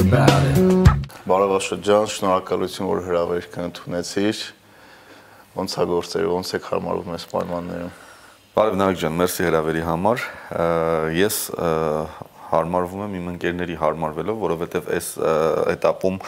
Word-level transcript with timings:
about 0.00 0.44
it. 0.48 0.58
Բարև 1.28 1.52
Աշոտ 1.58 1.82
ջան, 1.84 2.06
շնորհակալություն, 2.14 2.86
որ 2.88 3.00
հրավերքը 3.06 3.64
ընդունեցիր։ 3.68 4.38
Ոնց 5.56 5.74
է 5.76 5.84
գործերը, 5.90 6.30
ոնց 6.30 6.52
է 6.56 6.60
հարմարվում 6.64 7.12
այս 7.16 7.26
պայմաններում։ 7.30 7.92
Բարև 8.56 8.78
Նարեկ 8.80 9.00
ջան, 9.02 9.18
մերսի 9.20 9.46
հրավերի 9.46 9.82
համար։ 9.86 10.24
Ես 11.20 11.36
հարմարվում 12.50 13.04
եմ 13.06 13.18
իմ 13.20 13.28
ընկերների 13.34 13.76
հարմարվելով, 13.84 14.40
որովհետև 14.46 14.90
այս 14.96 15.10
этаպում 15.76 16.18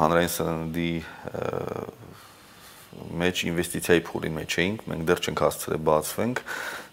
հանրային 0.00 0.32
սննդի 0.36 0.92
մեջ 3.20 3.42
ինվեստիցիայի 3.48 4.02
փուլի 4.06 4.30
մեջ 4.36 4.54
էինք, 4.60 4.86
մենք 4.90 5.02
դեռ 5.08 5.20
չենք 5.24 5.42
հասցրել 5.46 5.82
բացվենք 5.88 6.42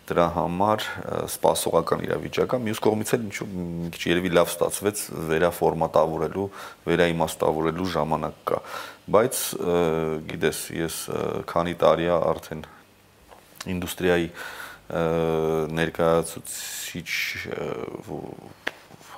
դրա 0.07 0.25
համար 0.35 0.83
սպասողական 1.27 2.03
իրավիճակ 2.07 2.53
է։ 2.55 2.59
Մյուս 2.67 2.79
կողմից 2.85 3.11
էլ 3.17 3.25
ինչու 3.27 3.47
մի 3.51 3.89
քիչ 3.95 4.03
երևի 4.07 4.31
լավ 4.37 4.51
ստացվեց 4.53 5.01
վերաֆորմատավորելու, 5.31 6.47
վերաիմաստավորելու 6.87 7.89
ժամանակ 7.97 8.39
կա։ 8.51 8.61
Բայց 9.17 9.41
գիտես, 10.31 10.61
ես 10.77 11.01
քանի 11.51 11.75
տարի 11.83 12.07
է 12.07 12.15
արդեն 12.17 12.63
ինդուստրիայի 13.75 14.31
ներկայացուցիչ 15.77 17.09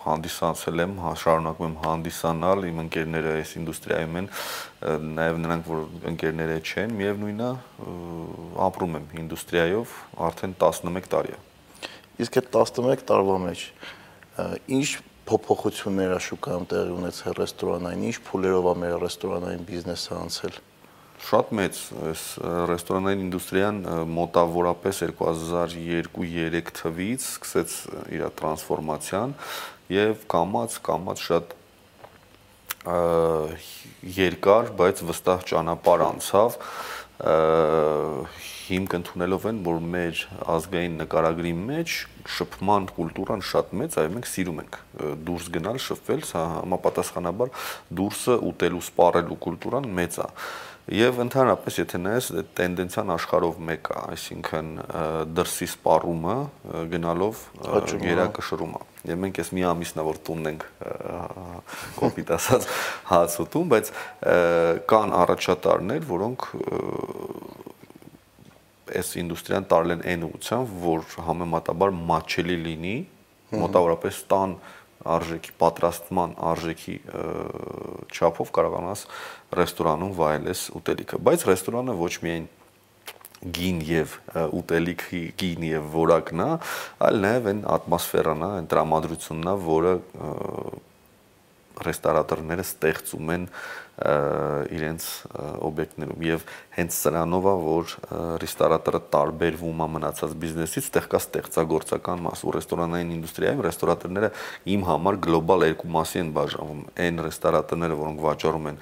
հանդիսացել 0.09 0.83
եմ, 0.83 0.93
հա, 1.03 1.11
շարունակում 1.23 1.67
եմ 1.69 1.75
հանդիսանալ, 1.83 2.63
իմ 2.69 2.81
ընկերները 2.83 3.33
այս 3.39 3.51
ինդուստրիայում 3.59 4.17
են, 4.19 4.29
նաև 5.19 5.39
նրանք, 5.45 5.69
որ 5.69 5.83
ընկերները 6.11 6.57
չեն, 6.65 6.95
միևնույնն 6.99 7.43
է, 7.45 7.51
ապրում 8.69 8.97
եմ 8.99 9.07
ինդուստրիայով 9.23 9.93
արդեն 10.29 10.55
11 10.65 11.11
տարի 11.13 11.35
է։ 11.35 11.43
Իսկ 12.19 12.39
այդ 12.39 12.49
11 12.59 13.05
տարվա 13.09 13.37
մեջ 13.45 13.67
ինչ 14.79 14.87
փոփոխություններ 15.29 16.15
է 16.15 16.23
շուկայում 16.25 16.65
տեղի 16.73 16.95
ունեցել 16.95 17.35
ռեստորանային, 17.37 18.07
ինչ 18.09 18.17
փուլերով 18.29 18.69
է 18.69 18.73
մեր 18.83 18.95
ռեստորանային 19.03 19.67
բիզնեսը 19.69 20.17
անցել 20.19 20.59
շատ 21.19 21.49
մեծ 21.57 21.79
այս 22.09 22.21
ռեստորանային 22.69 23.23
ինդուստրիան 23.25 23.79
մոտավորապես 24.15 25.01
2002-3 25.19 26.71
թվից 26.79 27.25
սկսեց 27.27 27.73
իր 28.15 28.23
տրանսֆորմացիան 28.39 29.33
եւ 29.93 30.25
կամած 30.29 30.77
կամած 30.85 31.25
շատ 31.29 31.55
երկար, 34.19 34.69
բայց 34.79 35.01
վստահ 35.09 35.43
ճանապարհ 35.49 36.05
անցավ 36.09 36.57
հիմք 38.69 38.93
ընդունելով 38.99 39.45
են, 39.49 39.57
որ 39.65 39.79
մեր 39.91 40.21
ազգային 40.53 40.95
նկարագրի 41.01 41.51
մեջ 41.57 41.95
շփման 42.37 42.85
կուլտուրան 42.95 43.43
շատ 43.49 43.73
մեծ, 43.81 43.97
այո 43.99 44.11
մենք 44.15 44.29
սիրում 44.29 44.61
ենք 44.63 44.77
դուրս 45.27 45.49
գնալ, 45.57 45.79
շփվել, 45.83 46.23
համապատասխանաբար 46.31 47.51
դուրսը 47.99 48.37
ուտելու, 48.49 48.83
սպառելու 48.87 49.39
կուլտուրան 49.45 49.89
մեծ 49.99 50.19
է։ 50.23 50.29
Եվ 50.99 51.19
ընդհանրապես 51.25 51.75
եթե 51.83 51.99
նայես 52.01 52.27
տենդենցիան 52.57 53.11
աշխարհով 53.13 53.59
մեկ 53.67 53.89
է, 53.89 53.97
այսինքն 54.15 54.71
դրսի 55.37 55.67
սպառումը 55.75 56.37
գնալով 56.93 57.43
երակշռումը։ 58.09 58.81
Եվ 59.07 59.19
մենք 59.23 59.37
էս 59.39 59.49
մի 59.55 59.63
ամիսնա 59.69 60.03
որ 60.03 60.17
տունն 60.27 60.49
ենք 60.49 60.65
կոպիտ 61.99 62.33
ասած 62.35 62.65
հաց 63.09 63.37
ուտում, 63.45 63.69
բայց 63.73 63.91
կան 64.91 65.13
առաջատարներ, 65.19 66.03
որոնք 66.09 66.47
այս 68.99 69.13
ինդուստրիան 69.23 69.69
տարել 69.71 69.95
են 69.95 70.03
այն 70.11 70.27
ուղղությամբ, 70.27 70.75
որ 70.83 71.07
համեմատաբար 71.29 71.95
մատչելի 72.09 72.57
լինի, 72.65 72.95
մոտավորապես 73.55 74.21
տան 74.33 74.55
արժեքի 75.15 75.53
պատրաստման 75.63 76.31
արժեքի 76.49 76.95
չափով 78.11 78.49
կարողանաս 78.57 79.03
ռեստորանում 79.59 80.15
վայելես 80.19 80.63
ուտելիքը, 80.79 81.19
բայց 81.29 81.45
ռեստորանը 81.49 81.95
ոչ 81.99 82.13
միայն 82.25 82.47
գին 83.39 83.81
եւ 83.87 84.15
ուտելիքի 84.59 85.23
գին 85.39 85.65
եւ 85.69 85.89
որակն 85.95 86.43
է, 86.43 86.49
այլ 87.07 87.19
նաեւ 87.25 87.49
այն 87.53 87.61
ատմոսֆերան 87.75 88.45
է, 88.45 88.49
այն 88.59 88.69
տրամադրությունն 88.73 89.51
է, 89.51 89.55
որը 89.69 89.93
ռեստորատորները 91.79 92.65
ստեղծում 92.67 93.29
են 93.35 93.45
իրենց 93.99 95.05
օբյեկտներում 95.67 96.21
եւ 96.23 96.43
հենց 96.77 96.95
սրանով 96.95 97.47
է 97.51 97.53
որ 97.65 97.95
ռեստորատորը 98.43 99.01
տարբերվում 99.15 99.83
է 99.83 99.87
մնացած 99.95 100.35
բիզնեսից, 100.43 100.87
ստեղ 100.87 101.09
կա 101.11 101.21
ստեղծագործական 101.25 102.23
մաս 102.27 102.43
ու 102.47 102.53
ռեստորանային 102.55 103.11
ինդուստրիայում 103.17 103.63
ռեստորատորները 103.67 104.31
իմ 104.75 104.85
համար 104.87 105.19
գլոբալ 105.27 105.67
երկու 105.67 105.91
մասի 105.99 106.21
են 106.23 106.31
բաժանվում։ 106.39 106.81
Այն 107.09 107.23
ռեստորատորները, 107.27 107.99
որոնք 107.99 108.23
վաճառում 108.29 108.71
են 108.71 108.81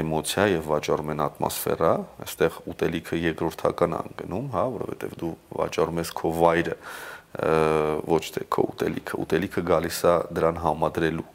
էմոցիա 0.00 0.46
եւ 0.52 0.68
վաճառում 0.72 1.12
են 1.12 1.22
ատմոսֆերա, 1.26 1.92
այստեղ 2.24 2.58
ուտելիքը 2.72 3.18
երկրորդական 3.22 3.96
անգնում, 3.98 4.48
հա, 4.54 4.64
որովհետեւ 4.76 5.14
դու 5.22 5.32
վաճառում 5.60 6.00
ես 6.02 6.12
քո 6.22 6.32
վայրը, 6.40 6.76
ոչ 8.12 8.24
թե 8.36 8.46
քո 8.52 8.66
ուտելիքը, 8.72 9.20
ուտելիքը 9.22 9.64
գալիս 9.72 10.00
է 10.04 10.16
դրան 10.36 10.60
համադրելու 10.62 11.28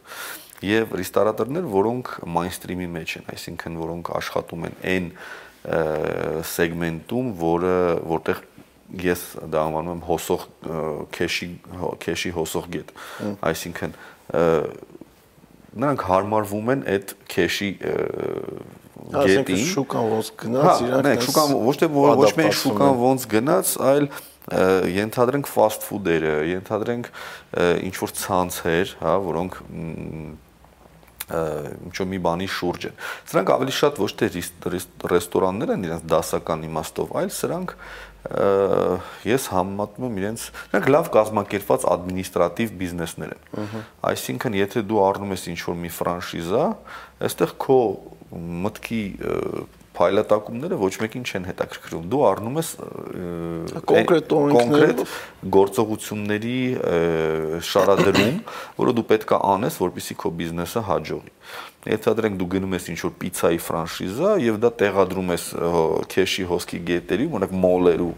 եւ 0.67 0.93
ռեստորատորներ, 0.97 1.65
որոնք 1.69 2.11
mainstream-ի 2.33 2.87
մեջ 2.93 3.15
են, 3.19 3.25
այսինքն 3.33 3.81
որոնք 3.81 4.11
աշխատում 4.17 4.67
են 4.67 4.77
այն 4.93 5.09
սեգմենտում, 6.47 7.31
որը 7.41 7.73
որտեղ 8.09 8.43
ես 9.03 9.23
դա 9.51 9.63
անվանում 9.67 9.97
եմ 9.97 10.03
հոսող 10.07 10.45
քեշի 11.17 11.49
քեշի 12.03 12.31
հոսող 12.37 12.69
գետ։ 12.77 12.93
Այսինքն 13.49 13.95
նրանք 15.83 16.05
հարմարվում 16.07 16.71
են 16.73 16.81
այդ 16.93 17.13
քեշի 17.33 17.69
գետին։ 19.07 19.61
Շուկան 19.71 20.09
ոնց 20.13 20.31
գնաց, 20.41 20.65
հա, 20.67 20.73
իրանք 20.87 21.05
Նայեք, 21.07 21.23
շուկան 21.27 21.53
ոչ 21.67 21.75
թե 21.81 21.89
ոչ 21.97 22.31
միայն 22.39 22.57
շուկան 22.61 22.97
ոնց 23.03 23.27
գնաց, 23.33 23.75
այլ 23.91 24.09
ենթադրենք 24.95 25.49
fast 25.51 25.83
food-երը, 25.87 26.35
ենթադրենք 26.53 27.09
ինչ 27.87 27.95
որ 27.99 28.13
ցանցեր, 28.21 28.93
հա, 29.03 29.15
որոնք 29.27 29.57
ինչ 31.27 31.95
որ 31.97 32.07
մի 32.07 32.19
բանի 32.23 32.47
շուրջ 32.55 32.85
են։ 32.87 32.99
Սրանք 33.27 33.49
ավելի 33.57 33.73
շատ 33.77 33.97
ոչ 33.99 34.11
թե 34.21 34.29
ռեստորաններ 35.11 35.73
են 35.75 35.87
իրենց 35.87 36.05
դասական 36.07 36.63
իմաստով, 36.67 37.11
այլ 37.19 37.31
սրանք 37.35 37.73
ես 39.27 39.47
համեմատում 39.53 40.07
եմ 40.07 40.17
իրենց 40.19 40.45
նրանք 40.71 40.87
լավ 40.95 41.09
կազմակերպված 41.15 41.85
ադմինիստրատիվ 41.93 42.73
բիզնեսներ 42.81 43.35
են։ 43.35 43.75
Այսինքն, 44.09 44.57
եթե 44.57 44.83
դու 44.87 45.01
առնում 45.05 45.35
ես 45.37 45.45
ինչ-որ 45.53 45.77
մի 45.83 45.91
ֆրանշիզա, 45.95 46.65
այստեղ 47.27 47.53
քո 47.63 47.79
մտքի 48.67 49.03
փայլատակումները 49.97 50.77
ոչ 50.81 50.91
մեկին 51.03 51.25
չեն 51.27 51.47
հետաքրքրում։ 51.49 52.03
Դու 52.11 52.23
առնում 52.27 52.59
ես 52.61 52.69
կոնկրետ 53.91 54.35
կոնկրետ 54.57 55.01
գործողությունների 55.57 56.59
շարադրում, 57.71 58.37
որը 58.77 58.93
դու 58.97 59.07
պետքա 59.13 59.41
անես, 59.57 59.79
որպեսզի 59.87 60.17
քո 60.21 60.31
բիզնեսը 60.41 60.85
հաջողի։ 60.91 61.33
Ենթադրենք 61.87 62.35
դու 62.41 62.47
գնում 62.51 62.73
ես 62.75 62.87
ինչ-որ 62.91 63.11
պիցայի 63.21 63.59
ֆրանշիզա 63.63 64.31
եւ 64.43 64.57
դա 64.59 64.71
տեղադրում 64.81 65.29
ես 65.31 65.45
քեշի 66.11 66.43
հոսքի 66.49 66.79
գետերում, 66.89 67.37
օրինակ 67.37 67.53
մոլերու 67.63 68.09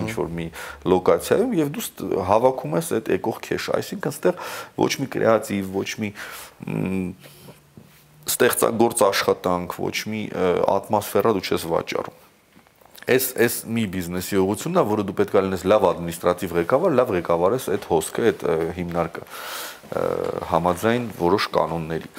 ինչ-որ 0.00 0.32
մի 0.38 0.46
լոկացիայում 0.90 1.54
եւ 1.60 1.70
դու 1.76 1.84
հավաքում 2.32 2.74
ես 2.80 2.90
այդ 2.98 3.12
եկող 3.14 3.38
քեշը, 3.46 3.76
այսինքն 3.78 4.16
ստեղ 4.18 4.42
ոչ 4.82 4.90
մի 4.98 5.08
կրեատիվ, 5.14 5.70
ոչ 5.78 5.90
մի 6.02 6.10
ստեղծագործ 8.30 9.02
աշխատանք, 9.08 9.74
ոչ 9.84 9.96
մի 10.10 10.22
ատմոսֆերա 10.74 11.34
դու 11.36 11.44
չես 11.44 11.66
վաճառում։ 11.74 12.20
Այս 13.04 13.24
այս 13.44 13.56
մի 13.68 13.82
բիզնեսի 13.92 14.38
ուղղությունն 14.40 14.80
է, 14.80 14.84
որը 14.88 15.02
դու 15.04 15.14
պետք 15.18 15.34
է 15.36 15.40
լինես 15.44 15.64
լավ 15.68 15.82
ադմինիստրատիվ 15.90 16.54
ղեկավար, 16.56 16.94
լավ 16.96 17.10
ղեկավարես 17.18 17.66
այդ 17.74 17.88
հոսքը, 17.90 18.22
այդ 18.30 18.44
հիմնարկը 18.78 19.24
համաձայն 20.54 21.04
որոշ 21.18 21.48
կանոնների։ 21.52 22.10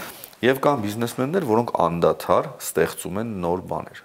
Եվ 0.45 0.62
կան 0.62 0.83
բիզնեսմեններ, 0.85 1.47
որոնք 1.50 1.74
անդադար 1.85 2.50
ստեղծում 2.62 3.19
են 3.24 3.33
նոր 3.41 3.65
բաներ։ 3.71 4.03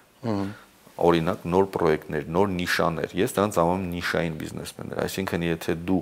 Օրինակ 1.00 1.44
նոր 1.52 1.68
պրոյեկտներ, 1.74 2.24
նոր 2.32 2.50
նիշաներ։ 2.56 3.14
Ես 3.20 3.36
դրանց 3.36 3.58
անվանում 3.60 3.86
նիշային 3.92 4.34
բիզնեսմեններ, 4.40 5.00
այսինքն 5.04 5.44
եթե 5.50 5.76
դու 5.90 6.00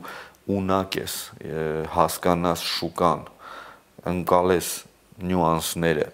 ունակ 0.58 0.99
ես, 0.99 1.14
հասկանաս 1.94 2.64
շուկան, 2.78 3.26
ընկալես 4.14 4.70
նյուանսները 5.25 6.09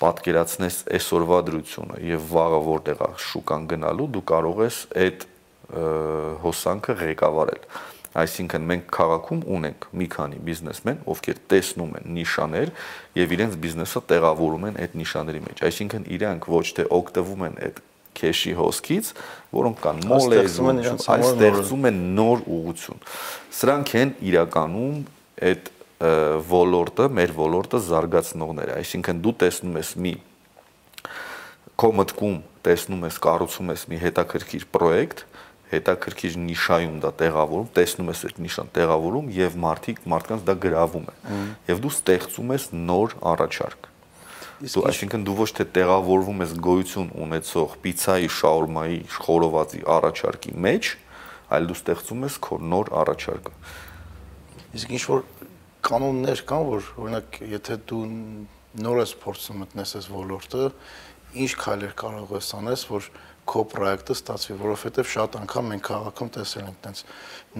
պատկերացնես 0.00 0.76
այսօրվա 0.96 1.38
դրությունը 1.50 2.00
եւ 2.08 2.28
վաղը 2.30 2.60
որտեղ 2.66 3.02
է 3.04 3.08
շուկան 3.30 3.66
գնալու, 3.70 4.06
դու 4.16 4.22
կարող 4.30 4.62
ես 4.64 4.78
այդ 5.04 5.26
հոսանքը 6.44 6.96
ղեկավարել։ 7.00 7.66
Այսինքն 8.20 8.64
մենք 8.66 8.86
քաղաքում 8.90 9.42
ունենք 9.54 9.84
մի 10.00 10.06
քանի 10.10 10.38
բիզնեսմեն, 10.48 10.96
ովքեր 11.12 11.42
տեսնում 11.52 11.92
են 12.00 12.08
նիշաներ 12.16 12.72
եւ 13.20 13.34
իրենց 13.36 13.58
բիզնեսը 13.62 14.02
տեղավորում 14.10 14.66
են 14.70 14.80
այդ 14.82 14.96
նիշաների 14.98 15.42
մեջ։ 15.44 15.62
Այսինքն 15.68 16.08
իրանք 16.16 16.48
ոչ 16.50 16.64
թե 16.80 16.86
օգտվում 16.98 17.44
են 17.46 17.60
այդ 17.68 17.78
քեշի 18.20 18.54
հոսքից, 18.58 19.12
որոնք 19.54 19.82
կան 19.84 20.02
մոլեզում, 20.10 20.80
այլ 21.14 21.26
ստեղծում 21.30 21.86
են 21.90 22.00
նոր 22.18 22.42
ուղություն։ 22.58 23.04
Սրանք 23.60 23.94
են 24.00 24.12
իրականում 24.30 24.98
այդ 25.50 25.70
ոլորտը, 26.00 27.06
մեր 27.12 27.32
ոլորտը 27.36 27.78
զարգացնողները, 27.84 28.76
այսինքն 28.80 29.18
դու 29.24 29.34
տեսնում 29.42 29.74
ես 29.80 29.90
մի 30.00 30.14
քո 31.80 31.90
մտքում 31.96 32.38
տեսնում 32.64 33.04
ես, 33.08 33.18
կառուցում 33.24 33.72
ես 33.72 33.84
մի 33.90 33.98
հետաքրքիր 34.00 34.64
պրոյեկտ, 34.72 35.22
հետաքրքիր 35.70 36.38
նիշայում 36.44 36.96
դա 37.04 37.10
տեղավորում, 37.20 37.68
տեսնում 37.76 38.10
ես 38.10 38.22
այդ 38.28 38.40
նիշան 38.44 38.70
տեղավորում 38.74 39.30
եւ 39.36 39.56
մարդիկ 39.64 40.00
մարդկանց 40.12 40.44
դա 40.48 40.56
գրավում 40.64 41.06
է։ 41.10 41.14
Եվ 41.70 41.82
դու 41.84 41.92
ստեղծում 41.94 42.52
ես 42.56 42.66
նոր 42.74 43.14
առաջարկ։ 43.30 43.88
Դու 44.60 44.84
այսինքն 44.90 45.24
դու 45.24 45.36
ոչ 45.40 45.48
թե 45.56 45.66
տեղավորվում 45.78 46.42
ես 46.44 46.56
գոյություն 46.66 47.12
ունեցող 47.24 47.76
պիցայի, 47.84 48.28
շաուրմայի, 48.40 48.98
խորովածի 49.24 49.80
առաջարկի 49.94 50.52
մեջ, 50.66 50.90
այլ 51.56 51.70
դու 51.70 51.78
ստեղծում 51.80 52.26
ես 52.28 52.36
քո 52.44 52.58
նոր 52.74 52.90
առաջարկը։ 53.00 53.54
Իսկ 54.80 54.92
ինչ 54.98 55.04
որ 55.10 55.24
կանոններ 55.86 56.42
կան, 56.50 56.66
որ 56.70 56.88
օրինակ 57.00 57.40
եթե 57.50 57.76
դու 57.90 58.02
նոր 58.84 59.00
ես 59.00 59.14
փորձում 59.22 59.60
մտնես 59.64 59.94
այս 60.00 60.08
ոլորտը, 60.14 60.66
ինչ 61.40 61.50
քայլեր 61.60 61.94
կարող 62.00 62.32
ես 62.36 62.50
անես, 62.60 62.84
որ 62.90 63.08
քո 63.50 63.64
պրոյեկտը 63.72 64.14
ստացվի, 64.14 64.56
որովհետև 64.60 65.10
շատ 65.10 65.36
անգամ 65.40 65.68
մենք 65.70 65.84
քաղաքում 65.88 66.30
տեսել 66.36 66.66
ենք 66.70 66.80
տենց 66.84 67.02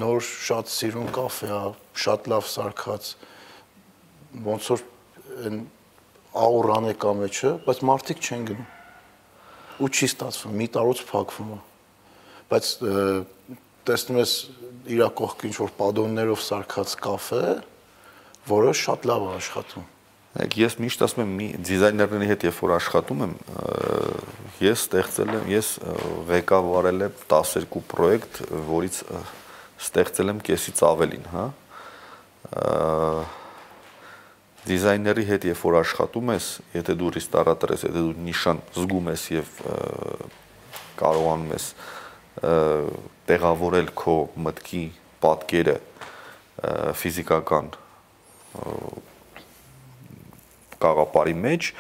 նոր 0.03 0.21
շատ 0.27 0.71
սիրուն 0.71 1.09
կաֆե 1.17 1.51
է, 1.51 1.61
շատ 2.05 2.29
լավ 2.31 2.49
սարքած, 2.51 3.09
ոնց 4.47 4.69
որ 4.71 4.85
այն 5.41 5.59
աուրան 6.41 6.87
է 6.91 6.95
կա 7.01 7.15
մեջը, 7.21 7.51
բայց 7.67 7.83
մարդիկ 7.91 8.23
չեն 8.23 8.47
գնում։ 8.51 8.69
Ու 9.81 9.89
չի 9.91 10.07
ստացվում, 10.11 10.55
մի 10.61 10.67
տարուց 10.77 11.03
փակվում 11.11 11.51
է։ 11.51 11.59
Բայց 12.51 12.71
տեսնում 13.89 14.21
ես 14.21 14.35
իր 14.95 15.03
կողքը 15.21 15.51
ինչ 15.51 15.57
որ 15.61 15.73
падոններով 15.81 16.43
սարքած 16.45 16.95
կաֆե 17.07 17.41
է, 17.51 17.55
որը 18.51 18.77
շատ 18.81 19.09
լավ 19.11 19.27
է 19.27 19.33
աշխատում։ 19.39 19.89
Եք 20.31 20.55
ես 20.61 20.77
միշտ 20.79 21.01
ասում 21.03 21.21
եմ 21.25 21.31
մի 21.41 21.47
դիզայներների 21.67 22.27
հետ 22.31 22.45
երբ 22.47 22.59
որ 22.63 22.73
աշխատում 22.77 23.23
եմ, 23.25 23.33
ես 24.63 24.85
ստեղծել 24.85 25.33
եմ, 25.35 25.49
ես 25.51 25.71
ղեկավարել 26.29 27.05
եմ 27.09 27.17
12 27.33 27.83
պրոյեկտ, 27.91 28.39
որից 28.69 29.01
ստեղծել 29.89 30.31
եմ 30.31 30.45
կեսից 30.47 30.85
ավելին, 30.87 31.27
հա։ 31.35 31.45
Դիզայների 34.71 35.27
հետ 35.33 35.49
երբ 35.51 35.67
որ 35.67 35.81
աշխատում 35.81 36.33
ես, 36.37 36.49
եթե 36.79 36.99
դու 37.01 37.13
ռեստորատոր 37.19 37.75
ես, 37.75 37.85
եթե 37.91 38.07
դու 38.07 38.15
նիշան 38.31 38.65
զգում 38.79 39.11
ես 39.11 39.29
եւ 39.35 39.53
կարողանում 41.01 41.55
ես 41.59 41.69
տեղավորել 43.35 43.95
քո 43.99 44.19
մտքի 44.47 44.87
պատկերը 45.27 45.79
ֆիզիկական 47.01 47.75
կաղապարի 50.81 51.37
մեջ 51.45 51.73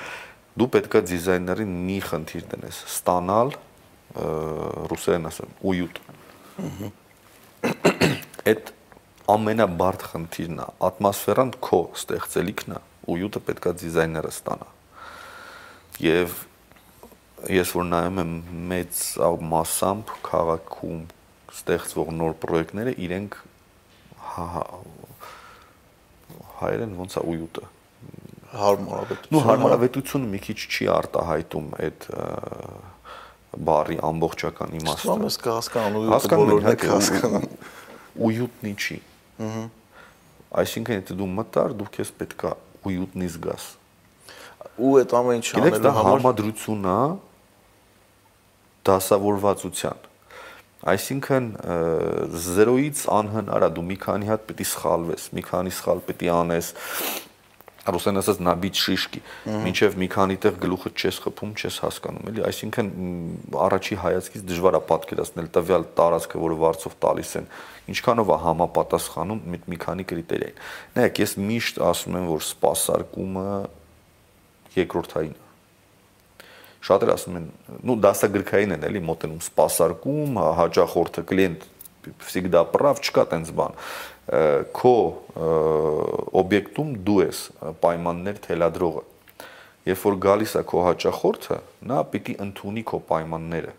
դու 0.61 0.69
պետքա 0.77 1.03
դիզայներին 1.11 1.73
մի 1.87 1.99
խնդիր 2.09 2.45
դնես 2.51 2.81
ստանալ 2.91 3.55
ռուսերեն 4.91 5.31
ասեմ 5.31 5.57
ույուտ 5.71 6.01
այդ 8.51 8.73
ամենաբարդ 9.31 10.05
խնդիրն 10.11 10.61
է 10.65 10.69
ատմոսֆերան 10.91 11.53
քո 11.67 11.81
ստեղծելիքն 12.01 12.77
է 12.77 12.81
ույուտը 13.15 13.43
պետքա 13.49 13.73
դիզայները 13.83 14.33
ստանա 14.35 14.69
եւ 16.05 16.35
ես 17.51 17.75
որ 17.77 17.87
նայում 17.89 18.21
եմ 18.21 18.33
մեծ 18.71 19.05
մասամբ 19.53 20.11
քաղաքում 20.27 21.05
ստեղծվող 21.55 22.11
նոր 22.19 22.35
պրոյեկտները 22.43 22.93
իրենք 23.07 23.39
հայերեն 26.61 26.97
ոնց 27.01 27.17
է 27.21 27.25
ույուտը 27.31 27.69
հարմարավետություն։ 28.51 29.35
Նու 29.35 29.43
հարմարավետությունը 29.47 30.31
մի 30.31 30.41
քիչ 30.47 30.59
չի 30.61 30.87
արտահայտում 30.95 31.67
այդ 31.87 32.07
բարի 33.71 33.99
ամբողջական 34.11 34.75
իմաստը։ 34.81 35.11
Ո՞ւմ 35.11 35.27
ես 35.27 35.37
կհասկանում 35.45 36.09
ու 36.11 36.21
բոլորն 36.35 36.71
են 36.71 36.85
հասկանում։ 36.91 37.47
Ույուտնի 38.31 38.73
չի։ 38.81 38.99
Ահա։ 39.47 39.65
Այսինքն 40.61 40.97
եթե 40.99 41.17
դու 41.21 41.31
մտար, 41.31 41.75
դու 41.79 41.89
քեզ 41.95 42.11
պետքա 42.21 42.53
ույուտնի 42.91 43.29
զգաս։ 43.31 43.67
Ու 44.81 44.93
այդ 45.01 45.15
ամեն 45.21 45.41
ինչը 45.41 45.61
անելու 45.61 45.93
համար 45.95 46.11
համադրություն 46.11 46.89
է 46.91 47.01
դասավորվածության։ 48.91 50.10
Այսինքն 50.89 51.49
0-ից 52.41 53.03
անհնար 53.13 53.67
է 53.67 53.73
դու 53.77 53.83
մի 53.91 53.97
քանի 54.01 54.31
հատ 54.31 54.47
պետք 54.49 54.63
է 54.65 54.69
սխալվես, 54.71 55.27
մի 55.37 55.43
քանի 55.51 55.75
սխալ 55.77 55.99
պետք 56.07 56.25
է 56.25 56.31
անես, 56.33 56.71
ռուսեն 57.89 58.21
ասած 58.21 58.41
նաբիջ 58.45 58.81
շիշկի 58.85 59.21
մինչև 59.65 59.97
մի 60.01 60.09
քանի 60.13 60.37
տեղ 60.45 60.57
գլուխը 60.63 60.93
չես 61.01 61.19
խփում 61.25 61.53
չես 61.57 61.79
հասկանում 61.85 62.31
էլի 62.31 62.45
այսինքն 62.49 62.91
առաջի 63.67 63.99
հայացքից 64.05 64.45
դժվար 64.51 64.79
է 64.79 64.83
պատկերացնել 64.91 65.51
տվյալ 65.57 65.87
տարածքը 66.01 66.43
որը 66.45 66.59
վարձով 66.61 66.97
տալիս 67.07 67.33
են 67.41 67.51
ինչքանով 67.95 68.33
է 68.37 68.41
համապատասխանում 68.45 69.45
մի, 69.55 69.63
մի 69.73 69.81
քանի 69.87 70.09
կրիտերիային 70.13 70.65
նայեք 71.01 71.23
ես 71.25 71.37
միշտ 71.51 71.85
ասում 71.91 72.19
եմ 72.21 72.29
որ 72.31 72.45
սպասարկումը 72.51 73.47
երկրորդային 74.77 75.39
է 75.39 75.50
շատերը 76.86 77.16
ասում 77.16 77.40
են 77.40 77.48
ну 77.86 77.96
դասագրքային 77.98 78.76
են 78.76 78.84
էլի 78.90 79.02
մոտենում 79.10 79.40
սպասարկում 79.46 80.42
հաճախորդը 80.60 81.24
կլիենտ 81.32 81.64
всегда 82.26 82.62
прав 82.70 83.02
չկա 83.02 83.24
տենց 83.32 83.50
բան 83.58 83.80
քո 84.26 84.94
օբյեկտում 86.42 86.94
դու 87.06 87.18
ես 87.22 87.42
պայմաններ 87.82 88.40
թելադրողը։ 88.46 89.04
Երբ 89.86 90.02
որ 90.02 90.16
գալիս 90.26 90.54
է 90.58 90.64
քո 90.66 90.80
հաճախորդը, 90.86 91.58
նա 91.86 92.00
պիտի 92.10 92.36
ընդունի 92.42 92.84
քո 92.90 93.00
պայմանները։ 93.06 93.74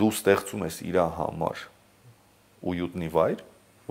Դու 0.00 0.08
ստեղծում 0.16 0.64
ես 0.64 0.78
իր 0.88 0.98
համար 1.18 1.64
ույուտնի 2.72 3.10
վայր, 3.12 3.42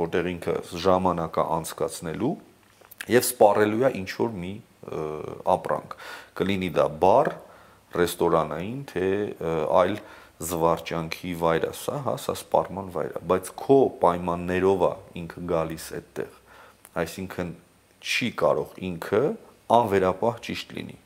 որտեղ 0.01 0.29
ինքը 0.31 0.55
ժամանակա 0.81 1.45
անցկացնելու 1.59 2.33
եւ 3.11 3.25
սպառելու 3.27 3.85
է 3.85 3.91
ինչ 4.01 4.09
որ 4.17 4.35
մի 4.41 4.53
ապրանք։ 5.53 5.95
Կլինի 6.41 6.69
դա 6.79 6.87
բար, 7.01 7.29
ռեստորանային, 7.94 8.80
թե 8.90 9.08
այլ 9.76 9.96
զվարճանքի 10.46 11.32
վայր 11.40 11.64
է 11.64 11.72
սա, 11.76 12.00
հա, 12.04 12.14
սա 12.20 12.34
սպարման 12.36 12.90
վայր 12.92 13.14
է, 13.16 13.22
բայց 13.30 13.50
քո 13.56 13.78
պայմաններով 14.02 14.84
է 14.86 14.90
ինքը 15.22 15.44
գալիս 15.52 15.86
այդտեղ։ 15.96 16.34
Այսինքն 17.02 17.52
չի 18.04 18.28
կարող 18.42 18.74
ինքը 18.90 19.22
անվերապահ 19.76 20.40
ճիշտ 20.46 20.74
լինի։ 20.76 20.98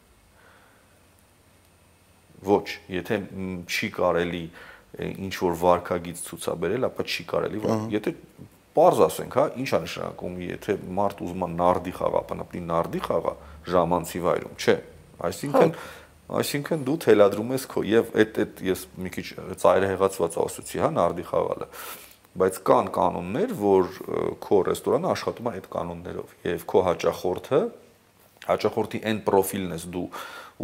Ոչ, 2.51 2.67
եթե 2.91 3.21
չի 3.71 3.91
կարելի 4.01 4.45
ինչ 5.29 5.35
որ 5.45 5.59
վարկագից 5.61 6.25
ցուցաբերել, 6.27 6.89
ապա 6.91 7.07
չի 7.07 7.27
կարելի, 7.31 7.63
եթե 7.95 8.17
Պարզ 8.71 9.01
ասենք, 9.03 9.35
հա, 9.35 9.45
ինչ 9.59 9.71
է 9.75 9.79
նշանակում, 9.83 10.35
եթե 10.47 10.75
մարդ 10.95 11.23
ուզում 11.27 11.41
է 11.43 11.49
նարդի 11.59 11.93
խաղա, 11.97 12.21
նա 12.39 12.45
նարդի 12.71 13.01
խաղա 13.03 13.33
ժամանցի 13.67 14.21
վայրում, 14.27 14.53
չէ։ 14.63 14.75
Այսինքն 15.27 15.73
հա 15.75 15.89
Այսինքն 16.31 16.85
դու 16.87 16.97
թելադրում 17.03 17.53
ես 17.57 17.65
քո 17.71 17.83
եւ 17.91 18.11
այդ 18.23 18.37
այդ 18.45 18.61
ես 18.69 18.83
մի 19.03 19.11
քիչ 19.17 19.27
ծայրահեղացված 19.63 20.37
ասացի, 20.45 20.81
հա, 20.85 20.91
նարդի 20.95 21.25
խաղալը. 21.31 21.69
Բայց 22.41 22.59
կան 22.71 22.91
կանոններ, 22.95 23.55
որ 23.59 23.89
քո 24.45 24.59
ռեստորանը 24.71 25.09
աշխատում 25.11 25.49
է 25.51 25.55
այդ 25.59 25.67
կանոններով 25.75 26.35
եւ 26.47 26.67
քո 26.71 26.83
հաճախորդը 26.87 27.61
հաճախորդի 28.47 29.01
այն 29.11 29.23
պրոֆիլն 29.27 29.75
ես 29.75 29.87
դու 29.95 30.07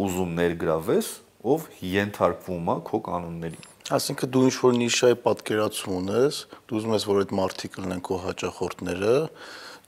ուզում 0.07 0.31
ներգրավես, 0.37 1.09
ով 1.47 1.67
ենթարկվում 1.87 2.71
է 2.73 2.75
քո 2.87 2.99
կանոններին։ 3.07 3.67
Այսինքն 3.97 4.31
դու 4.33 4.43
ինչ 4.47 4.55
որ 4.63 4.73
նիշայի 4.81 5.17
պատկերացում 5.27 5.93
ունես, 5.97 6.39
դու 6.67 6.79
ուզում 6.79 6.95
ես 6.97 7.05
որ 7.07 7.19
այդ 7.21 7.33
մարտիկը 7.37 7.83
լինեն 7.83 8.01
քո 8.07 8.17
հաճախորդները, 8.25 9.13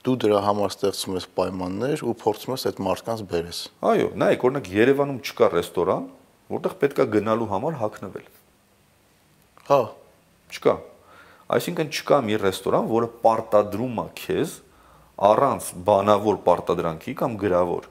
դու 0.06 0.16
դրա 0.24 0.40
համար 0.46 0.72
ստեղծում 0.72 1.16
ես 1.18 1.26
պայմաններ 1.36 2.02
ու 2.08 2.14
փորձում 2.22 2.54
ես 2.56 2.64
այդ 2.70 2.78
մարդկանց 2.86 3.24
բերես։ 3.32 3.58
Այո, 3.84 4.06
նայեք, 4.22 4.44
օրինակ 4.48 4.70
Երևանում 4.72 5.18
չկա 5.28 5.50
ռեստորան, 5.56 6.06
որտեղ 6.56 6.76
պետքա 6.80 7.06
գնալու 7.16 7.48
համար 7.52 7.76
հակնվել։ 7.82 8.30
Հա, 9.70 9.80
չկա։ 10.56 10.76
Այսինքն 11.50 11.92
չկա 12.00 12.20
մի 12.30 12.40
ռեստորան, 12.46 12.88
որը 12.94 13.10
պարտադրում 13.26 14.00
է 14.00 14.08
քեզ 14.22 14.56
առանց 15.30 15.68
բանավոր 15.90 16.40
պարտադրանքի 16.48 17.16
կամ 17.20 17.36
գրավոր, 17.44 17.90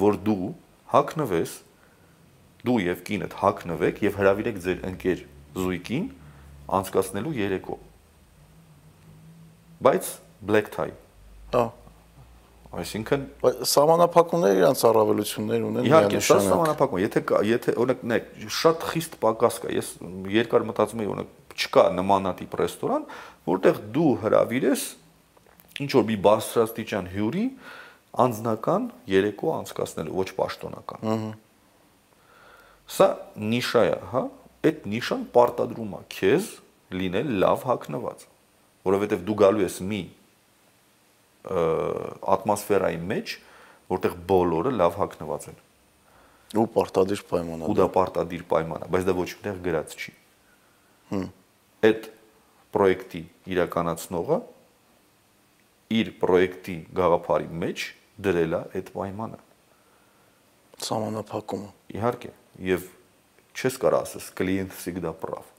որ 0.00 0.18
դու 0.24 0.50
հակնվես, 0.94 1.52
դու 2.64 2.78
եւ 2.86 3.04
կինդ 3.10 3.36
հակնվեք 3.42 4.02
եւ 4.06 4.18
հրավիրեք 4.22 4.64
ձեր 4.64 4.82
ընկեր 4.88 5.22
զույգին 5.60 6.08
անցկացնելու 6.80 7.36
երեկո։ 7.42 7.78
Բայց 9.84 10.12
black 10.40 10.72
tie 10.72 11.09
Հա։ 11.54 11.64
Այսինքն 12.80 13.22
սահմանափակումները 13.66 14.58
իրանց 14.60 14.82
առավելություններ 14.86 15.62
ունեն 15.66 15.86
իհարկե 15.90 16.20
սա 16.22 16.36
սահմանափակում 16.46 17.00
եթե 17.02 17.22
եթե 17.48 17.72
օրինակ 17.82 18.04
նայեք 18.12 18.28
շատ 18.60 18.84
խիստ 18.90 19.16
պակաս 19.24 19.56
կա 19.64 19.72
ես 19.74 19.88
երկար 20.36 20.66
մտածում 20.68 21.02
եի 21.02 21.10
օրինակ 21.10 21.56
չկա 21.64 21.84
նմանատիպ 21.98 22.54
ռեստորան 22.60 23.08
որտեղ 23.50 23.80
դու 23.96 24.12
հրավիրես 24.22 24.84
ինչ 25.80 25.90
որ 25.96 26.06
մի 26.10 26.16
բարձրաստիճան 26.30 27.10
հյուրի 27.16 27.44
անձնական 28.10 28.88
երեկո 29.10 29.52
անցկացնելու, 29.54 30.14
ոչ 30.18 30.28
պաշտոնական։ 30.38 31.04
Ահա։ 31.10 31.30
Սա 32.90 33.06
նիշա 33.38 33.82
է, 33.86 33.92
հա? 34.10 34.22
Այդ 34.66 34.86
նիշան 34.90 35.22
պարտադրում 35.34 35.92
է 35.94 36.00
քեզ 36.14 36.48
լինել 37.00 37.30
լավ 37.44 37.66
հակնված, 37.70 38.24
որովհետև 38.88 39.22
դու 39.28 39.36
գալու 39.40 39.62
ես 39.62 39.76
մի 39.90 40.00
ատմոսֆերայի 41.45 42.99
մեջ, 43.11 43.35
որտեղ 43.91 44.17
բոլորը 44.31 44.73
լավ 44.79 44.97
հակնված 45.01 45.47
են։ 45.51 45.61
Ու 46.55 46.65
պարտադիր 46.75 47.23
պայման 47.29 47.63
է։ 47.65 47.69
Ու 47.69 47.75
դա 47.77 47.87
պարտադիր 47.95 48.43
պայման 48.49 48.85
է, 48.85 48.89
բայց 48.95 49.05
դա 49.05 49.15
ոչ 49.17 49.29
միտեղ 49.35 49.61
գրած 49.65 49.95
չի։ 49.99 50.13
Հմ։ 51.11 51.25
Այդ 51.85 52.07
պրոյեկտի 52.75 53.21
իրականացնողը 53.55 54.37
իր 55.95 56.11
պրոյեկտի 56.21 56.77
գաղափարի 56.97 57.49
մեջ 57.65 57.85
դրել 58.25 58.55
է 58.57 58.61
այդ 58.79 58.93
պայմանը։ 58.95 59.41
Սահմանափակումը։ 60.85 61.69
Իհարկե, 61.95 62.31
եւ 62.73 62.87
չես 63.55 63.77
կարող 63.83 64.05
ասես 64.05 64.31
կլիենտ 64.39 64.73
всегда 64.75 65.13
прав 65.15 65.51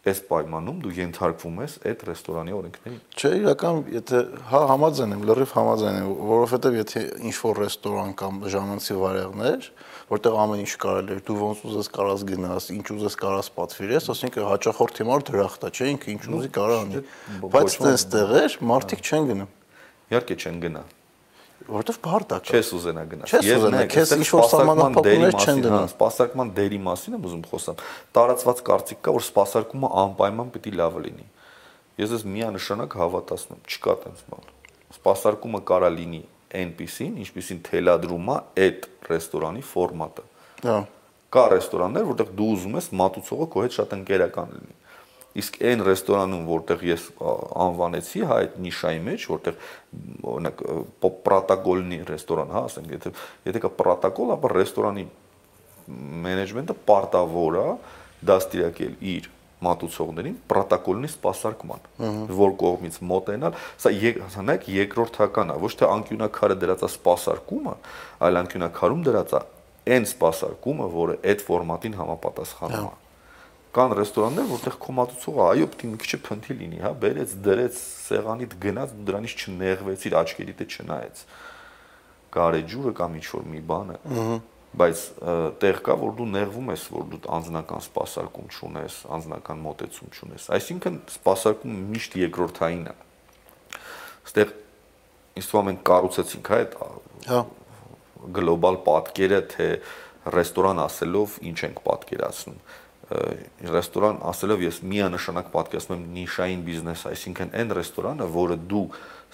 այս 0.00 0.20
պայմանում 0.30 0.76
դու 0.80 0.90
ենթարկվում 0.96 1.56
ես 1.60 1.72
այդ 1.90 2.02
ռեստորանի 2.08 2.54
օրենքներին։ 2.56 3.00
Չէ, 3.20 3.30
իրական, 3.36 3.80
եթե 3.92 4.20
հա 4.48 4.60
համաձայն 4.70 5.10
եմ, 5.16 5.24
լրիվ 5.28 5.50
համաձայն 5.58 5.98
եմ, 6.00 6.12
որովհետև 6.30 6.78
եթե 6.78 7.02
ինչ 7.28 7.34
որ 7.40 7.60
ռեստորան 7.60 8.14
կամ 8.20 8.38
ժամանցի 8.54 8.96
վարեղներ, 9.00 9.68
որտեղ 10.10 10.38
ամեն 10.40 10.62
ինչ 10.64 10.72
կարելի 10.84 11.12
է, 11.12 11.24
դու 11.28 11.36
ոնց 11.40 11.60
ուզես 11.68 11.90
կարաս 12.00 12.24
գնաս, 12.30 12.70
ինչ 12.80 12.86
ուզես 12.96 13.18
կարաս 13.20 13.52
պատվիրես, 13.60 14.08
ասենք 14.16 14.40
հաճախորդի 14.50 15.06
մար 15.10 15.26
դրախտա, 15.28 15.72
չէ, 15.76 15.90
ինքը 16.00 16.10
ինչ 16.16 16.24
ուզի 16.40 16.50
կարա 16.56 16.80
անի։ 16.80 17.04
Բայց 17.44 17.76
այդպես 17.76 18.06
տեղեր 18.16 18.56
մարդիկ 18.72 19.04
չեն 19.04 19.30
գնում։ 19.34 19.52
Իհարկե 20.10 20.40
չեն 20.40 20.64
գնա 20.64 20.82
որովհետև 21.68 21.98
բարդ 22.04 22.32
է։ 22.34 22.38
Չես 22.50 22.70
ուզենա 22.76 23.02
գնաս։ 23.10 23.34
Եվ 23.46 23.64
նա 23.74 23.82
քեզ 23.92 24.12
ինչ 24.16 24.28
որ 24.32 24.46
սահմանափակումներ 24.50 25.36
չեն 25.40 25.60
դնում։ 25.66 25.88
Սպասարկման 25.90 26.52
դերի 26.56 26.78
մասին 26.86 27.16
եմ 27.18 27.26
ուզում 27.28 27.44
խոսամ։ 27.50 27.82
Տարածված 28.16 28.62
կարծիք 28.70 29.00
կա, 29.04 29.14
որ 29.16 29.24
սպասարկումը 29.26 29.90
անպայման 30.04 30.52
պիտի 30.56 30.72
լավը 30.80 31.02
լինի։ 31.04 31.26
Ես 32.00 32.14
ես 32.16 32.24
միանշանակ 32.32 32.96
հավատացնում, 33.00 33.62
չկա 33.70 33.94
տենց 34.04 34.24
բան։ 34.30 34.50
Սպասարկումը 34.96 35.60
կարա 35.70 35.90
լինի 36.00 36.22
այնպեսին, 36.60 37.14
ինչպեսին 37.20 37.60
թելադրում 37.70 38.30
է 38.30 38.38
այդ 38.64 38.88
ռեստորանի 39.10 39.64
ֆորմատը։ 39.70 40.24
Հա։ 40.64 40.78
Կա 41.30 41.42
ռեստորաններ, 41.52 42.06
որտեղ 42.10 42.30
դու 42.40 42.46
ուզում 42.56 42.78
ես 42.80 42.88
մատուցողը 43.00 43.46
քո 43.54 43.62
հետ 43.66 43.76
շատ 43.76 43.92
ընկերական 44.00 44.54
լինի 44.56 44.79
Իսկ 45.38 45.58
այն 45.62 45.82
ռեստորանում, 45.86 46.46
որտեղ 46.50 46.80
ես 46.88 47.02
անվանեցի, 47.64 48.22
հա, 48.26 48.36
այդ 48.42 48.54
նիշայի 48.64 49.02
մեջ, 49.06 49.26
որտեղ 49.30 49.58
օրինակ 50.32 50.62
պրոտոկոլնի 51.26 51.98
ռեստորան, 52.08 52.54
հա, 52.54 52.62
ասենք, 52.70 52.94
եթե 52.96 53.12
եթե 53.46 53.62
կա 53.62 53.70
պրոտոկոլ, 53.78 54.32
ապա 54.34 54.50
ռեստորանի 54.56 55.04
մենեջմենտը 56.26 56.76
պարտավոր 56.90 57.58
է 57.60 57.66
դաստիարակել 58.30 58.96
իր 59.14 59.28
մատուցողներին 59.60 60.36
պրոտոկոլնի 60.50 61.10
սպասարկման, 61.10 61.86
որ 62.40 62.54
կողմից 62.62 62.96
մոտենալ, 63.10 63.58
սա 63.82 63.92
հասանակ 64.24 64.66
երկրորդական 64.72 65.52
է, 65.52 65.58
ոչ 65.60 65.72
թե 65.80 65.90
անկյունակարը 65.90 66.56
դրած 66.64 66.86
է 66.86 66.90
սպասարկումը, 66.94 67.76
այլ 68.24 68.40
անկյունակարում 68.40 69.04
դրած 69.10 69.36
է 69.36 69.42
այն 69.90 70.08
սպասարկումը, 70.10 70.88
որը 70.96 71.20
այդ 71.34 71.46
ֆորմատին 71.50 72.00
համապատասխանում 72.00 72.88
է 72.88 73.09
կան 73.76 73.94
ռեստորաններ, 74.00 74.46
որտեղ 74.50 74.76
քո 74.82 74.94
մատուցողը 74.98 75.42
այո, 75.46 75.66
պետք 75.70 75.82
է 75.84 75.90
մի 75.90 75.98
քիչ 76.02 76.18
փնթի 76.26 76.56
լինի, 76.60 76.78
հա, 76.84 76.92
բերեց, 77.04 77.34
դրեց 77.46 77.80
սեղանիդ 77.80 78.56
գնաց, 78.64 78.94
դու 78.96 79.06
դրանից 79.10 79.34
չնեղվեցիր, 79.40 80.16
աչքերիդ 80.20 80.64
չնայեց։ 80.70 81.22
Գարեջուրը 82.34 82.92
կամ 83.00 83.14
ինչ 83.20 83.26
որ 83.30 83.46
մի 83.50 83.62
բանը։ 83.70 84.00
Ահա 84.10 84.40
բայց 84.70 85.00
տեղ 85.58 85.78
կա 85.82 85.94
որ 85.98 86.12
դու 86.18 86.26
նեղվում 86.30 86.68
ես 86.70 86.82
որ 86.94 87.06
դու 87.10 87.18
անձնական 87.34 87.80
սպասարկում 87.82 88.50
չունես, 88.54 88.98
անձնական 89.16 89.62
մոտեցում 89.64 90.12
չունես։ 90.14 90.44
Այսինքն 90.54 90.98
սպասարկումը 91.10 91.80
միշտ 91.90 92.14
երկրորդային 92.20 92.84
է։ 92.86 92.94
Այստեղ 94.30 94.52
է 95.40 95.64
մենք 95.70 95.82
կառուցեցինք 95.90 96.50
հա 96.52 96.60
այդ 96.60 96.78
հա 97.30 97.40
գլոբալ 98.36 98.78
պատկերը 98.86 99.40
թե 99.50 99.66
ռեստորան 100.34 100.82
ասելով 100.84 101.36
ինչ 101.50 101.58
ենք 101.66 101.82
պատկերացնում 101.86 102.58
ռեստորան 103.10 104.20
ասելով 104.30 104.60
ես 104.66 104.76
միանշանակ 104.86 105.48
պատկերացնում 105.54 105.96
եմ 105.98 106.12
նիշային 106.18 106.60
բիզնես, 106.68 107.02
այսինքն 107.10 107.50
այն 107.60 107.74
ռեստորանը, 107.80 108.28
որը 108.36 108.58
դու 108.70 108.84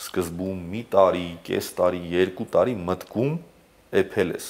սկզբում 0.06 0.62
մի 0.72 0.82
տարի, 0.96 1.26
կես 1.44 1.68
տարի, 1.76 2.00
երկու 2.16 2.48
տարի 2.56 2.76
մտքում 2.86 3.36
էփել 4.00 4.32
ես 4.36 4.48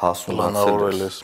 հասունացել 0.00 1.04
ես 1.06 1.20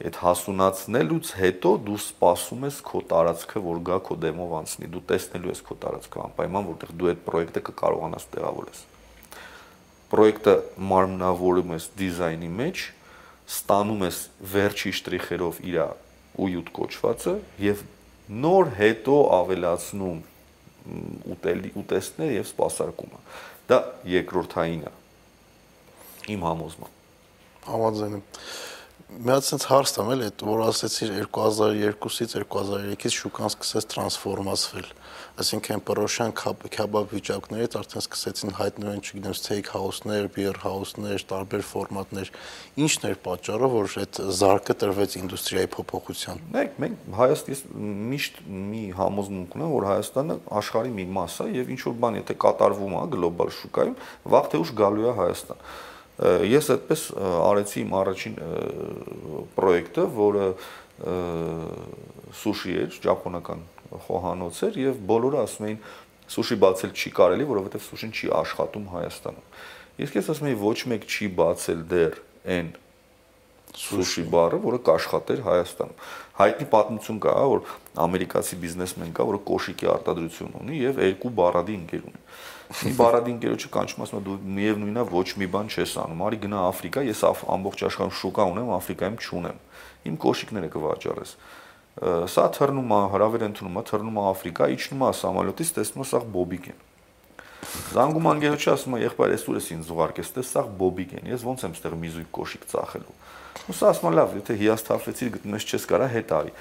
այդ 0.00 0.16
հասունացնելուց 0.16 1.30
հետո 1.36 1.70
դու 1.84 1.96
սպասում 2.00 2.62
ես 2.64 2.76
քո 2.88 3.00
տարածքը, 3.10 3.60
որ 3.66 3.80
գա 3.84 3.98
քո 4.06 4.14
դեմով 4.22 4.54
անցնի։ 4.60 4.88
Դու 4.94 5.02
տեսնելու 5.10 5.50
ես 5.50 5.60
քո 5.66 5.76
տարածքը 5.82 6.22
անպայման, 6.24 6.68
որտեղ 6.70 6.94
դու 7.00 7.10
այդ 7.10 7.20
պրոյեկտը 7.26 7.62
կկարողանաս 7.66 8.24
տեղավորես։ 8.32 8.80
Պրոյեկտը 10.10 10.54
մարմնավորում 10.90 11.74
ես 11.76 11.88
դիզայնի 12.00 12.50
մեջ, 12.60 12.86
ստանում 13.50 14.04
ես 14.06 14.18
վերջի 14.54 14.92
շտրիխերով 15.00 15.60
իր 15.70 15.78
ույուտ 16.40 16.72
կոչվածը 16.76 17.34
եւ 17.64 17.84
նոր 18.30 18.72
հետո 18.78 19.16
ավելացնում 19.36 20.20
ուտելի 21.34 21.72
ուտեստներ 21.80 22.34
եւ 22.38 22.46
սպասարկումը։ 22.50 23.22
Դա 23.70 23.78
երկրորդային 24.10 24.84
է։ 24.86 24.92
Իմ 26.34 26.44
համոզմամբ։ 26.46 26.98
Համաձայն 27.70 28.18
եմ 28.20 28.24
մի 29.10 29.32
հատ 29.34 29.46
sense 29.46 29.66
հարց 29.66 29.92
տամ 29.96 30.10
էլ 30.14 30.20
որ 30.46 30.60
ասեցիր 30.68 31.12
2002-ից 31.34 32.34
2003-ից 32.38 33.16
շուկան 33.16 33.50
սկսեց 33.50 33.86
տրանսֆորմացվել 33.90 34.90
այսինքն 35.40 35.82
պրոշան 35.88 36.32
քաբաբ 36.36 37.12
վիճակներից 37.14 37.76
արդեն 37.80 38.04
սկսեցին 38.04 38.54
հայտնվել 38.58 39.00
չգիտեմ 39.00 39.36
steak 39.38 39.70
house-ներ, 39.74 40.28
beer 40.36 40.56
house-ներ, 40.62 41.24
տարբեր 41.30 41.64
ֆորմատներ 41.70 42.32
ինչն 42.84 43.06
էր 43.10 43.18
պատճառը 43.24 43.70
որ 43.74 43.94
այդ 44.04 44.20
զարկը 44.40 44.76
տրվեց 44.84 45.16
ինդուստրիայի 45.20 45.70
փոփոխության 45.76 46.42
Մենք 46.56 46.80
մենք 46.84 47.04
Հայաստանից 47.20 47.62
միշտ 48.14 48.40
մի 48.70 48.82
համոզմունք 49.00 49.56
ունեմ 49.60 49.76
որ 49.76 49.88
Հայաստանը 49.90 50.38
աշխարհի 50.60 50.92
մի 51.00 51.06
մաս 51.20 51.38
է 51.40 51.48
եւ 51.60 51.72
ինչ 51.76 51.80
որ 51.88 51.96
բան 52.04 52.18
եթե 52.20 52.36
կատարվում 52.44 52.98
է 53.00 53.04
գլոբալ 53.16 53.54
շուկայում 53.60 53.96
վաղ 54.34 54.50
թե 54.50 54.60
ուշ 54.60 54.74
գալու 54.80 55.08
է 55.08 55.16
Հայաստան 55.20 55.64
Ես 56.20 56.66
այդպես 56.74 57.02
արեցի 57.16 57.78
իմ 57.80 57.92
առաջին 57.96 58.34
պրոյեկտը, 59.56 60.02
որը 60.18 60.48
սուշի 62.42 62.74
էր, 62.82 62.98
ճապոնական 63.06 63.62
խոհանոց 64.06 64.60
էր 64.66 64.78
եւ 64.80 65.00
բոլորը 65.10 65.40
ասում 65.44 65.66
էին 65.70 65.80
սուշի 66.30 66.56
բացել 66.62 66.92
չի 66.94 67.10
կարելի, 67.16 67.46
որովհետեւ 67.50 67.86
սուշին 67.86 68.12
չի 68.14 68.30
աշխատում 68.40 68.86
Հայաստանում։ 68.90 69.48
Իսկ 70.00 70.20
ես 70.20 70.30
ասում 70.34 70.50
եմ 70.50 70.60
ոչ 70.60 70.78
մեկ 70.92 71.06
չի 71.10 71.26
բացել 71.40 71.82
դեռ 71.90 72.20
այն 72.54 72.70
սուշի 73.80 74.24
բարը, 74.30 74.58
որը 74.64 74.78
կաշխատեր 74.86 75.42
Հայաստանում։ 75.46 75.98
Հայտնի 76.40 76.66
պատմություն 76.70 77.18
կա, 77.22 77.34
որ 77.50 77.74
ամերիկացի 78.04 78.58
բիզնեսմեն 78.62 79.12
կա, 79.14 79.26
որը 79.30 79.40
կոշիկի 79.50 79.90
արտադրություն 79.94 80.56
ունի 80.60 80.80
եւ 80.80 81.00
երկու 81.04 81.32
բարադի 81.40 81.76
ընկեր 81.80 82.06
ունի։ 82.10 82.22
Մի 82.70 82.92
բարադի 82.98 83.32
ընկերոջը 83.34 83.70
կանչում 83.74 84.02
ասում 84.06 84.20
է 84.20 84.24
դու 84.26 84.34
միևնույնն 84.58 85.00
է 85.00 85.04
ոչ 85.10 85.28
մի 85.42 85.48
բան 85.54 85.70
չես 85.74 85.94
անում։ 86.04 86.20
Արի 86.26 86.38
գնա 86.44 86.60
Աֆրիկա, 86.70 87.02
ես 87.10 87.22
ամբողջ 87.50 87.82
աշխարհում 87.90 88.14
շուկա 88.20 88.46
ունեմ, 88.50 88.70
Աֆրիկայում 88.78 89.18
չունեմ։ 89.20 89.58
Իմ 90.10 90.18
կոշիկները 90.22 90.68
կվաճառես։ 90.70 91.32
Սա 91.98 92.44
թռնում 92.54 92.92
է, 92.94 93.00
հրավեր 93.14 93.44
ընդունում 93.50 93.80
է, 93.80 93.82
թռնում 93.90 94.20
է 94.20 94.26
Աֆրիկա, 94.30 94.68
իջնում 94.76 95.02
է 95.04 95.10
սամալյոտից, 95.20 95.72
տեսնում 95.76 96.04
է 96.04 96.06
սա 96.10 96.20
բոբիկ 96.36 96.68
են։ 96.70 96.78
Զանգում 97.90 98.28
անգերոջը 98.30 98.70
ասում 98.72 98.94
է 98.96 99.00
եղբայր, 99.04 99.34
ես 99.34 99.44
ուր 99.50 99.58
ես 99.58 99.66
ինձ 99.74 99.90
ուղարկես, 99.94 100.30
տես 100.36 100.52
սա 100.54 100.62
բոբիկ 100.80 101.10
են։ 101.18 101.28
Ես 101.30 101.44
ո՞նց 101.50 101.64
եմ 101.66 101.74
ստեղ 101.76 101.96
մի 102.00 102.12
զույգ 102.14 102.30
կոշիկ 102.40 102.64
ծախելու։ 102.70 103.16
Ու 103.70 103.76
սա 103.76 103.90
ասում 103.90 104.08
է 104.10 104.14
լավ, 104.16 104.36
եթե 104.40 104.56
հիասթափվեցիր 104.60 105.32
գտնում 105.34 105.58
ես 105.58 105.66
չես 105.70 105.84
կարա 105.90 106.08
հետ 106.14 106.32
արի 106.40 106.54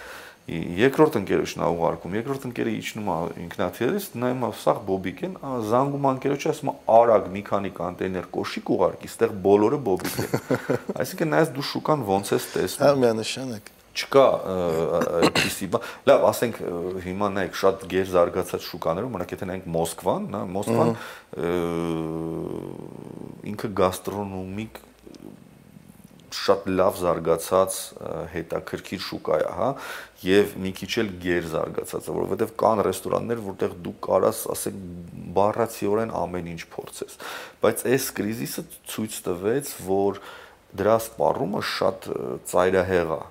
երկրորդ 0.49 1.17
ընկերոջն 1.19 1.61
ա 1.61 1.69
ուղարկում, 1.75 2.15
երկրորդ 2.17 2.45
ընկերը 2.49 2.73
իջնում 2.79 3.09
է 3.13 3.17
ինքնաթիռից, 3.43 4.07
նայում 4.23 4.45
է 4.47 4.51
սաղ 4.63 4.79
բոբիկ 4.89 5.23
են, 5.27 5.35
զանգում 5.69 6.07
անկերոջը 6.09 6.51
ասում 6.55 6.71
է 6.71 6.75
արագ 6.97 7.31
մի 7.37 7.43
քանի 7.49 7.73
կոնտեյներ 7.79 8.29
կոշիկ 8.33 8.71
ուղարկի, 8.75 9.11
ստեղ 9.13 9.35
բոլորը 9.45 9.81
բոբիկ 9.89 10.21
են։ 10.25 10.31
Այսինքն 11.03 11.35
նայես 11.35 11.51
դու 11.59 11.67
շուկան 11.73 12.07
ոնց 12.09 12.33
ես 12.33 12.47
տեսնում։ 12.55 12.87
Հա, 12.89 12.95
միանշանակ 13.03 13.75
չկա 13.97 14.25
այդպիսի 15.19 15.69
բան։ 15.73 15.87
Լավ, 16.09 16.25
ասենք 16.29 16.59
հիմա 17.05 17.29
նայեք 17.37 17.57
շատ 17.61 17.87
գեր 17.93 18.11
զարգացած 18.13 18.67
շուկաներում, 18.69 19.15
օրինակ 19.17 19.33
եթե 19.35 19.49
նայենք 19.49 19.65
Մոսկվան, 19.75 20.29
նա 20.35 20.43
Մոսկվան 20.59 20.93
ինքը 23.53 23.71
գաստրոնոմիկ 23.79 24.81
շատ 26.29 26.67
լավ 26.77 26.97
զարգացած 26.99 27.77
հետաքրքիր 28.33 29.01
շուկա 29.05 29.37
է, 29.39 29.47
հա, 29.59 29.69
եւ 30.25 30.51
մի 30.61 30.71
քիչ 30.77 30.89
էլ 31.01 31.09
գեր 31.23 31.47
զարգացած 31.53 32.09
է, 32.09 32.13
որովհետեւ 32.17 32.53
կան 32.61 32.83
ռեստորաններ, 32.85 33.41
որտեղ 33.47 33.73
դու 33.87 33.95
կարաս, 34.05 34.43
ասենք, 34.53 34.83
բառացիորեն 35.39 36.13
ամեն 36.19 36.51
ինչ 36.53 36.61
փորձես։ 36.75 37.17
Բայց 37.65 37.83
այս 37.93 38.07
կրիզիսը 38.19 38.65
ցույց 38.93 39.19
տվեց, 39.29 39.73
որ 39.89 40.21
դրա 40.79 40.97
սպառումը 41.09 41.65
շատ 41.73 42.09
ծայրահեղ 42.53 43.13
է։ 43.17 43.21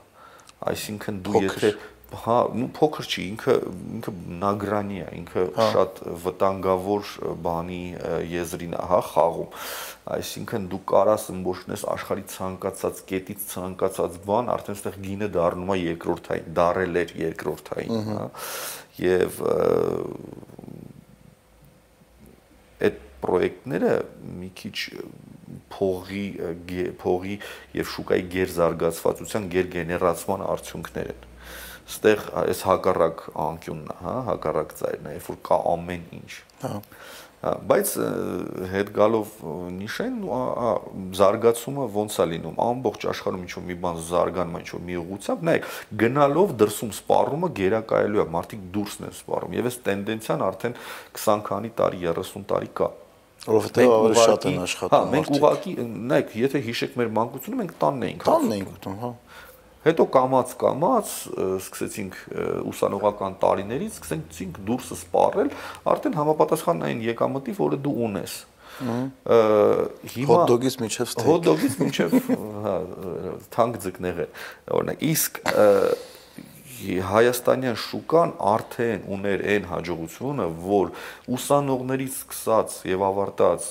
Այսինքն 0.58 1.22
դու 1.26 1.42
եթե 1.44 1.72
հա, 2.08 2.36
ну 2.56 2.70
փոքր 2.72 3.04
չի, 3.04 3.22
ինքը 3.34 3.54
ինքը 3.98 4.12
նագրանի 4.40 5.00
է, 5.04 5.08
ինքը 5.18 5.42
շատ 5.58 5.98
վտանգավոր 6.24 7.10
բանի 7.44 7.80
եզրին 8.32 8.76
է, 8.78 8.84
հա, 8.92 9.00
խաղում 9.10 9.50
այսինքն 10.14 10.68
դու 10.72 10.80
կարաս 10.88 11.26
ըմբոշխնես 11.34 11.84
աշխարհի 11.92 12.24
ցանկացած 12.32 13.02
կետից 13.10 13.44
ցանկացած 13.52 14.18
բան, 14.28 14.50
արդեն 14.54 14.78
այստեղ 14.78 14.98
գինը 15.04 15.28
դառնում 15.36 15.72
է 15.74 15.78
երկրորդային, 15.82 16.48
դարել 16.58 17.00
էր 17.02 17.14
երկրորդային, 17.22 18.08
հա։ 18.08 18.24
Եվ 19.04 19.42
այդ 22.88 23.02
պրոյեկտները 23.22 23.92
մի 24.38 24.50
քիչ 24.62 24.76
փողի 25.74 26.24
փողի 27.02 27.38
եւ 27.78 27.90
շուկայի 27.94 28.26
գերզարգացվածության 28.34 29.48
գերգեներացման 29.54 30.44
արդյունքներ 30.48 31.12
են 31.14 31.26
ստեղ 31.88 32.26
այս 32.42 32.58
հակառակ 32.68 33.22
անկյունն 33.48 33.86
է, 33.88 33.94
հա, 34.02 34.16
հակառակ 34.26 34.74
ծայրն 34.80 35.06
է, 35.08 35.12
երբ 35.14 35.28
որ 35.32 35.38
կա 35.48 35.58
ամեն 35.72 36.02
ինչ։ 36.18 36.32
Հա 36.64 36.72
բայց 37.38 37.90
հետ 38.72 38.88
գալով 38.96 39.34
նիշեն 39.76 40.16
զարգացումը 41.14 41.84
ոնց 41.94 42.16
է 42.18 42.26
լինում 42.32 42.56
ամբողջ 42.64 43.06
աշխարհում 43.12 43.44
ինչ 43.44 43.52
որ 43.54 43.64
մի 43.68 43.76
բան 43.84 44.00
զարգանում 44.08 44.58
է 44.58 44.62
ինչ 44.64 44.70
որ 44.74 44.82
մի 44.88 44.98
ուղությամբ 45.04 45.44
նայեք 45.48 45.68
գնալով 46.02 46.54
դրսում 46.62 46.94
սպառումը 46.98 47.52
գերակայելու 47.62 48.24
է 48.24 48.26
մարդիկ 48.34 48.64
դուրսն 48.74 49.06
են 49.08 49.14
սպառում 49.22 49.54
եւ 49.58 49.70
այս 49.70 49.78
տենդենցիան 49.86 50.46
արդեն 50.48 50.78
20 51.22 51.46
քանի 51.46 51.72
տարի 51.78 52.02
30 52.10 52.48
տարի 52.50 52.72
կա 52.82 52.90
որովհետեւ 53.48 53.94
ավելի 53.98 54.18
շատ 54.24 54.48
են 54.48 54.58
աշխատում 54.64 54.94
հա 54.98 55.12
մենք 55.14 55.32
ուղակի 55.38 55.74
նայեք 56.12 56.34
եթե 56.42 56.62
հիշեք 56.68 56.98
մեր 57.00 57.14
մանկությունը 57.18 57.60
մենք 57.62 57.78
տանն 57.84 58.06
էինք 58.08 58.28
տանն 58.28 58.54
էինք 58.58 58.74
ուտում 58.78 59.00
հա 59.04 59.12
Հետո 59.88 60.04
կամած 60.10 60.52
կամած 60.58 61.10
սկսեցինք 61.62 62.16
ուսանողական 62.68 63.36
տարիներից 63.40 63.94
սկսեցինք 64.00 64.58
դուրսը 64.68 64.96
սպառել, 64.98 65.52
արդեն 65.92 66.18
համապատասխան 66.18 66.82
այն 66.88 67.02
եկամտի, 67.06 67.54
որը 67.60 67.78
դու 67.86 67.94
ունես։ 68.08 68.34
Հիմա 68.78 70.34
հոտ-դոգից 70.34 70.76
միջև 70.82 71.12
ստեյք։ 71.12 71.28
Հոտ-դոգից 71.28 71.78
միջև 71.84 72.18
հա 72.66 72.74
թանկ 73.54 73.80
ձկներ 73.86 74.20
է։ 74.22 74.28
Օրինակ 74.78 75.06
իսկ 75.08 75.40
հայաստանյան 77.08 77.78
շուկան 77.82 78.34
արդեն 78.52 79.06
ուներ 79.14 79.42
այն 79.54 79.66
հաջողությունը, 79.72 80.46
որ 80.66 80.92
ուսանողներից 81.38 82.18
սկսած 82.22 82.76
եւ 82.92 83.04
ավարտած 83.08 83.66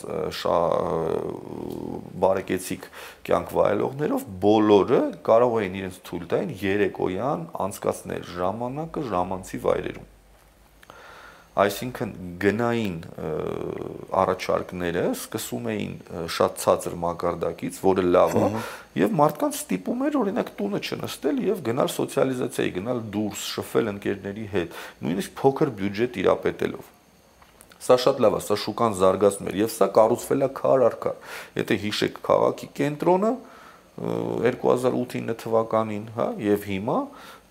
բարեկեցիկ 2.25 2.89
կյանք 3.29 3.55
վայելողներով 3.59 4.27
բոլորը 4.43 5.01
կարող 5.29 5.57
էին 5.61 5.79
իրենց 5.83 6.03
թույլ 6.09 6.29
տային 6.35 6.53
երեկոյան 6.67 7.49
անցկացնել 7.67 8.29
ժամանակը 8.35 9.07
ժամանցի 9.15 9.63
վայրերում 9.67 10.13
այսինքն 11.57 12.11
գնային 12.41 12.97
առաջարկները 14.21 15.03
սկսում 15.15 15.69
էին 15.73 15.95
շատ 16.35 16.59
ցածր 16.63 16.97
մակարդակից, 17.03 17.79
որը 17.85 18.03
լավ 18.07 18.35
է, 18.37 18.49
եւ 19.01 19.15
մարդկանց 19.21 19.57
ստիպում 19.61 20.03
էր 20.07 20.19
օրինակ 20.21 20.51
տունը 20.59 20.81
չնստել 20.87 21.41
եւ 21.47 21.63
գնալ 21.69 21.91
սոցիալիզացիայի, 21.95 22.75
գնալ 22.77 23.01
դուրս, 23.17 23.47
շփվել 23.57 23.91
ընկերների 23.95 24.45
հետ, 24.53 24.77
նույնիսկ 25.07 25.35
փոքր 25.41 25.73
բյուջետ 25.81 26.21
իրապետելով։ 26.23 26.93
Սա 27.87 27.95
շատ 28.03 28.23
լավ 28.25 28.37
է, 28.37 28.39
սա 28.41 28.55
շուկան 28.57 28.95
զարգացնում 28.97 29.49
էր 29.51 29.57
եւ 29.61 29.69
սա 29.69 29.87
կառուցվել 29.97 30.45
է 30.47 30.49
քար 30.57 30.83
առ 30.87 30.95
քար։ 31.03 31.35
Եթե 31.61 31.77
հիշեք 31.83 32.17
քաղաքի 32.25 32.69
կենտրոնը 32.77 33.31
2008-9 33.97 35.35
թվականին, 35.41 36.03
հա, 36.13 36.27
եւ 36.41 36.65
հիմա 36.69 36.97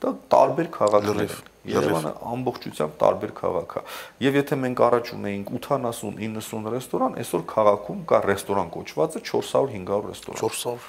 դա 0.03 0.13
տարբեր 0.37 0.73
քաղաքներ 0.77 1.23
են 1.27 1.37
Երևանը 1.67 2.13
ամբողջությամբ 2.31 2.93
տարբեր 3.01 3.33
քաղաք 3.41 3.73
է։ 3.79 3.83
Եվ 4.23 4.37
եթե 4.39 4.59
մենք 4.63 4.83
առաջ 4.87 5.09
ունեինք 5.17 5.49
80-90 5.57 6.69
ռեստորան, 6.77 7.17
այսօր 7.23 7.43
քաղաքում 7.53 8.05
կա 8.13 8.21
ռեստորան 8.27 8.71
կոչվածը 8.77 9.23
400-500 9.31 10.07
ռեստորան։ 10.07 10.41
400։ 10.45 10.87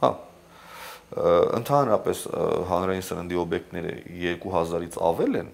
Հա։ 0.00 0.10
Ընդհանրապես 1.60 2.22
հանրային 2.70 3.04
սննդի 3.06 3.40
օբյեկտները 3.44 3.92
2000-ից 4.24 4.96
ավել 5.06 5.38
են, 5.42 5.52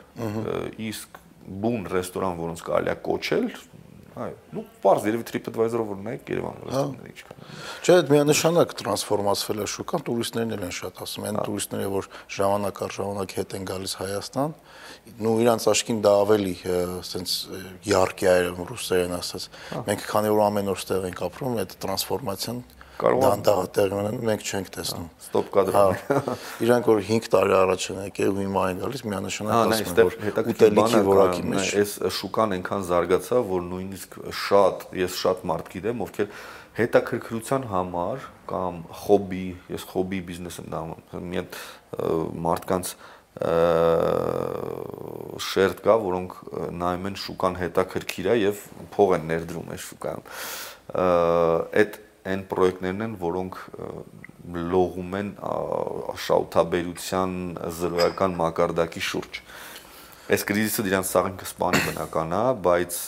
իսկ 0.88 1.20
բուն 1.62 1.88
ռեստորան, 1.92 2.38
որոնց 2.38 2.62
կարելի 2.70 2.92
է 2.92 2.96
կոչել, 3.08 3.48
Այո, 4.12 4.34
դու 4.52 4.62
բարձ 4.82 5.06
երևի 5.08 5.24
TripAdvisor-ով 5.28 5.90
որ 5.92 6.00
նայեք 6.04 6.30
Երևանը 6.32 6.66
ռեստորանները 6.66 7.02
հա։ 7.02 7.12
ինչքան։ 7.12 7.46
Չէ, 7.82 7.94
այդ 7.94 8.10
միանշանակ 8.12 8.74
տրանսֆորմացվել 8.82 9.62
է 9.62 9.68
շուկան, 9.72 10.04
տուրիստներն 10.08 10.52
էլ 10.52 10.66
են 10.66 10.74
շատ 10.76 11.00
ասում, 11.06 11.24
այն 11.30 11.38
հա։ 11.40 11.44
տուրիստները, 11.48 11.88
որ 11.96 12.08
ժամանակ 12.36 12.82
առ 12.82 12.92
ժամանակ 12.98 13.34
հետ 13.40 13.56
են 13.56 13.66
գալիս 13.72 13.94
Հայաստան, 14.02 14.54
նու 15.22 15.34
իրանց 15.42 15.66
աշկին 15.72 16.02
դա 16.04 16.12
ավելի 16.22 16.54
ասենց 17.00 17.36
յարքիա 17.88 18.36
է 18.36 18.52
ռուսերեն 18.72 19.16
ասած։ 19.16 19.48
հա։ 19.72 19.82
Մենք 19.88 20.06
քանի 20.12 20.32
որ 20.36 20.44
ամեն 20.52 20.72
օր 20.72 20.82
ստեղ 20.82 21.08
ենք 21.08 21.24
ապրում, 21.32 21.58
այդ 21.62 21.76
տրանսֆորմացիան 21.82 22.62
կարող 23.00 23.22
է 23.22 23.26
դանդաղ 23.26 23.60
տեղի 23.76 23.94
ունենալ, 23.96 24.16
մենք 24.28 24.42
չենք 24.48 24.70
տեսնում։ 24.76 25.06
Ստոպ 25.22 25.46
կադրում։ 25.56 25.94
Իրանք 26.66 26.90
որ 26.92 27.00
5 27.08 27.28
տարի 27.32 27.54
առաջ 27.58 27.86
են 27.92 28.00
եկել 28.02 28.32
ու 28.32 28.42
հիմա 28.42 28.64
են 28.72 28.82
գալիս, 28.82 29.04
միանշանակ 29.12 29.54
ասում 29.62 29.92
են, 29.92 30.08
որ 30.08 30.16
ուտելիքի 30.52 31.00
որակի 31.08 31.46
մեջ 31.52 31.72
այս 31.82 31.94
շուկան 32.18 32.56
այնքան 32.58 32.84
զարգացավ, 32.92 33.48
որ 33.52 33.64
նույնիսկ 33.72 34.18
շատ, 34.42 34.86
ես 35.02 35.16
շատ 35.22 35.46
մարդ 35.52 35.72
գիտեմ, 35.72 36.04
ովքեր 36.06 36.28
հետաքրքրության 36.72 37.66
համար 37.68 38.28
կամ 38.48 38.78
հոբի, 39.02 39.46
ես 39.72 39.82
հոբի 39.92 40.20
բիզնես 40.28 40.60
եմ 40.62 40.70
դառնում, 40.72 41.26
մի 41.32 41.42
հատ 41.42 41.58
մարդկանց 42.46 42.94
շերտ 45.42 45.78
կա, 45.84 45.94
որոնք 46.04 46.34
նայում 46.80 47.06
են 47.08 47.14
շուկան 47.22 47.54
հետաքրքիր 47.62 48.28
է 48.28 48.34
եւ 48.42 48.64
փող 48.92 49.14
են 49.16 49.24
ներդրում 49.30 49.70
այս 49.72 49.86
շուկայում։ 49.88 50.26
Այդ 51.82 51.96
այն 52.28 52.44
պրոյեկտներն 52.50 53.04
են, 53.06 53.18
որոնք 53.22 53.58
լողում 54.72 55.18
են 55.18 55.34
շահութաբերության 56.26 57.36
զրոյական 57.80 58.36
մակարդակի 58.38 59.04
շուրջ։ 59.08 59.42
Այս 60.32 60.44
կրիզիսը 60.48 60.82
դրանց 60.86 61.08
սաղինքը 61.10 61.46
սպանի 61.48 61.80
բնական 61.82 62.30
է, 62.32 62.42
բայց 62.64 62.98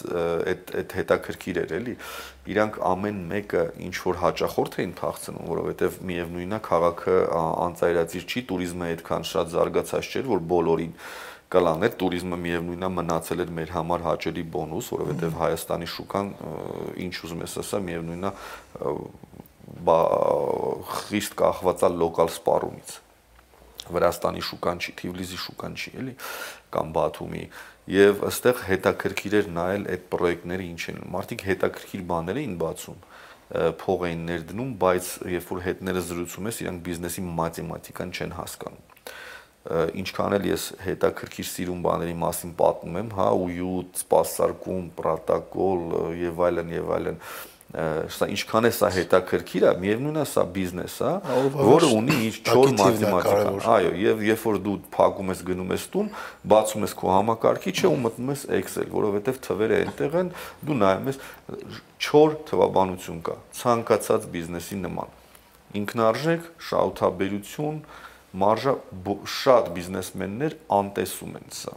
այդ 0.51 0.73
այդ 0.81 0.95
հետաքրքիր 0.99 1.61
էր 1.63 1.75
էլի։ 1.77 1.95
Իրանք 2.55 2.79
ամեն 2.91 3.21
մեկը 3.31 3.63
ինչ 3.87 3.95
որ 4.03 4.19
հաճախորդ 4.25 4.79
էին 4.83 4.95
փախցնում, 4.99 5.47
որովհետև 5.53 6.01
միևնույնն 6.11 6.57
է 6.59 6.61
քաղաքը 6.69 7.15
անծայրածիր 7.39 8.27
չի, 8.29 8.43
туриզմը 8.51 8.91
այդքան 8.91 9.29
շատ 9.31 9.55
զարգացած 9.55 10.11
չէր, 10.11 10.29
որ 10.35 10.45
բոլորին 10.53 10.93
կլաներ, 11.55 11.95
туриզմը 12.01 12.39
միևնույնն 12.45 12.87
է 12.87 12.91
մնացել 12.99 13.43
էր 13.45 13.51
մեր 13.59 13.73
համար 13.75 14.05
հաճելի 14.05 14.45
բոնուս, 14.55 14.91
որովհետև 14.95 15.39
Հայաստանի 15.41 15.89
շուկան 15.95 16.31
ինչ 17.05 17.15
ուզում 17.25 17.45
ես 17.45 17.57
ասա, 17.63 17.81
միևնույնն 17.89 18.29
է 18.29 18.33
խիստ 21.05 21.37
կախված 21.41 21.85
է 21.85 21.91
լոկալ 21.95 22.31
սպառումից։ 22.35 22.95
Վրաստանի 23.95 24.43
շուկան 24.49 24.81
չի, 24.81 24.93
Թիվլիզի 25.01 25.39
շուկան 25.45 25.75
չի, 25.77 25.91
էլի, 26.01 26.15
կամ 26.75 26.93
Բաթումի, 26.95 27.43
եւ 27.95 28.23
ըստեղ 28.31 28.63
հետաքրքիր 28.71 29.37
էր 29.41 29.51
նայել 29.59 29.85
այդ 29.93 30.07
պրոյեկտները 30.15 30.69
ինչ 30.73 30.83
են։ 30.95 31.03
Մարդիկ 31.15 31.45
հետաքրքիր 31.51 32.07
բաներ 32.15 32.41
էին 32.45 32.57
բացում 32.65 33.05
փող 33.85 34.09
էին 34.09 34.25
ներդնում, 34.31 34.73
բայց 34.81 35.13
երբ 35.35 35.53
որ 35.53 35.63
հետները 35.69 36.05
զրուցում 36.09 36.49
ես, 36.49 36.65
իրանք 36.65 36.85
բիզնեսի 36.89 37.29
մաթեմատիկան 37.45 38.15
չեն 38.17 38.37
հասկանում 38.41 38.94
ինչքան 39.65 40.37
էլ 40.37 40.47
ես 40.51 40.65
հետաքրքիր 40.85 41.47
սիրուն 41.49 41.81
բաների 41.85 42.15
մասին 42.21 42.53
պատմում 42.59 43.01
եմ, 43.01 43.11
հա, 43.17 43.29
ույուտ, 43.47 44.03
սպասարկում, 44.03 44.87
պրոտոկոլ 44.99 45.85
եւ 46.21 46.43
այլն 46.49 46.73
եւ 46.75 46.91
այլն, 46.99 47.21
սա 47.75 48.29
ինչքան 48.31 48.69
է 48.69 48.71
սա 48.77 48.91
հետաքրքիր 48.95 49.65
է, 49.67 49.71
միևնույնն 49.83 50.21
է 50.21 50.27
սա 50.31 50.45
բիզնես 50.55 50.99
է, 51.01 51.13
որը 51.57 51.89
ունի 51.97 52.19
իր 52.29 52.37
4 52.47 52.75
մաթեմատիկա։ 52.79 53.55
Այո, 53.75 53.91
եւ 53.99 54.23
երբ 54.29 54.45
որ 54.45 54.61
դու 54.69 54.77
փակում 54.95 55.33
ես 55.33 55.43
գնում 55.49 55.75
ես 55.75 55.89
տուն, 55.95 56.13
բացում 56.55 56.87
ես 56.87 56.95
քո 57.01 57.11
համակարգիչը 57.15 57.91
ու 57.91 57.99
մտնում 58.05 58.33
ես 58.35 58.47
Excel, 58.61 58.89
որովհետեւ 58.95 59.43
թվերը 59.49 59.81
այնտեղ 59.81 60.17
են, 60.21 60.33
դու 60.69 60.79
նայում 60.85 61.11
ես 61.11 61.21
4 62.05 62.39
թվաբանություն 62.53 63.21
կա, 63.27 63.39
ցանկացած 63.65 64.31
բիզնեսի 64.35 64.81
նման։ 64.85 65.21
Ինքնարժեք, 65.75 66.51
շահութաբերություն, 66.69 67.79
մարժա 68.43 68.77
շատ 69.39 69.73
բիզնեսմեններ 69.79 70.61
անտեսում 70.83 71.41
են 71.41 71.51
սա 71.63 71.77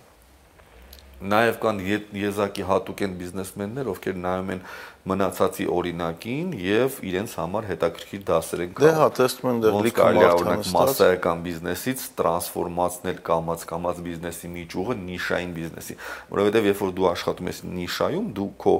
Նաև 1.18 1.56
կան 1.58 1.80
եզակի 2.14 2.64
հատուկ 2.70 3.00
են 3.08 3.14
բիզնեսմեններ, 3.18 3.88
ովքեր 3.90 4.18
նայում 4.22 4.50
են 4.54 4.60
մնացածի 5.10 5.66
օրինակին 5.74 6.52
եւ 6.62 7.00
իրենց 7.10 7.34
համար 7.40 7.68
հետաքրքիր 7.72 8.22
դասեր 8.28 8.62
են 8.68 8.76
Դե 8.78 8.92
հա, 9.00 9.08
տեսնում 9.18 9.50
են 9.50 9.64
դեռ 9.64 9.78
լիքը 9.88 10.06
օրինակ 10.36 10.70
massայական 10.78 11.42
բիզնեսից 11.48 12.06
տրանսֆորմացնել 12.22 13.20
կամած 13.32 13.66
կամած 13.74 14.04
բիզնեսի 14.06 14.54
միջուղը 14.54 14.98
նիշային 15.08 15.58
բիզնեսի, 15.58 15.98
որովհետեւ 16.38 16.70
երբ 16.70 16.86
որ 16.86 16.96
դու 17.02 17.10
աշխատում 17.18 17.50
ես 17.50 17.62
նիշայում, 17.82 18.32
դու 18.38 18.50
քո 18.62 18.78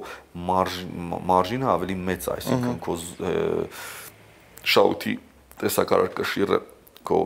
մարժինը 1.34 1.70
ավելի 1.74 2.00
մեծ, 2.06 2.32
այսինքն 2.38 2.82
քո 2.86 2.98
շաուտի 4.78 5.20
տեսակարար 5.58 6.12
կշիռը 6.22 6.66
քո 7.08 7.20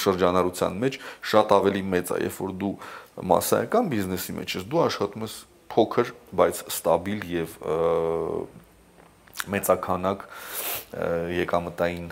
շրջանառության 0.00 0.78
մեջ 0.84 0.98
շատ 1.32 1.54
ավելի 1.56 1.82
մեծ 1.94 2.12
է, 2.14 2.18
երբ 2.26 2.40
որ 2.44 2.54
դու 2.62 2.72
massայական 3.30 3.90
բիզնեսի 3.90 4.36
մեջ 4.38 4.56
ես, 4.60 4.66
դու 4.70 4.82
աշխատում 4.86 5.26
ես 5.26 5.36
փոքր, 5.70 6.12
բայց 6.40 6.62
ստաբիլ 6.70 7.26
եւ 7.30 7.56
մեծականակ 9.54 10.24
եկամտային 11.40 12.08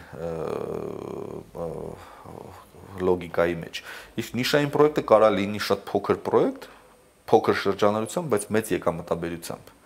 լոգիկայի 2.99 3.57
մեջ։ 3.62 3.81
Իսկ 4.23 4.38
նիշային 4.38 4.71
պրոյեկտը 4.75 5.05
կարա 5.12 5.33
լինի 5.38 5.61
շատ 5.68 5.83
փոքր 5.90 6.21
պրոյեկտ, 6.29 6.68
փոքր 7.29 7.59
շրջանառությամբ, 7.64 8.31
բայց 8.33 8.47
մեծ 8.57 8.73
եկամտաբերությամբ 8.79 9.78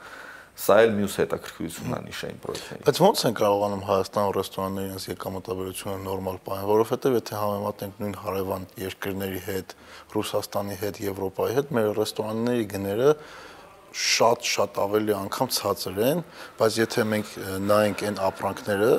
Սա 0.53 0.75
էլ 0.85 0.91
մյուս 0.99 1.15
հետաքրքրությունն 1.17 1.95
է 1.97 2.01
նիշային 2.07 2.41
պրոյեկտների։ 2.43 2.83
Բայց 2.87 2.99
ո՞նց 3.03 3.23
են 3.29 3.37
կարողանում 3.39 3.85
Հայաստան 3.89 4.27
ռեստորանները 4.37 4.91
իրենց 4.91 5.07
եկամտաբերությունը 5.09 6.03
նորմալ 6.05 6.37
պահել, 6.45 6.67
որովհետև 6.73 7.17
եթե 7.17 7.39
համեմատենք 7.41 8.03
նույն 8.03 8.15
հարևան 8.23 8.67
երկրների 8.83 9.41
հետ, 9.49 9.75
Ռուսաստանի 10.13 10.77
հետ, 10.83 11.01
Եվրոպայի 11.09 11.57
հետ, 11.57 11.73
մեր 11.73 11.91
ռեստորանների 12.03 12.69
գները 12.73 13.09
շատ-շատ 14.03 14.79
ավելի 14.83 15.17
անգամ 15.23 15.51
ցածր 15.57 15.99
են, 16.13 16.23
բայց 16.61 16.79
եթե 16.83 17.03
մենք 17.13 17.35
նայենք 17.73 18.07
այն 18.09 18.23
ապրանքները, 18.29 18.93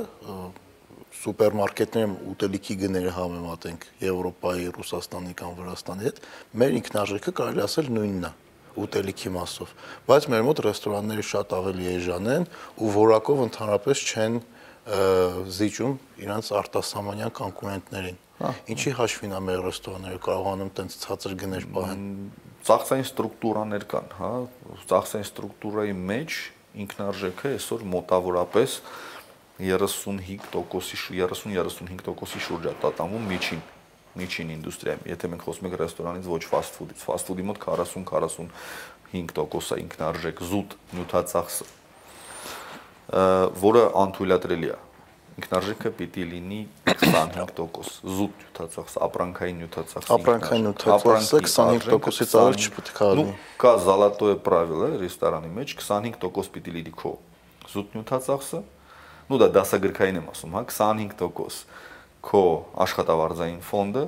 սուպերմարկետներում 1.23 2.13
ուտելիքի 2.33 2.75
գները 2.83 3.13
համեմատենք 3.15 3.89
Եվրոպայի, 4.03 4.69
Ռուսաստանի 4.77 5.35
կամ 5.39 5.57
Վրաստանի 5.61 6.09
հետ, 6.09 6.23
մեր 6.61 6.79
ինքնարժեքը 6.83 7.33
կարելի 7.39 7.63
ասել 7.63 7.91
նույնն 7.97 8.27
է 8.27 8.31
ուտելիքի 8.79 9.31
մասով, 9.37 9.73
բայց 10.09 10.27
մեր 10.33 10.43
մոտ 10.47 10.61
ռեստորանները 10.65 11.25
շատ 11.29 11.55
ավելի 11.57 11.87
էժան 11.93 12.29
են 12.33 12.47
ու 12.83 12.89
որակով 12.97 13.43
ընդհանրապես 13.47 14.03
չեն 14.13 14.39
զիջում 14.83 15.93
իրանց 16.23 16.49
արտասահմանյան 16.59 17.33
կոնկուրենտներին։ 17.39 18.17
հա։ 18.43 18.49
Ինչի 18.73 18.91
հաշվին 18.97 19.35
է 19.37 19.39
մեր 19.47 19.61
ռեստորանները 19.63 20.19
կարողանում 20.25 20.71
տենց 20.79 20.97
ցածր 21.03 21.35
գներ 21.43 21.67
պահեն։ 21.77 22.01
Ծախսային 22.67 23.07
ստրուկտուրաներ 23.07 23.85
կան, 23.93 24.11
հա, 24.19 24.31
ծախսային 24.91 25.27
ստրուկտուրայի 25.29 25.95
մեջ 26.11 26.37
ինքնարժեքը 26.83 27.53
այսօր 27.53 27.85
մոտավորապես 27.93 28.77
35%-ի 29.63 30.37
30-35%-ի 31.23 32.43
շուրջ 32.47 32.69
է 32.71 32.75
տատանվում 32.83 33.27
միջին 33.33 33.61
միջին 34.19 34.49
ինդուստրիայում։ 34.53 35.07
Եթե 35.09 35.25
մենք 35.33 35.43
խոսում 35.47 35.67
ենք 35.69 35.75
ռեստորանից 35.81 36.25
ոչ 36.33 36.43
fast 36.49 36.71
food-ից, 36.77 36.99
fast 37.03 37.25
food-ի 37.29 37.43
մոտ 37.49 37.57
40-45%-ը 37.63 39.75
ինքնարժեք 39.83 40.37
զուտ 40.49 40.69
նյութածախսը, 40.97 41.65
որը 43.63 43.83
անթույլատրելի 44.03 44.69
է 44.73 44.75
ինքնարժեքը 45.33 45.89
պիտի 45.97 46.23
լինի 46.29 46.61
25% 46.85 48.05
զուտ 48.05 48.33
նյութածախս, 48.41 48.93
ապրանքային 49.07 49.57
նյութածախս։ 49.63 50.09
Ապրանքային 50.13 50.63
նյութածախսը 50.67 51.39
25%-ից 51.47 52.35
ավել 52.41 52.57
չպետք 52.61 52.97
է 53.01 53.03
լինի։ 53.17 53.23
Ու 53.23 53.25
կա 53.63 53.71
զալատոյե 53.87 54.35
պրավիլը 54.45 54.89
ռեստորանի 55.01 55.49
մեջ 55.57 55.69
25% 55.79 56.53
պիտի 56.53 56.71
լինի 56.77 56.93
քո 57.01 57.11
զուտ 57.73 57.87
նյութածախսը։ 57.97 58.59
Ну 59.23 59.33
դա 59.41 59.47
դասագրքային 59.57 60.17
եմ 60.21 60.27
ասում, 60.33 60.51
հա 60.53 60.61
25% 60.69 61.65
քո 62.23 62.43
աշխատավարձային 62.85 63.61
ֆոնդը, 63.67 64.03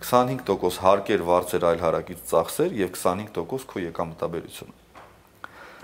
25% 0.00 0.82
հարկեր, 0.84 1.22
վարձեր, 1.26 1.64
այլ 1.70 1.80
հարակից 1.82 2.20
ծախսեր 2.30 2.76
եւ 2.80 2.92
25% 2.94 3.66
քո 3.72 3.82
եկամտաբերությունը։ 3.86 4.84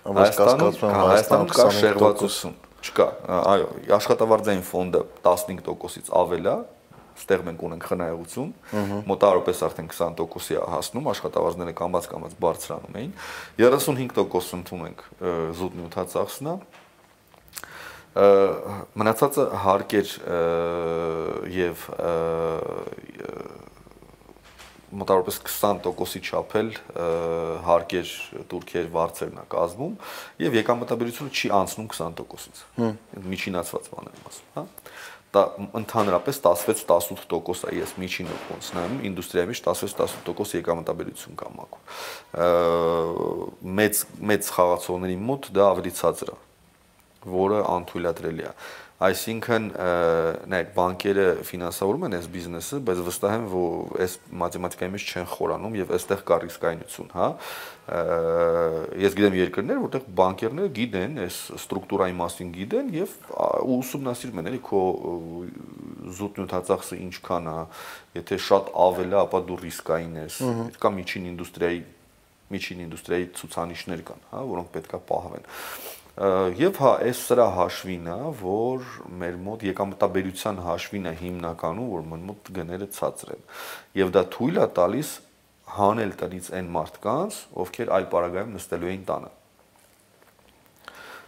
Հայաստանում 0.03 0.79
Հայաստանում 0.83 1.51
կա 1.57 1.67
շեղվածություն, 1.79 2.55
չկա։ 2.83 3.09
Այո, 3.53 3.67
աշխատավարձային 3.99 4.65
ֆոնդը 4.67 5.03
15%-ից 5.27 6.13
ավել 6.23 6.49
է, 6.53 6.57
ստեղ 7.23 7.43
մենք 7.47 7.63
ունենք 7.67 7.87
խնայողություն, 7.91 8.53
մոտավորապես 9.11 9.63
արդեն 9.69 9.91
20%-ի 9.93 10.57
է 10.57 10.63
հասնում, 10.73 11.09
աշխատավարձները 11.13 11.75
կամած 11.83 12.09
կամած 12.13 12.37
բարձրանում 12.43 12.99
էին։ 13.03 13.13
35% 13.61 14.57
ընդունում 14.59 14.87
ենք 14.89 15.05
զուտ 15.61 15.77
նյութածախսնա, 15.83 16.55
մնացածը 18.13 19.45
հարկեր 19.63 20.11
եւ 21.53 21.87
մոտավորապես 24.93 25.39
20%-ի 25.47 26.21
չափել 26.29 26.69
հարկեր 27.65 28.11
турքեր 28.53 28.91
վարձերն 28.93 29.41
է 29.41 29.47
կազմում 29.55 29.95
եւ 30.45 30.59
եկամտաբերությունը 30.61 31.33
չի 31.33 31.49
անցնում 31.63 31.89
20%-ից։ 31.97 32.61
Այդ 32.91 33.25
միջինացված 33.33 33.89
բան 33.95 34.13
եմ 34.13 34.29
ասում, 34.29 34.53
հա։ 34.59 34.65
Դա 35.33 35.43
ընդհանրապես 35.81 36.43
16-18% 36.45 37.65
է, 37.65 37.77
ես 37.79 37.97
միջինը 38.03 38.35
ոնց 38.53 38.67
նայում, 38.77 38.99
ինդուստրիայի 39.09 39.49
մեջ 39.49 39.61
16-18% 39.65 40.61
եկամտաբերություն 40.61 41.39
կա 41.41 41.49
մակու։ 41.57 41.81
Մեծ 43.81 43.95
մեծ 44.29 44.51
խաղացողների 44.59 45.17
մոտ 45.33 45.49
դա 45.57 45.65
ավելի 45.73 45.93
ցածր 46.03 46.35
է 46.35 46.37
որը 47.29 47.61
անթույլատրելի 47.73 48.49
է 48.49 48.55
այսինքն 49.03 49.65
նայեք 50.53 50.69
բանկերը 50.77 51.25
ֆինանսավորում 51.49 52.05
են 52.07 52.17
այս 52.19 52.27
բիզնեսը 52.33 52.79
բայց 52.87 53.01
վստահ 53.07 53.33
եմ 53.35 53.47
որ 53.51 54.03
այս 54.05 54.13
մաթեմատիկայի 54.43 54.93
մեջ 54.95 55.07
չեն 55.13 55.27
խորանում 55.33 55.79
եւ 55.81 55.95
այստեղ 55.97 56.21
կա 56.29 56.37
ռիսկայնություն 56.43 57.11
հա 57.17 57.29
ես 59.03 59.17
գիտեմ 59.19 59.39
երկրներ 59.41 59.81
որտեղ 59.83 60.07
բանկերները 60.21 60.73
գիտեն 60.79 61.19
այս 61.25 61.39
ստրուկտուրայի 61.59 62.15
մասին 62.21 62.53
գիտեն 62.59 62.93
եւ 62.99 63.17
ուսումնասիրում 63.79 64.43
են 64.43 64.51
էլի 64.53 64.61
քո 64.71 64.83
զուտ 66.21 66.39
նյութածախսը 66.43 67.01
ինչքան 67.09 67.51
է 67.53 67.57
եթե 68.21 68.39
շատ 68.47 68.71
ավել 68.87 69.17
է 69.17 69.19
ապա 69.23 69.43
դու 69.51 69.59
ռիսկային 69.67 70.15
ես 70.23 70.39
կա 70.83 70.95
միջին 71.01 71.27
ինդուստրիայի 71.33 71.83
միջին 72.53 72.87
ինդուստրիայի 72.87 73.27
ցուցանիշներ 73.39 74.07
կան 74.13 74.25
հա 74.31 74.41
որոնք 74.53 74.73
պետքա 74.77 75.03
պահվեն 75.09 75.47
Եվ 76.13 76.77
հա, 76.77 76.91
այս 77.09 77.21
սրա 77.25 77.45
հաշվին 77.57 78.09
է, 78.13 78.17
որ 78.37 78.89
մեր 79.17 79.37
մոտ 79.47 79.63
եկամտաբերության 79.65 80.59
հաշվին 80.61 81.09
է 81.09 81.13
հիմնականում, 81.23 81.87
որ 81.89 82.03
մեր 82.11 82.25
մոտ 82.29 82.51
գները 82.59 82.89
ցածր 82.93 83.31
են։ 83.33 83.47
Եվ 83.97 84.13
դա 84.13 84.23
թույլ 84.35 84.61
է 84.61 84.67
տալիս 84.77 85.13
հանել 85.79 86.13
տնից 86.21 86.51
այն 86.59 86.69
մարդկանց, 86.77 87.39
ովքեր 87.65 87.95
այլ 87.97 88.09
պարագայում 88.13 88.53
նստելու 88.59 88.91
էին 88.93 89.07
տանը։ 89.09 89.33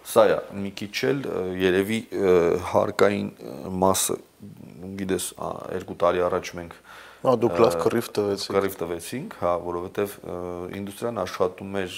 Սա 0.04 0.24
է 0.28 0.36
մի 0.60 0.74
քիչ 0.76 0.94
էլ 1.08 1.24
երևի 1.64 2.00
հարկային 2.74 3.30
մասը, 3.80 4.18
գիտես, 5.00 5.30
երկու 5.80 5.98
տարի 6.04 6.24
առաջ 6.28 6.52
մենք 6.60 6.76
Հա 7.24 7.32
դուք 7.40 7.54
լավ 7.56 7.74
կռիվ 7.80 8.08
տվեցիք։ 8.18 8.50
Կռիվ 8.52 8.74
տվեցինք, 8.82 9.34
հա, 9.40 9.52
որովհետև 9.64 10.16
ինդուստրիան 10.76 11.20
աշխատում 11.22 11.78
էր 11.80 11.94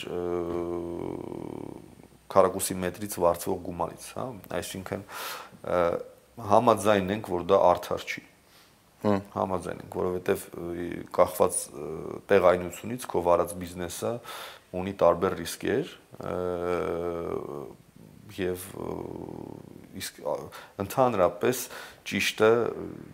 քառակուսի 2.36 2.78
մետրից 2.84 3.18
վարձվող 3.26 3.60
գումարից, 3.66 4.08
հա, 4.16 4.26
այսինքն 4.60 5.04
համաձայն 6.52 7.12
ենք, 7.16 7.30
որ 7.32 7.46
դա 7.50 7.60
արդար 7.72 8.06
չի 8.06 8.24
համաձայն 9.06 9.80
ենք, 9.84 9.96
որովհետև 10.00 10.44
կախված 11.14 11.58
տեղայնությունից 12.30 13.06
քո 13.12 13.22
վարած 13.26 13.54
բիզնեսը 13.60 14.12
ունի 14.80 14.94
տարբեր 15.02 15.36
ռիսկեր 15.40 15.92
եւ 18.36 18.64
իսկ 20.00 20.20
ընդհանրապես 20.82 21.62
ճիշտը, 22.06 22.50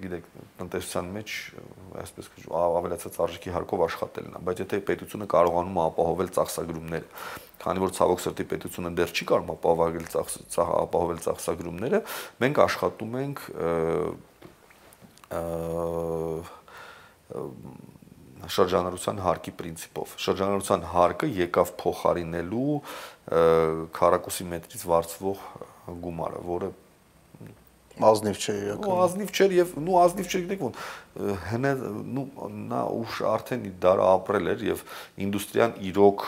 գիտեք, 0.02 0.24
տնտեսության 0.60 1.06
մեջ 1.16 1.36
այսպես 2.02 2.26
ավելացած 2.58 3.14
արժեքի 3.26 3.54
հարկով 3.56 3.84
աշխատելն 3.86 4.36
է, 4.36 4.42
բայց 4.48 4.62
եթե 4.62 4.80
պետությունը 4.90 5.28
կարողանում 5.32 5.78
է 5.78 5.82
ապահովել 5.86 6.32
ծախսագրումները, 6.36 7.08
քանի 7.62 7.82
որ 7.82 7.94
ցավոք 7.96 8.22
սրտի 8.26 8.44
պետությունը 8.52 8.90
դեռ 8.98 9.10
չի 9.16 9.24
կարող 9.32 9.54
ապահովել 9.54 10.06
ծախս 10.12 10.58
ապահովել 10.66 11.22
ծախսագրումները, 11.28 12.02
մենք 12.42 12.62
աշխատում 12.66 13.12
ենք 13.22 13.38
շրջանառության 18.52 19.20
հարկի 19.22 19.52
principով։ 19.58 20.14
Շրջանառության 20.22 20.86
հարկը 20.92 21.28
եկավ 21.38 21.68
փոխարինելու 21.82 22.74
քառակուսի 23.98 24.46
մետրից 24.50 24.82
վարձվող 24.90 25.44
գումարը, 25.88 26.42
որը 26.52 26.72
ազնիվ 28.00 28.38
չէ 28.40 28.52
ու 28.52 28.62
իրական։ 28.62 29.00
ազնիվ 29.04 29.32
չէր 29.36 29.54
եւ 29.56 29.72
նու 29.84 29.96
ազնիվ 30.02 30.28
չէր 30.32 30.42
գիտեք 30.42 30.62
ոնց 30.64 30.78
հնա 31.50 31.72
նու 32.16 32.24
նա 32.72 32.80
ուշ 32.96 33.18
արդեն 33.32 33.66
դարը 33.82 34.06
ապրել 34.12 34.52
էր 34.52 34.64
եւ 34.68 34.84
ինդուստրիան 35.26 35.74
իրոք 35.92 36.24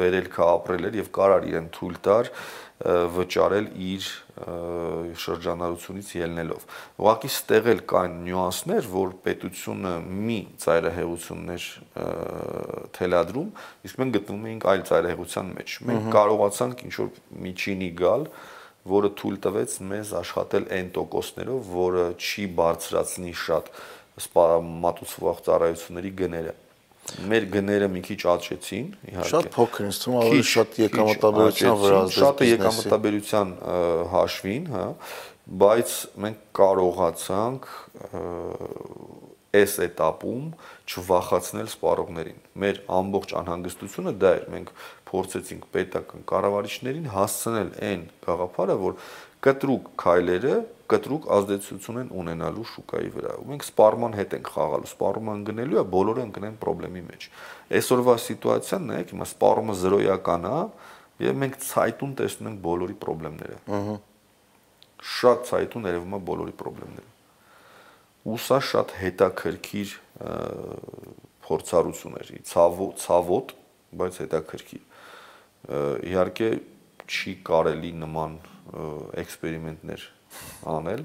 վերելքը 0.00 0.48
ապրել 0.48 0.88
էր 0.88 0.98
եւ 0.98 1.10
կարար 1.18 1.46
իրեն 1.52 1.68
թույլ 1.78 2.00
տար 2.08 2.32
ը, 2.32 2.34
վճարել 2.78 3.66
իր 3.82 4.04
շրջանառությունից 5.18 6.10
ելնելով։ 6.14 6.66
Ուղղակի 7.02 7.30
ստեղ 7.32 7.70
էլ 7.72 7.80
կան 7.90 8.14
նյուանսներ, 8.28 8.90
որ 8.92 9.14
պետությունը 9.24 9.94
մի 10.28 10.38
ծայրահեղություններ 10.62 11.66
թելադրում, 12.98 13.50
իսկ 13.88 13.98
մենք 14.02 14.14
գտնվում 14.18 14.46
էինք 14.52 14.68
այլ 14.74 14.84
ծայրահեղության 14.92 15.50
մեջ։ 15.58 15.74
Մենք 15.90 16.08
կարողացանք 16.14 16.86
ինչ 16.86 16.94
որ 17.02 17.10
միջինի 17.48 17.90
գալ, 17.98 18.28
որը 18.94 19.12
թույլ 19.18 19.42
տվեց 19.48 19.74
մեզ 19.90 20.14
աշխատել 20.22 20.70
այն 20.78 20.88
տոկոսներով, 20.94 21.74
որը 21.82 22.06
չի 22.14 22.46
բարձրացնի 22.62 23.34
շատ 23.42 23.74
սպա 24.22 24.46
մատուցվող 24.86 25.44
ծառայությունների 25.48 26.14
գները 26.22 26.54
մեր 27.28 27.46
գները 27.54 27.88
մի 27.94 28.02
քիչ 28.08 28.18
աճեցին, 28.32 28.88
իհարկե։ 29.12 29.30
Շատ 29.32 29.48
փոքր 29.54 29.86
ինձ 29.88 30.00
թվում 30.02 30.18
ավելի 30.22 30.46
շատ 30.48 30.78
եկամտաբերության 30.82 31.78
վրա 31.82 32.00
ազդեցություն։ 32.02 32.24
Շատը 32.24 32.48
եկամտաբերության 32.48 33.54
հաշվին, 34.12 34.68
հա, 34.74 34.84
բայց 35.62 35.94
մենք 36.24 36.42
կարողացանք 36.58 37.70
այս 39.58 39.74
этаպում 39.86 40.48
չվախացնել 40.88 41.68
սպառողներին։ 41.72 42.40
Մեր 42.62 42.80
ամբողջ 42.98 43.32
անհանգստությունը 43.40 44.12
դա 44.20 44.32
էր։ 44.38 44.44
Մենք 44.54 44.72
փորձեցինք 45.08 45.68
պետական 45.72 46.26
կառավարիչներին 46.28 47.08
հասցնել 47.14 47.70
այն 47.88 48.02
գաղափարը, 48.28 48.76
որ 48.84 48.98
կտրուկ 49.46 49.90
քայլերը 50.02 50.54
կտրուկ 50.88 51.26
ազդեցություն 51.36 51.98
են 52.00 52.12
ունենալու 52.16 52.64
շուկայի 52.68 53.10
վրա։ 53.12 53.32
ու 53.42 53.48
Մենք 53.48 53.66
սպառման 53.68 54.14
հետ 54.18 54.36
ենք 54.38 54.50
խաղալու, 54.54 54.88
սպառումը 54.88 55.34
ընկնելու 55.38 55.78
է, 55.78 55.84
բոլորը 55.94 56.24
ընկնեն 56.28 56.56
խնդրի 56.64 57.02
մեջ։ 57.08 57.26
Այսօրվա 57.78 58.14
սիտուացիան 58.24 58.88
նայեք, 58.88 59.12
հիմա 59.12 59.28
սպառումը 59.28 59.76
զրոյական 59.82 60.48
է, 60.48 60.62
եւ 61.28 61.38
մենք 61.44 61.60
ցայտուն 61.68 62.16
տեսնում 62.22 62.48
ենք 62.48 62.64
բոլորի 62.64 62.98
խնդիրները։ 63.04 63.60
Ահա։ 63.78 64.00
Շատ 65.18 65.46
ցայտուն 65.52 65.88
երևում 65.92 66.18
է 66.18 66.22
բոլորի 66.32 66.56
խնդիրները 66.64 67.08
ու 68.28 68.36
սա 68.44 68.58
շատ 68.68 68.92
հետաքրքիր 68.98 69.92
փորձառություն 71.46 72.16
էր, 72.18 72.32
ցավոտ, 72.48 72.98
ցավոտ, 73.04 73.54
բայց 74.00 74.18
հետաքրքիր։ 74.22 74.82
Իհարկե 76.10 76.48
չի 77.08 77.32
կարելի 77.48 77.92
նման 78.02 78.34
էքսպերիմենտներ 79.22 80.06
անել։ 80.74 81.02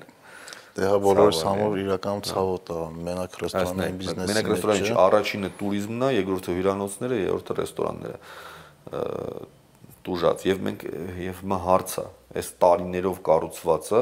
Դե 0.73 0.88
հա 0.89 0.97
բոլորս 1.04 1.39
համար 1.45 1.73
հա։ 1.73 1.82
իրական 1.84 2.21
հա։ 2.23 2.28
ցավոտ 2.34 2.69
է, 2.73 2.78
մենակ 3.08 3.36
ռեստորանային 3.43 3.97
բիզնեսը։ 4.02 4.30
Մենակ 4.34 4.47
ռեստորանը 4.54 4.88
չէ, 4.88 4.95
առաջինը 5.04 5.49
տուրիզմն 5.60 6.06
է, 6.08 6.10
երկրորդը 6.17 6.56
հյուրանոցները, 6.58 7.19
երրորդը 7.23 7.58
ռեստորանները 7.60 8.17
դուժած 10.04 10.43
եւ 10.49 10.63
մենք 10.67 10.84
եւ 11.23 11.41
մա 11.47 11.58
հարցը 11.63 12.04
այս 12.39 12.49
տարիներով 12.63 13.19
կառուցվածը 13.28 14.02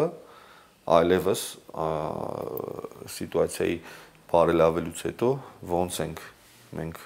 այլևս 0.98 1.44
սիտուացիայի 3.16 3.76
բարելավելուց 4.32 5.04
հետո 5.10 5.30
ո՞նց 5.82 6.00
ենք 6.06 6.24
մենք 6.80 7.02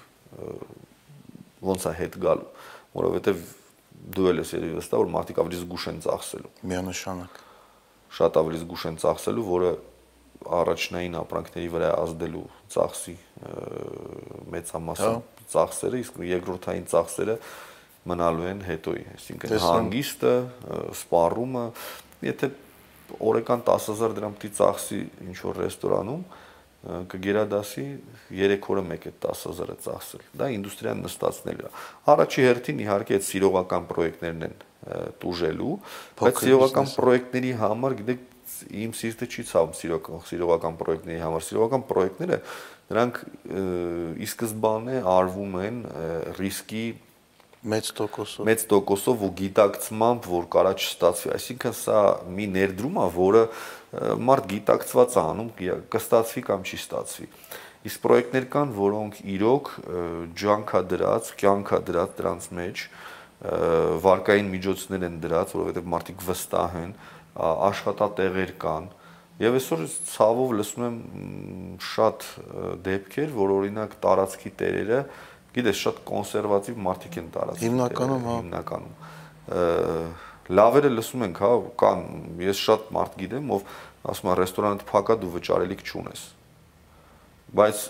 ո՞նց 1.74 1.88
է 1.90 1.94
հետ 2.00 2.18
գալու 2.26 2.50
որովհետեւ 2.96 3.44
դու 4.06 4.32
ես 4.36 4.54
երևի 4.56 4.78
վստահ 4.78 5.02
որ 5.02 5.12
մարդիկ 5.16 5.42
ավելի 5.42 5.60
զգուշ 5.64 5.86
են 5.92 6.00
ծախսելու 6.06 6.52
Միանշանակ։ 6.72 7.38
շատ 8.16 8.40
ավելի 8.42 8.60
զգուշ 8.62 8.84
են 8.90 8.98
ծախսելու, 9.02 9.46
որը 9.50 9.72
առաջնային 10.56 11.16
ապրանքների 11.22 11.70
վրա 11.74 11.90
ազդելու 12.06 12.44
ծախսի 12.76 13.16
ը, 13.16 13.54
մեծամասն 14.54 15.18
ծախսերը, 15.56 16.02
իսկ 16.06 16.20
երկրորդային 16.30 16.86
ծախսերը 16.92 17.36
մնալու 18.06 18.48
են 18.52 18.62
հետոյի, 18.68 19.06
այսինքն 19.16 19.56
հանգիստը, 19.66 20.34
սպառումը, 20.94 21.66
եթե 22.30 22.50
օրական 23.26 23.64
10000 23.66 24.16
դրամ 24.20 24.36
պիտի 24.42 24.52
ծախսի 24.60 25.00
ինչ 25.26 25.38
որ 25.46 25.60
ռեստորանում, 25.64 26.22
կգերադասի 26.86 27.86
3 28.30 28.70
օրը 28.76 28.84
մեկ 28.92 29.08
է 29.10 29.14
10000-ը 29.24 29.76
ծախսել։ 29.86 30.24
Դա 30.42 30.50
ինդուստրիան 30.56 31.02
նստածնելու 31.06 31.66
է։ 31.66 31.72
Առաջի 32.14 32.46
հերթին 32.46 32.84
իհարկե 32.86 33.18
այդ 33.18 33.26
սիրողական 33.30 33.88
պրոյեկտներն 33.90 34.46
են 34.46 34.56
տուժելու, 35.22 35.74
բայց 36.22 36.42
սիրողական 36.46 36.90
պրոյեկտների 36.94 37.54
համար 37.62 37.98
գիտեք 38.02 38.26
իմ 38.86 38.92
սիրտը 38.94 39.28
չի 39.34 39.44
ցավում 39.50 39.74
սիրողական 39.80 40.26
սիրողական 40.30 40.76
պրոյեկտների 40.82 41.22
համար 41.26 41.46
սիրողական 41.48 41.86
պրոյեկտները 41.90 42.38
նրանք 42.92 43.18
ի 44.22 44.28
սկզբանե 44.30 45.00
արվում 45.16 45.58
են 45.66 45.80
ռիսկի 46.38 46.86
Մեծ 47.66 47.88
տոկոսով։ 47.98 48.46
մեծ 48.46 48.64
տոկոսով 48.70 49.22
ու 49.26 49.30
գիտակցմամբ, 49.40 50.28
որ 50.30 50.44
կարա 50.54 50.74
չստացվի։ 50.78 51.32
Այսինքն 51.36 51.76
սա 51.80 52.02
մի 52.38 52.46
ներդրում 52.56 53.00
է, 53.02 53.06
որը 53.16 53.42
մարդ 54.30 54.50
գիտակցված 54.52 55.16
է 55.16 55.22
անում, 55.22 55.50
կստացվի 55.96 56.44
կամ 56.50 56.66
չի 56.70 56.80
ստացվի։ 56.82 57.30
Իսկ 57.90 58.04
պրոյեկտներ 58.06 58.46
կան, 58.54 58.76
որոնք 58.76 59.18
իրոք 59.36 59.72
ջանքա 60.42 60.82
դրած, 60.94 61.32
կյանքա 61.42 61.80
դրած 61.90 62.14
դրանց 62.22 62.48
մեջ, 62.60 62.86
վարկային 64.06 64.52
միջոցներ 64.56 65.06
են 65.10 65.18
դրած, 65.26 65.58
որովհետև 65.58 65.90
մարդիկ 65.96 66.24
վստահ 66.30 66.78
են, 66.86 66.94
աշխատատեղեր 67.46 68.54
կան, 68.62 68.94
Եվ 69.36 69.56
այսօր 69.58 69.82
ցավով 70.08 70.52
լսում 70.56 70.84
եմ 70.86 71.00
շատ 71.84 72.22
դեպքեր, 72.86 73.34
որ 73.36 73.52
օրինակ 73.52 73.96
տարածքի 74.06 74.52
տերերը, 74.62 75.00
գիտես, 75.56 75.82
շատ 75.86 76.00
կոնսերվատիվ 76.12 76.80
մարդիկ 76.86 77.20
են 77.22 77.28
տարածքի 77.36 77.70
Հիմնականում, 77.70 78.30
հա։ 78.30 78.38
հիմնականում 78.44 78.96
լավերը 80.56 80.90
լսում 80.94 81.26
ենք, 81.26 81.40
հա, 81.42 81.52
կան, 81.82 82.02
ես 82.46 82.64
շատ 82.66 82.90
մարդ 82.96 83.20
գիտեմ, 83.22 83.54
ով 83.56 83.70
ասում 84.12 84.30
է 84.30 84.36
ռեստորանը 84.42 84.90
փակա 84.90 85.16
դու 85.22 85.32
վճարելիք 85.36 85.86
չունես 85.86 86.26
բայց 87.56 87.82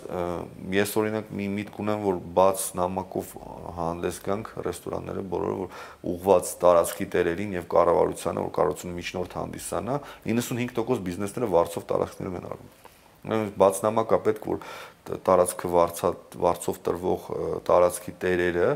ես 0.75 0.91
օրինակ 0.99 1.29
մի 1.35 1.45
միտք 1.55 1.77
ունեմ 1.81 2.01
որ 2.05 2.17
բաց 2.37 2.63
նամակով 2.77 3.29
հանդես 3.77 4.17
գանք 4.25 4.49
ռեստորանները 4.65 5.23
բոլորը 5.31 5.55
որ 5.61 5.85
ուղված 6.11 6.51
տարածքի 6.61 7.07
տերերին 7.15 7.55
եւ 7.55 7.67
կառավարությանը 7.73 8.43
որ 8.45 8.51
կառուցում 8.59 8.97
միջնորդ 8.99 9.37
հանդիսանա 9.39 9.95
95% 10.27 11.05
բիզնեսները 11.07 11.49
վարձով 11.55 11.87
տարածքներում 11.93 12.37
են 12.41 12.49
արվում 12.51 12.73
Ուրեմն 13.25 13.53
բաց 13.57 13.79
նամակա 13.87 14.19
պետք 14.27 14.49
որ 14.51 14.59
տարածքը 15.25 15.71
վարձա 15.75 16.11
վարձով 16.45 16.79
տրվող 16.85 17.27
տարածքի 17.69 18.13
տերերը 18.23 18.69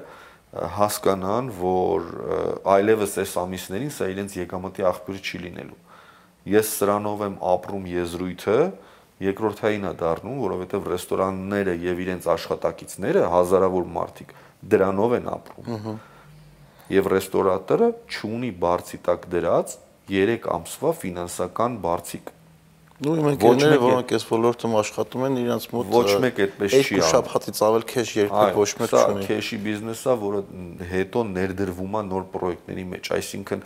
հասկանան 0.79 1.49
որ 1.59 2.07
այլևս 2.73 3.17
այս 3.23 3.33
ամիսներին 3.43 3.91
սա 3.93 4.09
իրենց 4.13 4.37
եկամտի 4.39 4.85
աղբյուր 4.89 5.19
չի 5.21 5.41
լինելու 5.45 5.81
ես 6.49 6.71
սրանով 6.79 7.25
եմ 7.27 7.35
ապրում 7.53 7.89
եզրույթը 7.93 8.59
երկրորդային 9.19 9.87
է 9.89 9.91
դառնում, 9.99 10.37
որովհետև 10.39 10.85
ռեստորանները 10.93 11.73
եւ 11.83 12.01
իրենց 12.05 12.27
աշխատակիցները 12.33 13.23
հազարավոր 13.33 13.89
մարդիկ 13.97 14.31
դրանով 14.73 15.15
են 15.19 15.27
ապրում։ 15.33 15.97
Եվ 16.95 17.09
ռեստորատորը 17.13 17.89
չունի 18.07 18.51
բարձի 18.63 18.99
տակ 19.09 19.27
դրած 19.33 19.75
3 20.09 20.47
ամսվա 20.55 20.93
ֆինանսական 21.03 21.75
բարձիկ։ 21.83 22.31
Նու 22.99 23.13
իմ 23.15 23.27
ընկերները, 23.29 23.75
որոնք 23.79 24.09
այս 24.17 24.23
ոլորտում 24.27 24.73
աշխատում 24.79 25.21
են, 25.29 25.35
իրենց 25.39 25.67
մոտ 25.71 25.91
Ոչ 25.93 26.09
մեկ 26.19 26.39
այդպես 26.43 26.73
չի 26.79 26.97
անում։ 26.99 27.05
շաբաթից 27.09 27.62
ավել 27.69 27.85
քեշ 27.91 28.09
երբեք 28.17 28.59
ոչ 28.59 28.67
մեկ 28.79 28.91
սա 28.91 29.03
չունի։ 29.07 29.27
քեշի 29.29 29.59
բիզնես 29.63 30.01
է, 30.03 30.15
որը 30.23 30.41
հետո 30.89 31.23
ներդրվում 31.29 31.95
է 31.95 32.03
նոր 32.09 32.25
պրոյեկտների 32.35 32.85
մեջ, 32.91 33.09
այսինքն 33.19 33.63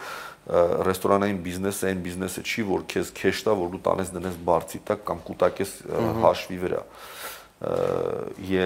ռեստորանային 0.89 1.41
բիզնեսը 1.49 1.89
այն 1.89 2.03
բիզնեսը 2.05 2.45
չի, 2.45 2.65
որ 2.69 2.85
քեզ 2.93 3.11
քեշ 3.17 3.43
տա, 3.47 3.57
որ 3.57 3.73
դու 3.73 3.81
տանես 3.89 4.13
դնես 4.13 4.39
բարձի 4.53 4.81
տակ 4.91 5.05
կամ 5.07 5.23
կուտակես 5.33 5.71
հաշվի 6.21 6.57
վրա 6.61 6.81
ը, 7.63 8.65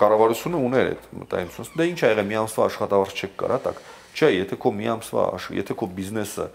կառավարությունը 0.00 0.60
ուներ 0.66 0.90
այդ 0.94 1.08
մտայնությունը։ 1.20 1.76
Դե 1.76 1.86
ինչ 1.92 1.98
ա 2.00 2.10
եղել, 2.12 2.28
մի 2.30 2.38
ամսվա 2.40 2.68
աշխատավարձ 2.70 3.20
չեք 3.20 3.34
կարա 3.42 3.58
տակ։ 3.66 3.82
Չէ, 4.16 4.28
եթե 4.32 4.56
քո 4.64 4.72
մի 4.72 4.86
ամսվա, 4.94 5.24
եթե 5.58 5.76
քո 5.76 5.88
բիզնեսը 5.92 6.46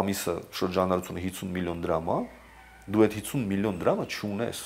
ամիսը 0.00 0.34
շրջանառությունը 0.56 1.24
50 1.26 1.52
միլիոն 1.56 1.82
դրամ 1.84 2.08
է, 2.12 2.18
դու 2.92 3.04
այդ 3.06 3.16
50 3.18 3.44
միլիոն 3.52 3.80
դրամը 3.82 4.06
չունես։ 4.08 4.62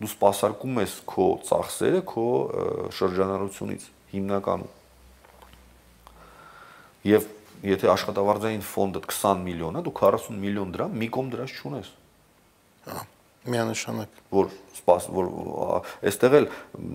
Դու 0.00 0.10
սпасարկում 0.14 0.80
ես 0.80 0.96
քո 1.12 1.26
ծախսերը 1.50 2.02
քո 2.08 2.26
շրջանառությունից 2.96 3.86
հիմնականում։ 4.14 4.74
Եվ 7.10 7.30
եթե 7.68 7.92
աշխատավարձային 7.92 8.64
ֆոնդը 8.64 9.04
20 9.12 9.44
միլիոն 9.44 9.80
է, 9.80 9.84
դու 9.84 9.96
40 10.00 10.44
միլիոն 10.48 10.76
դրամ 10.76 11.00
մի 11.04 11.08
կողմ 11.16 11.32
դրած 11.36 11.56
չունես։ 11.60 11.96
Հա 12.88 13.00
միանշանակ 13.48 14.20
որ 14.34 14.50
սպաս 14.76 15.06
որ 15.16 15.28
այստեղ 16.10 16.36
էլ 16.40 16.46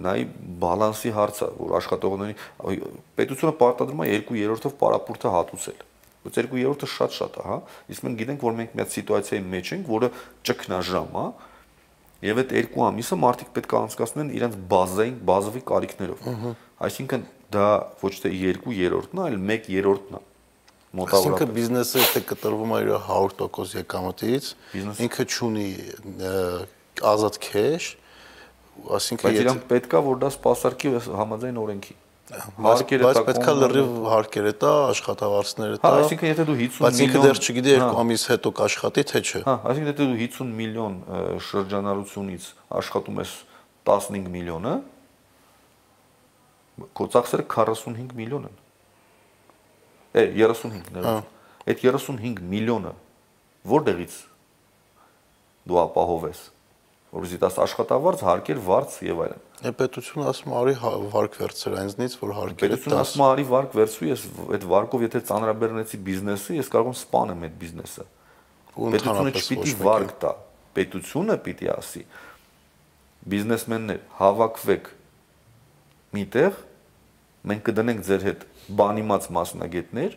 նայի 0.06 0.26
բալանսի 0.62 1.14
հարցը 1.16 1.48
որ 1.58 1.74
աշխատողների 1.80 2.36
պետությունը 3.18 3.54
պարտադրում 3.62 4.04
է 4.06 4.08
2/3-ով 4.30 4.76
պարապուրտը 4.84 5.34
հատուցել 5.36 5.82
բայց 6.26 6.38
2/3-ը 6.42 6.92
շատ-շատ 6.96 7.40
է 7.42 7.48
հա 7.50 7.58
իսկ 7.96 8.06
մենք 8.06 8.22
գիտենք 8.22 8.46
որ 8.46 8.56
մենք 8.60 8.78
մի 8.78 8.84
հատ 8.84 8.94
սիտուացիայի 8.96 9.44
մեջ 9.56 9.74
ենք 9.76 9.90
որը 9.96 10.12
ճգնաժամ 10.50 11.18
է 11.22 11.26
եւ 12.26 12.40
այդ 12.42 12.54
2 12.62 12.86
ամիսը 12.90 13.20
մարդիկ 13.26 13.52
պետք 13.58 13.74
է 13.76 13.80
անցկացնեն 13.82 14.32
իրենց 14.38 14.56
բազային 14.72 15.18
բազովի 15.30 15.62
կարիքներով 15.72 16.30
այսինքն 16.86 17.28
դա 17.56 17.68
ոչ 18.02 18.14
թե 18.22 18.32
2/3-ն 18.38 19.22
է 19.22 19.26
այլ 19.26 19.38
1/3-ն 19.42 20.18
է 20.18 20.24
մոտավորապես։ 20.96 21.36
Այսինքն 21.36 21.54
բիզնեսը 21.56 22.02
եթե 22.06 22.24
կտրվում 22.32 22.74
է 22.76 22.80
իր 22.86 22.92
100% 23.10 23.78
եկամտից, 23.82 24.50
ինքը 25.06 25.28
չունի 25.36 25.68
ազատ 27.16 27.40
քեշ, 27.46 27.92
այսինքն 28.76 29.32
եթե 29.32 29.46
իրանք 29.46 29.70
պետքա 29.70 30.02
որ 30.06 30.20
դա 30.24 30.32
սպասարկի 30.36 30.92
համաձայն 31.06 31.62
օրենքի 31.66 31.96
հարկերը 32.26 33.10
տա 33.14 33.22
պետքա 33.28 33.54
լրիվ 33.62 33.90
հարկերը 34.10 34.54
տա 34.62 34.72
աշխատավարձները 34.90 35.78
տա 35.82 35.92
հա 35.94 36.00
այսինքն 36.02 36.30
եթե 36.32 36.46
դու 36.50 36.56
50 36.62 36.80
միլիոն 36.82 36.86
բայց 36.86 37.02
ինքը 37.06 37.22
դեռ 37.26 37.42
չգիտի 37.46 37.72
երկու 37.76 37.90
հա։ 37.96 38.02
ամիս 38.06 38.24
հետո 38.32 38.52
կաշխատի 38.60 39.04
թե 39.12 39.22
չէ 39.22 39.42
հա 39.46 39.56
այսինքն 39.70 39.92
եթե 39.92 40.08
դու 40.10 40.18
50 40.24 40.56
միլիոն 40.62 40.96
շրջանառությունից 41.50 42.48
աշխատում 42.82 43.22
ես 43.22 43.36
15 43.92 44.30
միլիոնը 44.36 44.76
քո 46.98 47.10
ծախսերը 47.14 47.46
45 47.54 48.18
միլիոն 48.26 48.50
են 48.50 48.58
է 50.16 50.26
35 50.36 50.92
ներողություն 50.96 51.32
այդ 51.66 51.86
35 51.86 52.44
միլիոնը 52.56 52.94
որտեղից 53.76 54.20
դու 55.66 55.82
ապահովես 55.86 56.44
որովհետեւ 57.16 57.42
դաս 57.46 57.58
աշխատավարձ, 57.64 58.22
հարկեր, 58.28 58.58
վարձ 58.66 58.96
եւ 59.06 59.20
այլն։ 59.24 59.44
Է 59.66 59.72
պետությունը 59.80 60.26
ասում 60.32 60.54
արի 60.60 60.74
հա, 60.82 60.90
վարկ 61.14 61.38
վերցր 61.40 61.76
այնձնից, 61.80 62.16
որ 62.20 62.34
հարկերը 62.36 62.60
պետությունը 62.66 62.98
ասում 63.00 63.24
արի 63.26 63.46
վարկ 63.52 63.78
վերցու, 63.80 64.08
ես 64.10 64.26
այդ 64.56 64.66
վարկով 64.74 65.06
եթե 65.06 65.22
ծանրաբեռնեցի 65.30 66.00
բիզնեսը, 66.10 66.58
ես 66.60 66.72
կարող 66.76 66.92
եմ 66.92 66.98
սպանեմ 67.00 67.46
այդ 67.48 67.56
բիզնեսը։ 67.64 68.06
Պետությունը 68.76 69.34
չպիտի 69.40 69.76
վարկ 69.80 70.12
տա։ 70.26 70.34
Պետությունը 70.76 71.38
պիտի 71.46 71.72
ասի 71.72 72.04
բիզնեսմեններ 73.26 74.02
հավաքվեք 74.20 74.90
միտեղ 76.16 76.60
մենք 77.50 77.64
կդնենք 77.70 78.04
ձեր 78.06 78.26
հետ 78.26 78.44
բանիմաց 78.80 79.28
մասնագետներ 79.36 80.16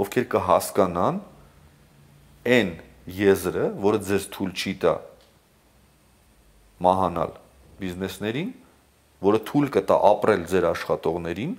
ովքեր 0.00 0.26
կհասկանան 0.32 1.18
այն 2.56 2.70
եզրը, 3.16 3.66
որը 3.84 4.00
ձեզ 4.08 4.26
թույլ 4.34 4.52
չի 4.56 4.72
տա 4.82 4.94
մահանալ 6.86 7.32
բիզնեսներին, 7.80 8.50
որը 9.26 9.40
թույլ 9.48 9.70
կտա 9.76 9.96
ապրել 10.10 10.42
ձեր 10.52 10.66
աշխատողներին 10.72 11.54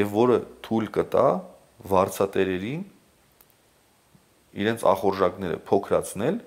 եւ 0.00 0.14
որը 0.14 0.38
թույլ 0.66 0.88
կտա 0.94 1.26
վարձատերերին 1.94 2.84
իրենց 4.64 4.86
ախորժակները 4.94 5.60
փոքրացնել 5.68 6.40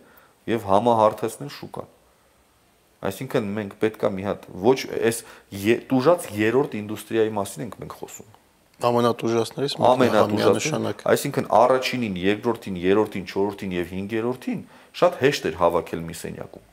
եւ 0.48 0.68
համահարթեցնել 0.72 1.54
շուկան։ 1.58 1.94
Այսինքն 2.98 3.52
մենք 3.58 3.76
պետքա 3.82 4.10
մի 4.18 4.24
հատ 4.28 4.48
ոչ 4.68 4.78
այս 4.98 5.20
տուժած 5.92 6.30
երրորդ 6.38 6.78
ինդուստրիայի 6.82 7.34
մասին 7.38 7.66
ենք 7.68 7.78
մենք 7.84 7.94
խոսում։ 7.98 8.32
Ամենատուժածներից 8.88 9.76
ամենատուժածնշանակ։ 9.90 11.04
Այսինքն 11.14 11.48
առաջինին, 11.58 12.18
երկրորդին, 12.24 12.82
երրորդին, 12.88 13.30
չորրորդին 13.34 13.78
եւ 13.78 13.94
հինգերորդին 13.98 14.60
շատ 15.02 15.22
հեշտ 15.22 15.48
էր 15.50 15.62
հավաքել 15.62 16.04
մի 16.08 16.18
սենյակում 16.18 16.66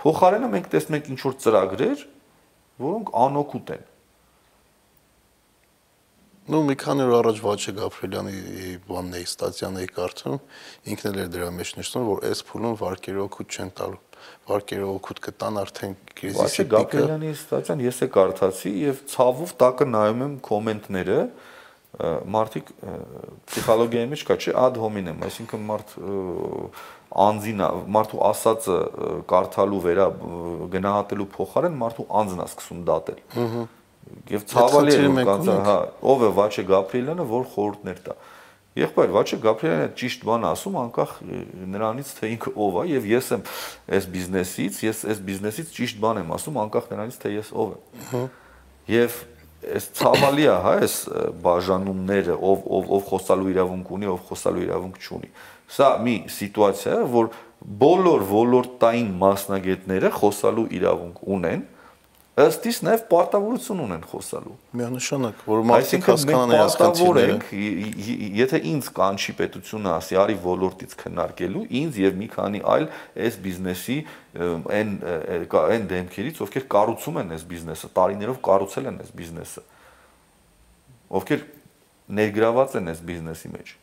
Փոխարենը 0.00 0.48
մենք 0.48 0.68
տեսնում 0.72 0.96
ենք 0.96 1.08
ինչ 1.12 1.20
որ 1.26 1.34
ծրագրեր, 1.44 2.02
որոնք 2.80 3.10
անօգուտ 3.20 3.72
են։ 3.74 3.82
Ну 6.50 6.60
մի 6.66 6.76
քանի 6.80 7.04
օր 7.04 7.12
առաջ 7.18 7.40
Վաչե 7.44 7.74
Գաբրելյանի 7.76 8.38
բանն 8.86 9.18
էի 9.18 9.26
ստատյանն 9.28 9.82
էի 9.82 9.90
կարդում, 9.98 10.38
ինքն 10.94 11.10
էլ 11.10 11.20
էր 11.20 11.28
դրա 11.36 11.50
մեջ 11.58 11.72
նշում, 11.80 12.08
որ 12.08 12.24
այս 12.30 12.42
փուլում 12.48 12.78
վարկերը 12.80 13.22
օգուտ 13.26 13.58
չեն 13.60 13.74
տալու։ 13.76 14.00
Վարկերը 14.50 14.88
օգուտ 14.90 15.22
կտան 15.26 15.60
արդեն 15.60 15.96
քրիզիսի 16.20 16.40
Վաչե 16.40 16.66
Գաբրելյանի 16.74 17.32
ստատյան 17.36 17.82
ես 17.86 18.00
է 18.00 18.08
կարդացի 18.16 18.72
եւ 18.84 19.02
ցավով 19.14 19.54
տակը 19.60 19.88
նայում 19.90 20.24
եմ 20.26 20.36
կոմենտները, 20.50 21.18
մարդիկ 22.30 22.72
պսիխոլոգիայի 23.50 24.10
մեջ 24.10 24.24
կա, 24.28 24.36
չէ, 24.40 24.52
ad 24.62 24.78
hominem, 24.80 25.24
այսինքն 25.26 25.64
մարդ 25.70 25.94
անձին 27.20 27.64
մարդու 27.90 28.20
ասածը 28.30 28.76
կարդալու 29.32 29.80
վերա 29.88 30.06
գնահատելու 30.70 31.28
փոխարեն 31.34 31.78
մարդու 31.80 32.06
անձն 32.20 32.44
է 32.44 32.46
սկսում 32.50 32.84
դատել։ 32.90 33.20
Ահա 33.42 33.64
Եվ 34.30 34.44
ցավալի 34.50 34.94
է 34.96 35.54
հա, 35.66 35.76
ով 36.12 36.22
է 36.26 36.30
Վաչե 36.38 36.62
Գաբրիելյանը, 36.70 37.26
որ 37.30 37.44
խորհուրդներ 37.54 37.98
տա։ 38.06 38.14
Եղբայր 38.78 39.10
Վաչե 39.16 39.36
Գաբրիելյանը 39.42 39.86
ճիշտ 39.98 40.24
բան 40.28 40.44
ասում, 40.46 40.76
անկախ 40.78 41.14
նրանից 41.74 42.10
թե 42.20 42.28
ինքը 42.36 42.52
ով 42.54 42.76
է, 42.78 42.84
եւ 42.90 43.08
ես 43.10 43.30
եմ 43.34 43.42
այս 43.96 44.06
բիզնեսից, 44.14 44.78
ես 44.86 45.00
այս 45.10 45.22
բիզնեսից 45.26 45.72
ճիշտ 45.74 45.98
բան 46.04 46.20
եմ 46.22 46.30
ասում, 46.36 46.60
անկախ 46.62 46.86
նրանից 46.92 47.18
թե 47.24 47.32
ես 47.34 47.50
ով 47.50 47.72
եմ։ 47.74 48.28
Եվ 48.94 49.16
այս 49.74 49.88
ցավալի 49.98 50.46
է, 50.46 50.54
հա, 50.54 50.74
այս 50.86 50.94
բաժանումները, 51.44 52.36
ով 52.38 52.62
ով 52.78 52.94
ով 52.94 53.02
խոսալու 53.10 53.50
իրավունք 53.50 53.90
ունի, 53.98 54.08
ով 54.14 54.22
խոսալու 54.30 54.64
իրավունք 54.70 55.02
չունի։ 55.02 55.32
Սա 55.70 55.88
մի 56.06 56.14
սիտուացիա 56.30 56.94
է, 56.94 57.04
որ 57.10 57.28
բոլոր 57.80 58.24
ոլորտային 58.30 59.10
մասնագետները 59.20 60.10
խոսալու 60.16 60.66
իրավունք 60.78 61.20
ունեն, 61.36 61.66
ըստ 62.40 62.66
իս 62.70 62.78
նաև 62.86 63.02
պարտավորություն 63.10 63.80
ունեն 63.84 64.04
խոսալու։ 64.10 64.54
Միանշանակ, 64.80 65.42
որ 65.50 65.62
մարդիկ 65.70 66.08
հասկանան 66.10 66.54
այս 66.56 66.76
խնդիրները։ 66.80 67.36
Եթե 68.40 68.60
ինձ 68.70 68.90
կանչի 69.00 69.34
պետությունը 69.40 69.92
ասի, 69.96 70.18
արի 70.22 70.36
ոլորտից 70.44 70.96
քննարկելու, 71.00 71.64
ինձ 71.80 72.00
եւ 72.04 72.18
մի 72.20 72.28
քանի 72.36 72.62
այլ 72.74 72.88
այս 73.26 73.38
բիզնեսի 73.46 73.98
այն 74.78 74.96
այն 75.60 75.86
դեմքերից, 75.90 76.42
ովքեր 76.46 76.66
կառուցում 76.76 77.20
են 77.24 77.36
այս 77.36 77.46
բիզնեսը, 77.50 77.92
տարիներով 78.00 78.40
կառուցել 78.50 78.90
են 78.90 79.00
այս 79.04 79.14
բիզնեսը, 79.20 79.64
ովքեր 81.20 81.46
ներգրաված 82.20 82.80
են 82.80 82.90
այս 82.94 83.06
բիզնեսի 83.10 83.54
մեջ 83.58 83.76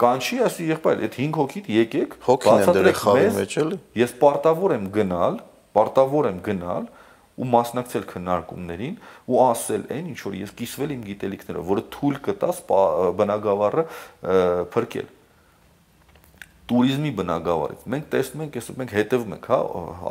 կանչի 0.00 0.38
ասի 0.42 0.64
եղբայր 0.72 1.02
այդ 1.06 1.16
5 1.20 1.36
հոգիդ 1.38 1.68
եկեք 1.70 2.14
բացատրեք 2.26 3.02
մեզ 3.14 3.54
ես 4.00 4.14
պարտավոր 4.22 4.74
եմ 4.74 4.88
գնալ 4.96 5.36
պարտավոր 5.78 6.28
եմ 6.32 6.40
գնալ 6.48 6.88
ու 7.34 7.48
մասնակցել 7.50 8.04
քննարկումներին 8.12 8.96
ու 9.26 9.40
ասել 9.48 9.84
այն 9.94 10.08
ինչ 10.12 10.20
որ 10.22 10.38
ես 10.44 10.54
կիսվել 10.60 10.94
իմ 10.94 11.02
գիտելիքներով, 11.08 11.68
որը 11.74 11.84
թույլ 11.94 12.18
կտա 12.28 12.50
բնակավարը 13.18 13.84
փրկել 14.74 15.12
տուրիզմի 16.64 17.10
բնակավարից։ 17.18 17.82
Մենք 17.92 18.06
տեսնում 18.12 18.42
ենք, 18.44 18.54
այսօր 18.60 18.76
մենք 18.80 18.92
հետևում 18.96 19.34
ենք, 19.34 19.48
հա, 19.52 19.58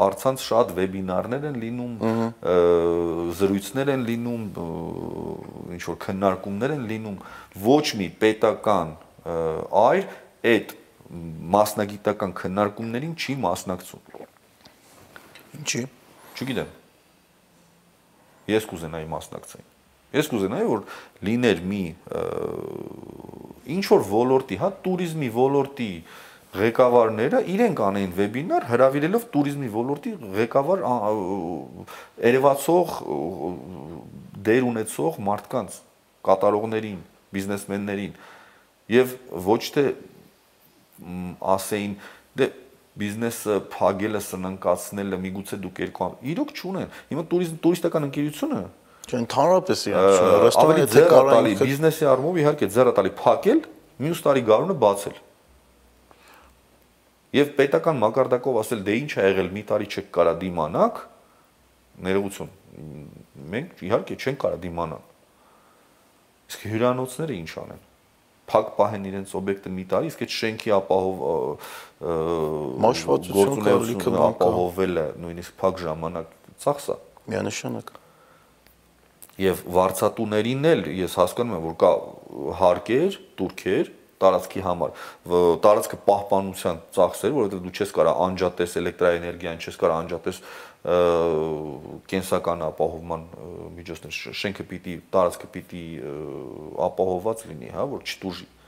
արցանց 0.04 0.44
շատ 0.44 0.74
վեբինարներ 0.78 1.48
են 1.50 1.58
լինում, 1.64 1.96
զրույցներ 3.40 3.92
են 3.94 4.06
լինում, 4.10 4.44
ինչ 5.74 5.82
որ 5.88 5.98
քննարկումներ 6.06 6.76
են 6.76 6.86
լինում, 6.94 7.18
ոչ 7.66 7.88
մի 8.04 8.08
պետական 8.22 8.94
այր 9.82 10.06
այդ 10.54 10.78
մասնագիտական 11.58 12.38
քննարկումներին 12.38 13.18
չի 13.18 13.38
մասնակցում։ 13.50 14.08
Ինչի՞։ 15.64 15.86
Չգիտեմ 16.38 16.83
ես 18.52 18.68
կուզենայի 18.70 19.08
մասնակցեի։ 19.14 19.66
Ես 20.14 20.30
կուզենայի 20.30 20.68
որ 20.70 20.84
լիներ 21.28 21.62
մի 21.70 21.84
ինչ 23.74 23.86
որ 23.90 24.04
ոլորտի, 24.12 24.58
հա, 24.62 24.70
туриզմի 24.86 25.30
ոլորտի 25.34 25.90
ղեկավարները 26.54 27.40
իրենք 27.50 27.80
անեն 27.82 28.12
վեբինար 28.14 28.68
հրավիրելով 28.70 29.24
туриզմի 29.34 29.70
ոլորտի 29.74 30.12
ղեկավար 30.36 30.84
Երևացող 32.28 32.94
դեր 34.46 34.68
ունեցող 34.70 35.18
մարդկանց, 35.30 35.80
կատարողներին, 36.28 37.00
բիզնեսմեններին 37.34 38.14
եւ 38.94 39.16
ոչ 39.48 39.62
թե 39.74 39.86
ասեին 41.56 41.96
դե 42.38 42.50
բիզնեսը 43.02 43.58
փակելը, 43.74 44.22
սննկացնելը 44.28 45.20
միգուցե 45.24 45.60
դուք 45.64 45.80
երկու 45.84 46.04
ամ։ 46.08 46.18
Իրոք 46.34 46.52
չունեն։ 46.54 46.98
Հիմա 47.10 47.24
տուրիզմ 47.34 47.60
տուրիստական 47.64 48.08
ընկերությունը 48.10 48.60
չէ, 49.04 49.20
ընդհանրապես 49.20 49.82
իրացում, 49.90 50.34
ռեստորանը 50.44 50.86
ձեր 50.94 51.08
կարային 51.12 51.58
բիզնեսի 51.60 52.06
առումով 52.14 52.38
իհարկե 52.44 52.68
ձեռը 52.74 52.94
տալի 52.98 53.12
փակել, 53.20 53.62
մյուս 54.04 54.22
տարի 54.24 54.44
գարունը 54.48 54.76
բացել։ 54.84 55.18
Եվ 57.34 57.50
պետական 57.58 58.00
մակարդակով 58.04 58.60
ասել, 58.62 58.84
դե 58.88 58.96
ինչ 59.04 59.12
ա 59.18 59.26
եղել, 59.28 59.50
մի 59.58 59.64
տարի 59.74 59.88
չեք 59.90 60.12
կարա 60.14 60.34
դիմանաք, 60.44 61.02
ներողություն։ 62.08 62.52
Մենք 63.54 63.82
իհարկե 63.90 64.18
չենք 64.24 64.40
կարա 64.44 64.60
դիմանալ։ 64.64 65.04
Իսկ 66.54 66.68
հյուրանոցները 66.70 67.36
ինչ 67.42 67.52
անեն։ 67.64 67.82
Փակ 68.54 68.72
պահեն 68.78 69.06
իրենց 69.10 69.34
օբյեկտը 69.40 69.70
մի 69.74 69.84
տարի, 69.94 70.10
իսկ 70.12 70.24
այդ 70.24 70.34
շենքի 70.38 70.72
ապահով 70.78 71.22
մաշվածություն 72.04 73.64
կարելիքը 73.64 74.14
ապահովելը 74.28 75.04
նույնիսկ 75.24 75.58
փակ 75.62 75.82
ժամանակ 75.84 76.32
ծախսա։ 76.64 76.96
Միանշանակ։ 77.32 77.92
Եվ 79.44 79.62
վարչատուներին 79.78 80.70
էլ 80.70 80.82
ես 80.94 81.18
հասկանում 81.22 81.56
եմ, 81.58 81.64
որ 81.64 81.78
կա 81.84 81.92
հարկեր, 82.60 83.20
турքեր 83.40 83.92
տարածքի 84.24 84.62
համար 84.64 84.92
տարածքը 85.64 85.98
պահպանության 86.08 86.78
ծախսեր, 86.96 87.34
որովհետև 87.38 87.64
դու 87.64 87.74
չես 87.74 87.94
կարող 87.98 88.20
անջատես 88.24 88.76
էլեկտրակայանի, 88.84 89.64
չես 89.64 89.80
կարող 89.82 89.96
անջատես 89.98 90.40
կենսական 92.14 92.64
ապահովման 92.70 93.26
միջոցներ։ 93.80 94.20
Շենքը 94.44 94.66
պիտի, 94.70 94.96
տարածքը 95.16 95.50
պիտի 95.58 95.84
ապահովված 96.88 97.46
լինի, 97.52 97.72
հա, 97.74 97.88
որ 97.96 98.06
չտուժի։ 98.08 98.48
Ա 98.48 98.63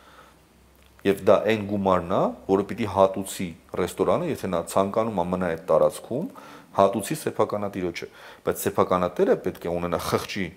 եւ 1.06 1.22
դա 1.26 1.36
այն 1.52 1.66
գումարն 1.70 2.14
է, 2.16 2.22
որը 2.50 2.64
պիտի 2.70 2.88
հատուցի 2.96 3.48
ռեստորանը, 3.78 4.30
եթե 4.32 4.50
նա 4.50 4.62
ցանկանում 4.72 5.20
է 5.22 5.26
մնա 5.32 5.50
այդ 5.54 5.64
տարածքում, 5.70 6.30
հատուցի 6.76 7.18
սեփականատիրոջը, 7.22 8.08
բայց 8.46 8.64
սեփականատերը 8.66 9.36
պետք 9.46 9.68
է 9.70 9.74
ունենա 9.76 10.00
խղճի 10.06 10.48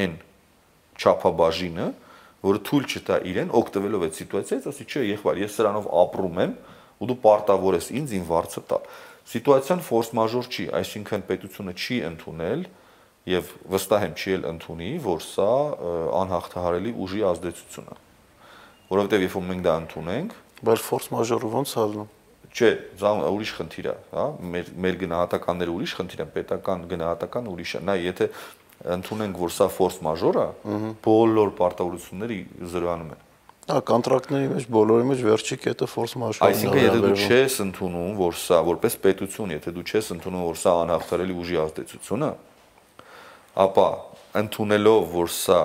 այն 0.00 0.16
չափաբաժինը, 1.00 1.86
որը 2.40 2.60
թույլ 2.70 2.84
չտա 2.90 3.16
իրեն 3.30 3.54
օգտվելով 3.60 4.04
այդ 4.06 4.18
սիտուացիայից, 4.20 4.68
ասի 4.70 4.86
չէ, 4.88 5.02
եղբայր, 5.10 5.40
ես 5.44 5.56
սրանով 5.60 5.88
ապրում 6.00 6.40
եմ 6.40 6.54
ու 7.00 7.08
դու 7.10 7.16
պարտավոր 7.24 7.76
ես 7.76 7.88
ինձ 8.00 8.14
ին 8.16 8.26
վարձը 8.30 8.62
տալ։ 8.70 8.90
Սիտուացիան 9.30 9.82
ֆորս 9.86 10.12
մաժոր 10.16 10.48
չի, 10.50 10.64
այսինքն 10.80 11.24
պետությունը 11.28 11.74
չի 11.76 11.98
ընդունել 12.10 12.64
եւ 13.30 13.50
վստահ 13.76 14.06
եմ 14.08 14.14
չի 14.16 14.36
էլ 14.36 14.46
ընդունի, 14.50 14.92
որ 15.04 15.24
սա 15.28 15.50
անհաղթահարելի 16.20 16.94
ուժի 17.04 17.26
ազդեցություն 17.30 17.92
է։ 17.92 18.09
Որովհետեւ 18.90 19.26
երբ 19.26 19.36
որ 19.38 19.44
մենք 19.50 19.66
դա 19.66 19.74
ընդունենք, 19.84 20.32
բայց 20.66 20.86
ֆորս 20.90 21.12
մաժորը 21.14 21.50
ոնց 21.60 21.74
է 21.76 21.84
լինում 21.90 22.08
չէ, 22.50 22.70
ուրիշ 23.00 23.50
խնդիր 23.56 23.86
է, 23.90 23.94
հա, 24.10 24.24
մեր 24.52 24.70
մեր 24.82 24.96
գնահատականները 25.04 25.74
ուրիշ 25.76 25.92
խնդիր 26.00 26.22
են, 26.24 26.30
պետական 26.34 26.86
գնահատական 26.90 27.50
ուրիշ 27.50 27.74
է։ 27.78 27.82
Նա 27.86 27.94
եթե 28.00 28.26
ընդունենք, 28.96 29.38
որ 29.38 29.52
սա 29.54 29.68
ֆորս 29.76 29.98
մաժոր 30.06 30.38
է, 30.40 30.46
բոլոր 31.04 31.52
պարտավորությունները 31.60 32.38
զրոյանում 32.72 33.12
են։ 33.14 33.26
Հա, 33.70 33.76
կոնտրակտների 33.86 34.48
մեջ 34.50 34.66
բոլորի 34.74 35.06
մեջ 35.10 35.20
վերջի 35.30 35.58
կետը 35.62 35.88
ֆորս 35.94 36.14
մաժորն 36.20 36.40
է։ 36.40 36.48
Այսինքն, 36.50 36.80
եթե 36.80 37.02
դու 37.04 37.12
չես 37.28 37.58
ընդունում, 37.66 38.14
որ 38.18 38.38
սա 38.40 38.58
որպես 38.66 38.96
պետություն, 39.04 39.52
եթե 39.54 39.74
դու 39.76 39.84
չես 39.86 40.08
ընդունում, 40.16 40.46
որ 40.48 40.58
սա 40.58 40.72
անհաղթարելի 40.80 41.36
ուժի 41.44 41.60
ազդեցություն 41.60 42.24
է, 42.26 42.32
ապա 43.60 43.86
ընդունելով, 44.40 45.06
որ 45.14 45.30
սա 45.36 45.60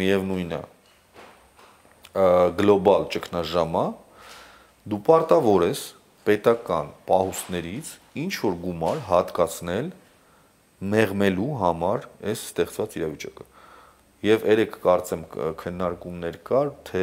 միևնույնն 0.00 0.56
է 0.56 0.62
գլոբալ 2.60 3.06
ճգնաժամ 3.14 3.76
է, 3.80 3.86
դու 4.92 5.00
պարտավոր 5.06 5.66
ես 5.66 5.82
պետական 6.26 6.90
պահուստներից 7.08 7.92
ինչ 8.22 8.32
որ 8.42 8.56
գումար 8.64 9.02
հատկացնել 9.10 9.92
մեղմելու 10.96 11.52
համար 11.60 12.08
այս 12.32 12.42
ստեղծված 12.50 12.96
իրավիճակը։ 13.00 13.46
Եվ 14.26 14.44
երեք 14.48 14.76
կարծեմ 14.82 15.22
քննարկումներ 15.60 16.36
կար, 16.48 16.70
թե 16.88 17.02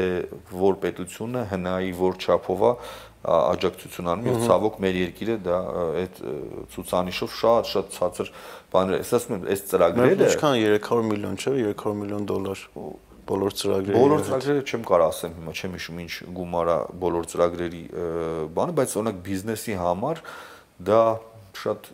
որ 0.59 0.77
պետությունը 0.83 1.43
հնայի 1.53 1.91
որ 1.99 2.17
չափով 2.19 2.63
աջակցություն 3.23 4.09
անում 4.13 4.27
եւ 4.27 4.39
ցավոք 4.49 4.79
մեր 4.83 4.97
երկիրը 4.99 5.35
դա 5.45 5.59
այդ 6.01 6.17
ցուցանիշով 6.73 7.35
շատ 7.39 7.69
շատ 7.71 7.93
ցածր 7.95 8.31
բաներ։ 8.73 8.99
Ես 8.99 9.13
ասում 9.19 9.35
եմ, 9.37 9.45
այս 9.53 9.63
ծրագրերը 9.69 10.27
ինչքան 10.27 10.57
300 10.63 11.07
միլիոն 11.13 11.37
չէ, 11.39 11.53
300 11.69 11.95
միլիոն 12.01 12.27
դոլար 12.33 12.65
բոլոր 13.29 13.55
ծրագրերը։ 13.59 13.99
Բոլոր 13.99 14.23
ծրագրերը 14.27 14.63
չեմ 14.67 14.83
կարող 14.89 15.11
ասեմ 15.13 15.35
հիմա, 15.39 15.53
չեմ 15.53 15.75
հիշում 15.77 15.99
ինչ 16.03 16.13
գումարա 16.37 16.77
բոլոր 17.03 17.27
ծրագրերի 17.33 17.83
բանը, 18.57 18.75
բայց 18.79 18.95
օրինակ 18.99 19.19
բիզնեսի 19.27 19.77
համար 19.79 20.21
դա 20.89 21.01
շատ 21.63 21.89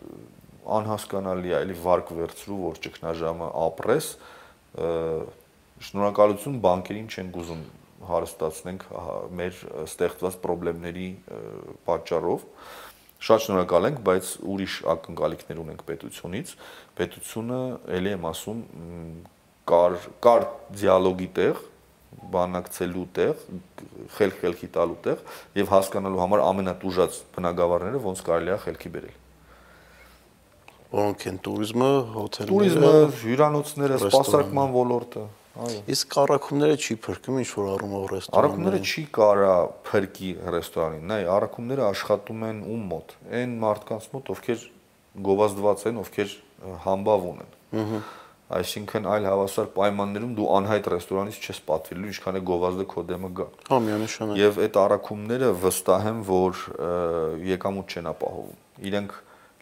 անհասկանալի 0.80 1.50
է, 1.50 1.56
էլի 1.60 1.76
վարկ 1.84 2.12
վերցրու, 2.20 2.58
որ 2.66 2.80
ճգնաժամը 2.84 3.48
ապրես, 3.70 4.08
շնորհակալություն 5.90 6.60
բանկերին 6.64 7.08
չեն 7.10 7.32
գուզում 7.34 7.64
հարստացնենք 8.10 8.84
մեր 9.40 9.58
ստեղծված 9.86 10.38
խնդիրների 10.44 11.08
պատճառով 11.88 12.46
շատ 13.20 13.42
շնորհակալ 13.44 13.88
ենք, 13.90 13.98
բայց 14.06 14.28
ուրիշ 14.48 14.74
ակնկալիքներ 14.94 15.58
ունենք 15.60 15.82
պետությունից։ 15.90 16.52
Պետությունը, 16.96 17.58
ելի 17.98 18.14
եմ 18.16 18.24
ասում, 18.30 18.62
կար 19.70 19.96
կար 20.24 20.46
դիալոգի 20.80 21.28
տեղ, 21.38 21.64
բանակցելու 22.30 23.06
տեղ, 23.16 23.42
խելք-խելքի 24.16 24.68
տալու 24.74 24.98
տեղ 25.04 25.24
եւ 25.60 25.72
հասկանալու 25.74 26.22
համար 26.24 26.42
ամենատուժած 26.46 27.18
բնակավարները 27.36 28.00
ոնց 28.06 28.22
կարելի 28.26 28.54
է 28.54 28.58
խելքի 28.64 28.92
բերել։ 28.94 29.18
Որոնք 30.90 31.26
են 31.30 31.36
туриզմը, 31.46 31.90
հոթելները, 32.16 32.50
туриզմը, 32.50 32.94
հյուրանոցները, 33.20 33.98
սպասարկման 34.10 34.72
ոլորտը, 34.74 35.22
այո։ 35.60 35.82
Իսկ 35.94 36.16
առաքումները 36.24 36.78
չի 36.80 36.96
փրկում 37.04 37.38
ինչ 37.40 37.50
որ 37.60 37.68
առումով 37.76 38.06
ռեստորանները։ 38.10 38.40
Առաքումները 38.40 38.80
չի 38.90 39.04
կարա 39.18 39.54
փրկի 39.86 40.30
ռեստորանին։ 40.56 41.04
Նայ, 41.10 41.20
առաքումները 41.36 41.84
աշխատում 41.90 42.44
են 42.50 42.62
ում 42.74 42.82
մոտ։ 42.90 43.14
Այն 43.38 43.54
մարդկանց 43.62 44.08
մոտ, 44.14 44.32
ովքեր 44.34 44.66
գովազդված 45.30 45.86
են, 45.90 46.02
ովքեր 46.02 46.34
համբավ 46.90 47.28
ունեն։ 47.30 47.54
Ահա 47.80 48.02
այսինքն 48.50 49.06
այլ 49.06 49.26
հավասար 49.30 49.68
պայմաններում 49.76 50.30
դու 50.38 50.46
անհայտ 50.58 50.88
ռեստորանից 50.90 51.36
չես 51.40 51.60
պատվիրելու 51.70 52.10
ինչքան 52.10 52.38
է 52.40 52.42
գովազդը 52.50 52.86
քո 52.90 53.04
դեմը 53.10 53.30
գա։ 53.38 53.46
Հա, 53.70 53.78
միանշանակ։ 53.86 54.40
Եվ 54.40 54.58
այդ 54.64 54.78
առաքումները 54.80 55.50
վստահ 55.64 56.06
եմ, 56.10 56.20
որ 56.30 56.62
եկամուտ 57.50 57.94
չեն 57.94 58.10
ապահովում։ 58.10 58.58
Իրենք 58.90 59.14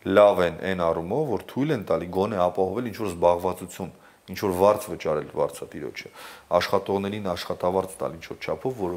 լավ 0.09 0.43
են 0.47 0.61
այն 0.69 0.83
առումով, 0.89 1.25
որ 1.35 1.45
թույլ 1.53 1.75
են 1.75 1.85
տալի 1.89 2.09
գոնե 2.17 2.39
ապահովել 2.49 2.89
ինչ 2.89 2.97
որ 2.99 3.09
զբաղվածություն, 3.13 3.93
ինչ 4.29 4.39
որ 4.45 4.53
վարձ 4.63 4.87
վճարել 4.93 5.29
վարձատիրոջը, 5.37 6.11
աշխատողներին 6.59 7.29
աշխատավարձ 7.33 7.95
տալ 7.99 8.17
ինչ 8.19 8.25
որ 8.29 8.39
չափով, 8.45 8.73
որ 8.79 8.93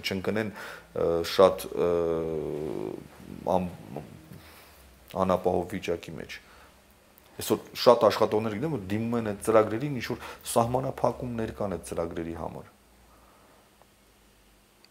չընկնեն 0.00 0.52
շատ 1.30 1.66
անապահով 5.24 5.66
վիճակի 5.74 6.16
մեջ։ 6.20 6.38
Այսօր 7.40 7.60
շատ 7.80 8.04
աշխատողներ 8.10 8.56
գիտեմ, 8.58 8.74
որ 8.76 8.84
դիմում 8.90 9.16
են 9.20 9.30
այդ 9.30 9.40
ծրագրերին 9.46 9.96
ինչ 10.00 10.06
որ 10.10 10.24
սահմանափակումներ 10.50 11.52
կան 11.60 11.74
այդ 11.76 11.86
ծրագրերի 11.90 12.34
համար։ 12.40 12.68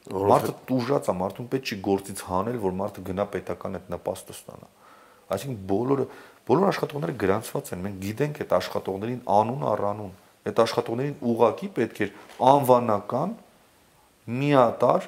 Մարդը 0.09 0.53
տուժած 0.69 1.09
է, 1.11 1.15
մարդուն 1.19 1.49
պետք 1.53 1.69
չի 1.69 1.77
գործից 1.85 2.23
հանել, 2.29 2.57
որ 2.63 2.75
մարդը 2.79 3.03
գնա 3.09 3.25
պետական 3.35 3.77
այդ 3.79 3.91
նպաստը 3.93 4.35
ստանա։ 4.39 4.69
Այսինքն 5.29 5.59
բոլորը 5.69 6.05
բոլոր 6.49 6.69
աշխատողները 6.71 7.15
գրանցված 7.21 7.71
են։ 7.75 7.81
Մենք 7.85 7.97
գիտենք 8.05 8.39
այդ 8.41 8.53
աշխատողներին 8.57 9.19
անուն 9.29 9.65
առանուն։ 9.69 10.13
Այդ 10.49 10.61
աշխատողներին 10.63 11.19
ուղակի 11.29 11.69
պետք 11.77 12.01
էր 12.05 12.13
անվանական 12.49 13.35
միատար 14.39 15.07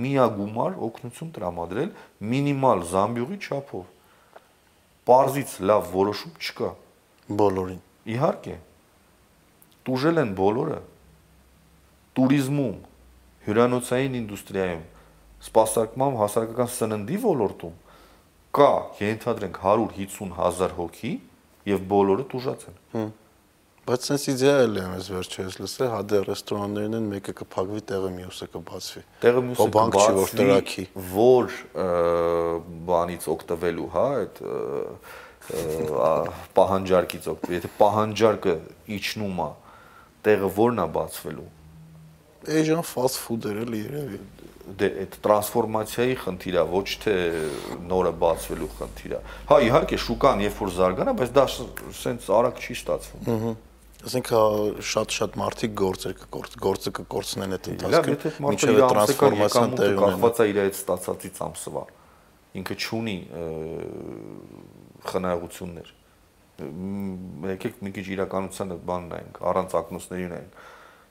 միագումար 0.00 0.78
օգնություն 0.88 1.32
տրամադրել 1.36 1.90
մինիմալ 2.32 2.84
զամբյուղի 2.94 3.38
չափով։ 3.44 3.84
Պարզից 5.10 5.54
լավ 5.66 5.86
որոշում 5.94 6.34
չկա 6.40 6.70
բոլորին։ 7.40 7.80
Իհարկե։ 8.14 8.56
Տուժել 9.88 10.22
են 10.22 10.34
բոլորը։ 10.40 10.80
Տուրիզմում, 12.18 12.76
հյուրանոցային 13.46 14.18
ինդուստրիայում, 14.20 14.84
սպասարկման 15.46 16.18
հասարակական 16.20 16.70
սննդի 16.76 17.18
ոլորտում 17.24 17.78
կա, 18.60 18.70
ենթադրենք 19.00 19.58
150 19.64 20.36
հազար 20.38 20.76
հոգի 20.78 21.12
եւ 21.70 21.84
բոլորը 21.90 22.28
տուժած 22.34 22.68
են։ 22.70 22.78
Հմ 22.94 23.10
Բայց 23.88 24.06
sense 24.06 24.28
իդեալ 24.30 24.76
է 24.76 24.82
մեզ 24.92 25.06
վերջերս 25.14 25.54
լսել, 25.60 25.88
հա 25.90 26.00
դե 26.10 26.18
ռեստորաններն 26.28 26.96
են, 26.98 27.06
մեկը 27.10 27.32
կփակվի, 27.40 27.80
տեղը 27.90 28.10
մյուսը 28.16 28.48
կբացվի։ 28.54 29.02
Տեղը 29.24 29.42
մյուսը 29.46 29.66
կբացվի, 29.76 30.18
որ 30.20 30.34
տրակի, 30.40 30.84
որ 31.14 31.56
բանից 32.90 33.28
օգտվելու, 33.34 33.88
հա, 33.94 34.04
այդ 34.20 34.42
պահանջարկից 36.60 37.30
օգտվի։ 37.32 37.58
Եթե 37.58 37.72
պահանջարկը 37.80 38.54
իջնում 39.00 39.40
է, 39.40 39.48
տեղը 40.28 40.52
ո՞րն 40.60 40.84
է 40.84 40.86
բացվելու 41.00 41.48
Asian 42.48 42.80
fast 42.80 43.20
food-եր 43.20 43.64
էլի 43.66 43.80
երևի 43.84 44.18
դե 44.80 44.88
այդ 45.02 45.16
տրանսֆորմացիայի 45.24 46.14
խնդիր 46.20 46.56
է, 46.56 46.62
ոչ 46.70 46.84
թե 47.02 47.14
նորը 47.90 48.12
բացվելու 48.20 48.68
խնդիր 48.76 49.14
է։ 49.16 49.20
Հա, 49.50 49.58
իհարկե 49.66 49.98
շուկան 50.04 50.44
երբ 50.46 50.60
որ 50.60 50.70
զարգանա, 50.76 51.14
բայց 51.20 51.32
դա 51.36 51.44
սենց 52.00 52.28
արագ 52.38 52.62
չի 52.64 52.76
ստացվում։ 52.78 53.30
Ահա 53.34 53.52
Ասենք 54.00 54.30
շատ-շատ 54.90 55.34
մարդիկ 55.40 55.72
գործեր 55.76 56.14
կգործ 56.22 56.54
գործը 56.64 56.92
կկորցնեն 56.98 57.56
այդ 57.56 57.66
ընթացքում։ 57.74 58.46
Մինչև 58.46 58.78
տրանսֆորմացիան 58.80 59.74
տեղի 59.76 59.90
ունենա։ 59.90 60.04
Կախված 60.06 60.40
է 60.40 60.46
իր 60.50 60.60
այդ 60.64 60.78
ստացածից 60.78 61.40
ամսվա։ 61.46 61.82
Ինքը 62.60 62.76
ճունի 62.84 63.16
խնայողություններ։ 65.10 65.92
Եկեք 67.50 67.80
մի 67.84 67.92
քիչ 67.96 68.06
իրականությանը 68.16 68.78
բանն 68.88 69.10
նայենք, 69.10 69.40
առանց 69.50 69.76
ակնոցների 69.80 70.30
նայենք 70.32 70.60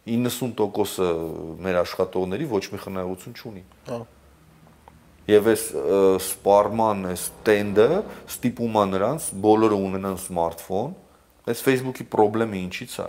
90%-ը 0.10 1.10
մեր 1.66 1.78
աշխատողների 1.84 2.48
ոչ 2.50 2.64
մի 2.74 2.80
խնայողություն 2.86 3.36
չունի։ 3.40 3.64
Հա։ 3.90 4.00
Եվ 5.30 5.50
այս 5.52 5.64
սպարման 6.26 7.04
այս 7.12 7.24
տենդը 7.46 7.88
ստիպում 8.34 8.78
է 8.80 8.86
նրանց 8.94 9.28
բոլորը 9.44 9.78
ունենան 9.90 10.18
սմարթֆոն։ 10.24 10.96
Այս 11.50 11.64
Facebook-ի 11.66 12.06
խնդրեմը 12.14 12.60
ինչի՞ց 12.66 12.96
է։ 13.00 13.08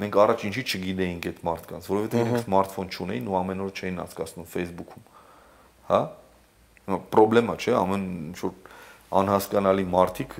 մենք 0.00 0.16
առաջ 0.24 0.44
ինչի 0.48 0.62
չգիտեինք 0.70 1.26
այդ 1.30 1.40
մարդկանց, 1.44 1.88
որովհետեւ 1.90 2.20
իրենք 2.20 2.44
սմարթֆոն 2.46 2.90
չունեին 2.94 3.26
ու 3.30 3.36
ամեն 3.40 3.62
օր 3.64 3.72
չէին 3.80 3.98
հասկացնում 4.00 4.46
Facebook-ում։ 4.54 5.02
Հա? 5.90 6.00
Պրոբլեմա 7.12 7.56
չէ, 7.60 7.74
ամեն 7.80 8.06
ինչ-որ 8.30 8.54
անհասկանալի 9.20 9.84
մարդիկ 9.92 10.36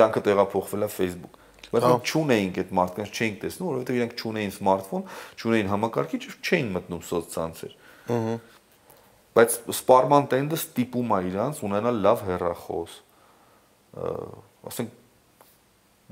կյանքը 0.00 0.24
տեղափոխվել 0.26 0.86
է 0.86 0.90
Facebook 0.90 1.38
բայց 1.70 1.84
մենք 1.86 2.08
չունեինք 2.10 2.56
այդ 2.60 2.70
մարդկանց 2.74 3.10
չէինք 3.14 3.36
տեսնում, 3.44 3.66
որովհետև 3.70 3.98
իրենք 4.00 4.14
չունեին 4.18 4.54
սմարթֆոն, 4.56 5.02
չունեին 5.38 5.68
համակարգիչ, 5.70 6.22
չէին 6.40 6.72
մտնում 6.74 7.02
սոցցանցեր։ 7.10 7.74
Ահա 8.10 8.32
բայց 9.36 9.56
սպարման 9.70 10.26
տենդը 10.30 10.58
ստիպում 10.58 11.12
է 11.14 11.18
իրանց 11.30 11.60
ունենալ 11.66 12.00
լավ 12.04 12.22
հեռախոս 12.26 12.94
ասենք 14.70 14.96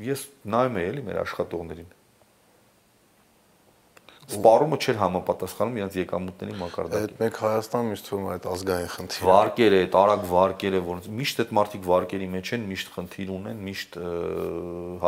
ես 0.07 0.26
նայում 0.55 0.76
եմ 0.78 0.88
էլի 0.88 1.07
մեր 1.09 1.22
աշխատողներին 1.24 1.94
սպառումը 4.28 4.76
չէր 4.76 4.96
համապատասխանում 5.01 5.76
իրենց 5.78 5.94
եկամուտների 5.99 6.57
մակարդակին։ 6.59 7.05
Այդ 7.09 7.20
մենք 7.22 7.38
Հայաստանում 7.42 7.92
ինձ 7.94 8.03
թվում 8.09 8.26
է 8.26 8.32
այդ 8.34 8.49
ազգային 8.53 8.90
խնդիր։ 8.92 9.28
Վարկերը, 9.28 9.78
այդ 9.84 9.94
արագ 10.03 10.26
վարկերը, 10.28 10.82
որոնց 10.88 11.09
միշտ 11.18 11.40
այդ 11.44 11.55
մարդիկ 11.59 11.86
վարկերի 11.88 12.28
մեջ 12.34 12.51
են, 12.59 12.66
միշտ 12.68 12.90
խնդիր 12.99 13.32
ունեն, 13.38 13.62
միշտ 13.68 13.96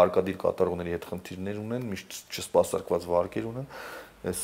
հարկադիր 0.01 0.38
կատարողների 0.41 0.95
հետ 0.97 1.09
խնդիրներ 1.11 1.61
ունեն, 1.61 1.84
միշտ 1.93 2.16
չսպասարկված 2.41 3.09
վարկեր 3.12 3.51
ունեն 3.51 3.68
այս 4.20 4.41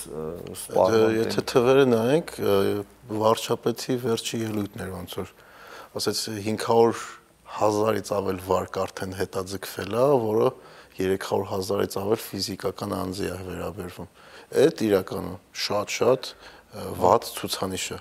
սպառումը 0.57 1.09
եթե 1.19 1.43
թվերը 1.53 1.85
նայենք 1.91 2.31
վարչապետի 3.13 3.97
վերջի 4.07 4.39
ելույթներ 4.41 4.93
ոնց 4.95 5.17
որ 5.21 5.33
ասած 6.01 6.23
500 6.47 7.03
հազարից 7.57 8.11
ավել 8.17 8.41
վարկ 8.47 8.79
արդեն 8.83 9.15
հետաձգվել 9.21 9.97
է, 9.97 10.07
որը 10.27 10.49
300 10.97 11.47
հազարից 11.53 11.97
ավել 12.01 12.21
ֆիզիկական 12.27 12.95
անձի 12.97 13.31
է 13.33 13.39
վերաբերվում։ 13.47 14.11
Այդ 14.63 14.83
իրականում 14.87 15.39
շատ-շատ 15.67 16.31
վատ 17.03 17.31
ցուցանիշ 17.37 17.87
է։ 17.97 17.99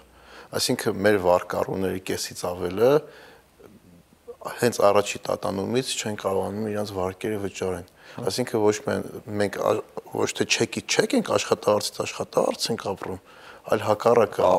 Այսինքն 0.55 0.99
մեր 1.05 1.17
վարկառուների 1.25 2.01
կեսից 2.09 2.43
ավելը 2.51 2.91
հենց 4.45 4.79
առաջի 4.85 5.19
տատանումից 5.25 5.91
չեն 5.95 6.17
կարողանում 6.21 6.67
իրենց 6.69 6.91
վարկերը 6.95 7.39
վճարեն։ 7.45 7.87
Այսինքն 8.29 8.61
ոչ 8.61 8.75
մենք 9.41 9.57
ոչ 10.15 10.29
թե 10.37 10.45
չեկի 10.45 10.83
չեք 10.85 11.15
ենք 11.17 11.31
աշխատարարցից 11.35 11.97
աշխատարարց 12.05 12.67
ենք 12.71 12.85
ապրում, 12.91 13.21
այլ 13.73 13.83
հակառակը 13.89 14.51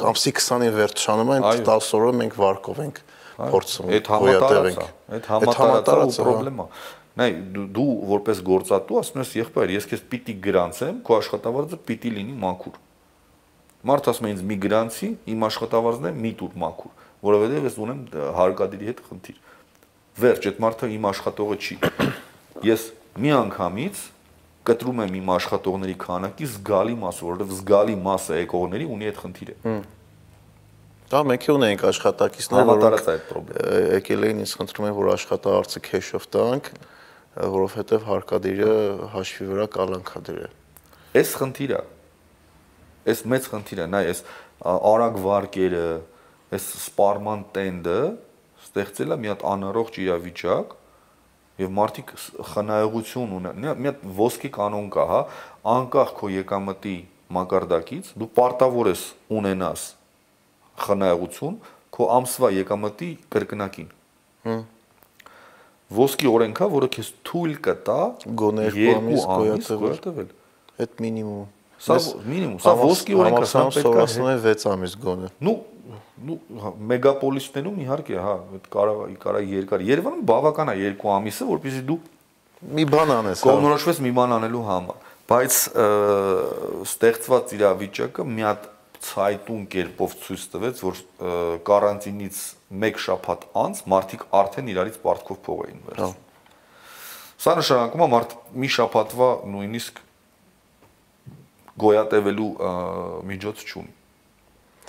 կամսի 0.00 0.32
20-ին 0.36 0.76
վերջանում 0.76 1.32
են 1.36 1.46
10 1.66 1.90
օրը 1.98 2.12
մենք 2.20 2.38
վարկով 2.40 2.80
ենք 2.86 3.02
փորձում 3.36 3.90
գոյատևենք։ 4.06 4.80
Այդ 5.16 5.28
համատարած 5.30 6.18
պրոբլեմա։ 6.20 6.66
Նայ 7.16 7.28
դու 7.76 7.92
որպես 8.10 8.40
գործատու 8.44 8.98
ասում 9.00 9.22
ես 9.22 9.30
եղբայր, 9.40 9.72
ես 9.76 9.86
քեզ 9.92 10.02
պիտի 10.12 10.34
գրանցեմ, 10.46 10.98
քո 11.06 11.16
աշխատավարձը 11.16 11.78
պիտի 11.88 12.12
լինի 12.16 12.34
մաքուր։ 12.42 12.76
Մարդ 13.86 14.10
ասում 14.12 14.26
է 14.26 14.32
ինձ 14.34 14.42
մի 14.50 14.56
գրանցի, 14.66 15.08
իմ 15.32 15.46
աշխատավարձն 15.46 16.08
է 16.10 16.12
մի 16.16 16.32
տուր 16.40 16.58
մաքուր, 16.60 16.92
որովհետև 17.26 17.68
ես 17.70 17.78
ունեմ 17.86 18.02
հարկադիրի 18.36 18.90
հետ 18.90 19.00
խնդիր։ 19.06 19.40
Վերջ, 20.16 20.48
այդ 20.50 20.60
մարդը 20.66 20.90
իմ 20.96 21.08
աշխատողը 21.12 21.56
չի։ 21.56 21.76
Ես 22.66 22.86
մի 23.16 23.32
անգամից 23.36 24.04
կտրում 24.66 25.02
եմ 25.06 25.16
իմ 25.20 25.28
աշխատողների 25.36 25.96
քանակի 26.02 26.46
զգալի 26.56 26.96
մասը, 27.02 27.26
որովհետև 27.26 27.52
զգալի 27.60 27.96
մասը 28.06 28.38
եկողների 28.40 28.86
ունի 28.96 29.10
այդ 29.10 29.20
խնդիրը։ 29.22 29.56
Դա 31.06 31.20
մենք 31.22 31.44
ունենք 31.54 31.82
աշխատակիցներ, 31.86 32.64
որոնք 32.66 32.86
այդ 32.96 33.26
խնդրում 33.30 33.50
եկել 33.94 34.24
էին 34.26 34.40
ինձ 34.42 34.54
խնդրում 34.58 34.86
են, 34.88 34.94
որ 34.96 35.10
աշխատավարձը 35.14 35.82
քեշով 35.86 36.24
տանք, 36.34 36.70
որովհետև 37.56 38.08
հարկադիրը 38.10 38.72
հաշվի 39.12 39.46
վրա 39.52 39.66
կալանքա 39.76 40.22
դրել։ 40.26 40.56
Այս 41.16 41.36
խնդիրը 41.38 41.82
այս 43.06 43.22
մեծ 43.30 43.48
խնդիրը, 43.52 43.86
նայ, 43.92 44.02
այս 44.10 44.22
արագ 44.66 45.18
վարկերը, 45.22 45.86
այս 46.56 46.64
սպարման 46.80 47.44
տենդը 47.54 47.98
ստեղծել 48.66 49.14
է 49.14 49.18
մի 49.22 49.30
հատ 49.30 49.44
անառողջ 49.52 49.98
իրավիճակ 50.02 50.74
եւ 51.62 51.70
մարդիկ 51.76 52.10
խնայողություն 52.50 53.36
ունեն։ 53.36 53.68
Մի 53.78 53.90
հատ 53.90 54.02
ոսկի 54.18 54.50
կանոն 54.56 54.88
կա, 54.96 55.04
հա, 55.12 55.20
անկախ 55.76 56.10
քո 56.18 56.32
եկամտի 56.34 56.96
մակարդակից 57.36 58.10
դու 58.18 58.30
պարտավոր 58.36 58.90
ես 58.92 59.04
ունենաս 59.38 59.86
խնայողություն 60.81 61.57
քո 61.91 62.11
ամսվա 62.17 62.53
եկամտի 62.61 63.09
կրկնակին։ 63.35 63.89
Հմ 64.47 64.61
ոսկի 65.91 66.29
օրենքա, 66.31 66.67
որը 66.71 66.89
քեզ 66.95 67.09
թույլ 67.27 67.57
կտա 67.65 67.97
գոնե 68.41 68.67
երկու 68.67 68.93
ամիս 69.01 69.65
գոյատևել։ 69.81 70.29
Այդ 70.81 71.01
մինիմում։ 71.03 71.41
Սա 71.81 71.97
մինիմում, 72.31 72.59
սա 72.63 72.73
ոսկի 72.81 73.17
օրենքա, 73.19 73.49
սա 73.51 73.63
պետք 73.75 73.97
է 73.99 74.01
ասում 74.05 74.29
են 74.31 74.41
6 74.45 74.65
ամիս 74.71 74.95
գոնե։ 75.01 75.31
Ну, 75.47 75.53
ну 76.29 76.37
մեգապոլիսներում 76.91 77.79
իհարկե, 77.85 78.17
հա, 78.21 78.35
այդ 78.57 78.67
կարող 78.75 79.15
կարա 79.25 79.41
երկար։ 79.51 79.85
Երևանում 79.89 80.25
բավական 80.31 80.71
է 80.71 80.75
2 81.01 81.13
ամիսը, 81.17 81.47
որպեսզի 81.51 81.83
դու 81.89 81.99
մի 82.77 82.85
բան 82.91 83.13
անես։ 83.17 83.41
հա։ 83.41 83.49
Կողմնորոշվես 83.49 84.01
մի 84.05 84.11
բան 84.21 84.35
անելու 84.37 84.65
համար։ 84.69 85.09
Բայց 85.31 85.57
ստեղծված 86.91 87.53
իրավիճակը 87.57 88.25
մի 88.31 88.45
հատ 88.45 88.69
ցայտուն 89.04 89.64
կերպով 89.72 90.14
ցույց 90.22 90.44
տվեց, 90.52 90.80
որ 90.86 91.00
կարանտինից 91.66 92.38
1 92.86 93.02
շաբաթ 93.06 93.44
անց 93.62 93.82
մարդիկ 93.92 94.24
արդեն 94.40 94.70
իրարից 94.72 94.96
պարտքով 95.04 95.42
փող 95.46 95.60
էին 95.66 95.82
վերցնում։ 95.90 96.16
Սա 97.36 97.52
նշանակում 97.60 98.04
է 98.06 98.08
մարդ 98.14 98.34
մի 98.56 98.70
շաբաթվա 98.76 99.28
նույնիսկ 99.52 100.00
գոյատևելու 101.82 102.50
միջոց 103.28 103.62
չունի։ 103.66 103.92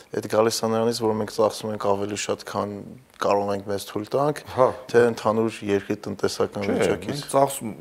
Այդ 0.08 0.26
գալիս 0.32 0.58
է 0.64 0.68
նրանից, 0.72 1.00
որ 1.04 1.16
մենք 1.20 1.32
ծախսում 1.36 1.72
ենք 1.74 1.86
ավելի 1.90 2.18
շատ, 2.24 2.44
քան 2.48 2.74
կարող 3.20 3.50
ենք 3.58 3.66
մեզ 3.68 3.86
թույլ 3.90 4.06
տանք, 4.14 4.40
հա։ 4.54 4.68
թե 4.94 5.02
ընդհանուր 5.10 5.58
երկրի 5.68 5.98
տնտեսական 6.06 6.68
վիճակից։ 6.70 7.10
Մենք 7.12 7.28
ծախսում 7.34 7.74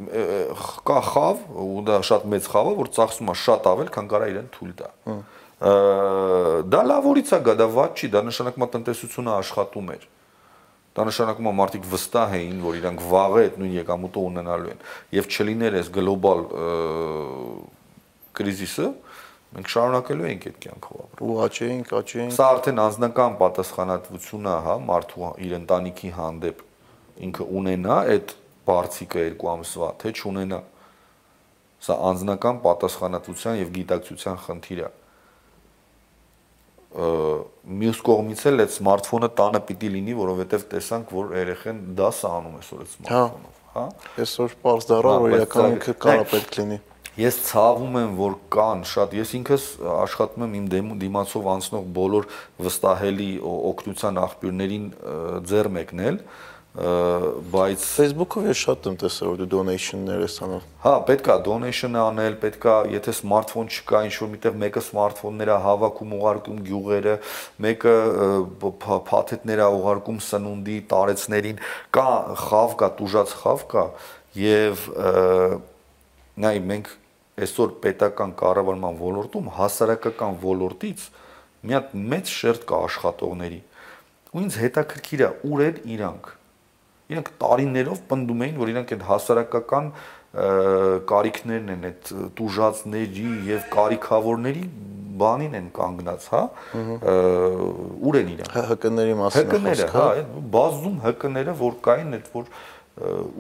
կա 0.91 0.99
խավ, 1.07 1.45
ու 1.66 1.85
դա 1.87 2.01
շատ 2.11 2.27
մեծ 2.35 2.49
խավ 2.51 2.70
է, 2.72 2.74
որ 2.81 2.91
ծախսում 2.99 3.31
է 3.31 3.37
շատ 3.47 3.70
ավել, 3.70 3.93
քան 3.95 4.11
կարա 4.11 4.31
իրեն 4.33 4.51
թույլ 4.57 4.74
տա։ 4.81 4.91
Հա 5.07 5.16
դա 5.57 6.80
լավորից 6.84 7.32
է 7.32 7.38
գա, 7.46 7.54
դա 7.57 7.66
ված 7.72 8.00
չի, 8.02 8.09
դա 8.12 8.20
նշանակում 8.26 8.64
է 8.66 8.68
տնտեսությունը 8.74 9.32
աշխատում 9.40 9.92
էր։ 9.94 10.02
Դա 10.96 11.04
նշանակում 11.09 11.48
է 11.48 11.52
մարդիկ 11.57 11.86
վստահ 11.92 12.34
էին, 12.36 12.59
որ 12.64 12.76
իրանք 12.80 13.00
վաղը 13.09 13.40
այդ 13.46 13.57
նույն 13.61 13.72
եկամուտը 13.76 14.24
ունենալու 14.26 14.70
են։ 14.72 14.82
Եվ 15.16 15.28
չլիներ 15.32 15.76
այս 15.80 15.88
գլոբալ 15.96 16.44
կրիզիսը, 18.36 18.86
մենք 19.57 19.72
շարունակելու 19.72 20.28
ենք 20.28 20.46
այդ 20.50 20.59
կյանքով 20.66 21.00
ապրել։ 21.07 21.24
Ու 21.26 21.38
աճեինք, 21.46 21.92
աճեինք։ 22.00 22.36
Սա 22.36 22.48
արդեն 22.57 22.80
անձնական 22.84 23.36
պատասխանատվություն 23.40 24.48
է, 24.52 24.57
հա, 24.66 24.76
մարդու 24.90 25.30
իր 25.46 25.57
ընտանիքի 25.57 26.11
հանդեպ 26.16 26.62
ինքը 27.26 27.48
ունենա 27.61 27.96
այդ 28.16 28.36
բարձիկը 28.66 29.24
երկու 29.24 29.50
ամսվա, 29.57 29.90
թե 30.04 30.12
չունենա։ 30.20 30.61
Սա 31.86 31.96
անձնական 32.11 32.62
պատասխանատվության 32.66 33.61
եւ 33.62 33.74
գիտակցության 33.76 34.40
խնդիր 34.44 34.84
է 34.84 34.90
մյուս 36.97 37.99
կողմից 38.07 38.42
էլ 38.51 38.62
այդ 38.64 38.72
սմարթֆոնը 38.72 39.28
տանը 39.36 39.61
պիտի 39.68 39.88
լինի, 39.97 40.14
որովհետև 40.16 40.66
տեսանք, 40.72 41.14
որ 41.16 41.32
երեխեն 41.36 41.80
դասը 41.99 42.30
անում 42.38 42.57
է 42.57 42.62
սոր 42.66 42.84
այդ 42.84 42.92
սմարթֆոնով, 42.94 43.57
հա։ 43.76 43.86
Այսօր 44.24 44.55
པարզ 44.62 44.88
դառա, 44.90 45.14
որ 45.26 45.34
իրական 45.36 45.76
ինքը 45.76 45.94
կարա 46.07 46.26
պետք 46.32 46.59
լինի։ 46.61 46.78
Ես 47.16 47.36
ցավում 47.47 47.94
եմ, 47.97 48.16
որ 48.16 48.34
կան 48.53 48.82
շատ, 48.88 49.14
ես 49.16 49.30
ինքս 49.38 49.62
աշխատում 49.88 50.42
եմ 50.47 50.57
իմ 50.57 50.90
դիմացով 51.01 51.47
անցնող 51.53 51.86
բոլոր 51.97 52.26
վստահելի 52.66 53.28
օգնության 53.51 54.20
աղբյուրներին 54.20 54.84
ձեռ 55.49 55.70
մեկնել, 55.76 56.18
բայց 56.77 57.85
Facebook-ով 57.89 58.47
ես 58.51 58.59
շատ 58.66 58.87
եմ 58.91 58.97
տեսել 59.01 59.29
որ 59.31 59.39
դու 59.41 59.47
donation-ներ 59.55 60.24
ես 60.27 60.35
անում։ 60.45 60.64
Հա, 60.83 60.93
պետքա 61.09 61.37
donation-ը 61.47 62.03
անել, 62.03 62.37
պետքա, 62.43 62.74
եթե 62.93 63.14
սմարթֆոն 63.16 63.70
չկա, 63.72 64.03
ինչ 64.11 64.12
որ 64.20 64.31
միտեղ 64.35 64.59
մեկը 64.61 64.83
սմարթֆոնները 64.91 65.57
հավաքում, 65.64 66.12
ուղարկում 66.18 66.61
գյուղերը, 66.66 67.16
մեկը 67.64 67.97
փաթեթներ 69.09 69.64
է 69.64 69.70
ուղարկում 69.79 70.20
սնունդի 70.27 70.77
տարեցներին, 70.93 71.64
կա 71.97 72.07
խավ 72.45 72.77
կա, 72.85 72.93
տուժած 73.01 73.35
խավ 73.41 73.66
կա 73.72 73.89
եւ 74.37 74.87
նայ 76.45 76.57
մենք 76.77 76.95
այսօր 77.41 77.72
պետական 77.85 78.33
կառավարման 78.37 78.97
ոլորտում 79.01 79.49
հասարակական 79.57 80.37
ոլորտից 80.45 81.09
մի 81.66 81.77
հատ 81.77 81.95
մեծ 82.12 82.33
շերտ 82.33 82.64
կա 82.68 82.81
աշխատողների 82.87 83.61
ու 84.37 84.43
ինձ 84.45 84.59
հետաքրքիր 84.61 85.22
է 85.24 85.29
ուր 85.49 85.62
են 85.66 85.81
իրանք 85.97 86.31
Իրանք 87.07 87.28
տարիներով 87.38 87.98
պնդում 88.11 88.40
էին, 88.46 88.57
որ 88.59 88.70
իրանք 88.72 88.92
այդ 88.96 89.02
հասարակական 89.07 89.90
կարիքներն 90.36 91.72
են, 91.76 91.84
այդ 91.90 92.12
տուժածների 92.36 93.28
եւ 93.46 93.68
կարիքավորների 93.72 94.64
բանին 95.16 95.54
են 95.57 95.68
կանգնած, 95.76 96.26
հա։ 96.32 96.42
Ուր 98.11 98.18
են 98.20 98.32
իրանք։ 98.34 98.57
ՀԿ-ների 98.76 99.14
մասին 99.22 99.46
ՀԿ-ները, 99.54 99.86
հա, 99.94 100.07
բազում 100.57 100.96
ՀԿ-ները, 101.07 101.54
որ 101.62 101.78
կային, 101.86 102.16
այդ 102.18 102.26
որ 102.36 102.50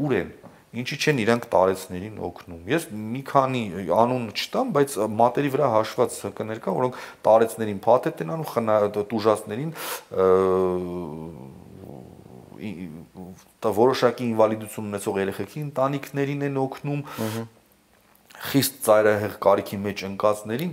ուր 0.06 0.16
են։ 0.20 0.30
ինչի 0.76 0.96
չեն 1.00 1.20
իրանք 1.22 1.44
տարեցներին 1.52 2.16
օգնում։ 2.26 2.64
Ես 2.68 2.82
մի 2.92 3.20
քանի 3.30 3.62
անուն 3.96 4.24
չտամ, 4.36 4.72
բայց 4.76 4.96
մատերի 5.20 5.52
վրա 5.54 5.68
հաշված 5.72 6.16
կներ 6.36 6.58
կան, 6.66 6.76
որոնք 6.76 6.98
տարեցներին 7.24 7.78
փաթեթ 7.86 8.20
են 8.26 8.32
անում, 8.36 8.48
տուժածներին 9.12 9.70
դա 12.56 13.05
որոշակի 13.76 14.26
ինվալիդություն 14.32 14.88
ունեցող 14.90 15.20
երեխեքի 15.22 15.62
ընտանիքներին 15.66 16.46
են 16.46 16.58
օգնում 16.62 17.02
խիստ 18.36 18.78
ծայրահեղ 18.84 19.34
կարիքի 19.46 19.78
մեջ 19.80 20.02
ընկածներին, 20.10 20.72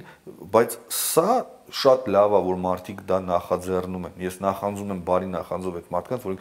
բայց 0.53 0.77
սա 0.91 1.35
շատ 1.73 2.07
լավ 2.11 2.35
է 2.35 2.41
որ 2.47 2.57
մարդիկ 2.63 3.03
դա 3.07 3.19
նախաձեռնում 3.29 4.07
են։ 4.09 4.17
Ես 4.23 4.39
նախանձում 4.43 4.93
եմ 4.93 5.01
բարի 5.07 5.29
նախանձով 5.33 5.77
այդ 5.79 5.91
մարդկանց, 5.95 6.25
որ 6.27 6.39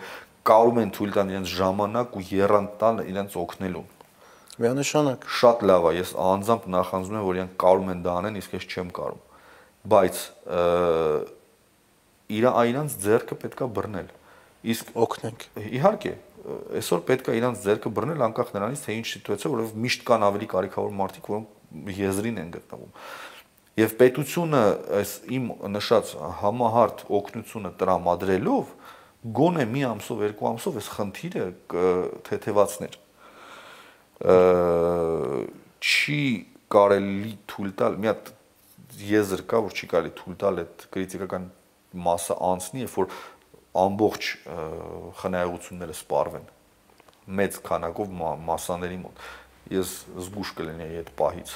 կարում 0.50 0.80
են 0.82 0.90
թույլ 0.96 1.12
տան 1.16 1.30
իրենց 1.32 1.52
ժամանակ 1.62 2.16
ու 2.18 2.24
երանտ 2.32 2.72
տալ 2.82 3.02
իրենց 3.12 3.36
օգնելու։ 3.42 3.84
Միանշանակ 4.62 5.28
շատ 5.38 5.62
լավ 5.70 5.86
է, 5.86 5.92
ես 6.02 6.10
անձամբ 6.22 6.66
նախանձում 6.74 7.16
եմ, 7.16 7.26
որ 7.28 7.38
իրենք 7.38 7.54
կարում 7.62 7.92
են 7.92 8.02
դա 8.02 8.16
անեն, 8.22 8.40
իսկ 8.42 8.56
ես 8.58 8.66
չեմ 8.72 8.90
կարում։ 8.98 9.22
Բայց 9.92 10.18
իր 12.32 12.48
այրանց 12.50 12.98
ձեռքը 13.06 13.38
պետքա 13.46 13.70
բռնել։ 13.78 14.10
Իսկ 14.62 14.92
օգնենք։ 15.02 15.44
Իհարկե, 15.78 16.12
այսօր 16.78 17.02
պետքա 17.08 17.34
իրանց 17.38 17.62
ձեռքը 17.66 17.92
բռնել 17.96 18.24
անկախ 18.28 18.52
նրանից 18.54 18.82
թե 18.86 18.96
ինչ 18.98 19.06
սիտուացիա, 19.12 19.50
որովհետև 19.52 19.82
միշտ 19.82 20.04
կան 20.10 20.26
ավելի 20.28 20.48
կարիքավոր 20.52 20.96
մարդիկ, 21.02 21.30
որոնք 21.32 21.92
եզրին 22.02 22.40
են 22.42 22.50
գտնվում։ 22.56 22.92
Եվ 23.82 23.94
պետությունը 24.02 24.62
այս 25.00 25.12
իմ 25.32 25.44
նշած 25.72 26.10
համահարթ 26.42 27.04
օգնությունը 27.18 27.70
տրամադրելով 27.80 28.74
գոնե 29.38 29.64
մի 29.72 29.82
ամսով, 29.88 30.24
երկու 30.28 30.48
ամսով 30.52 30.78
այս 30.82 30.88
խնդիրը 30.92 31.46
թեթևացներ 32.28 32.98
չի 35.82 36.22
կարելի 36.72 37.32
թույլ 37.50 37.72
տալ 37.80 37.96
մի 38.02 38.10
հատ 38.12 38.30
եզր 39.08 39.42
կա 39.50 39.60
որ 39.66 39.74
չի 39.76 39.88
կարելի 39.92 40.12
թույլ 40.20 40.36
տալ 40.42 40.60
այդ 40.62 40.84
քրիտիկական 40.94 41.48
մասը 42.06 42.36
անցնի 42.48 42.84
երբ 42.84 42.94
որ 43.00 43.08
ամբողջ 43.72 44.26
խնայողությունները 45.22 45.94
սպառվեն 45.96 46.48
մեծ 47.38 47.58
քանակով 47.68 48.10
մասաների 48.48 48.98
մոտ 49.00 49.22
ես 49.72 49.92
զգուշ 50.26 50.52
կլինեի 50.58 50.98
այդ 51.02 51.12
պահից 51.20 51.54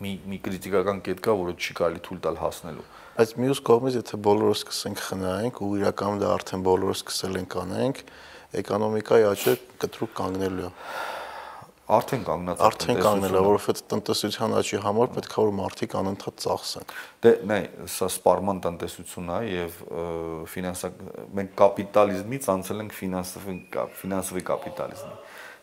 մի 0.00 0.12
մի 0.30 0.38
քրիտիկական 0.44 1.00
կետ 1.06 1.22
կա 1.26 1.34
որը 1.40 1.54
չի 1.60 1.74
կարելի 1.80 2.02
թույլ 2.06 2.20
տալ 2.26 2.38
հասնելու 2.40 2.84
բայց 3.18 3.32
մյուս 3.42 3.60
կողմից 3.68 3.96
եթե 4.00 4.20
բոլորը 4.26 4.54
սկսենք 4.60 5.02
խնայենք 5.06 5.60
ու 5.66 5.70
իրականում 5.80 6.20
դա 6.22 6.30
արդեն 6.36 6.62
բոլորը 6.70 6.96
սկսել 7.00 7.40
են 7.40 7.48
կանենք 7.56 8.02
էկոնոմիկայի 8.60 9.26
աճը 9.30 9.56
կտրուկ 9.82 10.14
կանգնելու 10.20 10.68
է 10.68 10.72
արդեն 11.90 12.24
կանգնած 12.26 12.60
արդեն 12.66 12.98
կանգնել 13.00 13.36
է, 13.36 13.40
որովհետեւ 13.46 13.86
տնտեսության 13.90 14.54
աճի 14.60 14.78
համար 14.84 15.10
պետք 15.16 15.34
է 15.34 15.40
որ 15.40 15.50
մարդիկ 15.58 15.96
անընդհատ 16.00 16.42
ծախսեն։ 16.44 16.92
Դե 17.24 17.32
նայ, 17.50 17.60
սա 17.94 18.08
սպարման 18.14 18.60
տնտեսությունն 18.66 19.32
է 19.34 19.40
եւ 19.50 19.78
ֆինանսա 20.54 20.90
մենք 21.40 21.52
կապիտալիզմից 21.60 22.48
անցել 22.54 22.84
ենք 22.84 22.96
ֆինանսովի 23.00 24.44
կապիտալիզմի։ 24.50 25.18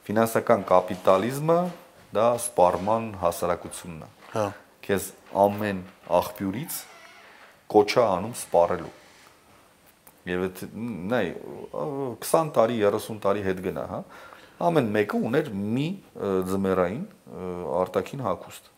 Ֆինանսական 0.08 0.68
կապիտալիզմը 0.68 1.60
դա 2.18 2.28
սպարման 2.44 3.10
հասարակությունն 3.24 4.06
է։ 4.06 4.12
Հա։ 4.38 4.46
Քեզ 4.88 5.10
ամեն 5.48 5.84
աղբյուրից 6.18 6.78
կոչա 7.72 8.06
անում 8.18 8.36
սպառելու։ 8.38 8.96
Եվ 10.28 10.42
այդ 10.48 10.62
նայ 11.12 11.26
20 12.24 12.50
տարի, 12.56 12.80
30 12.84 13.20
տարի 13.24 13.44
հետ 13.48 13.62
գնա, 13.68 13.84
հա 13.92 14.00
ամեն 14.58 14.90
մեկը 14.96 15.22
ուներ 15.28 15.52
մի 15.54 15.88
ձմեռային 16.50 17.06
արտաքին 17.84 18.26
հագուստ 18.26 18.74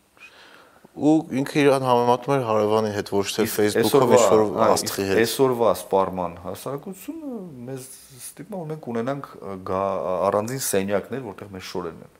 ու 0.90 1.14
ինքը 1.40 1.60
իրան 1.62 1.84
համեմատում 1.86 2.34
էր 2.34 2.46
հարևանի 2.48 2.90
հետ 2.96 3.10
ոչ 3.14 3.26
թե 3.36 3.44
Facebook-ով 3.54 4.14
ինչ 4.16 4.22
որ 4.26 4.42
աստղի 4.66 5.04
հետ 5.10 5.20
այսօրվա 5.22 5.74
սպարման 5.80 6.32
հասարակությունը 6.44 7.42
մեզ 7.68 7.84
ստիպում 8.20 8.64
մենք 8.72 8.88
ունենանք 8.94 9.28
առանձին 9.70 10.64
սենյակներ 10.66 11.22
որտեղ 11.30 11.54
մեր 11.54 11.68
շորերն 11.70 12.02
են 12.08 12.18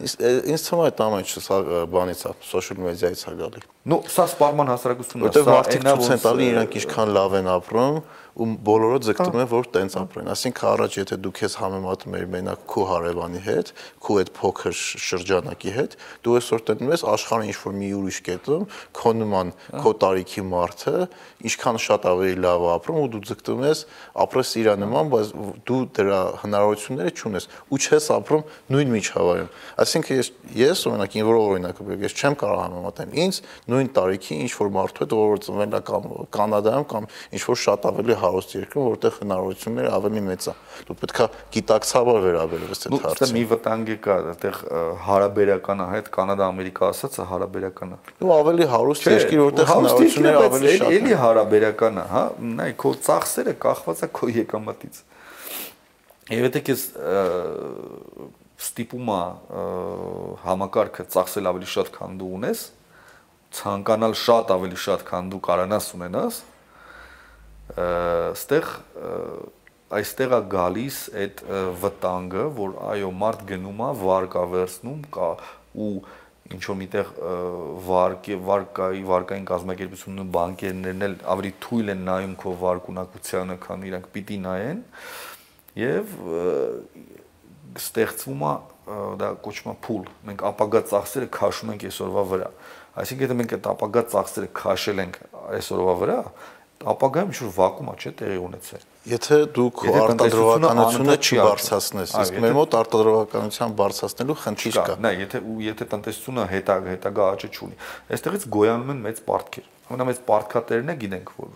ինձ 0.00 0.64
թվում 0.64 0.80
է 0.80 0.86
այդ 0.88 1.00
ամենը 1.04 1.84
բանից 1.92 2.22
է 2.24 2.32
social 2.48 2.80
media-ից 2.80 3.22
է 3.28 3.34
գալի 3.36 3.62
նո 3.92 3.98
սա 4.14 4.24
սպարման 4.30 4.70
հասարակությունն 4.72 5.20
է 5.20 5.28
որտեղ 5.28 5.50
մարդիկ 5.50 5.84
ցույց 5.86 6.08
են 6.14 6.22
տալի 6.24 6.46
իրանք 6.50 6.76
ինչքան 6.80 7.12
լավ 7.16 7.36
են 7.40 7.50
ապրում 7.54 8.00
ու 8.40 8.46
բոլորը 8.64 8.98
ձգտում 9.04 9.38
են 9.42 9.48
որ 9.50 9.66
տենց 9.74 9.94
ապրեն 10.00 10.28
ասինքն 10.32 10.68
առաջ 10.70 10.94
եթե 10.96 11.16
դու 11.20 11.32
քեզ 11.36 11.56
համեմատում 11.60 12.14
ես 12.16 12.28
մենակ 12.32 12.62
քո 12.72 12.84
հարևանի 12.88 13.40
հետ 13.44 13.72
քո 14.00 14.16
այդ 14.20 14.30
փոքր 14.38 14.76
շրջանակի 15.04 15.74
հետ 15.76 15.96
դու 16.24 16.36
այսօր 16.40 16.64
տենում 16.70 16.92
ես 16.94 17.04
աշխարհը 17.10 17.48
ինչ 17.50 17.56
որ 17.60 17.74
մի 17.80 17.90
ուրիշ 18.00 18.20
կետում 18.30 18.64
քո 18.96 19.12
նման 19.20 19.52
քո 19.76 19.92
տարիքի 20.00 20.44
մարդը 20.50 20.94
ինչքան 21.50 21.80
շատ 21.84 22.08
ավելի 22.10 22.40
լավ 22.40 22.64
ապրում 22.80 23.00
ու 23.00 23.10
դու 23.12 23.22
ձգտում 23.28 23.62
ես 23.68 23.84
ապրես 24.24 24.54
իր 24.60 24.70
նման 24.80 25.12
բայց 25.12 25.30
դու 25.68 25.80
դրա 26.00 26.20
հնարավորությունները 26.40 27.12
չունես 27.20 27.48
ու 27.70 27.80
չես 27.80 28.08
ապրում 28.16 28.44
նույն 28.72 28.92
միջավայրում 28.96 29.50
այսինքն 29.84 30.20
ես 30.20 30.30
ես 30.60 30.84
օրինակ 30.90 31.16
ինչ 31.20 31.26
որ 31.28 31.38
օրինակ 31.40 31.82
ես 32.04 32.16
չեմ 32.20 32.36
կարող 32.40 32.60
համեմատեմ 32.60 33.14
ինձ 33.24 33.40
նույն 33.70 33.90
տարիքի 34.00 34.40
ինչ 34.44 34.52
որ 34.60 34.72
մարդու 34.76 35.04
հետ 35.04 35.14
որ 35.20 35.42
ծնվել 35.46 35.76
է 35.76 35.82
կամ 35.90 36.08
կանադայում 36.36 36.86
կամ 36.90 37.08
ինչ 37.36 37.42
որ 37.50 37.60
շատ 37.64 37.88
ավելի 37.90 38.16
հարուստ 38.30 38.54
երկրում, 38.56 38.86
որտեղ 38.90 39.16
հնարավորությունները 39.20 39.90
ավելի 39.98 40.22
մեծ 40.30 40.46
է։ 40.50 40.54
Դու 40.86 40.96
պետքա 41.00 41.26
գիտակցաբար 41.56 42.18
վերաբերես 42.24 42.80
այդ 42.80 42.94
հարցին։ 43.04 43.20
Դու 43.20 43.36
մի 43.36 43.44
վտանգ 43.50 43.92
կա, 44.06 44.16
այդտեղ 44.30 44.58
հարաբերականը 45.10 45.86
հետ 45.90 46.10
Կանադա-Ամերիկա 46.14 46.90
ասածը 46.90 47.26
հարաբերականը։ 47.30 48.00
Դու 48.20 48.32
ավելի 48.38 48.68
հարուստ 48.70 49.08
երկիր, 49.10 49.42
որտեղ 49.50 49.70
հնարավորությունները 49.70 50.42
ավելի 50.50 50.74
շատ 50.80 50.90
են։ 50.90 50.98
Էլի 51.00 51.16
հարաբերականը, 51.20 52.04
հա, 52.10 52.24
նայ 52.60 52.70
քո 52.80 52.92
ծախսերը 53.10 53.54
կախված 53.66 54.00
է 54.00 54.10
քո 54.20 54.30
եկամտից։ 54.40 55.00
Եվ 56.30 56.46
եթե 56.46 56.60
քեզ 56.70 56.82
ստիպում 58.60 59.08
է 59.10 59.22
համակարգը 60.44 61.06
ծախսել 61.10 61.48
ավելի 61.50 61.68
շատ, 61.74 61.90
քան 61.96 62.18
դու 62.20 62.30
ունես, 62.38 62.64
ցանկանալ 63.56 64.14
շատ 64.20 64.52
ավելի 64.54 64.78
շատ, 64.84 65.04
քան 65.08 65.30
դու 65.32 65.40
կարանաս 65.48 65.86
ունենաս, 65.96 66.40
ստեղ 67.78 68.70
այստեղ 69.90 70.34
է 70.36 70.40
գալիս 70.50 70.98
այդ 71.20 71.40
վտանգը, 71.82 72.42
որ 72.56 72.74
այո, 72.90 73.12
մարդ 73.20 73.46
գնում 73.48 73.80
է, 73.82 73.88
վարկա 74.00 74.42
վերցնում 74.54 75.00
կա 75.16 75.30
ու 75.80 75.94
ինչ 76.50 76.60
որ 76.66 76.78
միտեղ 76.80 77.10
վարկի 77.86 78.36
վարկայի 78.46 79.02
վարկային 79.10 79.48
կազմակերպությունն 79.50 80.22
ու 80.22 80.30
բանկերներն 80.34 81.04
էլ 81.06 81.16
ավելի 81.34 81.52
թույլ 81.66 81.92
են 81.94 82.04
նայում 82.08 82.34
քո 82.42 82.54
վարկունակությանը, 82.62 83.56
քան 83.66 83.84
իրանք 83.90 84.08
պիտի 84.14 84.38
նայեն 84.46 84.80
եւ 85.80 86.14
ստեղծվում 87.80 88.44
է 88.50 88.54
դա 89.20 89.28
կոչվում 89.44 89.70
է 89.70 89.76
փուլ։ 89.86 90.06
Մենք 90.26 90.44
ապագա 90.50 90.80
ծախսերը 90.90 91.28
քաշում 91.36 91.74
ենք 91.74 91.84
այսօրվա 91.90 92.24
վրա։ 92.30 92.48
Այսինքն 93.00 93.24
եթե 93.26 93.36
մենք 93.38 93.52
այդ 93.56 93.68
ապագա 93.70 94.02
ծախսերը 94.14 94.48
քաշել 94.58 95.02
ենք 95.04 95.18
այսօրվա 95.60 95.94
վրա, 96.00 96.18
ապագայում 96.80 97.30
ինչ-որ 97.30 97.50
վակուում 97.56 97.88
է, 97.90 97.94
չէ, 98.00 98.10
տեղի 98.16 98.36
ունեցել։ 98.40 98.84
Եթե 99.10 99.36
դու 99.56 99.64
քո 99.76 99.92
արտադրողականությունը 100.00 101.16
չբարձրացնես, 101.20 102.14
իսկ 102.20 102.38
մեր 102.40 102.54
մոտ 102.56 102.76
արտադրողականության 102.80 103.74
բարձրացնելու 103.80 104.36
խնդիր 104.40 104.78
կա։ 104.80 104.96
Նա, 105.04 105.10
եթե 105.20 105.42
ու 105.44 105.56
եթե 105.66 105.88
տնտեսությունը 105.92 106.46
հետա 106.50 106.76
հետագա 106.88 107.26
աճը 107.36 107.50
չունի, 107.52 107.76
այստեղից 108.16 108.46
գոյանում 108.56 108.92
են 108.94 109.02
մեծ 109.04 109.22
պարտքեր։ 109.28 109.68
Ամենամեծ 109.90 110.22
պարտքատերն 110.30 110.90
է 110.90 110.96
գիտենք, 111.04 111.32
որ 111.40 111.50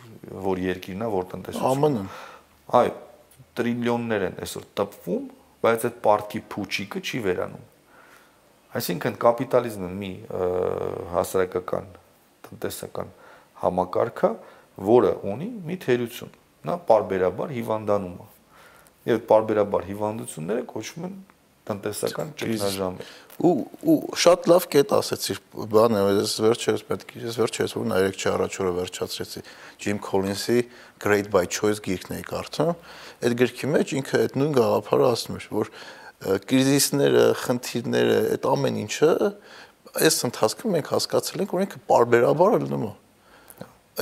որ 0.45 0.62
երկիրն 0.64 1.05
է, 1.05 1.11
որ 1.14 1.29
տնտեսությունը։ 1.33 1.91
ԱՄՆ-ն։ 1.95 2.09
Այո, 2.75 2.95
տրիլիոններ 3.55 4.25
են 4.29 4.39
այսօր 4.45 4.64
տպվում, 4.81 5.25
բայց 5.64 5.85
այդ 5.89 5.99
պարտքի 6.05 6.41
փուչիկը 6.55 7.03
չի 7.05 7.20
վերանում։ 7.25 7.64
Այսինքն 8.75 9.18
կապիտալիզմը 9.22 9.91
մի 10.01 10.11
հասարակական 11.14 11.87
տնտեսական 12.49 13.12
համակարգ 13.62 14.25
է, 14.27 14.31
որը 14.81 15.12
ունի 15.35 15.51
մի 15.68 15.77
թերություն։ 15.85 16.33
Նա 16.64 16.79
parberabar 16.89 17.53
հիվանդանում 17.55 18.16
է։ 18.25 18.29
Եվ 19.11 19.25
parberabar 19.29 19.85
հիվանդությունները 19.89 20.66
կոչվում 20.70 21.09
են 21.09 21.16
տնտեսական 21.64 22.33
ճգնաժամեր։ 22.41 23.12
Ու 23.45 23.53
ու 23.89 23.97
շատ 24.20 24.49
լավ 24.51 24.66
կետ 24.75 24.93
ասեցիր, 24.95 25.39
բանը 25.75 26.03
ես 26.05 26.35
վերջերս 26.45 26.83
պետք 26.91 27.14
է 27.14 27.22
ես 27.25 27.39
վերջերս 27.41 27.75
որ 27.79 27.87
նայեք 27.91 28.18
չի 28.20 28.29
առաջ 28.35 28.59
օրը 28.64 28.72
վերջացրեցի 28.79 29.43
Jim 29.85 30.01
Collins-ի 30.05 30.59
Great 31.05 31.31
by 31.33 31.45
Choice 31.49 31.81
գիրքն 31.85 32.18
էի 32.18 32.27
կարդում։ 32.29 32.75
Այդ 33.25 33.37
գրքի 33.41 33.70
մեջ 33.75 33.95
ինքը 34.01 34.20
այդ 34.25 34.37
նույն 34.41 34.55
գաղափարը 34.61 35.09
ասում 35.14 35.39
էր, 35.41 35.49
որ 35.57 35.72
կրիզիսները, 36.25 37.25
խնդիրները, 37.45 38.20
այդ 38.35 38.47
ամեն 38.55 38.79
ինչը 38.85 39.11
այս 39.95 40.16
ընթացքում 40.29 40.75
մենք 40.75 40.93
հասկացել 40.95 41.43
ենք, 41.45 41.53
որ 41.55 41.64
ինքը 41.64 41.81
parberabar 41.91 42.57
լինում 42.64 42.87
է։ 42.87 42.95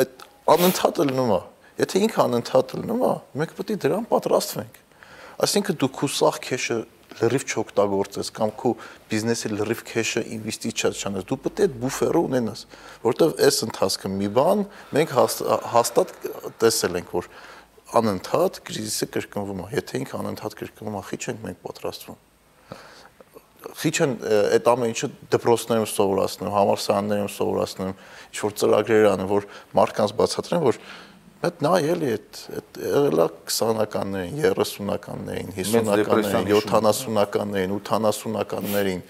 Այդ 0.02 0.22
անընդհատ 0.50 0.98
լինում 1.06 1.30
է։ 1.32 1.40
Եթե 1.78 2.00
ինքը 2.02 2.18
անընդհատ 2.22 2.72
լինում 2.78 3.02
է, 3.06 3.12
մենք 3.38 3.52
պետք 3.58 3.70
է 3.72 3.76
դրան 3.82 4.08
պատրաստվենք։ 4.10 4.80
Այսինքն 5.42 5.78
դու 5.82 5.90
քու 5.98 6.08
սախ 6.12 6.38
քեշը 6.46 6.78
լրիվ 7.20 7.44
չօգտագործես 7.52 8.30
կամ 8.36 8.52
քո 8.62 8.72
բիզնեսի 9.12 9.52
լրիվ 9.52 9.84
քեշը 9.92 10.22
ինվեստիցիա 10.36 10.90
չանես, 10.96 11.26
դու 11.28 11.38
պետք 11.46 11.62
է 11.62 11.68
բուֆերը 11.82 12.22
ունենաս, 12.26 12.64
որովհետև 13.04 13.44
այս 13.46 13.60
ընթացքը 13.68 14.12
մի 14.16 14.32
բան 14.40 14.64
մենք 14.96 15.14
հաստատ 15.76 16.16
տեսել 16.62 17.00
ենք, 17.02 17.14
որ 17.20 17.30
անընդհատ 18.02 18.60
կրիզիսը 18.66 19.10
կրկնվում 19.12 19.62
է։ 19.62 19.70
Եթե 19.76 20.02
ինքը 20.02 20.20
անընդհատ 20.22 20.60
կրկնվում 20.62 21.00
է, 21.02 21.06
խիչ 21.12 21.24
ենք 21.32 21.42
մենք 21.48 21.64
պատրաստվում 21.68 22.20
քիչ 23.82 23.94
են 24.06 24.12
այդ 24.56 24.68
ամեն 24.72 24.92
ինչը 24.92 25.08
դպրոցներում 25.32 25.88
սովորացնում, 25.92 26.52
համալսարաններում 26.56 27.32
սովորացնում, 27.36 27.94
ինչ 28.32 28.42
որ 28.42 28.54
ծրագրեր 28.62 29.08
անում, 29.12 29.30
որ 29.32 29.48
մարդկանց 29.78 30.14
բացատրեն, 30.22 30.66
որ 30.68 30.80
Այդ 31.42 31.62
նա 31.64 31.70
էլի 31.90 32.10
այդ 32.14 32.36
այդ 32.54 32.76
եղելա 32.86 33.24
20-ականներին, 33.50 34.36
30-ականներին, 34.44 35.48
50-ականներին, 35.56 36.52
70-ականներին, 36.54 37.72
80-ականներին, 37.88 39.00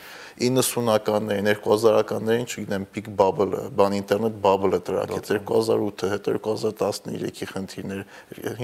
90-ականներին, 0.41 1.51
2000-ականներին, 1.62 2.47
չգիտեմ, 2.49 2.87
peak 2.95 3.11
bubble-ը, 3.18 3.64
բան 3.78 3.97
ինտերնետ 3.99 4.39
bubble-ը 4.45 4.80
տրակեց 4.89 5.33
2008-ը, 5.33 6.12
հետո 6.12 6.37
2013-ի 6.39 7.51
խնդիրներ, 7.53 8.05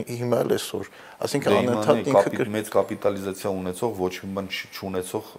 հիմա 0.09 0.41
էլ 0.45 0.55
այսօր։ 0.59 0.93
Այսինքն 1.29 1.59
անընդհատ 1.59 2.13
ինքը 2.15 2.49
մեծ 2.57 2.73
կապիտալիզացիա 2.79 3.53
ունեցող, 3.59 3.93
ոչ 3.99 4.15
մի 4.23 4.33
բան 4.39 4.49
չունեցող 4.57 5.37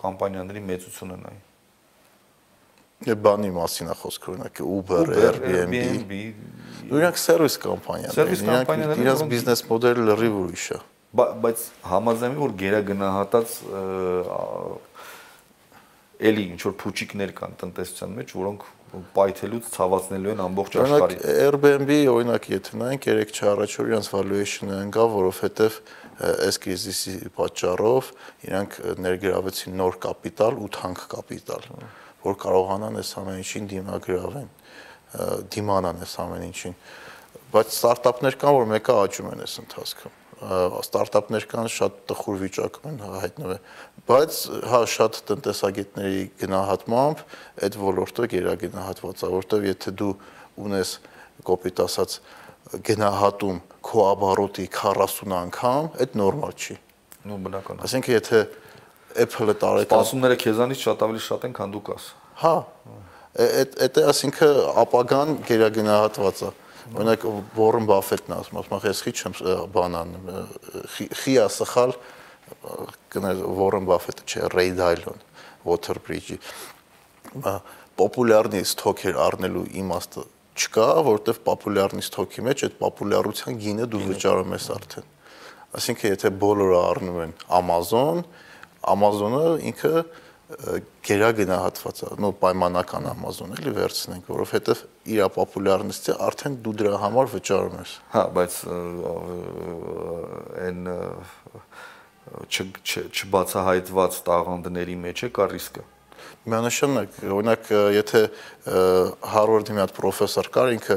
կամպանիաների 0.00 0.64
մեծությունը 0.72 1.20
նայ 1.26 1.36
բանի 3.04 3.50
մասին 3.52 3.90
է 3.92 3.94
խոսքը 4.00 4.30
օրինակ 4.32 4.60
Uber, 4.64 5.10
Airbnb, 5.20 6.12
իրանք 6.88 7.18
սերվիս 7.20 7.56
կամպանիաներ 7.60 8.30
են, 8.32 8.44
իրանք 8.46 9.02
իրաց 9.04 9.24
բիզնես 9.32 9.62
մոդելը 9.68 10.06
լրիվ 10.08 10.38
ուրիշ 10.40 10.64
է։ 10.72 10.78
Բայց 11.16 11.64
համաձայնեմ 11.90 12.40
որ 12.40 12.54
գերագնահատած 12.62 13.52
էլի 16.16 16.44
ինչ 16.54 16.60
որ 16.66 16.74
փուչիկներ 16.80 17.32
կան 17.36 17.56
տնտեսության 17.60 18.12
մեջ, 18.16 18.32
որոնք 18.36 18.66
պայթելուց 19.16 19.68
ցավացնելու 19.74 20.32
են 20.32 20.42
ամբողջ 20.46 20.76
աշխարհին։ 20.82 21.22
Airbnb 21.32 21.90
օրինակ 22.12 22.48
եթե 22.52 22.80
նայենք 22.80 23.08
3 23.10 23.40
առաջ 23.52 23.76
որ 23.76 23.90
իրանց 23.90 24.10
valuation-ը 24.14 24.78
ընկա, 24.86 25.06
որովհետև 25.16 25.78
այս 26.46 26.58
կրիզիսի 26.64 27.14
պատճառով 27.36 28.10
իրանք 28.46 28.78
ներգրավեցին 29.04 29.76
նոր 29.82 29.98
կապիտալ 30.06 30.60
ու 30.64 30.70
թանկ 30.76 31.02
կապիտալ, 31.12 31.66
որ 32.24 32.38
կարողանան 32.46 33.00
այս 33.02 33.10
ամեն 33.20 33.42
ինչին 33.42 33.66
դիմագրավեն, 33.74 34.48
դիմանան 35.56 36.06
այս 36.06 36.14
ամեն 36.24 36.46
ինչին։ 36.46 36.78
Բայց 37.52 37.74
ստարտափներ 37.76 38.38
կան, 38.40 38.56
որ 38.56 38.70
մեկը 38.72 38.96
աճում 39.06 39.28
են 39.34 39.44
այս 39.44 39.58
ընթացքում 39.66 40.22
ստարտափներ 40.36 41.46
կան 41.48 41.68
շատ 41.72 42.00
տխուր 42.10 42.40
վիճակում 42.42 42.88
են 42.90 42.98
հայտնվել 43.22 43.60
բայց 44.06 44.38
հա 44.70 44.80
շատ 44.90 45.20
տնտեսագետների 45.30 46.22
գնահատմամբ 46.40 47.22
այդ 47.66 47.78
ոլորտը 47.82 48.28
գերագնահատված 48.32 49.22
է 49.26 49.30
որտեվ 49.34 49.66
եթե 49.66 49.94
դու 50.00 50.12
ունես 50.66 50.92
կոպիտ 51.46 51.82
ասած 51.86 52.18
գնահատում 52.86 53.58
քո 53.86 54.04
ապարոտի 54.12 54.66
40 54.76 55.34
անգամ 55.40 55.90
այդ 56.04 56.14
նորմալ 56.22 56.54
չի 56.54 56.78
նո 57.26 57.40
բնական 57.46 57.82
ասենք 57.86 58.10
եթե 58.14 58.44
Apple-ը 59.26 59.56
տարեկան 59.62 59.90
սպասումները 59.96 60.38
քեզանից 60.44 60.86
շատ 60.86 61.04
ավելի 61.06 61.22
շատ 61.26 61.48
են 61.48 61.56
քան 61.56 61.74
դու 61.74 61.82
կաս 61.90 62.08
հա 62.42 62.54
այդ 63.46 63.76
այդ 63.86 64.00
ասինքն 64.12 64.60
ապագան 64.86 65.34
գերագնահատված 65.50 66.46
է 66.46 66.52
Օրինակ 66.94 67.24
Warren 67.56 67.86
Buffett-ն 67.88 68.34
ասում, 68.36 68.58
ասում 68.60 68.76
է, 68.76 68.80
ես 68.86 69.00
խի 69.02 69.12
չեմ 69.18 69.32
բանան, 69.74 70.12
խի 70.94 71.34
է 71.42 71.46
սխալ 71.50 71.94
կներ 73.12 73.42
Warren 73.56 73.86
Buffett-ը 73.88 74.26
չէ, 74.26 74.46
Ray 74.54 74.72
Dalio-ն 74.76 75.22
Waterbridge-ի 75.66 76.38
պոպուլյարնի 77.96 78.60
ստոքեր 78.66 79.18
առնելու 79.26 79.64
իմաստը 79.82 80.24
չկա, 80.56 80.86
որովհետև 81.06 81.40
պոպուլյարնի 81.46 82.04
ստոքի 82.04 82.44
մեջ 82.46 82.64
այդ 82.66 82.76
պոպուլյարության 82.80 83.58
գինը 83.62 83.88
դու 83.92 84.02
վճարում 84.10 84.54
ես 84.56 84.68
արդեն։ 84.76 85.08
Այսինքն 85.76 86.12
եթե 86.12 86.30
բոլորը 86.44 86.78
առնում 86.82 87.18
են 87.24 87.34
Amazon, 87.58 88.22
Amazon-ը 88.96 89.42
ինքը 89.72 89.92
գերագնահատված 91.06 92.00
է, 92.06 92.08
նո 92.22 92.28
պայմանական 92.38 93.08
Amazon 93.10 93.54
էլի 93.56 93.72
վերցնենք, 93.80 94.28
որովհետև 94.30 94.82
իր 95.10 95.30
պոպուլյարնիստը 95.34 96.14
արդեն 96.26 96.58
դու 96.62 96.74
դրա 96.80 97.00
համար 97.02 97.30
վճարում 97.32 97.74
ես։ 97.80 97.94
Հա, 98.12 98.22
բայց 98.36 98.58
այն 100.62 100.86
չբացահայտված 102.26 104.22
տաղանդների 104.30 104.96
մեջ 105.06 105.28
է 105.28 105.30
կա 105.36 105.50
ռիսկը 105.52 105.86
Միանշանակ, 106.46 107.14
օրինակ, 107.34 107.68
եթե 107.96 108.20
Harvard-ի 109.32 109.74
մի 109.74 109.82
հատ 109.82 109.92
պրոֆեսոր 109.96 110.48
կար, 110.54 110.68
ինքը 110.76 110.96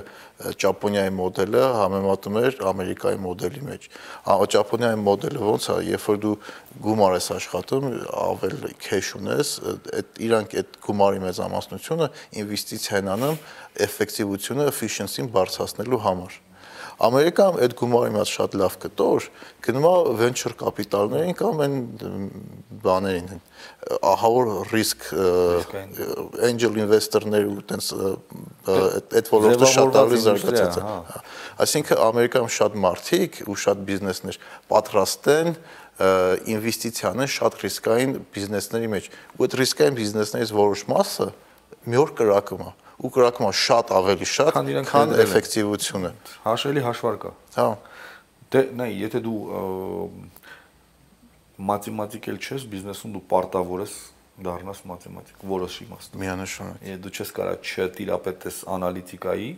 Ճապոնիայի 0.61 1.13
մոդելը 1.17 1.63
համեմատում 1.79 2.37
էր 2.43 2.57
Ամերիկայի 2.69 3.19
մոդելի 3.23 3.63
մեջ։ 3.65 3.87
Ճապոնիայի 4.53 4.99
մոդելը 5.07 5.41
ոնց 5.47 5.65
է, 5.73 5.77
երբ 5.89 6.05
որ 6.05 6.19
դու 6.25 6.33
գումար 6.85 7.17
ես 7.17 7.29
աշխատում, 7.39 7.87
ավել 8.25 8.67
քեշ 8.85 9.09
ունես, 9.19 9.55
այդ 9.99 10.21
իրանք 10.29 10.53
այդ 10.61 10.77
գումարի 10.85 11.23
մեծամասնությունը 11.25 12.11
ինվեստիցիան 12.43 13.11
անում 13.17 13.41
էֆեկտիվությունը, 13.89 14.69
efficiency-ն 14.69 15.33
բարձրացնելու 15.33 16.03
համար 16.05 16.39
Ամերիկայում 16.99 17.57
այդ 17.63 17.73
գումարի 17.79 18.11
մած 18.11 18.31
շատ 18.35 18.55
լավ 18.59 18.73
կտոր, 18.83 19.27
գնում 19.63 19.85
է 19.87 19.91
venture 20.19 20.51
capital-ներին 20.59 21.37
կամ 21.39 21.61
այն 21.63 21.75
բաներին, 22.83 23.39
ահավոր 24.09 24.49
ռիսկ 24.73 25.05
angel 26.49 26.79
investor-ներ 26.83 27.47
ու 27.47 27.63
տենց 27.71 27.87
այդ 29.15 29.31
ոլորտը 29.31 29.69
շատ 29.75 29.99
ավելի 30.01 30.19
զարգացած 30.25 30.79
է։ 30.79 30.83
հա։ 30.89 31.21
Այսինքն 31.63 32.03
Ամերիկայում 32.09 32.51
շատ 32.59 32.77
մարդիկ 32.83 33.39
ու 33.47 33.57
շատ 33.63 33.85
բիզնեսներ 33.87 34.41
պատրաստ 34.75 35.31
են 35.39 35.55
ինվեստիցիանը 36.55 37.29
շատ 37.39 37.57
ռիսկային 37.63 38.13
բիզնեսների 38.35 38.91
մեջ։ 38.95 39.09
Ու 39.39 39.47
այդ 39.47 39.57
ռիսկային 39.59 39.97
բիզնեսներից 39.99 40.53
որոշ 40.59 40.85
մասը 40.91 41.31
մի 41.89 41.99
օր 41.99 42.13
կրակում 42.19 42.63
է 42.67 42.71
ու 42.99 43.11
կրակումը 43.15 43.51
շատ 43.55 43.91
ավելի 43.95 44.27
շատ 44.27 44.57
քան 44.89 45.13
էֆեկտիվությունը։ 45.23 46.11
Հաշելի 46.43 46.83
հաշվարկա։ 46.83 47.31
Հա։ 47.55 47.67
Դե 48.49 48.63
նայ, 48.79 48.89
եթե 48.99 49.21
դու 49.23 49.39
մաթեմատիկ 51.69 52.29
էլ 52.33 52.39
չես, 52.39 52.65
բիզնեսում 52.73 53.15
դու 53.15 53.23
պարտավոր 53.31 53.83
ես 53.85 53.95
դառնաս 54.43 54.83
մաթեմատիկ, 54.89 55.41
որոշ 55.49 55.79
իմաստով։ 55.85 56.21
Միանշանակ։ 56.23 56.85
Եթե 56.89 57.01
դու 57.03 57.11
չես 57.19 57.33
կարա 57.39 57.55
չտիրապետես 57.59 58.59
անալիտիկայի 58.75 59.49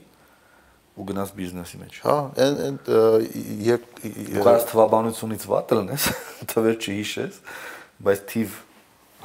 ու 0.91 1.05
գնաս 1.11 1.33
բիզնեսի 1.37 1.81
մեջ։ 1.81 1.99
Հա, 2.05 2.15
այն 2.45 2.57
այն 2.65 2.79
երբ 3.67 4.01
դու 4.01 4.45
կարաս 4.47 4.65
թվաբանությունից 4.71 5.45
վատ 5.51 5.75
լնես, 5.77 6.07
թվեր 6.51 6.79
չհիշես, 6.81 7.37
բայց 8.07 8.25
թիվ 8.31 8.57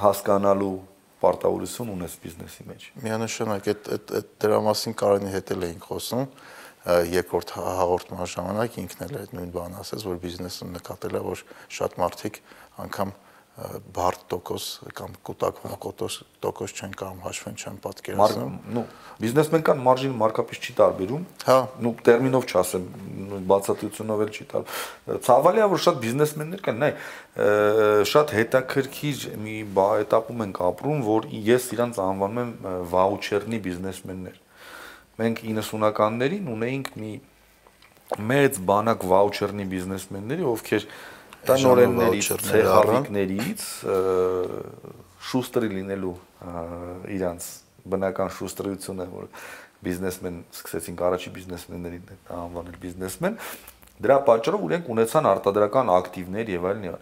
հասկանալու 0.04 0.76
պարտավորություն 1.22 1.92
ունես 1.96 2.14
բիզնեսի 2.22 2.66
մեջ։ 2.70 2.86
Միանշանակ 3.06 3.68
այդ 3.72 3.90
այդ 3.96 4.30
դրա 4.44 4.58
մասին 4.66 4.96
Կարենի 5.00 5.32
հետ 5.32 5.52
էլ 5.56 5.66
էինք 5.66 5.86
խոսում 5.90 6.26
երկրորդ 6.86 7.52
հաղորդման 7.56 8.28
ժամանակ 8.36 8.76
ինքն 8.82 9.04
էլ 9.06 9.14
այդ 9.20 9.32
նույն 9.36 9.54
բանը 9.56 9.78
ասեց, 9.82 10.04
որ 10.06 10.18
բիզնեսը 10.22 10.68
նկատել 10.76 11.16
է, 11.16 11.22
որ 11.26 11.42
շատ 11.76 11.96
մարդիկ 12.02 12.38
անգամ 12.84 13.14
բարդ 13.56 14.24
տոկոս 14.28 14.64
կամ 14.98 15.12
կուտակվում 15.24 15.76
կոտոս 15.80 16.16
տոկոս 16.44 16.72
չեն 16.76 16.90
կամ 17.00 17.20
հաշվեն 17.24 17.54
չեն 17.56 17.76
պատկերացնում։ 17.86 18.56
Նու 18.76 18.82
բիզնեսմեն 19.22 19.62
կան 19.68 19.80
մարժին 19.86 20.16
մարկապես 20.20 20.60
չի 20.60 20.74
տարբերում։ 20.80 21.22
Հա, 21.46 21.56
նու 21.86 21.92
տերմինով 22.04 22.44
չասեմ, 22.52 22.84
բացատրությունով 23.48 24.24
էլ 24.26 24.34
չի 24.36 24.46
տար։ 24.52 24.76
Ցավալի 25.24 25.64
է 25.64 25.68
որ 25.72 25.82
շատ 25.86 26.00
բիզնեսմեններ 26.04 26.64
կան, 26.66 26.84
նայ, 26.84 26.90
շատ 28.12 28.36
հետաքրքիր 28.36 29.24
մի 29.46 29.56
этаպում 30.04 30.44
ենք 30.46 30.62
ապրում, 30.68 31.00
որ 31.08 31.30
ես 31.48 31.70
իրանց 31.76 32.02
անվանում 32.06 32.42
եմ 32.44 32.52
վաուչերնի 32.92 33.62
բիզնեսմեններ։ 33.66 34.36
Մենք 35.16 35.42
90-ականներին 35.48 36.48
ունեինք 36.52 36.92
մի 37.00 37.12
մեծ 38.26 38.58
բանակ 38.68 39.04
վաուչերնի 39.10 39.64
բիզնեսմենների, 39.72 40.44
ովքեր 40.46 40.84
տնորեններից, 41.50 42.28
ցեղավիկներից 42.46 43.62
շուստրի 45.26 45.70
լինելու 45.76 46.16
իրանց 47.16 47.46
բնական 47.86 48.34
շուստրությունը, 48.36 49.06
որ 49.14 49.30
բիզնեսմեն 49.86 50.36
սկսեցին 50.56 51.00
առաջի 51.06 51.32
բիզնեսմեններին 51.36 52.12
անվանել 52.36 52.78
բիզնեսմեն, 52.82 53.38
դրա 54.06 54.16
պատճառով 54.26 54.64
իրենք 54.66 54.88
ունեցան 54.92 55.28
արտադրական 55.30 55.92
ակտիվներ 55.96 56.50
եւ 56.52 56.66
այլն 56.70 56.86
եւ 56.86 56.96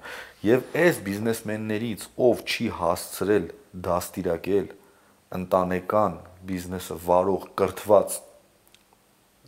եւ 0.45 0.67
այս 0.85 1.01
բիզնեսմեններից 1.09 2.05
ով 2.29 2.43
չի 2.45 2.67
հասցրել 2.81 3.49
դաստիարակել 3.89 4.69
ընտանեկան 5.39 6.19
բիզնեսը 6.51 6.99
վարող 7.09 7.49
կրթված 7.59 8.19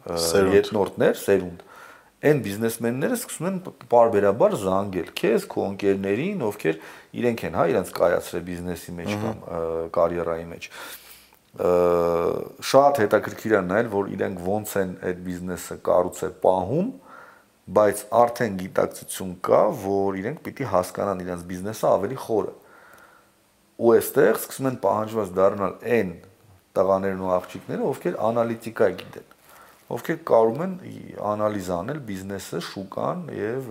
երիտնորդներ, 0.07 1.15
սերունդ 1.23 1.66
Այն 2.27 2.43
բիզնեսմենները 2.47 3.17
սկսում 3.21 3.49
են 3.51 3.59
բարբերաբար 3.93 4.55
զանգել. 4.67 5.11
Քեզ, 5.21 5.49
քո 5.53 5.67
ընկերներին, 5.73 6.45
ովքեր 6.47 6.79
իրենք 7.23 7.45
են, 7.47 7.59
հա, 7.61 7.67
իրենց 7.73 7.93
կայացրել 7.97 8.47
բիզնեսի 8.51 8.95
մեջ 9.01 9.11
կամ 9.25 9.43
կարիերայի 9.97 10.47
մեջ 10.53 10.71
շատ 11.57 12.99
հետաքրքիր 13.01 13.55
է 13.57 13.61
նայել, 13.65 13.87
որ 13.93 14.09
իրենք 14.13 14.41
ոնց 14.45 14.73
են 14.77 14.91
այդ 15.09 15.21
բիզնեսը 15.25 15.77
կառուցել 15.87 16.35
պահում, 16.43 16.91
բայց 17.77 18.03
արդեն 18.21 18.59
գիտակցություն 18.61 19.31
կա, 19.47 19.63
որ 19.87 20.19
իրենք 20.21 20.43
պիտի 20.45 20.69
հասկանան 20.75 21.23
իրենց 21.25 21.47
բիզնեսը 21.49 21.89
ավելի 21.89 22.19
խորը։ 22.27 22.53
Ու 23.77 23.95
այստեղ 23.97 24.37
սկսում 24.43 24.69
են 24.71 24.79
պահանջված 24.85 25.33
դառնալ 25.37 25.75
այն 25.97 26.13
տղաներն 26.77 27.25
ու 27.25 27.33
աղջիկները, 27.37 27.89
ովքեր 27.97 28.21
անալիտիկա 28.29 28.91
գիտեն, 29.01 29.27
ովքեր 29.87 30.17
կարում 30.27 30.63
են 30.67 30.73
անալիզ 31.33 31.69
անել 31.77 32.01
բիզնեսը, 32.09 32.63
շուկան 32.67 33.21
եւ 33.37 33.69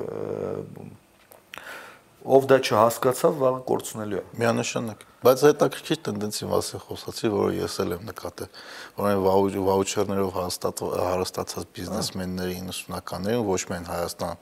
ով 2.25 2.45
դա 2.49 2.57
չհասկացավ, 2.65 3.35
վաղը 3.41 3.59
կորցնելու 3.69 4.17
է։ 4.17 4.23
Միանշանակ։ 4.41 5.03
Բայց 5.25 5.43
հետաքրքիր 5.45 5.99
տենդենսի 6.05 6.47
մասին 6.49 6.81
խոսացի, 6.85 7.29
որը 7.35 7.51
ես 7.59 7.75
էլ 7.83 7.93
եմ 7.95 8.07
նկատել, 8.09 8.49
որ 8.97 9.59
վաուչերներով 9.67 10.39
հարստացած 10.39 11.67
բիզնեսմենների 11.75 12.57
90-ականներին 12.65 13.45
ոչ 13.45 13.61
միայն 13.69 13.87
Հայաստան, 13.91 14.41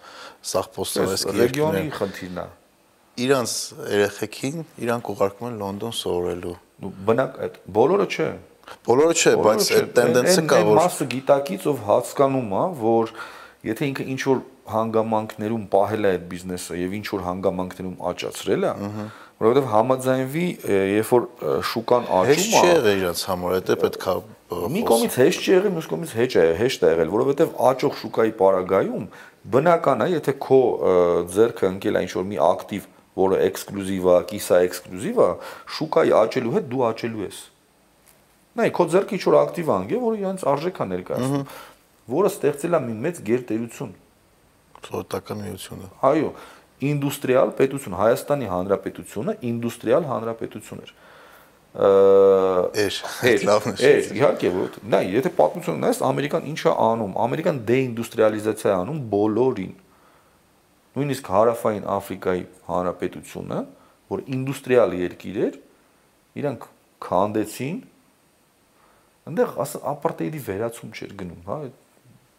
սաղ 0.54 0.70
պոստսովետսկի 0.78 1.36
ռեգիոնի 1.44 1.84
խնդիրն 2.00 2.40
է։ 2.44 2.48
Իրանց 3.24 3.52
երեխեքին 3.94 4.64
իրանք 4.84 5.12
ուղարկում 5.14 5.50
են 5.50 5.60
Լոնդոն 5.64 5.96
սովորելու։ 6.00 6.56
Բնակ 7.08 7.36
այդ 7.46 7.60
բոլորը 7.78 8.08
չէ։ 8.10 8.30
Բոլորը 8.88 9.14
չէ, 9.20 9.34
բայց 9.44 9.70
այդ 9.78 9.92
տենդենսը 9.98 10.44
կա, 10.50 10.60
որ 10.70 10.80
մասը 10.80 11.08
գիտակից 11.14 11.68
ով 11.74 11.84
հասկանում 11.88 12.54
է, 12.54 12.64
որ 12.84 13.14
եթե 13.70 13.90
ինքը 13.94 14.08
ինչ 14.14 14.22
որ 14.28 14.42
հանգամանքներում 14.74 15.64
պահել 15.74 16.04
է 16.04 16.12
այդ 16.14 16.24
բիզնեսը 16.32 16.78
եւ 16.80 16.94
ինչ 17.00 17.08
որ 17.14 17.24
հանգամանքներում 17.28 17.96
աճացրել 18.14 18.64
է, 18.64 18.72
որովհետեւ 19.44 19.66
համաձայնվի, 19.74 20.46
երբ 20.94 21.10
որ 21.14 21.26
շուկան 21.68 22.08
աճում 22.20 22.32
է, 22.32 22.38
հեշտ 22.38 22.56
չէ 22.64 22.94
իրաց 23.00 23.24
համար, 23.28 23.56
դա 23.68 23.78
պետքա 23.84 24.14
մի 24.74 24.84
կողմից 24.88 25.18
հեշտ 25.20 25.44
չի 25.44 25.54
եղել, 25.54 25.74
մյուս 25.74 25.88
կողմից 25.92 26.14
հեշտ 26.20 26.36
է, 26.40 26.46
հեշտ 26.60 26.84
է 26.84 26.92
եղել, 26.94 27.14
որովհետեւ 27.14 27.56
աճող 27.74 27.96
շուկայի 28.04 28.34
պարագայում 28.40 29.08
բնական 29.54 30.04
է, 30.04 30.08
եթե 30.14 30.36
քո 30.44 30.60
ձեռքը 31.34 31.72
ընկել 31.74 31.98
է 32.00 32.04
ինչ 32.08 32.14
որ 32.20 32.28
մի 32.30 32.38
ակտիվ, 32.48 32.86
որը 33.24 33.40
էքսկլյուզիվ 33.48 34.06
է, 34.14 34.20
կիսա 34.30 34.60
էքսկլյուզիվ 34.68 35.20
է, 35.24 35.32
շուկայի 35.78 36.14
աճելու 36.24 36.54
հետ 36.54 36.70
դու 36.72 36.86
աճելու 36.94 37.26
ես։ 37.28 37.42
Նայ, 38.54 38.70
քո 38.78 38.86
ձեռքը 38.94 39.16
ինչ 39.18 39.24
որ 39.28 39.38
ակտիվ 39.44 39.70
է 39.70 39.74
անգե, 39.74 40.00
որը 40.04 40.20
իրենց 40.24 40.44
արժեքա 40.54 40.86
ներկայացնում, 40.94 41.46
որը 42.14 42.32
ստեղծել 42.34 42.78
է 42.78 42.82
մի 42.84 42.98
մեծ 43.04 43.22
գերտերություն 43.30 43.94
Սովետական 44.84 45.40
միությունը։ 45.48 45.90
Այո, 46.04 46.30
ինդուստրիալ 46.84 47.54
պետություն, 47.58 47.96
Հայաստանի 47.98 48.50
Հանրապետությունը 48.52 49.36
ինդուստրիալ 49.50 50.08
հանրապետություն 50.12 50.84
էր 50.84 50.94
էր 51.74 53.46
լավն 53.50 53.74
է 53.74 53.88
էր 53.90 54.10
իհարկե 54.14 54.50
որ 54.54 54.76
նա 54.94 55.00
եթե 55.10 55.30
պատմություն 55.34 55.80
նայես 55.82 56.02
ամերիկան 56.06 56.44
ինչ 56.52 56.60
է 56.70 56.74
անում 56.84 57.16
ամերիկան 57.24 57.62
դեինդուստրիալիզացիա 57.70 58.70
է 58.70 58.76
անում 58.84 59.00
բոլորին 59.14 59.72
նույնիսկ 60.94 61.32
հարավային 61.34 61.88
աֆրիկայի 61.96 62.44
հանրապետությունը 62.70 63.60
որ 64.14 64.24
ինդուստրիալ 64.38 64.94
երկիր 65.00 65.40
էր 65.48 65.58
իրանք 66.44 66.70
քանդեցին 67.08 67.82
այնտեղ 69.30 69.56
ապարտեիդի 69.94 70.44
վերացում 70.48 70.94
չէր 70.94 71.16
գնում 71.24 71.48
հա 71.48 71.58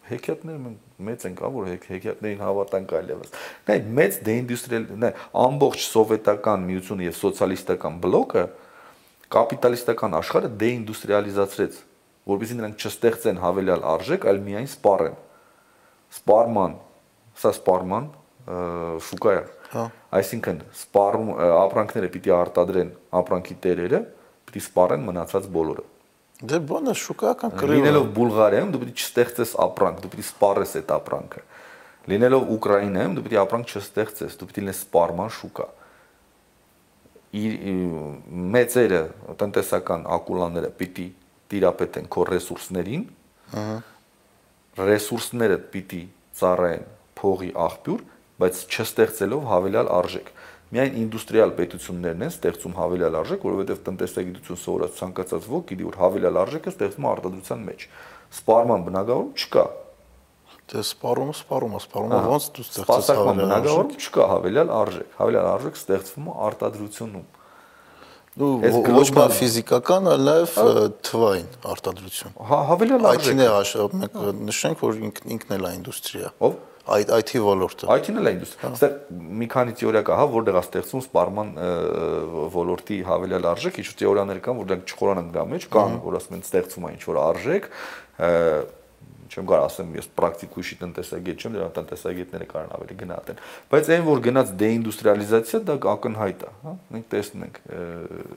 հեքիաթները 0.05 0.61
մենք 0.61 1.05
մեծ 1.07 1.25
ենք, 1.31 1.39
ա 1.41 1.49
որ 1.55 1.69
հեքիաթներին 1.89 2.43
հավատանք 2.45 2.91
այլևս։ 2.99 3.31
Նայ 3.69 3.77
մեծ 3.99 4.19
դեինդուստրիալ, 4.27 4.85
նայ 5.01 5.11
ամբողջ 5.45 5.85
սովետական 5.85 6.67
միությունը 6.69 7.07
եւ 7.07 7.17
սոցիալիստական 7.21 7.97
բլոկը 8.05 8.43
կապիտալիստական 9.35 10.17
աշխարհը 10.21 10.51
դեինդուստրիալիզացրեց, 10.61 11.79
որովհետեւ 12.29 12.61
նրանք 12.61 12.85
չստեղծեն 12.85 13.41
հավելյալ 13.45 13.87
արժեք, 13.95 14.29
այլ 14.29 14.43
միայն 14.45 14.69
սպառեն։ 14.75 15.17
Սպարման, 16.15 16.77
սա 17.41 17.55
սպարման 17.55 18.13
շուկա 19.09 19.35
է։ 19.35 19.43
Հա։ 19.73 19.87
Այսինքն 20.21 20.61
սպառում 20.85 21.33
ապրանքները 21.65 22.13
պիտի 22.15 22.35
արտադրեն 22.37 22.93
ապրանքի 23.25 23.57
տերերը, 23.65 24.01
պիտի 24.45 24.65
սպառեն 24.69 25.09
մնացած 25.09 25.49
բոլորը։ 25.57 25.89
Դե 26.45 26.59
բանը 26.69 26.95
շուկայական 27.01 27.53
կռիվ։ 27.59 27.79
Լինելով 27.79 28.07
Բուլղարիայում 28.17 28.73
դու 28.75 28.81
պիտի 28.83 28.95
չստեղծես 29.01 29.53
ապրանք, 29.65 30.01
դու 30.05 30.11
պիտի 30.13 30.25
սպառես 30.29 30.75
այդ 30.81 30.93
ապրանքը։ 30.95 31.43
Լինելով 32.13 32.49
Ուկրաինայում 32.55 33.15
դու 33.17 33.25
պիտի 33.25 33.39
ապրանք 33.45 33.73
չստեղծես, 33.75 34.37
դու 34.41 34.49
պիտի 34.51 34.65
լինես 34.65 34.81
սպառման 34.85 35.31
շուկա։ 35.39 35.67
Իր 37.35 37.55
մեծերը 38.55 39.03
տնտեսական 39.41 40.05
ակուլաները 40.19 40.73
պիտի 40.81 41.07
տիրապետեն 41.55 42.11
քո 42.13 42.27
ռեսուրսներին։ 42.29 43.07
Ահա։ 43.65 43.79
Ռեսուրսները 44.85 45.59
պիտի 45.75 46.03
ծառայեն 46.39 46.87
փողի 47.19 47.51
աղբյուր, 47.65 48.05
բայց 48.43 48.63
չստեղծելով 48.75 49.45
հավելյալ 49.51 49.91
արժեք 49.95 50.31
միայն 50.75 50.97
ինդուստրիալ 51.05 51.53
պետություններն 51.59 52.25
են 52.25 52.33
ստեղծում 52.35 52.75
հավելյալ 52.79 53.17
արժեք, 53.21 53.45
որովհետև 53.47 53.81
տնտեսագիտություն 53.87 54.61
սովորած 54.65 54.99
ցանկացած 54.99 55.47
ոք 55.55 55.69
գիտի, 55.71 55.87
որ 55.87 55.99
հավելյալ 56.03 56.39
արժեքը 56.43 56.73
ստեղծվում 56.75 57.07
է 57.07 57.11
արտադրության 57.15 57.65
մեջ։ 57.69 57.87
Սպառման 58.35 58.87
բնագավառում 58.89 59.31
չկա։ 59.45 59.65
Դե 60.65 60.83
սպառումը 60.85 61.35
սպառումը, 61.39 61.81
սպառումը 61.85 62.21
ոնց 62.35 62.45
դու 62.57 62.65
ստեղծես 62.65 63.09
հավելյալ 63.15 63.41
բնագավառում 63.45 63.97
չկա 64.05 64.29
հավելյալ 64.35 64.75
արժեք։ 64.75 65.17
Հավելյալ 65.21 65.49
արժեք 65.55 65.81
ստեղծվում 65.85 66.27
է 66.27 66.37
արտադրությունում։ 66.49 67.27
Դու 68.35 68.51
ոչ 68.65 69.09
միայն 69.15 69.35
ֆիզիկական, 69.39 70.09
այլ 70.11 70.25
նաև 70.27 70.55
թվային 71.07 71.51
արտադրություն։ 71.71 72.33
Հա, 72.49 72.57
հավելյալ 72.71 73.05
արժեք։ 73.13 73.29
IT-ն 73.31 73.43
է, 73.45 73.85
մենք 74.01 74.17
նշենք, 74.49 74.81
որ 74.83 74.99
ինքն 75.37 75.55
էլ 75.55 75.69
է 75.69 75.71
ինդուստրիա։ 75.79 76.33
Ով 76.49 76.57
այդ 76.85 77.11
IT 77.17 77.31
ոլորտը։ 77.41 77.89
IT-ն 77.95 78.21
էլ 78.21 78.29
է 78.29 78.33
ինդուստրիա։ 78.35 78.71
Այստեղ 78.75 78.97
մի 79.41 79.47
քանի 79.55 79.75
թեորիա 79.81 80.03
կա, 80.05 80.19
հա, 80.21 80.27
որտեղ 80.35 80.59
է 80.59 80.63
ստեղծում 80.65 81.05
սպառման 81.05 81.53
ոլորտի 82.55 82.99
հավելյալ 83.09 83.49
արժեք, 83.55 83.81
ինչ 83.81 83.89
թեորիաներ 84.05 84.41
կան, 84.45 84.59
որ 84.61 84.69
դրանք 84.71 84.93
չխորանան 84.93 85.31
դրա 85.35 85.45
մեջ, 85.55 85.69
կան, 85.75 85.97
որ 86.05 86.19
ասում 86.21 86.37
են 86.37 86.45
ստեղծում 86.45 86.85
է 86.85 86.93
ինչ 86.95 87.03
որ 87.09 87.21
արժեք, 87.25 87.71
չեմ 89.31 89.47
կարող 89.51 89.65
ասեմ 89.69 89.95
ես 89.99 90.09
պրակտիկ 90.19 90.57
ուրիշի 90.59 90.77
տնտեսագետ 90.81 91.45
չեմ, 91.45 91.55
դրա 91.57 91.69
տնտեսագետները 91.79 92.49
կարող 92.51 92.75
ավելի 92.79 92.97
գնահատեն։ 93.05 93.41
Բայց 93.75 93.91
այն 93.95 94.05
որ 94.09 94.23
գնաց 94.25 94.53
դեինդուստրիալիզացիա 94.65 95.61
դա 95.71 95.77
ակնհայտ 95.95 96.45
է, 96.45 96.53
հա։ 96.65 96.75
Մենք 96.95 97.09
տեսնում 97.15 97.45
ենք։ 97.45 97.59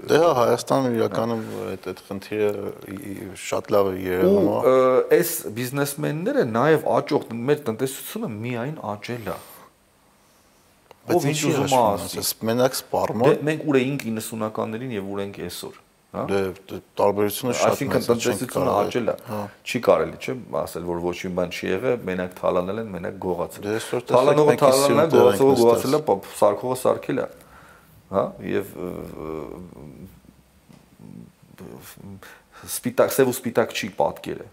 Դե 0.08 0.22
հա 0.24 0.32
Հայաստանը 0.38 0.94
իրականում 0.98 1.44
այդ 1.68 1.92
այդ 1.92 2.02
խնդիրը 2.08 2.72
շատ 3.48 3.72
լավ 3.78 3.92
է 3.92 4.00
երևում, 4.08 4.50
հա։ 4.54 4.74
Այս 5.18 5.36
բիզնեսմենները 5.58 6.48
նաև 6.54 6.90
աճող 6.98 7.30
մեր 7.48 7.62
տնտեսությունը 7.68 8.34
միայն 8.38 8.82
աճել 8.96 9.32
է 9.34 9.38
Բայց 11.08 11.26
ինչ 11.32 11.42
ուզում 11.48 11.74
ասես, 11.78 12.30
մենակ 12.44 12.74
սպառմա։ 12.82 13.28
Դե 13.30 13.44
մենք 13.48 13.62
ուր 13.72 13.78
էինք 13.80 14.02
90-ականներին 14.10 14.96
եւ 14.98 15.12
ուր 15.14 15.22
ենք 15.24 15.38
այսօր։ 15.48 15.78
Դե, 16.32 16.39
դե 16.70 16.78
տարբերությունը 16.99 17.53
շատ 17.57 17.63
մեծ 17.63 17.68
է։ 17.68 17.72
Այսինքն 17.72 18.05
տնտեսությունը 18.07 18.74
աճել 18.78 19.07
է։ 19.07 19.15
հա։ 19.28 19.39
Չի 19.68 19.82
կարելի, 19.88 20.18
չէ՞, 20.24 20.36
ասել, 20.61 20.86
որ 20.88 21.01
ոչ 21.07 21.15
մի 21.28 21.32
բան 21.38 21.53
չի 21.57 21.65
եղել, 21.72 21.97
մենակ 22.07 22.36
թալանել 22.38 22.82
են, 22.82 22.91
մենակ 22.97 23.18
գողացել։ 23.28 23.68
Դե 23.68 24.01
թալանողը 24.11 24.55
թալանել 24.63 25.01
է, 25.03 25.07
գողացողը 25.18 25.57
գողացել 25.61 25.97
է, 25.97 26.01
սարքողը 26.41 26.78
սարքել 26.84 27.18
է։ 27.18 27.28
Հա, 28.07 28.24
եւ 28.47 28.65
սպիտակ, 32.68 33.13
սև 33.13 33.30
ու 33.32 33.36
սպիտակ 33.38 33.74
չի 33.78 33.89
պատկերը։ 33.97 34.47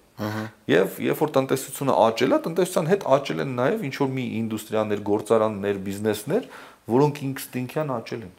Եվ 0.70 0.98
երբ 1.04 1.20
որ 1.24 1.32
տնտեսությունը 1.34 1.94
աճել 2.04 2.34
է, 2.36 2.38
տնտեսության 2.44 2.90
հետ 2.90 3.06
աճել 3.16 3.44
են 3.44 3.54
նաև 3.58 3.84
ինչ 3.88 3.94
որ 4.02 4.10
մի 4.14 4.24
ինդուստրիաներ, 4.40 5.02
գործարաններ, 5.08 5.80
բիզնեսներ, 5.88 6.48
որոնք 6.94 7.20
ինստինկտյան 7.28 7.92
աճել 7.94 8.26
են։ 8.28 8.34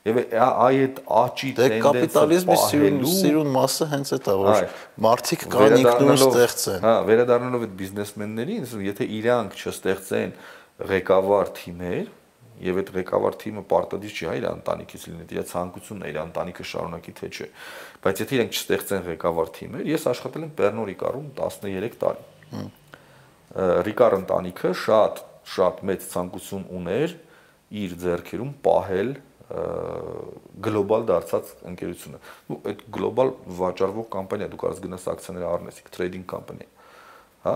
Եվ 0.00 0.18
այ 0.32 0.78
այդ 0.80 1.00
աճի 1.12 1.50
դե 1.58 1.66
կապիտալիզմի 1.84 2.54
սիրուն 2.60 3.02
սիրուն 3.14 3.50
մասը 3.52 3.88
հենց 3.90 4.12
այդ 4.16 4.30
է 4.32 4.36
որ 4.40 4.62
մարդիկ 5.04 5.42
կան 5.52 5.74
ինքնուրույն 5.76 6.22
ստեղծեն։ 6.24 6.86
Հա, 6.86 6.94
վերադառնալով 7.10 7.66
այդ 7.66 7.74
բիզնեսմեններին, 7.80 8.64
եթե 8.86 9.08
իրանք 9.20 9.58
չստեղծեն 9.60 10.32
ղեկավար 10.90 11.52
թիմեր, 11.60 12.08
եւ 12.60 12.80
այդ 12.80 12.90
ղեկավար 12.96 13.36
թիմը 13.40 13.62
պարտադիր 13.70 14.16
չի 14.16 14.26
հա 14.28 14.34
իր 14.40 14.46
ընտանիքից 14.50 15.04
լինի, 15.10 15.26
իր 15.36 15.46
ցանկությունն 15.50 16.04
է 16.04 16.10
իր 16.10 16.18
ընտանիքը 16.20 16.66
շարունակի 16.70 17.14
թե 17.20 17.30
չէ։ 17.30 17.46
Բայց 18.04 18.20
եթե 18.20 18.36
իրենք 18.36 18.56
չստեղծեն 18.56 19.06
ղեկավար 19.06 19.52
թիմեր, 19.56 19.86
ես 19.90 20.04
աշխատել 20.10 20.44
եմ 20.44 20.52
Պեռնո 20.60 20.84
Ռիկարում 20.90 21.30
13 21.40 21.96
տարի։ 22.00 22.66
Ռիկար 23.90 24.16
ընտանիքը 24.20 24.72
շատ 24.80 25.24
շատ 25.50 25.80
մեծ 25.88 26.04
ցանկություն 26.12 26.66
ուներ 26.76 27.16
իր 27.80 27.94
ձեռքերում 28.04 28.52
պահել 28.66 29.10
գլոբալ 30.66 31.06
դարձած 31.10 31.52
ընկերությունը։ 31.70 32.20
Ու 32.50 32.58
այդ 32.70 32.84
գլոբալ 32.96 33.32
վաճառվող 33.60 34.08
կամպանիա 34.14 34.48
դու 34.50 34.60
կարաս 34.62 34.82
գնաս 34.84 35.06
ակցիաներ 35.14 35.46
առնես, 35.50 35.80
տրեյդինգ 35.96 36.26
կամպանիա։ 36.30 36.68
Հա? 37.46 37.54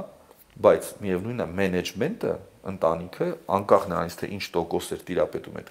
բայց 0.55 0.89
միևնույնն 1.03 1.43
է 1.43 1.47
մենեջմենտը 1.59 2.33
ընտանիքը 2.71 3.27
անկախ 3.57 3.87
նրանից 3.91 4.17
թե 4.21 4.29
ինչ 4.37 4.45
տոկոս 4.55 4.91
էր 4.95 5.03
տիրապետում 5.09 5.59
այդ 5.61 5.71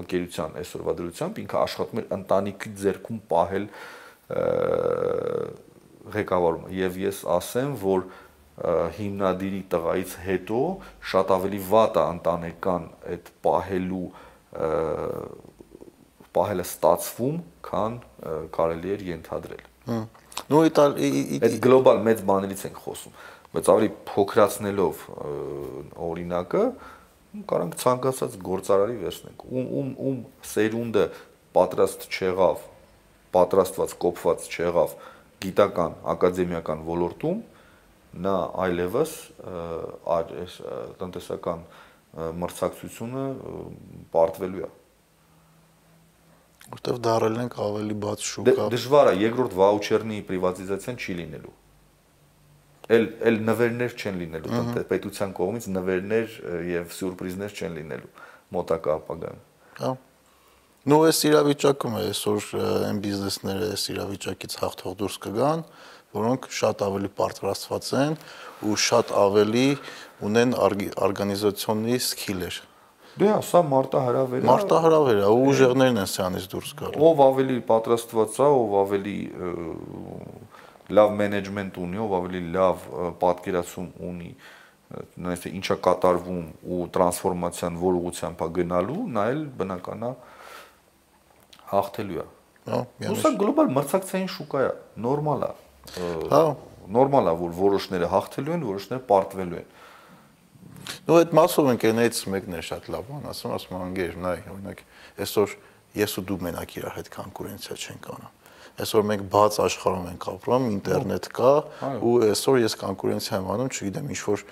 ընկերության 0.00 0.56
այսօրվա 0.60 0.94
դրությամբ 1.00 1.38
ինքը 1.42 1.58
աշխատում 1.60 2.00
էր 2.02 2.08
ընտանիքի 2.16 2.72
ձեռքում 2.82 3.20
պահել 3.30 3.68
ղեկավարումը 6.16 6.74
եւ 6.80 6.98
ես 7.06 7.22
ասեմ 7.36 7.78
որ 7.86 8.06
հիմնադիրի 8.96 9.62
տղայից 9.72 10.12
հետո 10.26 10.60
շատ 11.12 11.32
ավելի 11.36 11.62
վատ 11.70 11.98
է 12.00 12.04
ընտանեկան 12.16 12.86
այդ 13.14 13.32
պահելու 13.46 14.06
պահելը 16.36 16.66
ստացվում, 16.66 17.38
քան 17.66 17.96
կարելի 18.56 18.92
էր 18.96 19.04
ենթադրել։ 19.12 19.64
Ну 20.52 20.60
իտալ 20.68 20.98
այդ 21.00 21.56
գլոբալ 21.64 22.02
մեծ 22.06 22.22
բաներից 22.28 22.62
ենք 22.68 22.78
խոսում, 22.84 23.16
բայց 23.56 23.70
ավելի 23.72 23.90
փոքրացնելով 24.10 25.04
օրինակը 26.06 26.64
կարանք 27.50 27.76
ցանկացած 27.80 28.36
գործարարի 28.46 28.96
վերցնենք, 29.02 29.42
ում 29.46 29.66
ում 29.80 29.90
ում 30.08 30.18
սերունդը 30.50 31.04
պատրաստ 31.56 32.06
չեղավ, 32.16 32.62
պատրաստված 33.36 33.94
կոփված 34.04 34.46
չեղավ 34.56 34.94
գիտական, 35.44 35.96
ակադեմիական 36.12 36.84
ոլորտում, 36.86 37.42
նա 38.24 38.36
այլևս 38.64 39.12
այս 40.16 40.56
տնտեսական 41.00 41.66
մրցակցությունը 42.16 43.24
պարտվելու 44.14 44.64
է 44.66 44.70
որտեվ 46.66 46.98
դարել 47.06 47.36
ենք 47.44 47.56
ավելի 47.62 47.96
բաց 48.02 48.22
դե, 48.22 48.28
շուկա 48.30 48.66
դժվար 48.74 49.10
է 49.12 49.14
երկրորդ 49.22 49.56
վաուչերնի 49.60 50.18
պրիվատիզացիան 50.30 50.98
չի 51.02 51.16
լինելու 51.20 51.54
էլ 52.96 53.06
էլ 53.28 53.38
նվերներ 53.46 53.94
չեն 54.00 54.18
լինելու 54.22 54.64
պետության 54.90 55.36
կողմից 55.36 55.68
նվերներ 55.76 56.34
եւ 56.70 56.92
սյուրպրիզներ 56.96 57.56
չեն 57.56 57.78
լինելու 57.80 58.12
մոտակա 58.56 58.96
ապագայում 59.00 59.42
հա 59.80 59.92
նո 60.86 60.98
այս 61.06 61.20
իրավիճակում 61.26 61.94
է 61.98 62.02
այսօր 62.06 62.44
այն 62.86 62.98
բիզնեսները 63.06 63.70
այս 63.74 63.86
իրավիճակից 63.90 64.52
հաղթող 64.62 64.92
դուրս 65.02 65.16
կգան 65.26 65.64
որոնք 66.16 66.46
շատ 66.58 66.84
ավելի 66.86 67.10
պատրաստված 67.18 67.88
են 68.02 68.14
ու 68.66 68.76
շատ 68.86 69.10
ավելի 69.22 69.66
ունեն 70.24 70.56
օրգանիզացիոնի 70.56 71.98
սկիլեր։ 72.00 72.58
Դե, 73.16 73.28
սա 73.48 73.62
մարտահրավեր 73.64 74.42
է։ 74.42 74.48
Մարտահրավեր 74.50 75.18
է, 75.22 75.28
ու 75.32 75.44
ուժեղներն 75.50 76.00
են 76.02 76.08
սրանից 76.12 76.46
դուրս 76.52 76.72
գալու։ 76.80 77.04
Ով 77.06 77.22
ավելի 77.26 77.56
պատրաստված 77.70 78.36
է, 78.36 78.48
ով 78.56 78.74
ավելի 78.82 79.14
լավ 80.96 81.14
մենեջմենտ 81.20 81.78
ունի, 81.80 82.00
ով 82.04 82.12
ավելի 82.20 82.42
լավ 82.56 82.84
պատկերացում 83.22 83.88
ունի, 84.10 84.30
նայես 85.26 85.42
թե 85.46 85.52
ինչա 85.58 85.76
կատարվում 85.86 86.44
ու 86.76 86.80
տրանսֆորմացիան 86.94 87.78
որ 87.80 87.96
ուղղությամբ 88.00 88.44
է 88.46 88.48
գնալու, 88.60 89.00
նա 89.16 89.24
էլ 89.32 89.40
բնական 89.56 90.04
է 90.06 90.12
հաղթելու 91.72 92.20
է։ 92.20 92.26
Հա, 92.66 92.78
սա 93.22 93.32
գլոբալ 93.40 93.72
մրցակցային 93.74 94.30
շուկա 94.36 94.62
է, 94.62 94.70
նորմալ 95.02 95.44
է։ 95.46 95.50
Հա, 96.30 96.44
նորմալ 96.96 97.30
է, 97.30 97.34
որ 97.40 97.52
որոշները 97.58 98.12
հաղթելու 98.12 98.54
են, 98.56 98.64
որոշները 98.66 99.04
պարտվելու 99.10 99.58
են։ 99.58 99.68
Ну 101.06 101.16
այդ 101.20 101.34
մասով 101.36 101.70
ընկերներից 101.72 102.20
մեկն 102.32 102.56
է 102.56 102.62
շատ 102.66 102.88
լավ 102.94 103.06
բան, 103.10 103.26
ասում 103.32 103.54
ասում 103.56 103.76
անգեր, 103.86 104.16
նայ, 104.22 104.36
օրինակ, 104.52 104.82
այսօր 105.26 105.54
ես 105.96 106.16
ու 106.16 106.24
դու 106.30 106.38
մենակ 106.46 106.76
իրար 106.76 106.96
հետ 106.96 107.10
կոնկուրենցիա 107.16 107.76
չենք 107.76 108.08
անում։ 108.16 108.32
Այսօր 108.76 109.04
մենք 109.10 109.26
բաց 109.32 109.58
աշխարհում 109.66 110.08
ենք 110.12 110.26
ապրում, 110.36 110.64
ինտերնետ 110.76 111.28
կա, 111.36 111.52
ու 112.06 112.14
այսօր 112.26 112.58
ես 112.66 112.74
կոնկուրենցիա 112.82 113.38
եմ 113.40 113.50
անում, 113.56 113.70
չգիտեմ, 113.72 114.10
ինչ 114.12 114.20
որ 114.26 114.44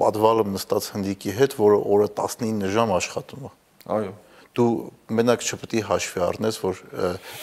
պատվալը 0.00 0.46
նստած 0.54 0.88
հնդիկի 0.94 1.34
հետ, 1.38 1.56
որը 1.60 1.80
օրը 1.94 2.08
19 2.24 2.72
ժամ 2.74 2.94
աշխատում 2.94 3.44
է։ 3.44 3.52
Այո 3.94 4.14
դու 4.54 4.70
մենակ 5.10 5.42
չպետք 5.42 5.74
է 5.74 5.82
հաշվի 5.88 6.20
առնես, 6.24 6.58
որ 6.62 6.80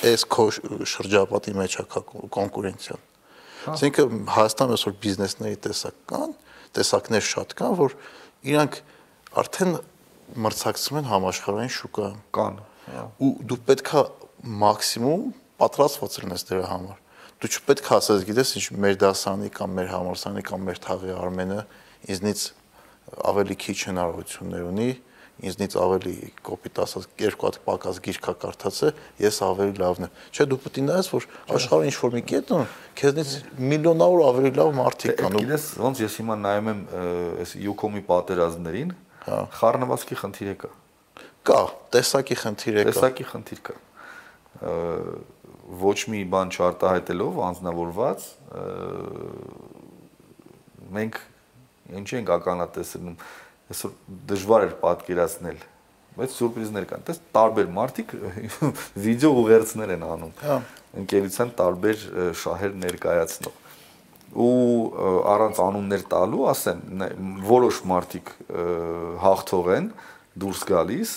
այս 0.08 0.24
քո 0.32 0.46
շրջապատի 0.92 1.54
մեջ 1.60 1.74
է 1.82 1.86
կոնկուրենցիան։ 2.38 3.02
Այսինքն 3.72 4.22
Հայաստանում 4.32 4.76
այսօր 4.78 4.96
բիզնեսների 5.04 5.58
տեսակ 5.66 5.98
կան, 6.12 6.32
տեսակներ 6.78 7.26
շատ 7.28 7.56
կան, 7.60 7.76
որ 7.82 7.96
իրանք 8.52 8.78
արդեն 9.42 9.78
մրցակցում 10.42 11.00
են 11.02 11.10
համաշխարհային 11.12 11.74
շուկայում։ 11.76 12.20
Կան։ 12.38 12.60
Ու 13.22 13.32
դու 13.52 13.60
պետքա 13.68 14.04
մաքսիմում 14.62 15.26
պատրաստված 15.62 16.18
լինես 16.22 16.46
դրա 16.52 16.66
համար։ 16.72 16.98
Դու 17.42 17.52
չպետք 17.52 17.88
է 17.92 17.94
ասես, 17.98 18.26
գիտես, 18.30 18.50
ինչ 18.58 18.66
մեր 18.86 18.98
դասանի 19.02 19.50
կամ 19.58 19.72
մեր 19.78 19.88
համալսարանի 19.92 20.44
կամ 20.46 20.66
մեր 20.70 20.82
թաղի 20.86 21.14
Արմենը 21.18 21.62
ինձնից 22.12 22.44
ավելի 23.32 23.58
քիչ 23.62 23.78
հնարավորություններ 23.92 24.68
ունի, 24.72 24.90
ինձնից 25.42 25.76
ավելի 25.82 26.14
կոպիտ 26.46 26.82
ասած 26.84 27.06
երկու 27.22 27.48
հատ 27.48 27.58
պակաս 27.66 28.00
գիրքա 28.06 28.34
կարդացը, 28.42 28.90
ես 29.22 29.40
ավելի 29.48 29.74
լավն 29.82 30.08
եմ։ 30.08 30.20
Չէ, 30.32 30.48
դու 30.52 30.60
պետք 30.66 30.80
է 30.82 30.84
նայես, 30.86 31.10
որ 31.12 31.28
աշխարհը 31.58 31.90
ինչ 31.90 31.96
որ 32.02 32.16
մի 32.18 32.24
կետ 32.32 32.54
ունի, 32.58 32.68
քեզնից 33.02 33.32
միլիոնավոր 33.72 34.24
ավելի 34.28 34.52
լավ 34.62 34.74
մարդիկ 34.82 35.16
կան։ 35.22 35.38
Գիտես, 35.42 35.66
ոնց 35.82 36.04
ես 36.06 36.18
հիմա 36.22 36.38
նայում 36.46 36.72
եմ 36.72 36.82
այս 37.42 37.56
Յուկոմի 37.66 38.04
պատերազմներին, 38.12 38.96
հա 39.26 39.42
խառնվածքի 39.58 40.20
խնդիր 40.22 40.52
է 40.52 40.56
կա։ 40.62 40.72
Կա, 41.42 41.62
տեսակի 41.96 42.38
խնդիր 42.42 42.76
է 42.78 42.86
կա։ 42.86 42.92
Տեսակի 42.92 43.30
խնդիր 43.32 43.62
կա 43.72 43.78
ոչ 44.62 45.98
մի 46.12 46.22
բան 46.32 46.52
չարտահայտելով 46.52 47.38
անznավորված 47.48 48.26
մենք 50.98 51.20
ինչ 52.02 52.08
ենք 52.20 52.32
ականատեսնում 52.36 53.16
այսօր 53.72 53.96
դժվար 54.32 54.66
էր 54.68 54.76
պատկերացնել 54.82 55.62
բայց 56.12 56.34
սուրպրիզներ 56.38 56.86
կան։ 56.92 57.04
Դες 57.08 57.20
տարբեր 57.36 57.68
մարդիկ 57.72 58.14
վիդեո 59.06 59.32
ուղերձներ 59.42 59.94
են 59.96 60.06
անում։ 60.12 60.34
Հա։ 60.42 60.58
Ընկերության 61.02 61.54
տարբեր 61.62 62.02
շահեր 62.42 62.74
ներկայացնող 62.82 63.60
ու 64.32 64.52
առանց 65.28 65.58
անուններ 65.60 66.04
տալու, 66.12 66.44
ասեմ, 66.52 66.82
որոշ 67.48 67.80
մարդիկ 67.92 68.30
հաղթող 69.24 69.72
են 69.76 69.90
դուրս 70.40 70.62
գալիս 70.72 71.16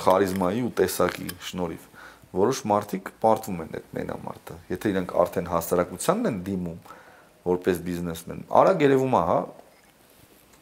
խարիզմայի 0.00 0.62
ու 0.64 0.70
տեսակի 0.78 1.26
շնորհիվ 1.48 1.88
որոշ 2.32 2.62
մարդիկ 2.70 3.10
պարտվում 3.20 3.58
են 3.62 3.74
այդ 3.76 3.88
մենամարտը։ 3.96 4.54
Եթե 4.72 4.92
իրենք 4.92 5.10
արդեն 5.22 5.48
հասարակությանն 5.52 6.28
են 6.30 6.38
դիմում 6.46 6.78
որպես 7.44 7.82
բիզնեսմեն, 7.88 8.40
արագ 8.62 8.84
երևում 8.86 9.16
է, 9.18 9.22
հա, 9.28 9.38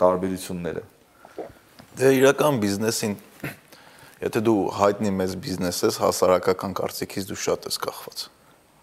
տարբերությունները։ 0.00 0.82
Դե 2.00 2.10
իրական 2.16 2.60
բիզնեսին 2.62 3.16
եթե 4.20 4.42
դու 4.44 4.56
հայտնի 4.76 5.10
մեծ 5.16 5.34
բիզնես 5.40 5.78
ես, 5.86 5.98
հասարակական 6.02 6.74
կարծիքից 6.76 7.28
դու 7.30 7.38
շատ 7.40 7.68
ես 7.70 7.78
կախված։ 7.86 8.24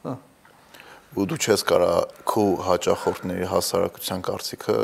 Հա։ 0.08 0.14
Ու 1.18 1.26
դու 1.30 1.38
չես 1.46 1.64
կարա 1.70 1.92
քո 2.32 2.46
հաճախորդների 2.68 3.50
հասարակության 3.54 4.26
կարծիքը 4.28 4.78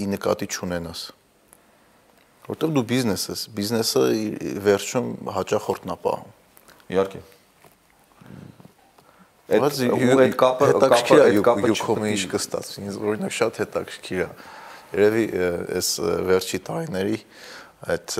ի 0.00 0.08
նկատի 0.16 0.48
չունենաս։ 0.56 1.04
Որտեղ 2.46 2.74
դու 2.76 2.84
բիզնես 2.92 3.22
ես, 3.32 3.44
բիզնեսը 3.56 4.02
վերջում 4.66 5.08
հաճախորդն 5.36 5.92
է 5.92 5.96
պահում։ 6.06 6.34
Իհարկե։ 6.96 7.22
Այդ 9.46 9.80
ու 9.86 10.20
այդ 10.24 10.36
կապը 10.40 10.68
կապը 10.82 11.18
այդ 11.22 11.40
կապը 11.46 11.68
յուկոմի 11.70 12.08
ինչ 12.16 12.22
կստացվի։ 12.32 12.86
Ինձ 12.86 12.96
օրինակ 13.06 13.34
շատ 13.36 13.60
հետաքրքիր 13.62 14.22
է։ 14.24 14.28
Երևի 14.94 15.24
այս 15.76 15.88
վերջի 16.30 16.60
տարիների 16.66 17.18
այդ 17.94 18.16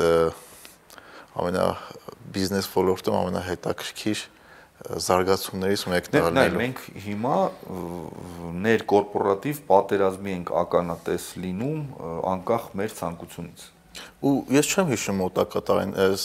ամենա 1.36 1.66
բիզնես 2.36 2.70
ոլորտում 2.72 3.18
ամենահետաքրքիր 3.20 4.24
զարգացումներից 5.06 5.84
մեկն 5.90 6.18
է 6.18 6.22
լինելու։ 6.26 6.60
Մենք 6.60 6.82
հիմա 7.06 7.36
ներկորպորատիվ 8.66 9.62
պատերազմի 9.70 10.34
ենք 10.36 10.52
ականատես 10.62 11.30
լինում 11.44 11.80
անկախ 12.34 12.68
մեր 12.80 12.94
ցանկությունից 13.00 13.64
ու 14.26 14.32
ես 14.52 14.70
չեմ 14.72 14.90
հիշում 14.92 15.20
մոտակա 15.22 15.60
տարին 15.68 15.92
այս 16.04 16.24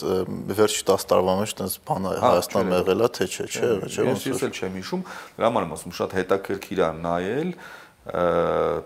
վերջի 0.60 0.82
10 0.90 1.06
տարվա 1.12 1.36
մեջ 1.40 1.54
տես 1.62 1.78
բան 1.88 2.08
հա, 2.08 2.16
Հայաստան 2.24 2.74
եղել 2.76 3.04
է 3.06 3.10
թե 3.18 3.28
չէ 3.32 3.46
չէ 3.48 3.70
չէ 3.88 4.08
ոնց 4.10 4.26
ես 4.28 4.44
էլ 4.48 4.52
չեմ 4.58 4.76
հիշում 4.80 5.06
դրա 5.38 5.52
համար 5.52 5.68
եմ 5.68 5.76
ասում 5.78 5.96
շատ 6.00 6.16
հետաքրքիր 6.20 6.82
է 6.82 6.90
նայել 7.06 7.54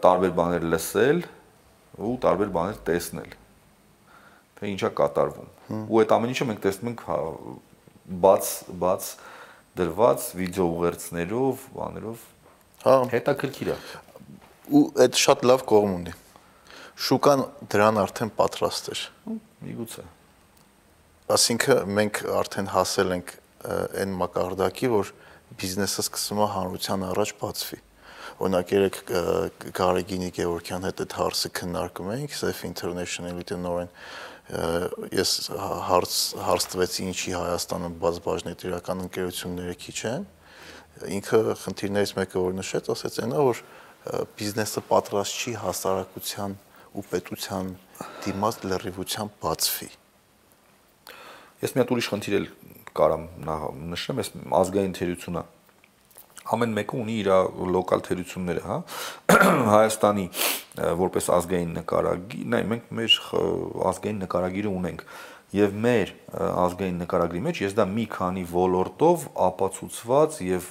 տարբեր 0.06 0.36
բաներ 0.38 0.68
լսել 0.76 1.24
ու 1.96 2.16
տարբեր 2.26 2.52
բաներ 2.56 2.80
տեսնել 2.89 3.32
թե 4.56 4.72
ինչա 4.72 4.91
կատարվում 5.00 5.50
ու 5.86 6.02
այդ 6.02 6.14
ամեն 6.16 6.34
ինչը 6.36 6.48
մենք 6.50 6.62
տեսնում 6.66 6.91
ենք 6.91 7.04
հա, 7.08 7.18
բաց 8.26 8.50
բաց 8.84 9.08
դրված 9.76 10.26
վիդեո 10.39 10.66
ուղերձներով, 10.72 11.64
բաներով։ 11.76 12.26
Հա, 12.86 12.93
հետաքրքիր 13.12 13.72
է։ 13.74 13.78
Ու 14.76 14.84
այդ 15.06 15.20
շատ 15.20 15.43
լավ 15.50 15.64
կողմ 15.72 15.96
ունի։ 15.96 16.14
Շուկան 17.06 17.43
դրան 17.74 18.00
արդեն 18.06 18.32
պատրաստ 18.39 18.91
էր։ 18.93 19.02
Միգուցե։ 19.66 20.06
Այսինքն 21.36 21.91
մենք 21.98 22.22
արդեն 22.39 22.72
հասել 22.76 23.16
ենք 23.18 23.36
այն 24.06 24.16
մակարդակի, 24.22 24.91
որ 24.96 25.12
բիզնեսը 25.60 26.06
սկսում 26.06 26.41
է 26.46 26.50
հանրության 26.56 27.06
առաջ 27.10 27.36
բացվի 27.41 27.84
օրինակ 28.36 28.71
երեք 28.75 28.97
Գարեգինի 29.77 30.29
Գևորքյան 30.36 30.86
հետ 30.89 31.01
այդ 31.05 31.13
հարցը 31.15 31.51
քննարկում 31.55 32.09
էինք 32.15 32.33
Safe 32.36 32.65
International-ի 32.67 33.45
տնօրեն 33.51 33.91
ես 35.15 35.31
հարց 35.88 36.17
հարց 36.43 36.67
տվեցի 36.73 37.07
ինչի 37.11 37.31
Հայաստանը 37.36 37.89
բաց 38.03 38.19
բաժնետիրական 38.25 39.05
ընկերությունները 39.05 39.77
քիչ 39.86 39.97
են 40.11 40.27
ինքը 41.15 41.39
խնդիրներից 41.63 42.13
մեկը 42.19 42.43
որ 42.43 42.59
նշեց 42.59 42.91
ասեց 42.95 43.19
այնա 43.23 43.47
որ 43.47 43.63
բիզնեսը 44.36 44.86
պատրաստ 44.91 45.41
չի 45.41 45.55
հասարակության 45.63 46.59
ու 46.95 47.05
պետության 47.15 47.73
դիմաց 48.27 48.61
լրիվությամբ 48.69 49.39
բացվի 49.41 49.89
ես 51.65 51.73
մի 51.75 51.81
հատ 51.81 51.95
ուրիշ 51.95 52.09
խնդիր 52.13 52.38
էլ 52.39 52.47
կարամ 52.99 53.27
նշեմ 53.95 54.21
ես 54.21 54.31
ազգային 54.61 54.95
թերությունը 54.99 55.43
ամեն 56.54 56.74
մեկը 56.78 56.98
ունի 57.02 57.16
իր 57.22 57.30
լոկալ 57.76 58.04
թերությունները, 58.06 58.64
հա։ 58.66 58.78
Հայաստանի 59.76 60.26
որպես 61.02 61.30
ազգային 61.39 61.72
նկարագիր, 61.80 62.48
նայ 62.54 62.64
մենք 62.72 62.89
մեր 63.00 63.18
ազգային 63.91 64.20
նկարագիրը 64.26 64.74
ունենք 64.76 65.06
եւ 65.56 65.78
մեր 65.86 66.12
ազգային 66.36 66.98
նկարագրի 67.06 67.41
մեջ 67.46 67.62
ես 67.64 67.76
դա 67.78 67.86
մի 67.91 68.06
քանի 68.16 68.43
ոլորտով 68.52 69.28
ապացուցված 69.46 70.39
եւ 70.46 70.68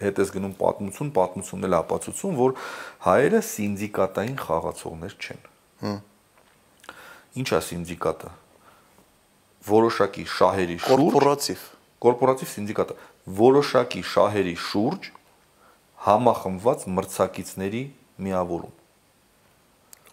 հետ 0.00 0.20
էս 0.24 0.30
գնում 0.36 0.54
պատմություն, 0.60 1.10
պատմությունն 1.16 1.66
էլ 1.68 1.76
ապացուցում, 1.80 2.36
որ 2.40 2.54
հայերը 3.06 3.40
սինդիկատային 3.50 4.38
խաղացողներ 4.40 5.16
չեն։ 5.20 5.42
Հմ։ 5.80 5.98
Ինչ 7.40 7.48
է 7.50 7.60
սինդիկատը։ 7.66 8.30
Որոշակի 9.70 10.24
շահերի 10.36 10.78
շուրջ 10.80 11.04
կորպորատիվ 11.04 11.66
կորպորատիվ 12.00 12.50
սինդիկատը 12.54 12.96
որոշակի 13.26 14.02
շահերի 14.10 14.56
շուրջ 14.70 15.10
համախմբված 16.06 16.84
մրցակիցների 16.96 17.82
միավորում։ 18.24 18.76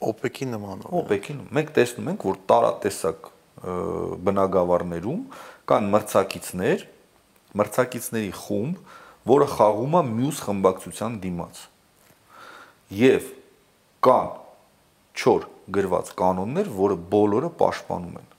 OPEC-ի 0.08 0.48
նման։ 0.52 0.84
OPEC-ին 1.00 1.40
մենք 1.58 1.72
տեսնում 1.78 2.10
ենք, 2.12 2.26
որ 2.28 2.40
տարատեսակ 2.52 3.30
բնագավառներում 4.28 5.22
կան 5.72 5.88
մրցակիցներ, 5.96 6.84
մրցակիցների 7.58 8.34
խումբ, 8.38 8.82
որը 9.32 9.48
խաղում 9.56 9.98
է 9.98 10.04
մյուս 10.12 10.42
խմբակցության 10.46 11.18
դիմաց։ 11.24 11.64
Եվ 12.98 13.32
կան 14.08 14.30
4 15.18 15.48
գրված 15.78 16.14
կանոններ, 16.22 16.70
որը 16.78 16.98
բոլորը 17.12 17.50
պաշտպանում 17.60 18.20
են։ 18.22 18.30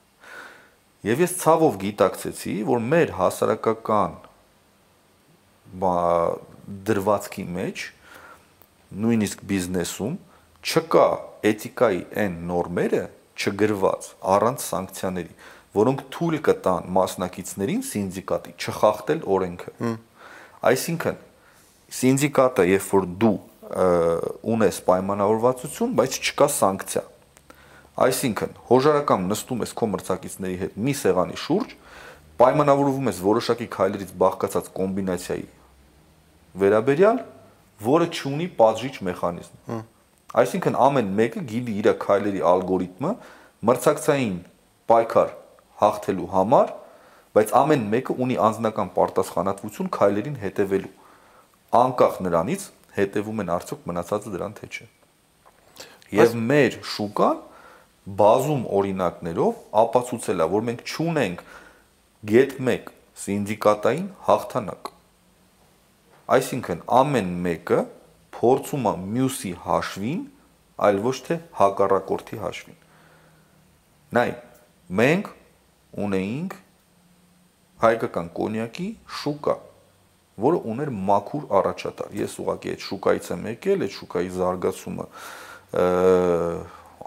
Եվ 1.08 1.20
ես 1.24 1.34
ցավով 1.42 1.76
գիտակցեցի, 1.82 2.54
որ 2.68 2.80
մեր 2.92 3.12
հասարակական 3.18 4.16
դրվածքի 6.88 7.44
մեջ 7.58 7.84
նույնիսկ 9.04 9.44
բիզնեսում 9.48 10.16
չկա 10.68 11.06
էթիկայի 11.48 12.00
այն 12.22 12.38
նորմերը 12.48 13.02
չգրված 13.38 14.08
առանց 14.34 14.64
սանկցիաների, 14.68 15.34
որոնք 15.78 16.00
թույլ 16.14 16.38
կտան 16.48 16.88
մասնակիցներին 16.96 17.84
սինդիկատի 17.88 18.54
չխախտել 18.58 19.20
օրենքը։ 19.36 19.92
Այսինքն 20.72 21.20
սինդիկատը, 21.98 22.66
երբ 22.72 22.88
որ 22.96 23.06
դու 23.22 23.36
ունես 24.56 24.80
պայմանավորվածություն, 24.88 25.94
բայց 25.98 26.18
չկա 26.24 26.48
սանկցիա, 26.56 27.04
Այսինքն, 27.98 28.52
հոժարակամ 28.68 29.24
նստում 29.26 29.62
ես 29.64 29.72
քո 29.74 29.86
մրցակիցների 29.90 30.58
հետ 30.60 30.74
մի 30.86 30.92
սեղանի 31.00 31.38
շուրջ, 31.44 31.72
պայմանավորվում 32.38 33.08
ես 33.10 33.22
որոշակի 33.26 33.66
քայլերից 33.74 34.12
բաղկացած 34.22 34.68
կոմբինացիայի 34.76 35.46
վերաբերյալ, 36.62 37.20
որը 37.88 38.08
չունի 38.18 38.48
պատժիչ 38.58 38.94
մեխանիզմ։ 39.08 39.82
Այսինքն 40.38 40.78
ամեն 40.88 41.12
մեկը 41.18 41.42
գիտի 41.48 41.74
իր 41.80 41.88
քայլերի 42.02 42.42
ալգորիթմը 42.52 43.12
մրցակցային 43.68 44.34
պայքար 44.90 45.30
հաղթելու 45.82 46.28
համար, 46.34 46.72
բայց 47.38 47.54
ամեն 47.62 47.86
մեկը 47.94 48.16
ունի 48.24 48.36
անձնական 48.48 48.90
պարտասխանատվություն 48.98 49.90
քայլերին 49.94 50.36
հետևելու։ 50.42 50.92
Անկախ 51.78 52.20
նրանից 52.26 52.66
հետևում 52.98 53.42
են 53.44 53.52
արդյոք 53.56 53.88
մնացածը 53.88 54.34
դրան 54.34 54.54
թե 54.58 54.68
չէ։ 54.74 54.86
Եվ 56.18 56.36
մեր 56.50 56.78
շուկան 56.92 57.42
բազում 58.18 58.62
օրինակներով 58.78 59.64
ապացուցել 59.82 60.44
է, 60.44 60.46
որ 60.54 60.64
մենք 60.68 60.86
չունենք 60.88 61.42
get 62.32 62.56
1 62.58 62.88
սինդիկատային 63.22 64.06
հաղթանակ։ 64.28 64.92
Այսինքն 66.28 66.82
ամեն 66.92 67.30
մեկը 67.44 67.78
փորձում 68.36 68.88
է 68.88 68.92
մյուսի 69.16 69.52
հաշվին, 69.64 70.20
այլ 70.88 70.98
ոչ 71.06 71.16
թե 71.28 71.36
հակառակորդի 71.58 72.40
հաշվին։ 72.42 72.78
Նայ, 74.18 74.28
մենք 75.00 75.30
ունեինք 76.04 76.56
հայկական 77.82 78.30
կոնյակի 78.38 78.88
շուկա, 79.18 79.56
որը 80.44 80.60
ուներ 80.72 80.90
մաքուր 81.08 81.44
առաջատար։ 81.58 82.16
Ես 82.18 82.38
ուղղակի 82.42 82.72
այդ 82.74 82.84
շուկայից 82.88 83.30
եմ 83.34 83.46
եկել, 83.48 83.84
այդ 83.88 83.94
շուկայի 83.98 84.32
զարգացումը 84.38 85.06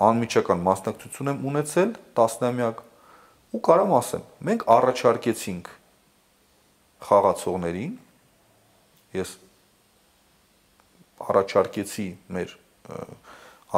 անմիջական 0.02 0.64
մասնակցություն 0.66 1.32
եմ 1.32 1.44
ունեցել 1.52 1.92
տասնամյակ 2.18 2.82
ու 3.52 3.62
կարամ 3.68 3.94
ասեմ, 3.98 4.24
մենք 4.48 4.66
առաջարկեցինք 4.76 5.72
խաղացողներին 7.08 7.94
ես 9.18 9.34
առաջարկեցի 11.32 12.08
մեր 12.36 12.56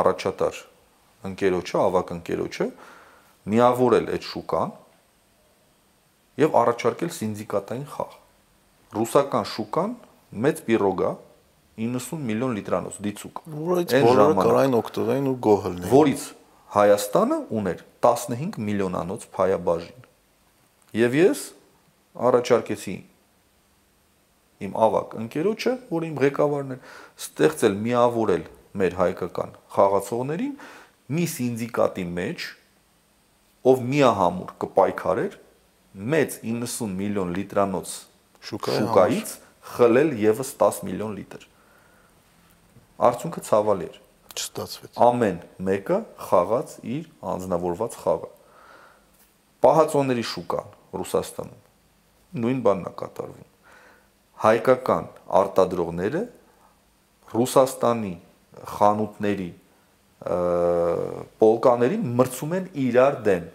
առաջատար 0.03 0.59
ընկերոջը, 1.29 1.77
ավակ 1.83 2.13
ընկերոջը 2.17 2.67
միավորել 3.53 4.07
այդ 4.13 4.27
շուկան 4.29 4.71
եւ 6.43 6.55
առաջարկել 6.63 7.11
սինդիկատային 7.17 7.87
խաղ։ 7.93 8.15
Ռուսական 8.93 9.45
շուկան 9.53 9.91
մեծ 10.43 10.63
պիրոգա 10.67 11.11
90 11.83 12.21
միլիոն 12.29 12.55
լիտրանոց 12.59 12.97
դիցուկ։ 13.03 13.41
Որից 13.53 13.93
բոլորը 14.05 14.37
կարային 14.39 14.77
օգտվեն 14.79 15.29
ու 15.29 15.37
գոհ 15.47 15.67
լինեն։ 15.73 15.91
Որից 15.93 16.23
Հայաստանը 16.73 17.37
ուներ 17.53 17.81
15 18.01 18.59
միլիոնանոց 18.67 19.25
փայաբաժին։ 19.33 20.05
Եվ 20.97 21.17
ես 21.19 21.41
առաջարկեցի 22.29 22.95
իմ 24.67 24.75
ավակ 24.87 25.15
ընկերոջը, 25.23 25.73
որ 25.93 26.07
իմ 26.09 26.17
ղեկավարն 26.23 26.73
է, 26.75 26.77
ստեղծել 27.23 27.77
միավորել 27.87 28.43
մեր 28.83 28.97
հայկական 28.99 29.55
խաղացողներին 29.75 30.53
մի 31.13 31.25
սինդիկատի 31.33 32.05
մեջ, 32.17 32.45
ով 33.63 33.83
միահամուր 33.93 34.53
կպայքարեր 34.63 35.35
մեծ 35.93 36.37
90 36.43 36.87
միլիոն 36.99 37.33
լիտրանոց 37.37 37.91
շուկայից 38.49 39.33
խլել 39.73 40.09
եւս 40.19 40.53
10 40.63 40.79
միլիոն 40.89 41.13
լիտր 41.19 41.45
արդյունքը 43.07 43.43
ցավալի 43.47 43.87
էր 43.87 43.99
չստացվեց 44.33 44.99
ամեն 45.07 45.39
մեկը 45.69 45.99
խաղաց 46.27 46.75
իր 46.97 47.07
անznավորված 47.33 47.97
խաղը 48.03 48.31
պահածոների 49.63 50.25
շուկան 50.33 50.73
Ռուսաստանում 50.99 52.41
նույն 52.43 52.63
բանն 52.67 52.89
է 52.89 52.93
կատարվում 53.03 53.52
հայկական 54.43 55.09
արտադրողները 55.41 56.23
Ռուսաստանի 57.33 58.13
խանութների 58.75 59.49
պոլկաներին 61.43 62.07
մրցում 62.19 62.55
են 62.59 62.69
իրար 62.85 63.19
դեմ 63.27 63.49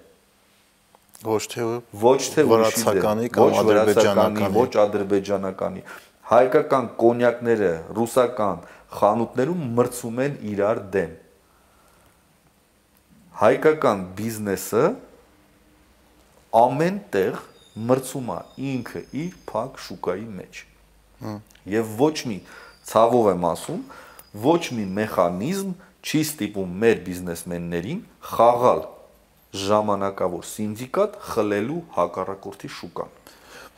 ոչ 1.28 1.43
թե 1.52 1.69
ոչ 2.02 2.19
թե 2.35 2.44
վրացականի 2.51 3.31
կամ 3.35 3.56
ադրբեջանականի 3.62 4.51
ոչ 4.59 4.70
ադրբեջանականի 4.82 5.85
հայկական 6.28 6.90
կոնյակները 7.01 7.70
ռուսական 7.97 8.59
խանութներում 8.98 9.62
մրցում 9.78 10.19
են 10.24 10.35
իրար 10.51 10.81
դեմ։ 10.94 11.15
Հայկական 13.39 14.02
բիզնեսը 14.19 14.85
ամեն 16.60 16.98
տեղ 17.15 17.40
մրցում 17.89 18.32
է 18.35 18.39
ինքը 18.73 19.02
իր 19.24 19.39
փակ 19.48 19.81
շուկայի 19.86 20.28
մեջ։ 20.39 20.62
Եվ 21.69 21.95
ոչ 21.99 22.16
մի 22.31 22.39
ցավով 22.89 23.31
եմ 23.35 23.47
ասում, 23.53 23.82
ոչ 24.45 24.62
մի 24.78 24.85
մեխանիզմ 24.99 25.73
չի 26.05 26.20
ստիպում 26.28 26.77
մեր 26.85 27.03
բիզնեսմեններին 27.09 28.03
խաղալ 28.32 28.85
ժամանակավոր 29.59 30.45
սինդիկատ 30.49 31.16
խլելու 31.32 31.81
հակառակորդի 31.97 32.70
շուկան 32.78 33.16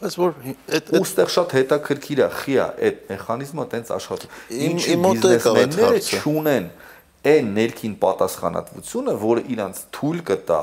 Բայց 0.00 0.14
որ 0.16 0.36
այդ 0.76 0.90
ուստեղ 0.96 1.30
շատ 1.34 1.50
հետաքրքիր 1.58 2.20
է, 2.24 2.28
խի 2.32 2.54
է 2.56 2.66
այդ 2.88 3.00
մեխանիզմը 3.10 3.64
տենց 3.74 3.90
աշխատում։ 3.96 4.30
Ինչի 4.66 4.94
բիզնեսմենները 5.02 5.98
չունեն 6.20 6.68
այն 7.30 7.50
ներքին 7.58 7.96
պատասխանատվությունը, 8.04 9.14
որը 9.24 9.42
իրանց 9.54 9.82
թույլ 9.96 10.22
կտա 10.30 10.60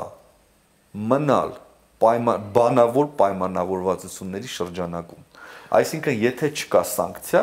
մնալ 1.11 1.53
պայման 2.01 2.49
բանավոր 2.57 3.11
պայմանավորվածությունների 3.21 4.51
շրջանակում։ 4.55 5.26
Այսինքն, 5.68 6.19
եթե 6.23 6.48
չկա 6.56 6.81
սանկցիա, 6.88 7.41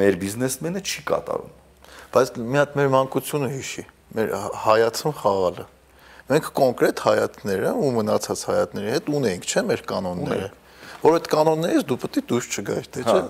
մեր 0.00 0.16
բիզնեսմենը 0.20 0.80
չի 0.80 1.02
կատարում։ 1.10 1.50
Բայց 2.14 2.30
մի 2.40 2.58
հատ 2.60 2.76
մեր 2.78 2.88
մանկությունը 2.94 3.50
հիշի, 3.52 3.84
մեր 4.16 4.32
հայացում 4.64 5.14
խաղալը։ 5.20 5.66
Մենք 6.30 6.48
կոնկրետ 6.60 7.02
հայատները 7.04 7.74
ու 7.76 7.90
մնացած 7.98 8.44
հայատների 8.50 8.94
հետ 8.94 9.10
ունենք, 9.20 9.50
չէ՞ 9.50 9.64
մեր 9.68 9.84
կանոնները։ 9.90 10.48
Որ 11.00 11.16
այդ 11.18 11.28
կանոններից 11.34 11.86
դու 11.90 11.98
պետք 12.00 12.16
է 12.20 12.24
դուրս 12.30 12.48
չգայր, 12.54 12.88
թե 12.94 13.04
չէ։ 13.04 13.20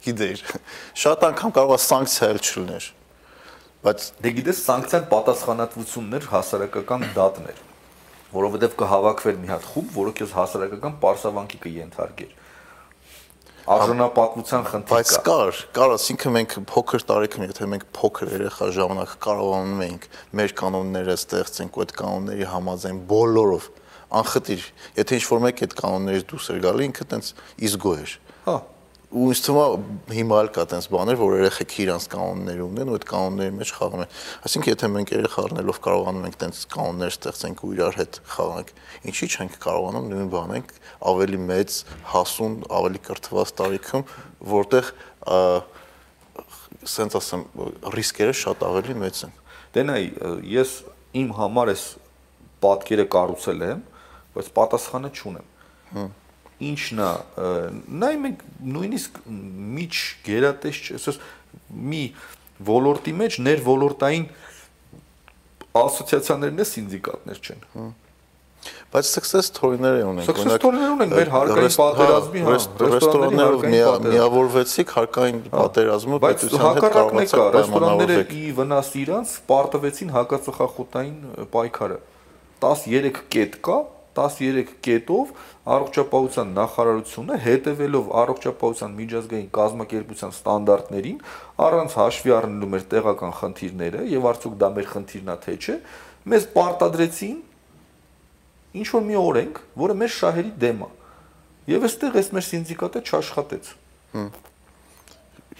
Գիտեիր։ 0.00 0.44
Շատ 1.04 1.26
անգամ 1.30 1.54
կարող 1.60 1.74
է 1.76 1.80
սանկցիա 1.86 2.30
էլ 2.30 2.40
չլներ։ 2.50 2.86
Բայց 3.80 4.06
դե 4.20 4.32
գիտես 4.40 4.62
սանկցիան 4.66 5.04
պատասխանատվություններ 5.10 6.28
հասարակական 6.30 7.04
դատներ, 7.16 7.60
որովհետև 8.30 8.74
կհավաքվեր 8.80 9.38
մի 9.40 9.50
հատ 9.50 9.68
խումբ, 9.70 9.92
որը 10.00 10.14
քեզ 10.20 10.34
հասարակական 10.40 10.96
պարսավանքի 11.04 11.60
կենթարկեր 11.64 12.34
արժանապատվության 13.70 14.64
խնդիր 14.66 14.90
կա։ 14.90 14.96
Բայց 14.96 15.12
կար, 15.26 15.58
կար, 15.76 15.92
ասինքն 15.94 16.34
մենք 16.36 16.54
փոքր 16.70 17.04
տարիքում, 17.10 17.44
եթե 17.46 17.68
մենք 17.70 17.84
փոքր 17.96 18.32
երեխա 18.34 18.68
ժամանակ 18.76 19.12
կարողանում 19.26 19.84
էինք 19.86 20.08
մեր 20.40 20.54
կանոնները 20.60 21.16
ստեղծենք 21.20 21.78
ու 21.78 21.84
այդ 21.84 21.94
կանոնների 22.00 22.48
համաձայն 22.50 22.98
բոլորով 23.10 23.68
անխտիր, 24.20 24.66
եթե 24.98 25.20
ինչ-որ 25.20 25.42
մեկ 25.46 25.62
այդ 25.66 25.76
կանոններից 25.80 26.26
դուրս 26.30 26.50
էր 26.50 26.60
գալի, 26.66 26.88
ինքը 26.90 27.06
տենց 27.14 27.32
իզգո 27.70 27.92
էր։ 28.00 28.14
Հա, 28.50 28.56
ու 29.10 29.24
ինձ 29.32 29.40
թվում 29.42 29.84
է 30.10 30.14
հիմա 30.14 30.36
էլ 30.38 30.48
կա 30.54 30.64
տենց 30.70 30.86
բաներ, 30.92 31.16
որ 31.18 31.32
երեխեք 31.40 31.72
իրանց 31.82 32.04
կանոններ 32.12 32.60
ունեն 32.62 32.90
ու 32.90 32.94
այդ 32.94 33.06
կանոնների 33.10 33.54
մեջ 33.56 33.72
խաղում 33.74 34.02
են։ 34.04 34.12
Այսինքն 34.46 34.70
եթե 34.70 34.90
մենք 34.94 35.12
երեխա 35.16 35.42
առնելով 35.48 35.80
կարողանում 35.86 36.28
ենք 36.28 36.36
տենց 36.42 36.60
կանոններ 36.70 37.14
ստեղծենք 37.16 37.64
ու 37.66 37.70
իրար 37.74 37.98
հետ 37.98 38.20
խաղանք, 38.30 38.70
ինչի՞ 39.10 39.28
չենք 39.34 39.58
կարողանում 39.66 40.06
նույն 40.14 40.30
բանենք 40.30 40.70
ավելի 41.10 41.40
մեծ, 41.50 41.80
հասուն, 42.14 42.54
ավելի 42.78 43.02
կրթված 43.10 43.52
տարիքում, 43.58 44.06
որտեղ 44.54 44.92
սենց 46.94 47.18
ասեմ, 47.18 47.44
ռիսկերը 47.98 48.38
շատ 48.46 48.64
ավելի 48.70 48.98
մեծ 49.02 49.24
են։ 49.26 49.36
Դե 49.74 49.86
նայ, 49.90 50.00
ես 50.54 50.78
իմ 51.18 51.34
համար 51.40 51.74
էս 51.74 51.84
պատկերը 52.62 53.10
կառուցել 53.10 53.68
եմ, 53.74 53.84
բայց 54.38 54.54
պատասխանը 54.60 55.14
չունեմ։ 55.18 55.46
Հմ 55.98 56.10
ինչն 56.60 57.02
է 57.04 57.10
նայ 58.02 58.12
մենք 58.24 58.44
նույնիսկ 58.74 59.18
միջ 59.78 60.02
գերատես 60.26 60.82
ասես 60.98 61.20
մի 61.90 62.02
ոլորտի 62.70 63.16
մեջ 63.22 63.40
ներ 63.46 63.64
ոլորտային 63.66 64.28
ասոցիացիաներն 65.80 66.62
է 66.64 66.66
սինդիկատներ 66.70 67.42
չեն 67.46 67.66
բայց 68.92 69.06
success 69.08 69.48
story-ներ 69.48 70.00
ունենք 70.04 70.26
success 70.28 70.58
story-ներ 70.58 70.90
ունենք 70.96 71.14
մեր 71.16 71.30
հարկային 71.32 71.76
պատերազմի 71.80 72.42
հա 72.46 72.56
ռեստորաններով 72.82 73.62
միավորվեցիք 74.10 74.92
հարկային 74.96 75.38
պատերազմը 75.54 76.18
պետության 76.24 76.80
հետ 76.80 76.86
կարողացաք 76.96 77.54
ռեստորանները 77.56 78.18
ի 78.40 78.42
վնաս 78.58 78.90
իրանց 79.04 79.32
պարտվեցին 79.52 80.12
հակածխախոտային 80.16 81.48
պայքարը 81.54 81.98
13 82.66 83.22
կետ 83.36 83.56
կա 83.70 83.78
13 84.18 84.72
կետով 84.86 85.32
առողջապահության 85.74 86.52
նախարարությունը 86.58 87.38
հետևելով 87.44 88.10
առողջապահության 88.22 88.96
միջազգային 89.00 89.48
կազմակերպության 89.58 90.34
ստանդարտներին 90.36 91.22
առանց 91.66 91.96
հաշվի 92.00 92.34
առնելու 92.40 92.70
մեր 92.74 92.84
տեղական 92.94 93.34
խնդիրները 93.40 94.04
եւ 94.10 94.28
արդյոք 94.30 94.58
դա 94.60 94.70
մեր 94.80 94.90
խնդիրն 94.94 95.30
է 95.30 95.38
թե 95.46 95.56
չէ 95.60 95.76
մեզ 96.30 96.46
պարտադրեցին 96.58 97.38
ինչ 98.80 98.88
որ 98.94 99.08
մի 99.08 99.18
օրենք, 99.20 99.64
որը 99.82 99.98
մեր 100.04 100.14
շահերի 100.20 100.52
դեմ 100.62 100.84
է։ 100.86 100.90
Եվ 101.70 101.90
այստեղ 101.90 102.20
էս 102.20 102.30
մեր 102.36 102.46
սինդիկատը 102.50 103.02
չաշխատեց։ 103.10 103.74
Հմ 104.14 104.49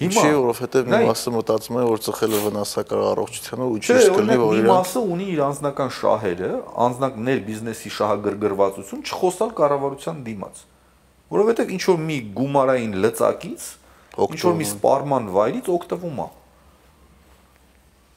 Հիմա 0.01 0.23
չի, 0.25 0.29
որովհետև 0.33 0.87
մի 0.89 0.99
մասը 1.11 1.31
մտածում 1.35 1.77
է, 1.77 1.83
որ 1.91 1.99
ծխելը 2.07 2.39
վնասակար 2.47 3.03
առողջությանը 3.11 3.67
ու 3.69 3.81
չի 3.81 3.97
կլինի, 4.15 4.37
որ 4.41 4.55
իր 4.57 4.69
մասը 4.71 5.03
ունի 5.15 5.27
իր 5.35 5.43
անձնական 5.45 5.91
շահերը, 5.97 6.51
անձնական 6.87 7.29
բիզնեսի 7.51 7.93
շահագրգռվածություն 7.99 9.05
չխոսալ 9.05 9.53
կառավարության 9.61 10.23
դիմաց։ 10.31 10.63
Որովհետև 11.31 11.75
ինչ 11.77 11.83
որ 11.91 12.01
մի 12.09 12.17
գումարային 12.41 12.95
լծակից, 13.05 13.67
ինչ 14.25 14.41
որ 14.41 14.57
մի 14.57 14.67
սպարման 14.71 15.29
վայրից 15.37 15.69
օգտվում 15.77 16.25
է։ 16.25 16.29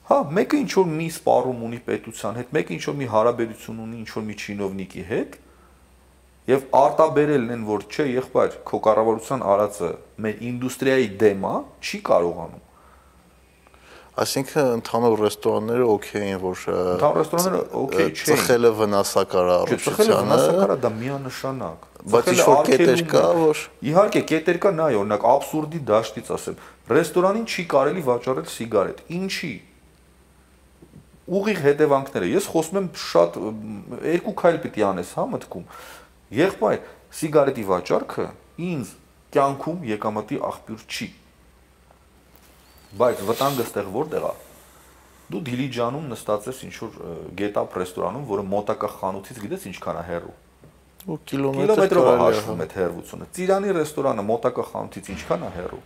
Հա, 0.03 0.17
մեկը 0.39 0.57
ինչ 0.63 0.71
որ 0.79 0.87
մի 0.93 1.05
սպառում 1.13 1.61
ունի 1.67 1.79
պետության 1.83 2.39
հետ, 2.39 2.49
մեկը 2.55 2.73
ինչ 2.75 2.83
որ 2.89 2.95
մի 2.99 3.05
հարաբերություն 3.13 3.83
ունի 3.83 3.99
ինչ 4.03 4.09
որ 4.13 4.25
մի 4.27 4.35
չինովնիկի 4.43 5.03
հետ, 5.11 5.37
Եվ 6.43 6.63
արտաբերելն 6.75 7.53
են, 7.55 7.61
որ 7.63 7.85
չէ, 7.87 8.05
եղբայր, 8.17 8.55
քո 8.67 8.79
կառավարության 8.83 9.43
արածը 9.47 9.89
մեր 10.25 10.41
ինդուստրիայի 10.49 11.05
դեմ 11.21 11.45
է, 11.47 11.55
չի 11.79 11.99
կարողանում։ 12.09 12.63
Այսինքն 14.13 14.67
ընդհանուր 14.77 15.21
ռեստորանները 15.23 15.85
օքեյ 15.89 16.25
են, 16.33 16.41
որ 16.43 16.59
ընդհանուր 16.73 17.15
ռեստորանները 17.17 17.61
օքեյ 17.79 18.11
չէ։ 18.13 18.27
Ծխելը 18.27 18.71
վնասակար 18.83 19.47
է 19.47 19.53
առողջությանը։ 19.53 19.95
Ծխելը 19.95 20.17
վնասակար 20.19 20.73
է, 20.73 20.77
դա 20.83 20.91
միանշանակ։ 20.99 21.87
Բայց 22.13 22.29
ինչ-որ 22.33 22.61
կետեր 22.67 23.01
կա, 23.13 23.23
որ 23.39 23.63
Իհարկե, 23.89 24.21
կետեր 24.33 24.59
կա, 24.67 24.71
նայ, 24.83 24.91
օրինակ 24.99 25.25
абսուրդի 25.33 25.81
դաշտից 25.89 26.31
ասեմ, 26.37 26.61
ռեստորանին 26.93 27.47
չի 27.49 27.65
կարելի 27.73 28.05
վաճառել 28.11 28.47
սիգարետ։ 28.53 29.03
Ինչի՞ 29.17 29.53
ուղիղ 31.23 31.59
հետևանքները։ 31.63 32.29
Ես 32.33 32.47
խոսում 32.51 32.77
եմ 32.83 32.87
շատ 32.99 33.37
երկու 34.11 34.33
քայլ 34.43 34.57
պիտի 34.63 34.83
անես, 34.91 35.11
հա, 35.15 35.23
մտքում 35.33 35.67
Եղբայր, 36.33 36.79
սիգարետի 37.13 37.63
վաճառքը 37.69 38.25
ինձ 38.63 38.93
կյանքում 39.33 39.83
եկամտի 39.89 40.39
աղբյուր 40.49 40.83
չի։ 40.93 41.07
Բայց 43.01 43.21
վտանգը 43.27 43.65
ստեղ 43.67 43.91
որտեղ 43.93 44.25
է։ 44.29 44.33
Դու 45.33 45.41
Դիլիջանում 45.47 46.07
նստած 46.13 46.47
ես 46.49 46.59
ինչ 46.67 46.73
որ 46.83 46.97
գետապ 47.39 47.77
ռեստորանում, 47.79 48.25
որը 48.33 48.43
մոտակա 48.53 48.89
խանութից 48.97 49.39
գիտես 49.43 49.65
ինչքան 49.71 49.99
է 50.01 50.03
հեռու։ 50.09 50.35
Ու 51.03 51.17
կիլոմետրով 51.31 52.09
է 52.09 52.15
հաշվում 52.23 52.61
այդ 52.63 52.75
հեռվությունը։ 52.79 53.27
Ծիրանի 53.37 53.73
ռեստորանը 53.77 54.25
մոտակա 54.29 54.65
խանութից 54.69 55.09
ինչքան 55.13 55.43
է 55.43 55.49
հեռու։ 55.57 55.81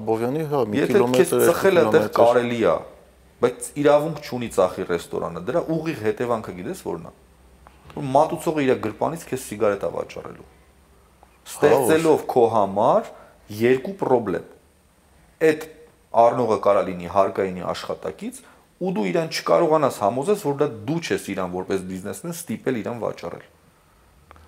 Աբովյանի 0.00 0.44
հա 0.50 0.60
մի 0.70 0.84
կիլոմետր։ 0.90 1.20
Եթե 1.20 1.40
քեզ 1.40 1.48
ծխելը 1.50 1.82
այդտեղ 1.86 2.06
կարելի 2.20 2.60
է, 2.60 2.76
բայց 3.40 3.70
իրավունք 3.80 4.20
չունի 4.20 4.50
ծախի 4.54 4.86
ռեստորանը։ 4.90 5.42
Դրա 5.50 5.62
ուղիղ 5.74 6.04
հետևանքը 6.10 6.54
գիտես 6.60 6.84
որն 6.90 7.10
է 7.10 7.14
մատուցողը 7.96 8.64
իր 8.66 8.72
գրպանից 8.86 9.26
քեզ 9.30 9.44
սիգարետ 9.50 9.84
է 9.86 9.90
վաճառելու։ 9.96 10.48
Ստեղծելով 11.50 12.24
քո 12.30 12.44
համար 12.54 13.10
երկու 13.60 13.94
խնդրեմ։ 14.00 14.48
Այդ 15.50 15.64
առնողը 16.20 16.58
կարա 16.66 16.82
լինի 16.90 17.10
հարկայինի 17.14 17.64
աշխատակից 17.70 18.40
ու 18.80 18.92
դու 18.96 19.06
իրան 19.10 19.30
չկարողանաս 19.30 19.96
համոզես, 20.04 20.44
որ 20.46 20.54
դա 20.60 20.68
դու 20.88 21.00
չես 21.00 21.26
իրան 21.34 21.50
որպես 21.54 21.82
բիզնեսմեն 21.90 22.36
ստիպել 22.36 22.78
իրան 22.80 23.02
վաճառել։ 23.04 23.44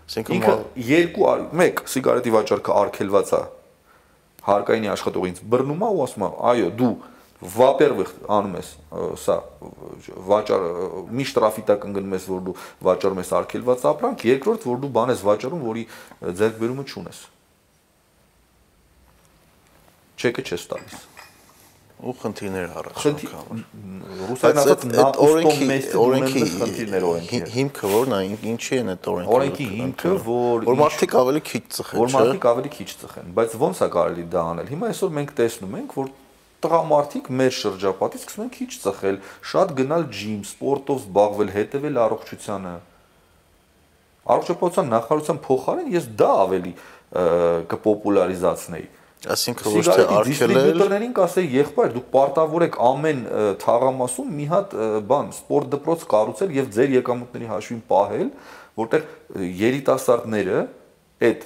Այսինքն 0.02 0.36
ինքը 0.36 0.54
երկու 0.88 1.26
մեկ 1.62 1.82
սիգարետի 1.92 2.32
վաճառքը 2.36 2.76
արգելված 2.82 3.32
է 3.32 3.42
հարկայինի 4.42 4.90
աշխատողից 4.92 5.42
բռնում 5.52 5.82
է 5.82 5.90
ու 5.92 6.02
ասում 6.02 6.24
է, 6.26 6.30
այո, 6.52 6.70
դու 6.80 6.92
во-первых, 7.41 8.13
անում 8.33 8.55
ես 8.57 8.69
սա 9.21 9.35
վաճառ 10.29 10.63
մի 11.13 11.25
շտրաֆի 11.29 11.63
տակ 11.67 11.83
ընկնում 11.89 12.15
ես, 12.17 12.29
որ 12.33 12.39
դու 12.47 12.55
վաճառում 12.87 13.21
ես 13.21 13.33
արկելված 13.41 13.85
ապրանք, 13.91 14.25
երկրորդ, 14.31 14.65
որ 14.71 14.79
դու 14.81 14.93
բան 14.97 15.13
ես 15.13 15.21
վաճառում, 15.27 15.67
որի 15.67 15.85
ձեռքբերումը 16.41 16.87
չունես։ 16.87 17.21
Չեկը 20.17 20.47
չես 20.49 20.65
տալիս 20.73 21.05
ու 21.97 22.13
խնդիրներ 22.13 22.73
առաջ 22.77 23.05
ռուսերեն 24.29 24.59
ասած 24.61 24.83
օրենքի 25.27 25.79
օրենքի 25.97 26.43
խնդիրներ 26.51 27.05
օրենքի 27.09 27.39
հիմքը 27.55 27.89
որն 27.93 28.13
է 28.17 28.19
ինչի 28.51 28.77
են 28.77 28.91
այդ 28.93 29.09
օրենքը 29.13 29.33
օրենքի 29.37 29.67
հիմքը 29.71 30.11
որ 30.27 30.67
որ 30.67 30.77
մարդիկ 30.83 31.15
ավելի 31.23 31.41
քիչ 31.49 31.63
ծխեն 31.77 32.01
որ 32.03 32.13
մարդիկ 32.13 32.47
ավելի 32.51 32.73
քիչ 32.77 32.87
ծխեն 33.01 33.33
բայց 33.39 33.57
ո՞նց 33.57 33.81
է 33.81 33.89
կարելի 33.97 34.27
դա 34.37 34.45
անել 34.51 34.71
հիմա 34.75 34.91
այսօր 34.93 35.15
մենք 35.17 35.33
տեսնում 35.41 35.77
ենք 35.81 35.97
որ 35.97 36.13
տղամարդիկ 36.62 37.28
մեր 37.40 37.52
շրջապատից 37.58 38.24
սկսում 38.24 38.44
են 38.44 38.50
քիչ 38.56 38.70
ծխել, 38.82 39.20
շատ 39.52 39.74
գնալ 39.82 40.06
ջիմ, 40.18 40.40
սպորտով 40.48 41.02
զբաղվել, 41.02 41.52
հետևել 41.58 42.00
առողջությանը։ 42.06 42.74
Առողջապահության 44.32 44.90
նախարարության 44.92 45.38
փոխարեն 45.46 45.88
ես 45.92 46.10
դա 46.22 46.32
ավելի 46.46 46.74
կպոպուլարիզացնեի։ 47.72 48.90
Այսինքն 49.22 49.74
ոչ 49.76 49.82
թե 49.86 50.02
արկելել 50.02 50.26
դիստրիբյուտորներին 50.26 51.12
կասեի 51.14 51.50
եղբայր 51.54 51.92
դուք 51.94 52.06
պարտավոր 52.14 52.64
եք 52.66 52.78
ամեն 52.88 53.20
թաղամասում 53.62 54.32
մի 54.38 54.46
հատ 54.52 54.72
բան 55.12 55.28
սպորտ 55.36 55.68
դպրոց 55.74 56.06
կառուցել 56.10 56.54
եւ 56.56 56.70
ձեր 56.74 56.94
եկամուտների 56.96 57.50
հաշվին 57.52 57.82
պահել, 57.92 58.32
որտեղ 58.82 59.04
երիտասարդները 59.62 60.64
այդ 61.22 61.44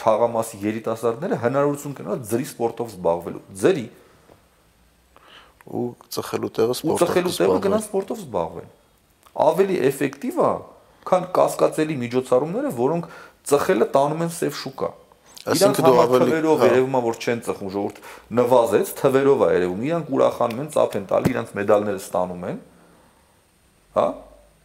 թաղամասի 0.00 0.60
երիտասարդները 0.64 1.38
հնարավորություն 1.44 1.94
կունենան 1.98 2.24
ձրի 2.30 2.46
սպորտով 2.48 2.90
զբաղվելու։ 2.94 3.42
Ձրի 3.64 3.84
ու 5.64 5.84
ծխելու 6.12 6.50
տեղը 6.58 6.76
սպորտով։ 6.78 6.94
Ու 6.94 7.04
ծխելու 7.04 7.34
տեղը 7.38 7.60
գնան 7.64 7.84
սպորտով 7.84 8.18
զբաղվեն։ 8.24 8.72
Ավելի 9.44 9.76
էֆեկտիվ 9.88 10.40
է, 10.44 10.50
քան 11.08 11.24
կասկածելի 11.38 11.96
միջոցառումները, 12.04 12.72
որոնք 12.78 13.08
ծխելը 13.48 13.88
տանում 13.94 14.24
են 14.24 14.32
սև 14.34 14.58
շուկա։ 14.60 14.90
Այսինքն 15.44 15.84
դու 15.84 15.98
ավելի 16.00 16.24
թվերով 16.24 16.62
երևում 16.64 16.94
է 16.94 17.00
որ 17.04 17.18
չեն 17.20 17.40
ծխում 17.44 17.72
ժողովուրդ 17.74 17.98
նվազեց, 18.38 18.92
թվերով 19.00 19.42
է 19.44 19.48
երևում։ 19.54 19.82
Իրանք 19.84 20.12
ուրախանում 20.14 20.62
են, 20.64 20.70
ծափ 20.72 20.96
են 20.96 21.04
տալի, 21.10 21.32
իրանք 21.34 21.50
մեդալները 21.58 22.00
ստանում 22.00 22.46
են։ 22.48 22.62
Հա? 23.98 24.06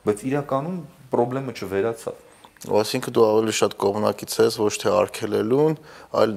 Բայց 0.08 0.24
իրականում 0.30 0.78
խնդրեմը 1.10 1.56
չվերացավ։ 1.60 2.29
Այսինքն 2.60 3.14
դու 3.16 3.24
ավելի 3.24 3.54
շատ 3.56 3.76
կողմնակից 3.80 4.34
ես 4.36 4.56
ոչ 4.60 4.72
թե 4.82 4.92
արգելելուն, 4.92 5.76
այլ 6.20 6.34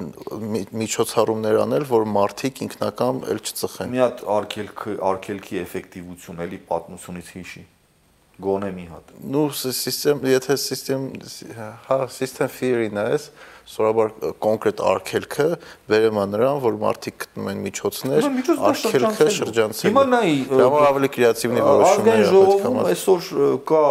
միջոցառումներ 0.78 1.58
անել, 1.64 1.86
որ 1.90 2.06
մարդիկ 2.14 2.60
ինքնական 2.68 3.18
էլ 3.32 3.40
չծխեն։ 3.42 3.90
Մի 3.90 4.02
հատ 4.04 4.22
արգելքի 4.36 4.94
արգելքի 5.10 5.62
էֆեկտիվություն 5.66 6.44
էլի 6.46 6.60
պատմությունից 6.70 7.32
հիշի 7.38 7.64
գոնե 8.42 8.70
մի 8.76 8.84
հատ։ 8.92 9.10
Ну, 9.32 9.42
սիստեմ, 9.54 10.22
եթե 10.30 10.56
սիստեմ, 10.62 11.08
հա, 11.88 11.98
system 12.14 12.54
theory-ն 12.54 13.02
է, 13.02 13.08
սորաբար 13.72 14.08
կոնկրետ 14.42 14.80
արգելքը 14.92 15.46
վերեմ 15.92 16.18
է 16.22 16.24
նրան, 16.32 16.60
որ 16.62 16.78
մարդիկ 16.82 17.18
գտնում 17.22 17.50
են 17.52 17.60
միջոցներ 17.66 18.26
արգելքը 18.72 19.28
շրջանցելու։ 19.36 19.88
Հիմա 19.88 20.04
նայի, 20.12 20.36
դա 20.52 20.66
ավելի 20.88 21.10
կրեատիվնի 21.16 21.64
որոշումներ 21.68 22.24
պետք 22.32 22.66
է։ 22.66 22.84
Այսօր 22.92 23.30
կա 23.72 23.84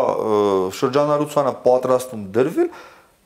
շրջանառությանը 0.81 1.56
պատրաստում 1.65 2.27
դրվել 2.35 2.69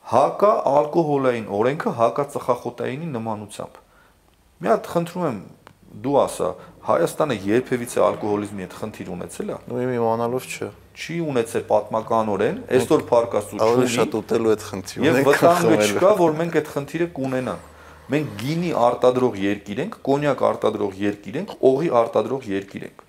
հակա 0.06 0.52
ալկոհոլային 0.70 1.46
օրենքը 1.56 1.92
հակա 1.98 2.24
ծխախոտայինի 2.36 3.08
նմանությամբ։ 3.16 3.80
Մի 4.62 4.70
հատ 4.70 4.90
խնդրում 4.92 5.24
եմ 5.26 5.40
դու 6.06 6.16
ասա, 6.22 6.50
Հայաստանը 6.86 7.36
երբևիցե 7.42 8.02
ալկոհոլիզմի 8.06 8.62
հետ 8.62 8.74
խնդիր 8.78 9.08
ունեցել 9.16 9.48
է։ 9.50 9.56
Ну 9.66 9.78
իմ 9.82 9.92
իմանալով 9.96 10.44
չէ։ 10.46 10.68
Չի 10.96 11.16
ունեցել 11.28 11.64
պատմականորեն, 11.68 12.60
այսօր 12.76 13.02
փարկաստու 13.10 13.58
չունի։ 13.58 13.66
Ավելի 13.66 13.88
շատ 13.94 14.14
ուտելու 14.16 14.52
այդ 14.54 14.62
խնդիր 14.66 15.02
ունենք։ 15.02 15.16
Եվ 15.16 15.26
վտանգը 15.28 15.78
չկա, 15.86 16.12
որ 16.20 16.36
մենք 16.40 16.56
այդ 16.56 16.70
խնդիրը 16.72 17.08
կունենանք։ 17.16 17.72
Մենք 18.06 18.30
գինի 18.40 18.70
արտադրող 18.86 19.36
երկիր 19.42 19.82
ենք, 19.82 19.98
կոնյակ 20.06 20.44
արտադրող 20.46 20.96
երկիր 21.02 21.36
ենք, 21.42 21.52
օղի 21.68 21.90
արտադրող 22.00 22.48
երկիր 22.56 22.86
ենք։ 22.86 23.04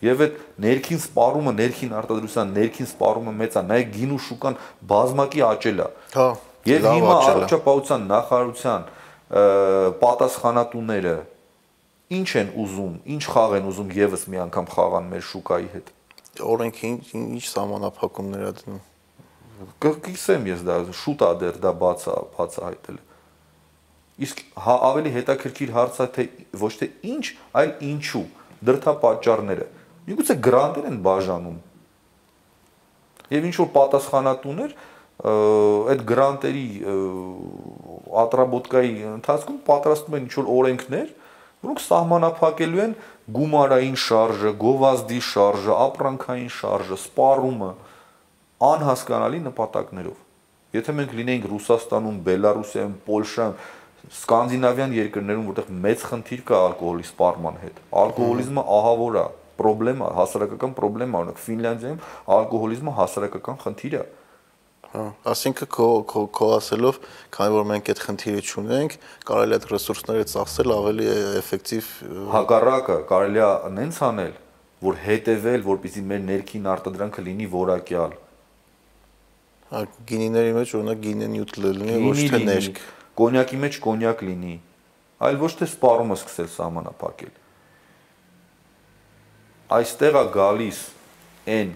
Եվ 0.00 0.22
այդ 0.24 0.36
ներքին 0.64 1.00
սպառումը, 1.00 1.52
ներքին 1.60 1.90
արտադրության 1.98 2.52
ներքին 2.56 2.88
սպառումը 2.90 3.34
մեծ 3.40 3.56
է, 3.60 3.62
նայեք 3.70 3.90
գինու 3.96 4.20
շուկան 4.30 4.58
բազմակի 4.92 5.42
աճել 5.50 5.80
է։ 5.80 5.88
Հա։ 6.14 6.28
Եվ 6.70 6.86
հիմա 6.90 7.16
առողջապահության 7.30 8.06
նախարարության 8.10 8.88
պատասխանատուները 10.00 11.16
ինչ 12.10 12.30
են 12.40 12.48
ուզում, 12.64 12.94
ինչ 13.14 13.22
խաղ 13.30 13.56
են 13.60 13.68
ուզում 13.70 13.90
եւս 14.00 14.24
մի 14.32 14.40
անգամ 14.48 14.70
խաղան 14.74 15.10
մեր 15.12 15.26
շուկայի 15.30 15.68
հետ։ 15.74 15.92
Օրենքը 16.44 16.90
ինչ 16.90 17.04
ինչ 17.20 17.44
սահմանափակումներ 17.50 18.44
ա 18.48 18.52
դնում։ 18.60 18.80
Կգիսեմ 19.84 20.46
ես 20.50 20.66
դա 20.66 20.76
շուտ 21.00 21.24
ա 21.26 21.30
դեռ 21.40 21.58
դա 21.60 21.72
բացա 21.80 22.14
բացահայտել։ 22.36 23.00
Իսկ 24.24 24.40
հա 24.64 24.76
ավելի 24.90 25.10
հետաքրքիր 25.16 25.74
հարցը 25.76 26.06
թե 26.16 26.24
ոչ 26.60 26.72
թե 26.80 26.88
ինչ, 27.10 27.24
այլ 27.60 27.70
ինչու 27.90 28.24
դրթա 28.68 28.94
պատճառները։ 29.04 29.66
Միգուցե 30.08 30.36
գրանտեր 30.46 30.88
են 30.90 30.98
բաժանում։ 31.06 31.58
Եվ 33.30 33.46
ինչ 33.50 33.56
որ 33.60 33.70
պատասխանատուներ 33.76 34.74
այդ 35.20 36.04
գրանտերի 36.08 36.66
ատրաբոտկայի 38.20 38.92
ընթացքում 39.14 39.58
պատրաստում 39.66 40.16
են 40.16 40.22
ինչ 40.26 40.32
որ 40.38 40.46
օրենքներ, 40.56 41.10
որոնք 41.60 41.82
սահմանափակելու 41.84 42.82
են 42.86 42.94
գումարային 43.36 43.96
շարժը, 44.00 44.50
գովազդի 44.60 45.20
շարժը, 45.26 45.74
ապրանքային 45.86 46.50
շարժը, 46.56 46.96
սպառումը 47.00 47.70
անհասկանալի 48.70 49.40
նպատակներով։ 49.46 50.18
Եթե 50.76 50.94
մենք 51.00 51.14
լինեինք 51.18 51.46
Ռուսաստանում, 51.50 52.18
Բելարուսիայում, 52.26 52.96
Պոլշայում, 53.06 53.54
սկանդինավյան 54.20 54.94
երկրներում, 54.96 55.48
որտեղ 55.50 55.70
մեծ 55.86 56.04
խնդիր 56.10 56.42
կա 56.50 56.60
ալկոհոլի 56.70 57.06
սպառման 57.10 57.58
հետ, 57.64 57.80
ալկոհոլիզմը 58.00 58.64
ահավոր 58.76 59.18
է, 59.20 59.24
խնդրեմ 59.60 60.00
է, 60.00 60.10
հասարակական 60.20 60.74
խնդրեմ 60.80 61.10
է, 61.10 61.18
օրինակ 61.20 61.40
Ֆինլանդիայում 61.44 62.00
ալկոհոլիզմը 62.36 62.94
հասարակական 63.00 63.60
խնդիր 63.64 63.96
է։ 64.00 64.04
Հա, 64.90 65.02
ասինքն 65.30 65.68
քո 65.70 65.84
քո 66.10 66.20
քո 66.34 66.46
ասելով, 66.56 66.96
քանի 67.30 67.52
որ 67.54 67.66
մենք 67.70 67.88
այդ 67.92 68.00
խնդիրը 68.02 68.40
չունենք, 68.42 68.94
կարելի 69.28 69.54
է 69.54 69.58
այդ 69.60 69.66
ռեսուրսները 69.70 70.24
ծախսել 70.32 70.72
ավելի 70.74 71.04
էֆեկտիվ 71.40 71.90
հակառակը, 72.32 72.96
կարելի 73.10 73.42
է 73.46 73.50
նենց 73.76 74.00
անել, 74.08 74.32
որ 74.82 74.98
հետևել, 75.04 75.62
որպեսզի 75.68 76.02
մեր 76.10 76.24
ներքին 76.26 76.66
արտադրանքը 76.74 77.24
լինի 77.28 77.46
որակյալ։ 77.54 78.16
Հա, 79.70 79.82
գինիների 80.10 80.56
մեջ 80.58 80.72
օրինակ 80.80 81.04
գինը 81.06 81.28
նյութ 81.36 81.54
լինի, 81.62 81.98
ոչ 82.08 82.16
թե 82.34 82.40
ներք։ 82.50 82.80
Կոնյակի 83.20 83.60
մեջ 83.62 83.78
կոնյակ 83.84 84.24
լինի, 84.26 84.56
այլ 85.30 85.38
ոչ 85.44 85.52
թե 85.60 85.68
սպառումը 85.70 86.16
սկսել 86.18 86.50
սահմանափակել։ 86.56 87.38
Այստեղ 89.78 90.18
է 90.18 90.24
գալիս 90.34 90.82
այն 91.54 91.70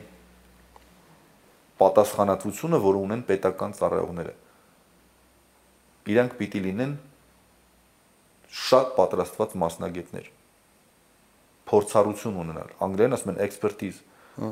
պատասխանատվությունը, 1.84 2.80
որը 2.84 3.02
ունեն 3.08 3.26
պետական 3.28 3.76
ծառայողները։ 3.78 4.38
Իրանք 6.14 6.38
պիտի 6.40 6.64
լինեն 6.64 6.96
շատ 8.54 8.90
պատրաստված 8.94 9.54
մասնագետներ 9.60 10.26
փորձառություն 11.70 12.36
ունենալ 12.42 12.68
անգլերեն 12.86 13.16
ասում 13.16 13.32
են 13.32 13.40
expertise 13.44 14.50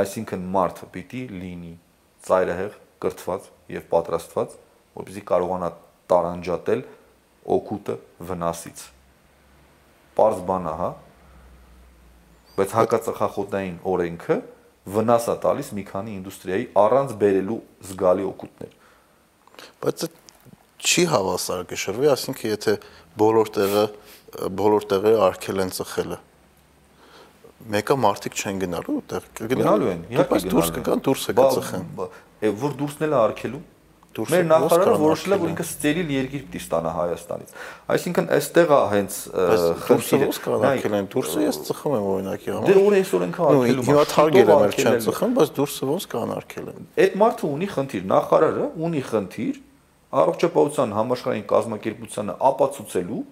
այսինքն 0.00 0.46
մարդը 0.54 0.88
պիտի 0.94 1.20
լինի 1.34 1.72
ծայրահեղ 2.28 2.78
կրթված 3.04 3.48
եւ 3.74 3.84
պատրաստված 3.90 4.54
որպեսզի 5.00 5.24
կարողանա 5.30 5.70
տարանջատել 6.12 6.84
օկուտը 7.56 7.96
վնասից 8.30 8.86
པարզ 10.16 10.42
բան 10.50 10.70
է 10.70 10.74
հա 10.80 10.90
բայց 12.56 12.74
հակածխախոտային 12.80 13.76
օրենքը 13.92 14.38
վնաս 14.94 15.28
է 15.30 15.36
տալիս 15.44 15.68
մի 15.76 15.84
քանի 15.90 16.16
ինդուստրիայի 16.20 16.64
առանց 16.84 17.14
բերելու 17.20 17.58
զգալի 17.90 18.24
օգուտներ։ 18.30 18.72
Բայց 19.84 20.04
չի 20.80 21.04
հավասար 21.10 21.64
կշռվի, 21.70 22.10
ասինքն 22.14 22.50
եթե 22.50 22.74
բոլոր 23.20 23.52
տեղը 23.56 23.84
բոլոր 24.60 24.86
տեղերը 24.90 25.22
արկել 25.26 25.62
են 25.64 25.72
ծխելը 25.76 26.18
մեկը 27.74 27.96
մարդիկ 28.00 28.38
չեն 28.40 28.60
գնալու 28.62 29.00
տեղ 29.10 29.26
կգնալու 29.40 29.90
են 29.90 30.04
իհարկե 30.14 30.38
դուրս 30.52 30.70
կգան 30.76 31.02
դուրս 31.06 31.24
է 31.28 31.34
կծխեն 31.40 31.88
որ 32.62 32.76
դուրսն 32.80 33.04
էլ 33.06 33.16
է 33.16 33.18
արկելու 34.10 34.34
Մեր 34.34 34.46
նախարարը 34.50 34.94
որոշել 35.00 35.34
է, 35.34 35.36
որ 35.40 35.50
ինքը 35.50 35.64
ստերիլ 35.66 36.08
երկիր 36.10 36.42
պիտի 36.50 36.60
ստանա 36.60 36.92
Հայաստանից։ 36.96 37.52
Այսինքն 37.94 38.26
այստեղ 38.36 38.72
է 38.74 38.78
հենց 38.90 39.18
խնդիրը։ 39.86 40.28
կանաքել 40.46 40.96
են, 40.98 41.08
դուրսը 41.14 41.44
ես 41.44 41.58
ծխում 41.70 41.94
եմ 41.94 42.08
օրինակի 42.10 42.50
համար։ 42.50 42.70
Դե 42.70 42.74
ուր 42.80 42.96
այսօր 43.00 43.24
ենք 43.26 43.38
արկելու։ 43.46 43.84
Հիմա 43.90 44.04
թարգել 44.10 44.50
եմ, 44.50 44.74
չեմ 44.80 44.98
ծխում, 45.06 45.36
բայց 45.38 45.52
դուրսը 45.60 45.88
ոնց 45.90 46.06
կանարկել 46.10 46.70
են։ 46.70 46.88
Այդ 47.00 47.14
մարդը 47.20 47.50
ունի 47.50 47.68
խնդիր, 47.70 48.04
նախարարը 48.10 48.66
ունի 48.90 49.02
խնդիր 49.10 49.60
առողջապահության 50.10 50.96
համաշխարհային 50.98 51.46
կազմակերպությանը 51.50 52.34
ապացուցելու, 52.50 53.22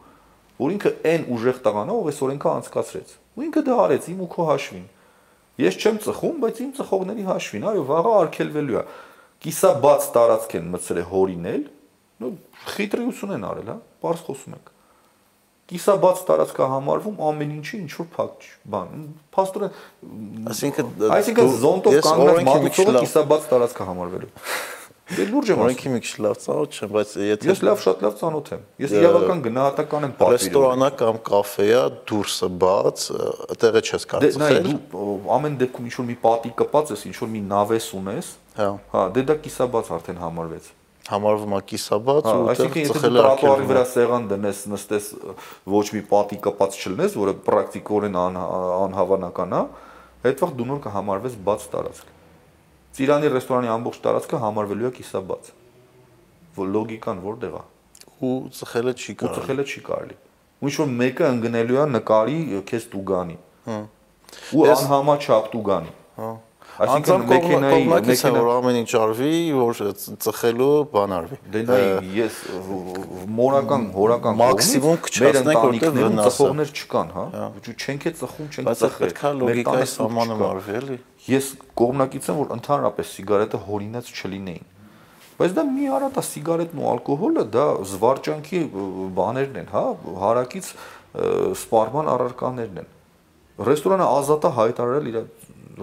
որ 0.59 0.75
ինքը 0.79 0.93
այն 1.11 1.27
ուժեղ 1.35 1.59
տղան 1.67 1.91
է, 1.91 1.97
ով 1.99 2.07
այս 2.09 2.21
օրենքը 2.29 2.49
անցկացրեց։ 2.55 3.11
Ու 3.39 3.45
ինքը 3.49 3.63
դա 3.67 3.75
արեց 3.83 4.07
իմ 4.15 4.23
ու 4.23 4.31
քո 4.31 4.47
հաշվին։ 4.49 4.87
Ես 5.59 5.79
չեմ 5.79 5.97
ծխում, 6.07 6.37
բայց 6.39 6.59
իմ 6.63 6.71
ծխողների 6.79 7.25
հաշվին, 7.29 7.65
այո, 7.67 7.83
վաղը 7.89 8.11
արկելվելու 8.19 8.79
է 8.79 8.83
կիսաբաց 9.45 10.09
տարածք 10.17 10.57
են 10.59 10.73
մցրել 10.73 11.07
հորինել, 11.13 11.63
նո 12.23 12.31
խիտրիություն 12.73 13.35
են 13.39 13.47
արել, 13.49 13.69
հա, 13.71 13.77
բարձ 14.03 14.25
խոսում 14.29 14.57
եք։ 14.59 14.73
Կիսաբաց 15.69 16.21
տարածքա 16.29 16.67
համարվում 16.73 17.19
ամեն 17.29 17.51
ինչի 17.59 17.79
ինչ 17.83 17.91
որ 17.99 18.07
փակ 18.15 18.47
բան։ 18.73 19.03
Փաստորեն, 19.37 19.75
այսինքն 20.55 20.93
այսինքն 21.19 21.51
զոնտով 21.65 21.99
կանգնած 22.09 22.41
մատուցողը 22.49 23.03
կիսաբաց 23.05 23.49
տարածքա 23.53 23.89
համարվելու։ 23.93 24.33
Դե 25.09 25.25
լուրջ 25.25 25.51
եմ 25.55 25.61
ասում։ 25.65 25.93
մի 25.95 26.01
քիչ 26.05 26.11
լավ 26.25 26.35
ծանոթ 26.43 26.75
չեմ, 26.79 26.91
բայց 26.95 27.13
եթե 27.25 27.49
Ես 27.49 27.61
լավ 27.65 27.79
շատ 27.85 28.03
լավ 28.05 28.17
ծանոթ 28.19 28.49
եմ։ 28.53 28.65
Ես 28.85 28.95
իրավական 28.99 29.39
գնահատական 29.47 30.05
եմ 30.05 30.13
պատվիրում։ 30.19 30.35
Ռեստորանա 30.35 30.89
կամ 31.01 31.21
կաֆեա 31.29 31.85
դուրսը 32.11 32.49
բաց, 32.65 33.07
այդտեղը 33.49 33.83
չես 33.89 34.05
կարող 34.13 34.35
ծխել։ 34.37 34.59
Դե 34.59 34.75
նայ 34.75 34.77
դու 34.93 35.17
ամեն 35.39 35.57
դեպքում 35.65 35.89
ինչ 35.89 35.95
որ 35.97 36.07
մի 36.09 36.19
պատի 36.29 36.53
կպած 36.61 36.93
ես, 36.93 37.07
ինչ 37.09 37.17
որ 37.25 37.33
մի 37.33 37.43
նավես 37.49 37.89
ունես, 37.99 38.31
Հա։ 38.59 38.69
Հա, 38.93 39.07
դե 39.15 39.25
դա 39.29 39.39
կիսաբաց 39.47 39.95
արդեն 39.99 40.21
համարվեց 40.25 40.75
համարվում 41.09 41.55
է 41.57 41.61
կիսաբաց 41.71 42.27
հա, 42.29 42.33
ու 42.37 42.49
այդտեղ 42.53 42.75
ծխել 42.89 43.19
է 43.19 43.21
տրատուարի 43.23 43.67
վրա 43.69 43.83
սեղան 43.93 44.25
դնես, 44.29 44.59
նստես 44.73 45.07
ոչ 45.73 45.85
մի 45.95 46.03
պատի 46.11 46.39
կպած 46.45 46.79
չլնես, 46.83 47.15
որը 47.21 47.35
պրակտիկորեն 47.47 48.19
անհավանական 48.21 49.55
է, 49.57 49.63
այդ 50.29 50.43
վաղ 50.45 50.53
դու 50.59 50.67
նոր 50.69 50.83
կհամարվես 50.85 51.39
բաց 51.49 51.65
տարածք։ 51.73 52.11
Ծիրանի 52.99 53.31
ռեստորանի 53.37 53.73
ամբողջ 53.73 54.01
տարածքը 54.05 54.41
համարվելու 54.43 54.89
է 54.89 54.93
կիսաբաց։ 54.99 55.53
Որ 56.59 56.73
լոգիկան 56.75 57.23
որտեղ 57.25 57.57
է։ 57.57 57.63
Ու 58.19 58.35
ծխելը 58.59 58.95
չի 58.99 59.15
կարելի։ 59.23 59.33
Ու 59.33 59.39
ծխելը 59.39 59.65
չի 59.69 59.83
կարելի։ 59.89 60.19
Ու 60.59 60.69
ինչ 60.69 60.77
որ 60.83 60.93
մեկը 60.99 61.31
ընկնելու 61.39 61.79
է 61.79 61.87
նկարի 61.95 62.39
քեզ 62.69 62.89
տուգանի։ 62.93 63.39
Հա։ 63.69 63.79
Ու 64.59 64.69
անհամաչափ 64.75 65.51
տուգանի։ 65.55 65.95
Հա 66.19 66.33
Այսինքն 66.79 67.25
մեքենայի 67.29 67.87
մեքենա 67.91 68.31
որ 68.39 68.49
ամեն 68.53 68.77
ինչ 68.79 68.91
արվի, 68.99 69.31
որ 69.59 69.79
ծխելու 70.23 70.69
բան 70.93 71.15
արվի։ 71.17 71.39
Դե 71.55 71.63
նայ 71.69 71.81
ես 72.15 72.37
մորական 73.39 73.87
հորական 73.97 74.39
Մաքսիմում 74.39 75.01
քչացնենք, 75.09 75.59
որտեղ 75.65 75.97
վնաս 75.99 76.23
է։ 76.23 76.35
ծխողներ 76.39 76.73
չկան, 76.79 77.11
հա։ 77.19 77.25
Ու 77.59 77.75
չենք 77.75 78.07
է 78.07 78.13
ծխում, 78.23 78.51
չենք 78.55 78.69
Բայց 78.69 78.83
ծխել։ 78.85 79.03
պետք 79.09 79.23
է 79.27 79.33
լոգիկայի 79.39 79.89
չկա։ 79.89 80.39
մարվի, 80.39 80.77
էլի։ 80.79 80.99
Ես 81.29 81.49
կողմնակից 81.83 82.29
եմ, 82.29 82.39
որ 82.39 82.53
ընդհանրապես 82.59 83.15
սիգարետը 83.19 83.61
հորինած 83.69 84.13
չլինեին։ 84.15 84.69
Բայց 85.39 85.53
դա 85.55 85.63
մի 85.71 85.85
արա 85.95 86.07
դա 86.17 86.23
սիգարետն 86.27 86.79
ու 86.83 86.87
ալկոհոլը 86.93 87.43
դա 87.55 87.67
զվարճանքի 87.87 88.63
բաներն 89.19 89.59
են, 89.61 89.69
հա, 89.71 89.83
հարակից 90.19 90.71
ը, 90.75 91.29
սպարման 91.55 92.11
առարկաներն 92.15 92.81
են։ 92.83 92.89
Ռեստորանը 93.69 94.09
ազատ 94.19 94.49
է 94.49 94.51
հայտարարել 94.59 95.07
իր 95.13 95.21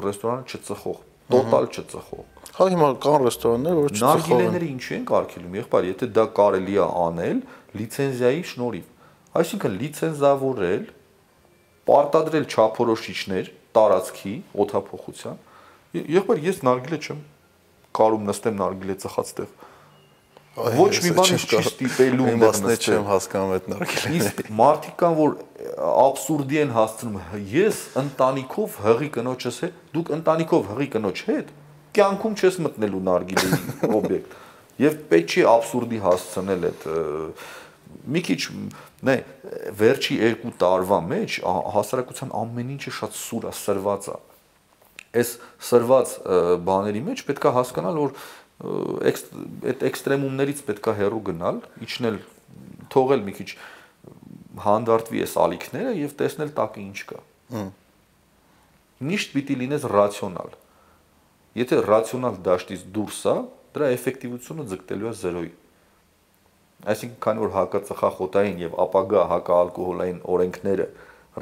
ռեստորանը 0.06 0.56
չծխող, 0.56 0.98
տոտալ 1.36 1.68
չծխող։ 1.76 2.24
Հա 2.56 2.66
հիմա 2.72 2.90
կան 3.06 3.18
ռեստորաններ, 3.26 3.80
որ 3.80 3.96
չծխող 3.96 4.06
են։ 4.06 4.06
Նարգիլեները 4.06 4.68
ինչու 4.76 4.96
են 4.96 5.06
կարգելում, 5.12 5.56
եղբայր, 5.60 5.88
եթե 5.92 6.10
դա 6.16 6.26
կարելի 6.40 6.76
է 6.76 6.86
անել 7.06 7.40
լիցենզիայի 7.76 8.44
շնորհիվ։ 8.52 8.86
Այսինքն 9.36 9.78
լիցենզավորել, 9.82 10.84
պարտադրել 11.86 12.46
չափորոշիչներ 12.56 13.50
տարածքի 13.76 14.36
օթափողության։ 14.66 15.42
Եղբայր, 16.16 16.40
ես 16.46 16.62
նարգիլե 16.66 17.00
չեմ 17.06 17.20
կարում 17.96 18.26
նստեմ 18.30 18.56
նարգիլե 18.60 18.96
ծխած 19.04 19.30
տեղ։ 19.36 19.52
Ոչ 20.56 20.92
մի 21.04 21.12
բան 21.18 21.32
չի 21.36 21.58
ստիպելու 21.60 22.34
մասն 22.40 22.70
չեմ 22.80 23.08
հասկանում 23.10 23.50
այդ 23.56 23.66
նարգիլը։ 23.74 24.12
Իսկ 24.20 24.38
մարդիկ 24.56 24.94
կան, 25.02 25.16
որ 25.18 25.34
աբսուրդի 25.92 26.60
են 26.62 26.72
հասցնում։ 26.76 27.18
Ես 27.52 27.82
ընտանիքով 28.02 28.78
հղի 28.86 29.10
կնոջս 29.18 29.58
հետ, 29.66 29.82
դուք 29.96 30.12
ընտանիքով 30.16 30.70
հղի 30.72 30.88
կնոջ 30.96 31.24
հետ 31.28 31.52
կյանքում 31.96 32.38
չես 32.40 32.60
մտնելու 32.66 33.02
նարգիլեի 33.10 33.60
օբյեկտ։ 34.00 34.38
Եվ 34.86 34.96
պետք 35.12 35.36
չի 35.36 35.44
աբսուրդի 35.56 36.00
հասցնել 36.06 36.66
այդ 36.70 36.88
մի 38.16 38.22
քիչ 38.28 38.40
նե 39.08 39.16
վերջի 39.80 40.16
երկու 40.24 40.54
տարվա 40.62 40.98
մեջ 41.12 41.38
հասարակության 41.76 42.34
ամեն 42.36 42.74
ինչը 42.76 42.96
շատ 42.96 43.20
սուր 43.20 43.46
է, 43.48 43.54
սրված 43.60 44.10
է 44.12 44.18
այս 45.16 45.32
սրված 45.70 46.14
բաների 46.68 47.02
մեջ 47.06 47.24
պետքա 47.30 47.52
հասկանալ, 47.56 48.00
որ 48.04 48.16
այդ 48.64 49.82
էքստրեմումներից 49.90 50.62
պետքա 50.68 50.94
հեռու 51.00 51.24
գնալ, 51.30 51.58
իջնել, 51.86 52.20
թողել 52.94 53.26
մի 53.26 53.34
քիչ 53.40 53.50
հանդարտվի 54.66 55.24
այս 55.26 55.34
ալիքները 55.44 55.92
եւ 56.00 56.14
տեսնել 56.22 56.54
տակը 56.56 56.82
ինչ 56.86 57.00
կա։ 57.10 57.20
Միշտ 59.06 59.34
պիտի 59.36 59.58
լինես 59.60 59.88
ռացիոնալ։ 59.92 60.56
Եթե 61.60 61.80
ռացիոնալ 61.84 62.40
դաշտից 62.46 62.86
դուրս 62.96 63.20
է, 63.32 63.36
դրա 63.76 63.90
էֆեկտիվությունը 63.96 64.66
ձգտելու 64.72 65.10
է 65.10 65.14
0-ի։ 65.20 65.52
Այսինքն, 66.96 67.20
քանի 67.26 67.44
որ 67.44 67.52
հակածխախոտային 67.56 68.58
եւ 68.62 68.74
ապագա 68.86 69.22
հակաալկոհոլային 69.32 70.20
օրենքները 70.36 70.88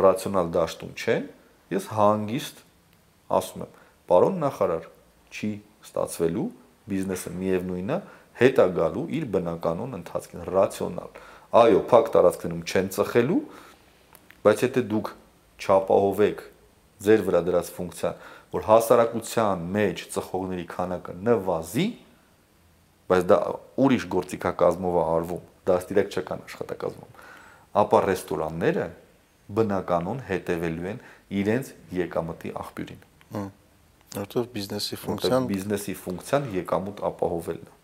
ռացիոնալ 0.01 0.51
դաշտում 0.53 0.93
չեն, 0.97 1.25
ես 1.73 1.87
հանգիստ 1.97 2.61
ասում 3.37 3.65
եմ, 3.65 3.73
պարոն 4.09 4.37
նախարար, 4.43 4.87
չի 5.33 5.51
ստացվելու, 5.83 6.47
բիզնեսը 6.89 7.33
միևնույնն 7.39 7.93
է, 7.93 7.97
հետ 8.39 8.59
է 8.63 8.67
գալու 8.77 9.03
իր 9.17 9.25
բնականon 9.33 9.97
ընթացքին 9.99 10.45
ռացիոնալ։ 10.49 11.19
Այո, 11.53 11.81
փակ 11.89 12.09
տարածքներում 12.13 12.63
չեն 12.65 12.87
ծխելու, 12.97 13.41
բայց 14.43 14.63
եթե 14.65 14.83
դուք 14.93 15.11
չապահովեք 15.63 16.41
ձեր 17.03 17.23
վրա 17.27 17.41
դրած 17.47 17.69
ֆունկցիան, 17.77 18.17
որ 18.53 18.65
հասարակության 18.69 19.63
մեջ 19.73 20.03
ծխողների 20.13 20.65
քանակը 20.73 21.15
նվազի, 21.27 21.87
բայց 23.13 23.23
դա 23.29 23.37
ուրիշ 23.83 24.05
գործիքակազմով 24.13 24.97
է 24.97 25.05
արվում, 25.13 25.47
դաստիարակչական 25.69 26.43
աշխատակազմով, 26.47 27.23
ապա 27.83 27.99
ռեստորանները 28.07 28.87
բնականon 29.57 30.23
հետևելու 30.29 30.87
են 30.93 31.01
իրենց 31.43 31.73
եկամտի 31.97 32.53
աղբյուրին։ 32.63 33.01
Որտեղ 34.13 34.49
բիզնեսի 34.53 34.99
ֆունկցիան 35.03 35.47
բիզնեսի 35.49 35.93
ֆունկցիան 36.03 36.45
եկամուտ 36.53 37.01
ապահովելն 37.09 37.65
է։ 37.69 37.81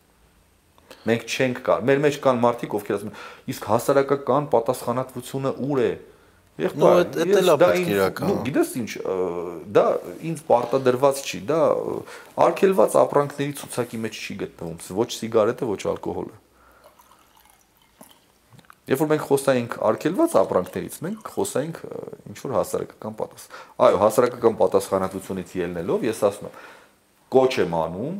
Մենք 1.10 1.26
չենք 1.30 1.60
կար, 1.66 1.84
մեր 1.90 2.00
մեջ 2.06 2.16
կան 2.24 2.40
մարդիկ, 2.44 2.76
ովքեր 2.80 2.96
ասում 2.98 3.10
են, 3.10 3.20
իսկ 3.54 3.68
հասարակական 3.70 4.48
պատասխանատվությունը 4.54 5.52
ուր 5.70 5.82
է։ 5.86 5.92
Եղբայր, 6.60 7.04
ես 7.30 7.38
էլ 7.40 7.52
է 7.54 7.56
դա 7.62 7.70
իրականում։ 7.80 8.34
նու, 8.36 8.46
Գիտես 8.50 8.72
ինչ, 8.80 8.90
դա 9.78 9.86
ինձ 10.30 10.42
պարտադրված 10.50 11.22
չի, 11.24 11.40
դա 11.50 11.60
արգելված 12.46 12.98
ապրանքների 13.00 13.54
ցուցակի 13.62 14.00
մեջ 14.06 14.20
չի 14.20 14.36
գտնվում, 14.44 14.82
ոչ 15.00 15.10
սիգարետը, 15.20 15.70
ոչ 15.70 15.82
ալկոհոլը։ 15.94 16.36
Երբ 18.90 19.02
որ 19.04 19.10
մենք 19.12 19.26
խոսայինք 19.30 19.76
արգելված 19.86 20.36
ապրանքներից, 20.40 20.96
մենք 21.06 21.28
խոսայինք 21.36 21.80
ինչ 22.30 22.38
որ 22.42 22.54
հասարակական 22.58 23.18
պատասխան։ 23.20 23.60
Այո, 23.86 24.00
հասարակական 24.02 24.56
պատասխանատվությունից 24.60 25.54
ելնելով 25.60 26.06
ես 26.10 26.22
ասում 26.30 26.48
եմ, 26.50 26.56
կոչ 27.36 27.52
եմ 27.60 27.76
անում, 27.80 28.16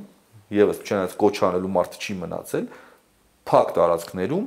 եւս 0.60 0.84
չնայած 0.86 1.16
կոչ 1.24 1.34
անելու 1.50 1.72
մարդ 1.74 1.98
չի 2.00 2.16
մնացել, 2.20 2.68
փակ 3.50 3.74
տարածքներում 3.80 4.46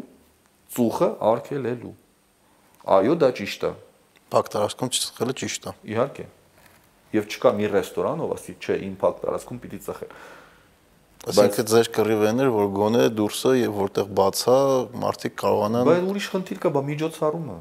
ծուխը 0.72 1.08
արգելելու։ 1.32 1.92
Այո, 2.82 3.16
դա 3.18 3.32
ճիշտ 3.42 3.66
է։ 3.66 3.72
փակ 4.32 4.46
տարածքում 4.52 4.92
չծխելը 4.92 5.34
ճիշտ 5.42 5.66
է։ 5.66 5.72
Իհարկե։ 5.92 6.24
Եվ 7.12 7.26
չկա 7.28 7.50
մի 7.58 7.66
ռեստորան, 7.72 8.22
ով 8.24 8.30
ասի, 8.38 8.54
չէ, 8.62 8.76
իմ 8.86 8.94
փակ 9.02 9.18
տարածքում 9.22 9.58
պիտի 9.62 9.80
ծխել։ 9.86 10.14
Այսինքն 11.22 11.66
ձեր 11.70 11.88
կռիվներ, 11.94 12.48
որ 12.50 12.70
գոնե 12.74 13.02
դուրսը 13.14 13.50
եւ 13.54 13.76
որտեղ 13.78 14.08
բաց 14.18 14.40
է, 14.42 14.54
մարդիկ 15.02 15.34
կարողանան 15.38 15.84
Բայց 15.86 16.06
ուրիշ 16.10 16.24
խնդիր 16.32 16.58
կա, 16.62 16.70
բա 16.74 16.80
միջոցառումը։ 16.88 17.58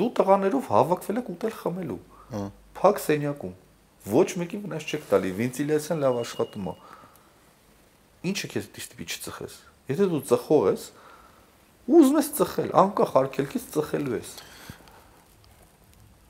Դու 0.00 0.08
տղաներով 0.18 0.70
հավաքվել 0.72 1.20
եք 1.20 1.28
ուտել 1.34 1.52
խմելու։ 1.58 1.98
Փակ 2.80 3.02
սենյակում։ 3.04 3.52
Ոչ 4.14 4.28
մեկին 4.40 4.62
վնաս 4.64 4.86
չեք 4.88 5.04
տալի, 5.12 5.32
վենտիլյացիան 5.44 6.00
լավ 6.04 6.16
աշխատում 6.24 6.70
է։ 6.72 6.74
Ինչը 8.24 8.50
քեզ 8.54 8.70
դիստիպի 8.78 9.06
չծխես։ 9.12 9.58
Եթե 9.92 10.08
դու 10.14 10.22
ծխող 10.32 10.64
ես, 10.70 10.86
ուզում 11.92 12.18
ես 12.24 12.30
ծխել, 12.40 12.70
անկախ 12.84 13.12
արգելքից 13.20 13.66
ծխելու 13.74 14.16
ես։ 14.16 14.32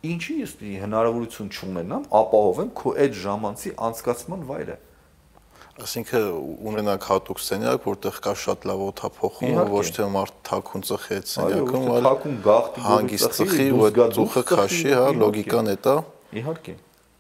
Ինչի 0.05 0.35
ես 0.43 0.57
հնարավորություն 0.83 1.53
չունենամ 1.55 2.11
ապահովեմ 2.19 2.75
քո 2.83 2.93
այդ 3.05 3.15
ժամանցի 3.25 3.73
անցկացման 3.89 4.43
վայրը։ 4.51 4.77
Այսինքն 5.75 6.27
ունենանք 6.71 7.07
հատուկ 7.09 7.41
սենյակ, 7.43 7.87
որտեղ 7.89 8.19
կա 8.23 8.33
շատ 8.39 8.67
լավ 8.71 8.83
օթափողում, 8.85 9.57
ոչ 9.73 9.87
թե 9.97 10.05
մարդ 10.15 10.37
թաքուն 10.47 10.85
ծխի 10.87 11.17
այդ 11.17 11.31
սենյակում, 11.33 11.87
թե 11.89 11.97
թաքուն 12.05 12.37
գաղտնի 12.45 12.85
հանգիստ 12.85 13.35
ծխի, 13.39 13.67
դուրս 13.75 14.15
ծուխը 14.15 14.43
քաշի, 14.51 14.93
հա, 14.95 15.09
լոգիկան 15.19 15.73
է 15.73 15.77
դա։ 15.83 15.97
Իհարկե։ 16.39 16.75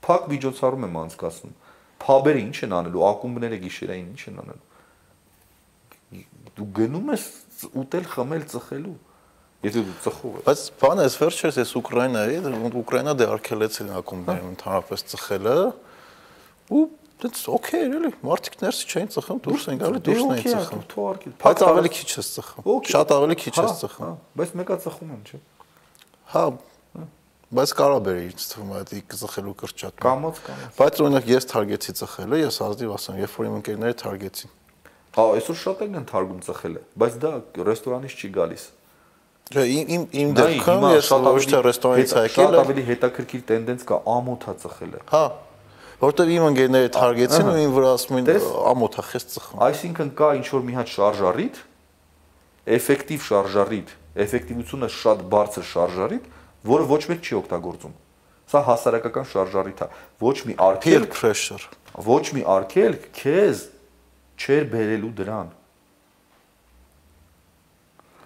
Փակ 0.06 0.28
միջոցառում 0.34 0.86
եմ 0.86 0.94
անցկացնում։ 1.02 1.56
Փաբերը 2.04 2.40
ինչ 2.44 2.56
են 2.62 2.76
անելու, 2.78 3.02
ակումբները 3.10 3.58
գիշերային 3.64 4.08
ինչ 4.14 4.22
են 4.30 4.38
անելու։ 4.44 4.72
Դու 6.54 6.68
գնում 6.78 7.10
ես 7.10 7.24
ուտել, 7.82 8.06
խմել, 8.14 8.42
ծխելու։ 8.54 8.96
Եթե 9.64 9.80
դու 9.82 9.96
ծխող 10.04 10.34
ես։ 10.34 10.44
Բայց 10.44 10.60
բանը 10.84 11.04
էս 11.08 11.14
վերջերս 11.24 11.56
էս 11.64 11.70
Ուկրաինայի, 11.80 12.36
Ուկրաինա 12.84 13.14
դե 13.16 13.28
արգելեցին 13.34 13.88
ակումբներում 13.98 14.50
ընդհանրապես 14.54 15.04
ծխելը 15.14 15.56
ու 16.74 16.84
դից 17.22 17.40
օքեյ 17.54 17.82
էր 17.84 17.94
էլի, 17.98 18.10
մարդիկ 18.26 18.54
ներսի 18.64 18.86
չէին 18.90 19.10
ծխում, 19.14 19.38
դուրս 19.44 19.64
են 19.70 19.80
գալի, 19.80 20.00
դուրսն 20.08 20.32
էին 20.34 20.54
ծխում։ 20.54 20.82
Թողարկել։ 20.94 21.34
Բայց 21.44 21.62
ավելի 21.64 21.90
քիչ 21.94 22.10
ես 22.14 22.28
ծխում։. 22.34 22.68
Շատ 22.90 23.14
ավելի 23.14 23.36
քիչ 23.44 23.54
Հա, 23.54 23.64
ես 23.64 23.82
ծխում։ 23.84 24.04
հա, 24.04 24.12
Բայց 24.40 24.54
մեկա 24.60 24.76
ծխում 24.84 25.12
են, 25.14 25.22
չէ։ 25.24 25.40
Հա, 26.34 26.44
բայց 27.54 27.72
կարա 27.78 27.98
բերի 28.04 28.22
ինձ 28.34 28.44
թվում 28.50 28.70
է 28.74 28.78
այդ 28.82 28.92
ծխելու 29.14 29.54
կրճատը։ 29.62 30.04
Կամած, 30.04 30.38
կամած։ 30.44 30.78
Բայց 30.80 31.00
օրինակ 31.04 31.28
ես 31.30 31.46
թարգեցի 31.54 31.92
ծխելը, 32.00 32.38
ես 32.40 32.56
ազնիվ 32.64 32.94
ասեմ, 32.94 33.18
երբ 33.22 33.34
որ 33.38 33.48
իմ 33.48 33.58
ընկերները 33.60 33.96
թարգեցին։ 34.00 34.54
Հա, 35.14 35.24
այսօր 35.38 35.58
շատ 35.60 35.82
են 35.84 36.06
թարգում 36.10 36.40
ծխելը, 36.48 36.80
բայց 36.98 37.18
դա 37.22 37.30
ռեստորանից 37.68 38.14
չի 38.18 38.30
գալիս։ 38.34 38.64
Չէ, 39.54 39.62
իմ 39.70 40.04
իմ 40.24 40.30
դեպքում 40.34 40.84
ես 40.88 41.08
ոչ 41.14 41.42
թե 41.52 41.58
ռեստորանից 41.68 42.12
եկել 42.16 42.34
Շատ 42.34 42.54
եմ, 42.54 42.60
ավելի 42.64 42.84
հետաքրքիր 42.88 43.42
տենդենց 43.50 43.82
կա 43.90 43.98
ամոթա 44.14 44.54
ծխելը։ 44.64 45.02
հա, 45.12 45.24
որտեվ 46.02 46.30
իմ 46.34 46.44
ընկերները 46.50 46.90
թարգեցին 46.94 47.50
ու 47.50 47.56
ին 47.62 47.74
վրա 47.74 47.90
ասում 47.94 48.18
են 48.20 48.30
ամոթա 48.74 49.04
խես 49.10 49.26
ծխում։ 49.34 49.62
Այսինքն 49.68 50.10
կա 50.18 50.30
ինչ 50.40 50.46
որ 50.54 50.64
մի 50.64 50.76
հատ 50.78 50.92
շարժառիթ, 50.94 51.60
էֆեկտիվ 52.74 53.26
շարժառիթ, 53.28 53.92
էֆեկտիվությունը 54.24 54.88
շատ 54.94 55.24
բարձր 55.34 55.66
շարժառիթ, 55.70 56.28
որը 56.74 56.88
ոչ 56.94 57.02
մեկ 57.12 57.24
չի 57.24 57.36
օգտագործում։ 57.40 57.94
Սա 58.44 58.60
հասարակական 58.68 59.28
շարժառիթ 59.34 59.84
է։ 59.84 59.88
Ոչ 60.24 60.36
մի 60.44 60.54
Peer 60.54 60.64
արգելք, 60.68 61.14
pressure։ 61.14 61.64
ոչ 62.04 62.24
մի 62.36 62.42
արգելք 62.54 63.06
քեզ 63.16 63.62
չեր 64.38 64.66
բերելու 64.74 65.12
դրան։ 65.20 65.52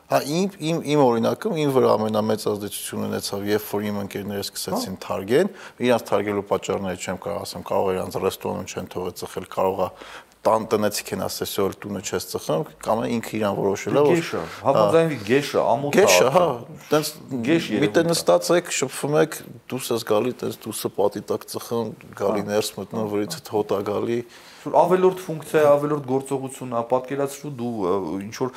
Հա 0.09 0.23
իմ 0.25 0.55
իմ 0.65 0.79
իմ 0.89 1.01
օրինակում 1.05 1.57
իմ 1.61 1.73
վրա 1.75 1.89
ամենամեծ 1.99 2.45
ազդեցություն 2.49 3.03
ունեցավ, 3.11 3.43
երբ 3.45 3.65
որ 3.69 3.83
իմ 3.89 3.99
ընկերները 4.03 4.45
սկսեցին 4.47 4.95
թարգեն, 5.05 5.51
իրանց 5.85 6.07
թարգելու 6.09 6.45
պատճառները 6.49 7.03
չեմ 7.03 7.19
կարող 7.27 7.43
ասեմ, 7.45 7.67
կարող 7.69 7.91
իրանց 7.93 8.17
ռեստորանում 8.25 8.71
չեն 8.73 8.89
թողել 8.95 9.15
ծխել, 9.21 9.49
կարող 9.53 9.85
է 9.85 9.91
տան 10.49 10.67
տնեցիք 10.73 11.13
են 11.13 11.23
ասես 11.27 11.53
որ 11.61 11.77
տունը 11.83 12.01
չես 12.09 12.27
ծխում, 12.33 12.67
կամ 12.89 13.01
ինքը 13.19 13.33
իրան 13.37 13.57
որոշել 13.59 13.99
է 13.99 14.03
որ 14.09 14.17
Գեշը, 14.17 14.43
համաձայնվի 14.65 15.19
գեշը, 15.29 15.59
ամոթը։ 15.75 15.99
Գեշը, 15.99 16.29
հա, 16.39 16.45
տենց 16.89 17.11
գեշ 17.49 17.69
մի 17.83 17.89
տեղ 17.99 18.07
նստած 18.09 18.51
եք, 18.55 18.71
շփվում 18.79 19.17
եք, 19.19 19.39
դուրս 19.69 19.91
ես 19.93 20.07
գալի, 20.09 20.35
տենց 20.41 20.61
դուրսը 20.63 20.91
պատի 20.99 21.25
տակ 21.29 21.49
ծխում, 21.53 21.91
գալի 22.23 22.47
ներս 22.49 22.71
մտնում, 22.79 23.11
որից 23.19 23.39
հոտ 23.51 23.75
է 23.75 23.83
գալի 23.91 24.21
ավելորդ 24.79 25.21
ֆունկցիա, 25.25 25.63
ավելորդ 25.73 26.07
գործողություն, 26.09 26.75
ապատկերացրու 26.79 27.53
դու 27.59 27.73
ինչ 28.25 28.35
որ 28.39 28.53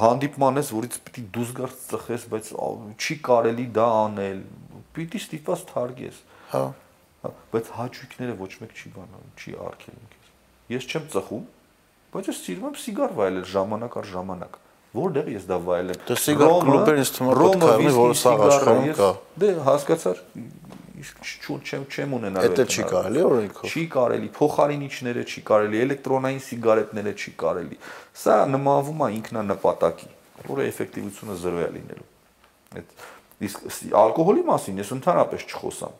հանդիպման 0.00 0.60
ես, 0.60 0.72
որից 0.76 0.96
պիտի 1.06 1.24
դուրս 1.36 1.52
գար 1.60 1.74
ծխես, 1.90 2.26
բայց 2.34 2.50
չի 3.00 3.16
կարելի 3.30 3.66
դա 3.76 3.88
անել։ 4.00 4.40
Պիտի 4.96 5.22
ստիպված 5.24 5.64
թարգես։ 5.70 6.22
Հա։ 6.54 6.64
Բայց 7.52 7.70
հաճույքները 7.76 8.34
ոչ 8.40 8.52
մեկ 8.64 8.74
չի 8.80 8.92
բանանում, 8.96 9.30
չի 9.40 9.54
արգելում 9.68 10.10
քեզ։ 10.14 10.32
Ես 10.74 10.88
չեմ 10.90 11.06
ծխում, 11.14 11.46
բայց 12.14 12.30
ես 12.30 12.42
սիրում 12.46 12.68
եմ 12.70 12.76
սիգար 12.80 13.16
վայելել 13.20 13.46
ժամանակ 13.50 13.96
առ 14.00 14.10
ժամանակ 14.10 14.60
որտեղ 14.90 15.28
ես 15.30 15.44
դա 15.46 15.58
վայելեմ։ 15.66 15.98
Դե 16.08 16.14
սիգար 16.18 16.52
կլուբերն 16.66 17.00
ինձ 17.00 17.10
թվում 17.14 17.30
է 17.30 17.34
պետք 17.40 17.62
է 17.62 17.74
լինի, 17.80 17.92
որը 17.94 18.16
սա 18.18 18.32
աշխարհում 18.46 18.88
կա։ 18.98 19.10
Դե 19.42 19.50
հասկացար, 19.68 20.22
իսկ 21.00 21.22
չեմ 21.70 21.84
չեմ 21.90 22.14
ունենալ 22.18 22.46
այդ։ 22.48 22.56
Դա 22.60 22.66
չի 22.70 22.84
կարելի 22.90 23.22
օրենքով։ 23.26 23.70
Չի 23.70 23.84
կարելի, 23.94 24.28
փոխարինիչները 24.36 25.24
չի 25.30 25.42
կարելի, 25.50 25.80
էլեկտրոնային 25.84 26.42
սիգարետները 26.46 27.14
չի 27.20 27.32
կարելի։ 27.40 27.80
Սա 28.20 28.36
նմանվում 28.50 29.00
է 29.00 29.08
ինքնանպատակի, 29.20 30.10
որը 30.50 30.68
էֆեկտիվությունը 30.70 31.38
0 31.40 31.64
է 31.64 31.70
լինելու։ 31.78 32.08
Այդ 32.80 32.94
իսկ 33.40 33.66
ալկոհոլի 34.00 34.44
մասին 34.50 34.80
ես 34.80 34.92
ընդհանրապես 35.00 35.48
չխոսամ։ 35.48 35.98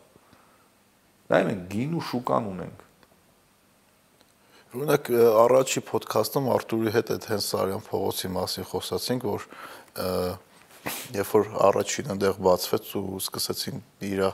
Դա 1.30 1.40
մենք 1.46 1.66
գին 1.70 1.92
ու 1.96 2.04
շուկան 2.10 2.48
ունենք։ 2.50 2.86
Օրինակ 4.70 5.08
առաջի 5.40 5.80
ոդքասթում 5.88 6.48
Արտուրի 6.54 6.90
հետ 6.94 7.08
այդ 7.14 7.24
հենց 7.30 7.46
Սարյան 7.50 7.84
փողոցի 7.88 8.28
մասին 8.36 8.66
խոսացինք, 8.70 9.24
որ 9.30 9.46
երբ 11.16 11.32
որ 11.34 11.48
առաջին 11.70 12.12
այնտեղ 12.14 12.36
բացվեց 12.46 12.92
ու 13.00 13.18
սկսեցին 13.20 13.80
իրա 14.10 14.28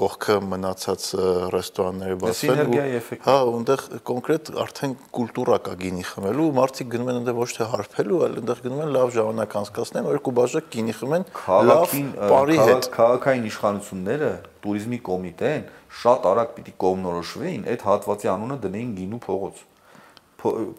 կողքը 0.00 0.36
մնացած 0.50 1.06
ռեստորանները 1.54 2.16
բացվել 2.20 2.60
ու 2.70 2.78
հա 3.26 3.34
այնտեղ 3.40 3.82
կոնկրետ 4.10 4.50
արդեն 4.64 4.94
կուլտուրա 5.16 5.58
կա 5.66 5.74
գինի 5.80 6.04
խմելու 6.10 6.46
ու 6.50 6.54
մարդիկ 6.58 6.90
գնում 6.94 7.10
են 7.10 7.18
այնտեղ 7.20 7.38
ոչ 7.40 7.48
թե 7.56 7.68
հարբելու 7.74 8.20
այլ 8.26 8.38
այնտեղ 8.40 8.62
գնում 8.66 8.82
են 8.84 8.94
լավ 8.96 9.12
ժամանակ 9.16 9.56
անցկացնեն 9.60 10.08
որ 10.10 10.20
կուբաժակ 10.30 10.70
գինի 10.76 10.94
խմեն 11.00 11.26
լավ 11.70 11.96
բարի 12.32 12.58
հետ 12.70 12.88
քաղաքային 12.96 13.50
իշխանությունները 13.50 14.30
туриզմի 14.64 15.00
կոմիտեն 15.10 15.68
շատ 16.00 16.30
արագ 16.30 16.54
պիտի 16.56 16.74
կողմնորոշվեին 16.84 17.68
այդ 17.74 17.84
հատվածի 17.90 18.30
անունը 18.30 18.58
դնեին 18.64 18.94
գինու 19.00 19.20
փողոց 19.26 19.64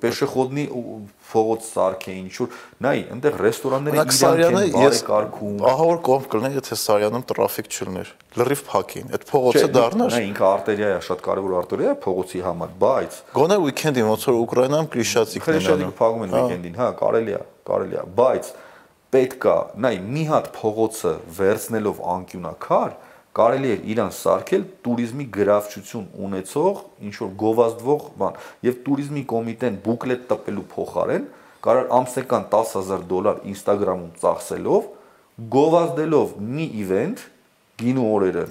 պեշեխոդնի 0.01 0.63
փողոց 1.31 1.67
սարքեին, 1.71 2.23
ինչ 2.27 2.35
որ 2.41 2.55
նայ, 2.85 2.93
այնտեղ 3.15 3.35
ռեստորանները 3.41 3.97
իրանք 4.01 4.15
են 4.41 4.73
բարեկարգում։ 4.75 5.61
Ահա 5.71 5.85
որ 5.91 5.99
կողմ 6.07 6.25
կլներ, 6.31 6.55
եթե 6.57 6.77
Սարյանում 6.81 7.25
տրաֆիկ 7.31 7.69
չլներ, 7.71 8.11
լրիվ 8.41 8.63
փակին։ 8.71 9.13
Այդ 9.15 9.25
փողոցը 9.31 9.67
դառնար։ 9.77 10.11
Նայ, 10.11 10.23
ինքը 10.31 10.45
արտերիա 10.51 10.89
է, 10.91 10.97
շատ 11.07 11.23
կարևոր 11.27 11.55
արտերիա 11.61 11.91
է 11.91 11.99
փողոցի 12.01 12.43
համար, 12.47 12.73
բայց 12.81 13.21
գոնե 13.37 13.57
ուիկենդին 13.61 14.09
ոնց 14.11 14.27
որ 14.31 14.41
Ուկրաինայում 14.41 14.91
Կրիշացիկն 14.91 15.41
են։ 15.41 15.61
Կրիշացիկը 15.61 15.95
փակում 16.01 16.25
են 16.25 16.35
ուիկենդին, 16.41 16.75
հա, 16.81 16.89
կարելի 17.01 17.35
է, 17.37 17.41
կարելի 17.71 18.01
է, 18.01 18.05
բայց 18.21 18.51
պետքա, 19.11 19.55
նայ, 19.83 19.95
մի 20.07 20.23
հատ 20.31 20.45
փողոցը 20.55 21.13
վերցնելով 21.35 21.97
անկյունակար, 22.15 22.93
կարելի 23.37 23.69
է 23.71 23.75
իրան 23.93 24.09
սարքել 24.17 24.63
туриզմի 24.85 25.25
գրավչություն 25.37 26.07
ունեցող 26.27 26.81
ինչ 27.07 27.13
որ 27.21 27.29
գովազդվող 27.41 28.07
բան 28.21 28.39
եւ 28.67 28.79
туриզմի 28.87 29.23
կոմիտեն 29.31 29.77
բուկլետ 29.85 30.25
տպելու 30.31 30.65
փոխարեն 30.73 31.29
կարող 31.67 31.93
ամսական 31.99 32.49
10000 32.55 33.05
դոլար 33.11 33.39
Instagram-ում 33.51 34.11
ծախսելով 34.23 34.89
գովազդելով 35.55 36.35
մի 36.57 36.65
իվենթ 36.81 37.23
գինու 37.81 38.09
օրերը 38.17 38.43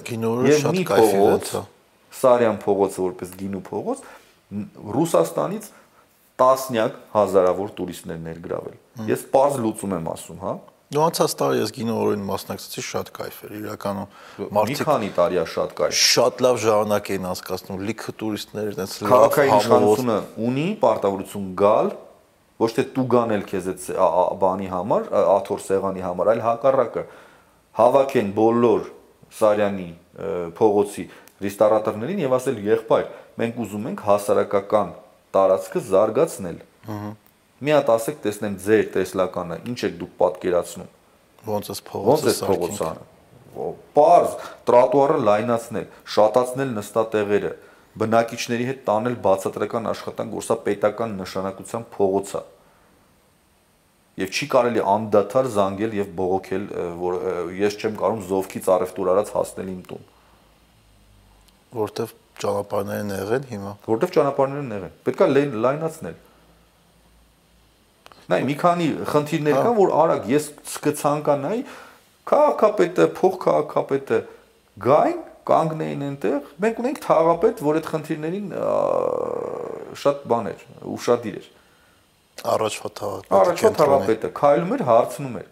եւ 0.49 0.65
մի 0.75 0.87
փողոց 0.89 1.53
Սարյան 2.21 2.57
փողոցը 2.65 3.01
որպես 3.05 3.37
գինու 3.39 3.61
փողոց 3.69 4.01
Ռուսաստանից 4.51 5.69
տասնյակ 6.41 6.97
հազարավոր 7.13 7.71
туриստներ 7.77 8.19
ներգրավել։ 8.25 8.77
Ես 9.11 9.23
པարզ 9.29 9.57
լուծում 9.63 9.95
եմ 9.97 10.07
ասում, 10.11 10.39
հա։ 10.41 10.53
Դու 10.91 10.99
անցած 11.05 11.33
տարի 11.39 11.59
ես 11.61 11.69
գինո 11.71 11.93
օրին 12.03 12.23
մասնակցեցի, 12.27 12.81
շատ 12.83 13.09
կայֆ 13.15 13.35
էր։ 13.47 13.51
Իրականում 13.61 14.47
մարդիկ 14.57 14.81
մի 14.81 14.87
քանի 14.89 15.09
տարի 15.15 15.37
է 15.39 15.43
շատ 15.51 15.75
կայֆ։ 15.77 15.93
Շատ 16.01 16.41
լավ 16.43 16.57
ժամանակ 16.63 17.11
էին 17.15 17.27
անցկացնում, 17.31 17.85
լիքը 17.87 18.13
տուրիստներ, 18.21 18.67
այդպես 18.71 18.95
լավ 18.99 19.13
քաղաքային 19.13 19.55
իշխանությունը 19.55 20.17
ունի 20.51 20.65
պարտավորություն 20.81 21.47
գալ 21.61 21.93
ոչ 22.61 22.69
թե 22.75 22.85
դու 22.91 23.07
գանել 23.15 23.47
քեզ 23.53 23.71
այդ 23.71 23.87
բանի 24.43 24.69
համար, 24.75 25.07
աթոր 25.31 25.63
սեղանի 25.71 26.05
համար, 26.11 26.33
այլ 26.35 26.43
հակառակը 26.51 27.05
հավաքեն 27.79 28.35
բոլոր 28.35 28.91
Սարյանի 29.31 29.89
փողոցի 30.59 31.07
ռեստորատորներին 31.41 32.23
եւ 32.27 32.35
ասել 32.35 32.61
եղբայր, 32.67 33.09
մենք 33.39 33.63
ուզում 33.63 33.91
ենք 33.95 34.05
հասարակական 34.11 34.95
տարածքը 35.31 35.87
զարգացնել։ 35.87 36.63
Ահա 36.91 37.11
մի 37.61 37.73
հատ 37.75 37.89
ասեք 37.93 38.21
տեսնեմ 38.25 38.55
ձեր 38.61 38.85
տեսլականը, 38.95 39.57
ինչ 39.69 39.79
եք 39.85 39.97
դուք 40.01 40.13
պատկերացնում։ 40.21 40.87
Ոնց 41.45 41.67
էս 41.73 41.81
փողոցը 41.89 42.33
սարքին։ 42.37 43.01
Պարզ 43.97 44.33
տրոտուարը 44.69 45.17
լայնացնել, 45.27 45.85
շատացնել 46.15 46.71
նստատեղերը, 46.77 47.51
բնակիչների 48.01 48.67
հետ 48.69 48.81
տանել 48.87 49.17
բացատրական 49.25 49.89
աշխատանք, 49.91 50.35
որ 50.37 50.45
սա 50.47 50.57
պետական 50.65 51.15
նշանակության 51.21 51.85
փողոց 51.97 52.33
է։ 52.39 52.43
Եվ 54.21 54.33
չի 54.37 54.47
կարելի 54.53 54.81
անդադար 54.91 55.51
զանգել 55.55 55.93
եւ 55.97 56.09
բողոքել, 56.17 56.65
որ 57.01 57.19
ես 57.57 57.77
չեմ 57.81 57.93
կարող 58.01 58.25
զովքից 58.31 58.71
առևտուր 58.75 59.11
արած 59.11 59.31
հասնել 59.35 59.69
իմ 59.71 59.83
տուն։ 59.91 60.09
Որտեվ 61.81 62.13
ճանապարհներն 62.41 63.13
եղեն 63.15 63.47
հիմա։ 63.51 63.71
Որտեվ 63.87 64.13
ճանապարհներն 64.17 64.75
եղեն։ 64.75 64.95
Պետքա 65.07 65.27
լայնացնել 65.31 66.17
Նայ 68.31 68.41
մի 68.47 68.55
քանի 68.61 68.87
խնդիրներ 69.11 69.57
կան, 69.57 69.75
որ 69.81 69.93
արագ 70.01 70.29
ես 70.31 70.47
կցանկանայի 70.85 71.63
քաղաքապետը, 72.31 73.07
փոխքաղաքապետը 73.17 74.19
գային, 74.85 75.19
կանգնեին 75.51 76.03
այնտեղ, 76.07 76.49
մենք 76.63 76.81
ունենք 76.81 76.99
թաղապետ, 77.05 77.63
որ 77.65 77.79
այդ 77.79 77.87
խնդիրներին 77.91 78.51
շատ 80.01 80.21
բաներ, 80.31 80.65
ուշադիր 80.91 81.39
էր։ 81.41 81.47
Առաջվա 82.51 82.91
թաղապետը։ 83.01 83.39
Առաջվա 83.41 83.71
թաղապետը 83.81 84.31
քայլում 84.37 84.71
էր, 84.77 84.83
հարցնում 84.91 85.35
էր։ 85.41 85.49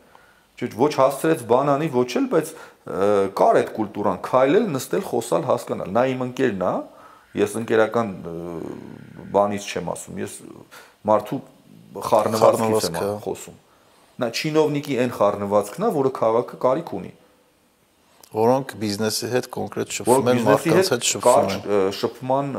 Չէ, 0.60 0.70
ոչ 0.80 0.92
հասցրեց 1.00 1.44
բանանի, 1.50 1.90
ոչ 1.94 2.10
էլ, 2.20 2.26
բայց 2.34 2.54
կար 3.40 3.60
այդ 3.60 3.70
կուլտուրան, 3.76 4.18
քայլել, 4.26 4.66
նստել, 4.76 5.04
խոսալ, 5.10 5.46
հասկանալ։ 5.50 5.94
Նա 5.96 6.04
իմ 6.14 6.24
ընկերն 6.26 6.66
է, 6.70 6.74
ես 7.40 7.54
ընկերական 7.60 8.10
բանից 9.36 9.68
չեմ 9.70 9.92
ասում, 9.94 10.20
ես 10.24 10.36
մարդու 11.10 11.40
խառնվածքից 12.10 12.90
եմ 12.90 13.24
խոսում։ 13.26 13.58
Նա 14.20 14.30
չինովնիկի 14.36 15.00
այն 15.04 15.14
խառնվածքն 15.16 15.86
է, 15.88 15.92
որը 15.96 16.12
քաղաքը 16.20 16.60
կարիք 16.66 16.94
ունի 17.00 17.14
որոնք 18.30 18.76
բիզնեսի 18.78 19.28
հետ 19.32 19.48
կոնկրետ 19.56 19.94
շփվում 19.96 20.28
են, 20.30 20.40
մարդկանց 20.46 20.90
հետ 20.94 21.06
շփվում 21.10 21.48
են։ 21.50 21.94
Շփման 21.98 22.52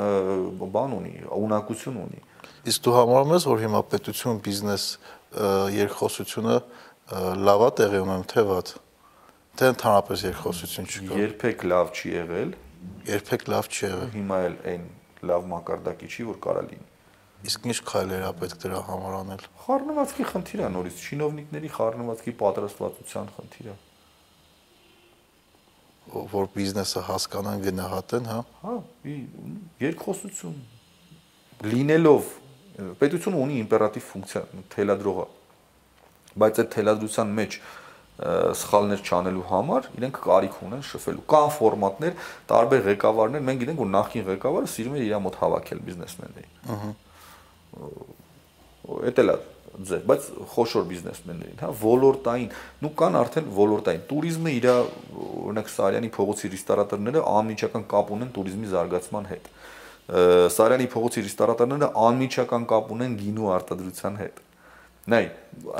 բան 0.74 0.94
ունի, 0.96 1.12
ունակություն 1.36 2.00
ունի։ 2.00 2.22
Իսկ 2.70 2.82
դու 2.86 2.94
համարում 2.96 3.34
ես, 3.36 3.46
որ 3.50 3.62
հիմա 3.64 3.82
պետություն 3.92 4.40
բիզնես 4.46 4.86
երկխոսությունը 5.76 6.56
լավա 7.46 7.70
տեղի 7.78 8.02
ունեն, 8.02 8.26
թե 8.34 8.44
վատ։ 8.50 8.74
Թե 9.60 9.70
ընդհանրապես 9.70 10.24
երկխոսություն 10.26 10.90
չկա։ 10.90 11.20
Երբեք 11.20 11.64
լավ 11.70 11.94
չի 11.94 12.12
եղել։ 12.18 12.52
Երբեք 13.10 13.46
լավ 13.54 13.70
չի 13.70 13.82
եղել։ 13.86 14.12
Հիմա 14.18 14.38
էլ 14.50 14.56
այն 14.74 14.84
լավ 15.30 15.48
մակարդակի 15.54 16.10
չի, 16.10 16.26
որ 16.30 16.38
կարա 16.46 16.62
լինի։ 16.66 16.89
Իսկ 17.40 17.68
ինչ 17.70 17.78
քայլեր 17.88 18.24
է 18.26 18.32
պետք 18.40 18.58
դրա 18.64 18.80
համար 18.90 19.14
անել։ 19.20 19.44
Խառնվածքի 19.64 20.24
խնդիր 20.30 20.60
է 20.60 20.68
նորից, 20.74 21.04
շինովնիկների 21.10 21.70
խառնվածքի 21.76 22.34
պատրաստվածության 22.40 23.30
խնդիր 23.36 23.70
է 23.70 23.76
որ 26.10 26.48
բիզնեսը 26.54 27.02
հասկանան, 27.06 27.60
գնահատեն, 27.64 28.24
հա։ 28.30 28.38
Հա, 28.64 28.76
երկխոսություն 29.84 30.56
լինելով 31.70 32.30
պետությունը 33.00 33.42
ունի 33.44 33.58
իմպերատիվ 33.64 34.06
ֆունկցիա, 34.10 34.42
թելադրողը։ 34.74 35.26
Բայց 36.40 36.60
այդ 36.62 36.72
թելադրության 36.74 37.34
մեջ 37.40 37.58
սխալներ 38.60 39.04
չանելու 39.06 39.44
համար 39.50 39.86
իրենք 40.00 40.18
կարիք 40.24 40.56
ունեն 40.66 40.82
շփվելու։ 40.90 41.22
Կան 41.30 41.52
ֆորմատներ, 41.56 42.18
տարբեր 42.50 42.82
ղեկավարներ, 42.90 43.44
մենք 43.48 43.62
գիտենք, 43.62 43.80
որ 43.80 43.90
նախին 43.94 44.26
ղեկավարը 44.30 44.72
սիրում 44.74 44.98
է 44.98 45.04
իր 45.06 45.14
մոտ 45.24 45.38
հավաքել 45.40 45.80
բիզնեսմեններին։ 45.88 46.58
Ահա 46.74 46.90
Էդ 49.10 49.20
էլ 49.22 49.34
է 49.34 49.36
ձև, 49.70 50.02
բայց 50.08 50.24
խոշոր 50.50 50.86
բիզնեսմեններին, 50.90 51.58
հա, 51.60 51.68
ոլորտային, 51.80 52.48
նու 52.82 52.90
կան 53.00 53.18
արդեն 53.20 53.50
ոլորտային։ 53.54 54.02
Туриզմը 54.10 54.54
իր 54.56 54.66
օրինակ 54.70 55.70
Սարյանի 55.70 56.10
փողոցի 56.16 56.50
ռեստորատորները 56.54 57.22
անմիջական 57.30 57.84
կապ 57.92 58.10
ունեն 58.16 58.32
туриզմի 58.34 58.72
զարգացման 58.74 59.30
հետ։ 59.30 59.48
Սարյանի 60.58 60.88
փողոցի 60.90 61.24
ռեստորատորները 61.28 61.88
անմիջական 62.10 62.66
կապ 62.74 62.92
ունեն 62.96 63.16
գինու 63.20 63.50
արտադրության 63.60 64.20
հետ։ 64.20 64.42
Նայ, 65.10 65.24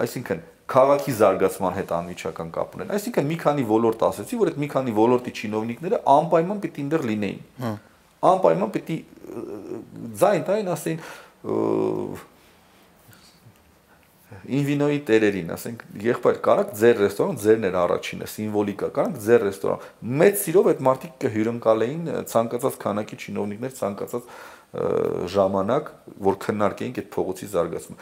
այսինքն 0.07 0.43
քաղաքի 0.71 1.13
զարգացման 1.19 1.77
հետ 1.81 1.93
անմիջական 1.99 2.51
կապ 2.55 2.75
ունեն։ 2.79 2.93
Այսինքն 2.95 3.27
մի 3.27 3.37
քանի 3.43 3.65
ոլորտ 3.71 4.05
ասեցի, 4.07 4.37
որ 4.41 4.51
այդ 4.53 4.61
մի 4.63 4.69
քանի 4.71 4.93
ոլորտի 5.01 5.33
չինովնիկները 5.41 5.99
անպայման 6.15 6.61
պիտի 6.63 6.85
ինտեր 6.85 7.07
լինեին։ 7.11 7.41
հա։ 7.65 7.73
Անպայման 8.31 8.73
պիտի 8.77 8.97
ձայն 10.21 10.47
տային 10.47 10.71
ասեին, 10.77 11.03
Ինվինոյի 14.51 14.99
տերերին, 15.09 15.49
ասենք, 15.55 15.81
եղբայր, 16.05 16.37
կարաք 16.45 16.69
ձեր 16.79 17.01
ռեստորան, 17.01 17.39
ձերն 17.43 17.67
էր 17.67 17.77
առաջինը, 17.81 18.27
սիմվոլիկա, 18.31 18.89
կարաք 18.95 19.17
ձեր 19.25 19.45
ռեստորան։ 19.47 19.87
Մեծ 20.21 20.35
սիրով 20.41 20.69
այդ 20.71 20.83
մարդիկ 20.87 21.15
կհյուրընկալեին 21.25 22.05
ցանկացած 22.31 22.77
քանակի 22.85 23.19
чиновниկներ, 23.25 23.73
ցանկացած 23.81 24.29
ժամանակ, 25.35 25.91
որ 26.31 26.37
քննարկեինք 26.45 27.01
այդ 27.01 27.09
փողոցի 27.11 27.49
զարգացումը։ 27.51 27.97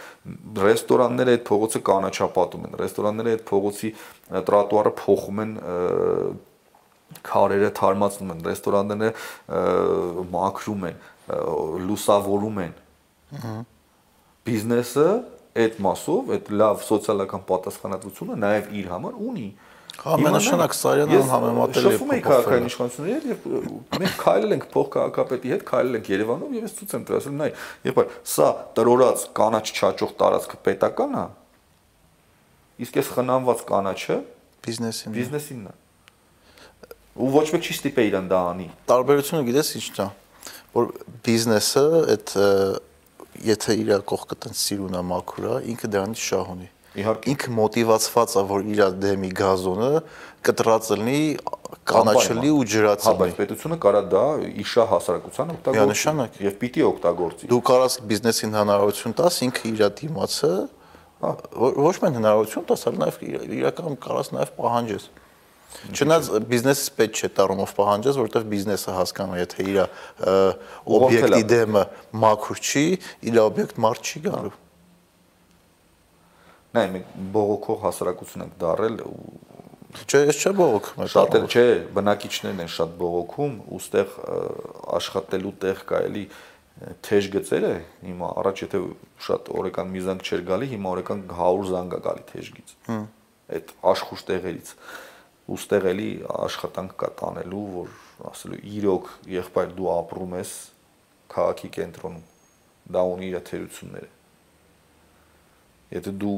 Ռեստորանները 0.69 1.37
այդ 1.39 1.45
փողոցը 1.49 1.81
կանաչապատում 1.89 2.67
են, 2.69 2.75
ռեստորանները 2.83 3.33
այդ 3.39 3.45
փողոցի 3.49 3.91
տրատուարը 4.49 4.93
փոխում 4.99 5.41
են 5.47 5.55
քարերը 7.25 7.71
թարմացնում 7.79 8.35
են, 8.35 8.45
ռեստորանները 8.53 9.09
մաքրում 10.37 10.85
են, 10.93 11.01
լուսավորում 11.89 12.61
են, 12.69 12.77
Բիզնեսը 14.49 15.09
այդ 15.59 15.81
մասով, 15.85 16.31
այդ 16.37 16.53
լավ 16.61 16.85
սոցիալական 16.87 17.43
պատասխանատվությունը 17.49 18.37
նաև 18.45 18.71
իր 18.79 18.87
համար 18.93 19.19
ունի։ 19.29 19.49
Հա, 19.99 20.13
ամենաշնորհակ 20.15 20.75
Սարյանը 20.79 21.21
համեմատել 21.27 21.87
է 21.89 21.93
շփում 21.93 22.11
էի 22.15 22.21
քաղաքային 22.23 22.67
իշխանությունների 22.69 23.31
հետ 23.33 23.47
եւ 23.49 23.73
մենք 23.99 24.21
քայլել 24.23 24.55
ենք 24.55 24.67
փոխքաղաքապետի 24.75 25.53
հետ, 25.53 25.65
քայլել 25.69 25.99
ենք 25.99 26.11
Երևանով 26.13 26.55
եւ 26.55 26.67
ես 26.69 26.77
ցույց 26.79 26.95
եմ 26.95 27.07
տվել, 27.09 27.19
ասել 27.19 27.35
նայ, 27.39 27.49
երբ 27.89 27.99
սա 28.31 28.49
տրորած 28.79 29.25
կանաչ 29.39 29.65
չաճող 29.75 30.15
տարածքը 30.23 30.61
պետական 30.69 31.19
է, 31.19 31.25
իսկ 32.87 33.01
այս 33.03 33.11
խնամված 33.19 33.65
կանաչը 33.73 34.19
բիզնեսին 34.69 35.19
բիզնեսինն 35.19 35.67
է։ 35.67 35.77
Ու 37.19 37.31
ոչ 37.35 37.47
մեկ 37.59 37.67
չի 37.67 37.75
ստիպե 37.75 38.03
իրան 38.07 38.31
դա 38.31 38.41
անի։ 38.55 38.67
Տարբերությունը 38.87 39.47
գիտես 39.49 39.71
ի՞նչն 39.79 39.99
է, 39.99 40.09
որ 40.79 40.93
բիզնեսը 41.27 41.85
այդ 42.15 42.35
եթե 43.47 43.79
իր 43.85 43.95
կողքը 44.09 44.41
տենց 44.45 44.65
սիրուն 44.65 44.99
է 44.99 45.05
մաքուր 45.13 45.49
է, 45.49 45.55
ինքը 45.75 45.93
դրանից 45.95 46.27
շահ 46.29 46.53
ունի 46.57 46.69
Իհարկե 46.99 47.31
ինքը 47.31 47.53
մոտիվացված 47.55 48.33
է 48.41 48.43
որ 48.49 48.63
իր 48.73 48.81
դեմի 49.03 49.29
գազոնը 49.39 49.91
կտրած 50.49 50.89
լինի 50.95 51.21
կանաչելի 51.91 52.51
ու 52.55 52.65
ջրածնի։ 52.73 53.09
Հա, 53.09 53.13
բայց 53.21 53.37
պետությունը 53.39 53.79
կարա 53.85 54.01
դա 54.15 54.23
իշա 54.65 54.87
հասարակության 54.93 55.53
օգտագործի 55.55 56.45
եւ 56.49 56.57
պիտի 56.63 56.85
օգտագործի։ 56.89 57.51
Դու 57.53 57.61
կարաս 57.69 57.99
բիզնեսին 58.09 58.59
հնարավորություն 58.59 59.17
տաս 59.21 59.41
ինքը 59.49 59.65
իր 59.69 59.85
դիմացը 60.01 60.53
հա, 61.23 61.33
ոչ 61.89 61.95
միայն 62.03 62.19
հնարավորություն 62.19 62.69
տաս, 62.73 62.85
այլ 62.89 63.01
նաեւ 63.05 63.23
իրական 63.59 63.99
կարաս 64.09 64.33
նաեւ 64.39 64.53
պահանջես։ 64.59 65.09
Չնայած 65.93 66.29
բիզնեսից 66.49 66.89
պետք 66.99 67.19
չէ 67.19 67.29
տարումով 67.39 67.73
պահանջես, 67.77 68.17
որովհետև 68.19 68.47
բիզնեսը 68.53 68.95
հասկանում 68.99 69.35
է, 69.37 69.41
եթե 69.43 69.67
իր 69.69 69.79
օբյեկտի 70.99 71.45
դեմը 71.53 71.83
մաքուր 72.25 72.63
չի, 72.69 72.85
իր 73.29 73.39
օբյեկտ 73.45 73.81
մարդ 73.85 74.09
չի 74.09 74.23
գալու։ 74.29 74.55
Նայ, 76.79 76.87
մենք 76.95 77.13
բողոքող 77.37 77.79
հասարակություն 77.85 78.45
ենք 78.49 78.59
դարել 78.65 78.99
Չէ, 79.89 80.19
ես 80.29 80.39
չէ 80.45 80.51
բողոքում 80.59 81.07
Շատ 81.09 81.37
էլ 81.39 81.47
չէ, 81.49 81.65
բնակիչներն 81.97 82.59
են 82.61 82.71
շատ 82.75 82.91
բողոքում, 83.01 83.55
ուստեղ 83.79 84.17
աշխատելու 84.99 85.53
տեղ 85.65 85.81
կա 85.89 86.01
էլի 86.09 86.25
թեժ 87.09 87.29
գծերը, 87.35 87.73
հիմա 88.05 88.29
առաջ 88.43 88.61
եթե 88.67 88.81
շատ 89.27 89.49
օրեկան 89.59 89.89
միզանք 89.97 90.29
չէր 90.29 90.43
գալի, 90.51 90.69
հիմա 90.75 90.93
օրեկան 90.93 91.23
100 91.33 91.65
զանգ 91.73 91.97
է 91.97 92.01
գալի 92.05 92.27
թեժգից։ 92.29 92.75
Հմ։ 92.89 93.07
Այդ 93.59 93.73
աշխուժ 93.89 94.25
տեղերից 94.29 94.73
ուստեղ 95.55 95.89
էլի 95.93 96.11
աշխատանք 96.49 96.95
կա 97.01 97.09
տանելու, 97.23 97.65
որ 97.79 97.97
ասելու 98.33 98.61
իրոք 98.75 99.11
եղբայր 99.39 99.75
դու 99.79 99.91
ապրում 99.95 100.39
ես 100.43 100.55
քաղաքի 101.33 101.73
կենտրոնում։ 101.79 102.29
Դա 102.89 103.09
ունի 103.15 103.33
իր 103.33 103.43
թերությունները 103.49 104.17
եթե 105.93 106.13
դու 106.21 106.37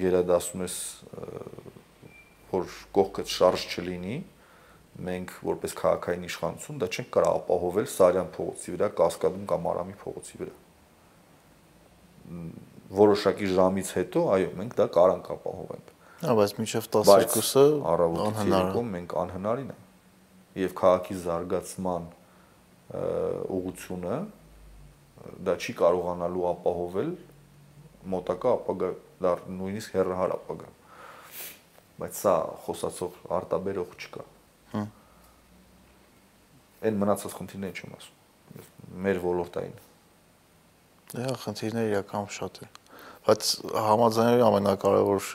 գերադասում 0.00 0.62
ես 0.64 0.76
որ 2.50 2.76
կողքդ 2.96 3.32
շարժ 3.34 3.66
չլինի, 3.74 4.16
մենք 5.06 5.34
որպես 5.46 5.76
քաղաքային 5.80 6.24
իշխանություն 6.28 6.80
դա 6.80 6.88
չենք 6.90 7.10
կարող 7.16 7.36
ապահովել 7.40 7.88
Սարյան 7.92 8.30
փողոցի 8.36 8.74
վրա, 8.74 8.88
Կասկադում 9.00 9.44
կամ 9.52 9.68
Արամի 9.70 9.96
փողոցի 10.00 10.40
վրա։ 10.40 10.56
Որոշակի 13.00 13.50
ժամից 13.54 13.92
հետո, 14.00 14.24
այո, 14.34 14.50
մենք 14.60 14.76
դա 14.80 14.86
կարանք 14.96 15.30
ապահովենք։ 15.36 15.92
Հա, 16.20 16.34
բայց 16.36 16.56
մինչև 16.58 16.88
12-ը 16.94 17.66
անհնար 18.26 18.74
է։ 18.76 18.82
Մենք 18.94 19.14
անհնարին 19.24 19.70
է։ 19.72 19.78
Եվ 20.60 20.74
քաղաքի 20.80 21.16
զարգացման 21.24 22.08
ուղությունը 22.90 24.18
դա 25.46 25.54
չի 25.60 25.74
կարողանալու 25.78 26.46
ապահովել 26.50 27.10
մոտակա 28.10 28.52
ապագա 28.56 28.88
դառ 29.24 29.42
նույնիսկ 29.60 29.96
հերրահար 29.98 30.34
ապագա 30.36 30.70
բայց 32.00 32.20
սա 32.20 32.34
խոսացող 32.64 33.18
արտաբերող 33.38 33.94
չկա 34.00 34.24
հա 34.72 34.84
այն 36.88 37.00
մնացած 37.04 37.36
խնդիրները 37.38 37.76
չեմ 37.84 37.96
ասում 38.00 39.00
մեր 39.06 39.22
ոլորտային 39.26 39.76
դե 41.14 41.26
խնդիրները 41.44 41.92
իրական 41.94 42.30
շատ 42.40 42.62
են 42.64 42.79
բայց 43.26 43.48
համաձայնների 43.90 44.44
ամենակարևոր 44.50 45.30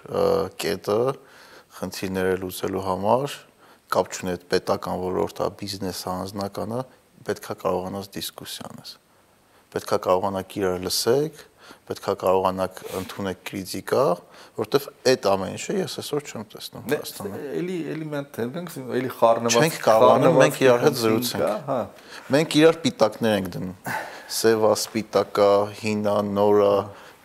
կետը 0.64 1.00
խնդիրները 1.76 2.38
լուծելու 2.42 2.86
համար 2.86 3.36
կապ 3.96 4.12
չունի 4.12 4.32
այդ 4.36 4.46
պետական 4.52 5.02
ոլորտը, 5.02 5.50
բիզնեսը, 5.60 6.08
անձնականը, 6.12 6.80
պետքա 7.28 7.56
կարողանաս 7.62 8.08
դիսկուսիանես։ 8.16 8.94
Պետքա 9.76 10.00
կարողանաք 10.06 10.56
իրար 10.60 10.82
լսեք, 10.86 11.44
պետքա 11.86 12.14
կարողանաք 12.22 12.82
ընդունել 13.00 13.38
քրիտիկա, 13.50 14.04
որովհետև 14.56 14.90
այդ 15.12 15.28
ամեն 15.32 15.56
ինչը 15.56 15.78
ես 15.80 15.96
այսօր 16.02 16.26
չեմ 16.26 16.46
տեսնում 16.54 16.86
Հայաստանում։ 16.92 17.48
Էլի 17.60 17.78
էլի 17.94 18.10
մենք 18.12 18.30
թենդենք, 18.36 18.76
էլի 19.00 19.12
խառնված։ 19.16 19.58
Չենք 19.62 19.80
կարողանում 19.86 20.38
մենք 20.42 20.60
իրար 20.66 20.86
հետ 20.86 21.00
զրուցենք։ 21.02 21.48
Հա։ 21.70 21.80
Մենք 22.36 22.58
իրար 22.62 22.80
պիտակներ 22.86 23.36
ենք 23.36 23.50
դնում։ 23.56 23.98
Սևա, 24.36 24.72
սպիտակա, 24.86 25.50
հինա, 25.82 26.16
նորա, 26.36 26.76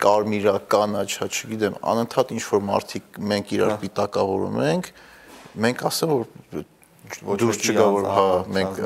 կարմիրա, 0.01 0.55
կանաչա, 0.73 1.29
չգիտեմ, 1.31 1.77
անընդհատ 1.93 2.33
ինչ 2.37 2.45
որ 2.51 2.63
մարդիկ 2.71 3.21
մենք 3.31 3.53
իրար 3.57 3.73
հա։ 3.73 3.79
պիտակավորում 3.85 4.59
ենք, 4.71 4.91
մենք 5.65 5.85
ասեմ 5.91 6.15
որ 6.15 6.25
դուրս 7.41 7.61
չգա 7.67 7.87
որ 7.91 8.09
հա 8.11 8.27
մենք 8.57 8.83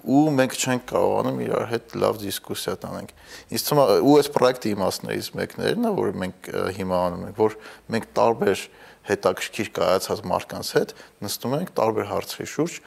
ու 0.00 0.20
մենք 0.32 0.54
չենք 0.56 0.84
կարողանում 0.88 1.40
իրար 1.44 1.66
հետ 1.70 1.94
լավ 2.00 2.20
դիսկուսիա 2.22 2.74
տանենք։ 2.80 3.10
Իսկ 3.56 3.66
թվում 3.68 3.80
է 3.80 3.96
ու 4.00 4.14
այս 4.20 4.28
պրոյեկտի 4.36 4.70
իմաստներից 4.74 5.28
մեկներն 5.36 5.88
է, 5.90 5.92
որ 5.98 6.14
մենք 6.22 6.48
հիմա 6.78 7.00
անում 7.10 7.26
ենք, 7.28 7.36
որ 7.40 7.56
մենք 7.94 8.06
տարբեր 8.16 8.62
հետաքրքիր 9.10 9.70
կայացած 9.76 10.22
մարդկանց 10.30 10.70
հետ 10.78 10.94
նստում 11.24 11.56
ենք 11.60 11.72
տարբեր 11.80 12.08
հարցերի 12.10 12.48
շուրջ 12.54 12.78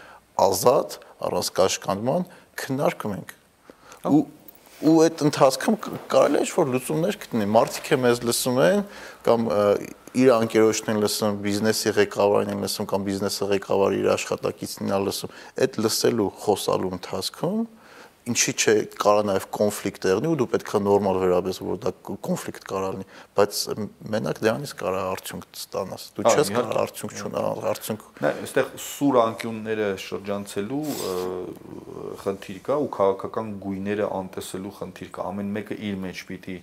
ազատ 0.43 0.97
առանց 1.29 1.51
կաշկանդման 1.59 2.27
քննարկում 2.63 3.15
ենք։ 3.19 3.35
Ու 4.09 4.23
ու 4.83 4.95
այդ 5.03 5.21
ընթացքում 5.27 5.75
կարելի 6.11 6.39
է 6.39 6.43
ինչ-որ 6.43 6.71
լուծումներ 6.73 7.17
գտնել։ 7.23 7.51
Մարդիկ 7.53 7.87
է 7.93 7.97
մեզ 8.03 8.21
լսում 8.27 8.57
են 8.63 8.81
կամ 9.27 9.45
իր 10.13 10.31
անկերոջն 10.33 10.91
են 10.93 10.99
լսում, 11.03 11.37
բիզնեսի 11.43 11.93
ղեկավարին 11.97 12.51
են 12.53 12.63
լսում 12.63 12.89
կամ 12.91 13.05
բիզնեսի 13.07 13.47
ղեկավարը 13.53 13.99
իր 14.03 14.09
աշխատակիցին 14.13 14.93
է 14.93 14.99
լսում։ 15.07 15.33
Այդ 15.63 15.79
լսելու, 15.83 16.27
խոսալու 16.43 16.91
ընթացքում 16.99 17.63
ինչի՞ 18.23 18.53
չէ 18.55 18.73
կարա 18.95 19.23
նաև 19.27 19.45
կոնֆլիկտ 19.57 20.05
եղնի 20.07 20.29
ու 20.31 20.37
դու 20.39 20.47
պետք 20.53 20.69
է 20.73 20.79
նորմալ 20.83 21.17
վերաբերես 21.23 21.59
որ 21.63 21.79
դա 21.83 21.91
կոնֆլիկտ 22.27 22.67
կարա 22.69 22.91
լինի 22.93 23.07
բայց 23.39 23.59
մենակ 24.13 24.39
դրանից 24.43 24.73
կարա 24.79 25.01
արդյունք 25.11 25.47
ստանաս 25.59 26.05
դու 26.15 26.25
չես 26.31 26.51
կարող 26.55 26.79
արդյունք 26.83 27.17
չունենալ 27.19 27.67
արդյունք 27.73 28.05
նա 28.23 28.31
այստեղ 28.43 28.71
սուր 28.85 29.19
անկյունները 29.23 29.89
շրջանցելու 30.07 30.81
խնդիր 32.23 32.63
կա 32.63 32.79
ու 32.83 32.89
քաղաքական 32.97 33.53
գույները 33.67 34.09
անտեսելու 34.23 34.75
խնդիր 34.79 35.13
կա 35.19 35.27
ամեն 35.33 35.53
մեկը 35.59 35.79
իր 35.83 35.99
մեջ 36.07 36.23
պիտի 36.31 36.57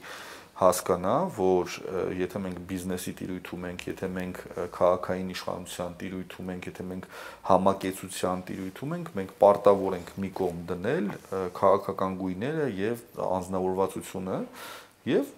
հասկանա, 0.60 1.14
որ 1.36 1.74
եթե 2.20 2.40
մենք 2.44 2.58
բիզնեսի 2.68 3.12
տիրույթում 3.20 3.62
ենք, 3.70 3.84
եթե 3.88 4.08
մենք 4.16 4.40
քաղաքային 4.76 5.30
իշխանության 5.34 5.94
տիրույթում 6.02 6.50
ենք, 6.54 6.66
եթե 6.70 6.84
մենք 6.90 7.06
համակեցության 7.48 8.42
տիրույթում 8.50 8.94
ենք, 8.96 9.12
մենք 9.16 9.32
պարտավոր 9.40 9.96
ենք 10.00 10.10
մի 10.20 10.30
կողմ 10.40 10.60
դնել 10.70 11.08
քաղաքական 11.56 12.18
գույները 12.20 12.66
եւ 12.80 13.04
անznավորվածությունը 13.30 14.38
եւ 15.08 15.32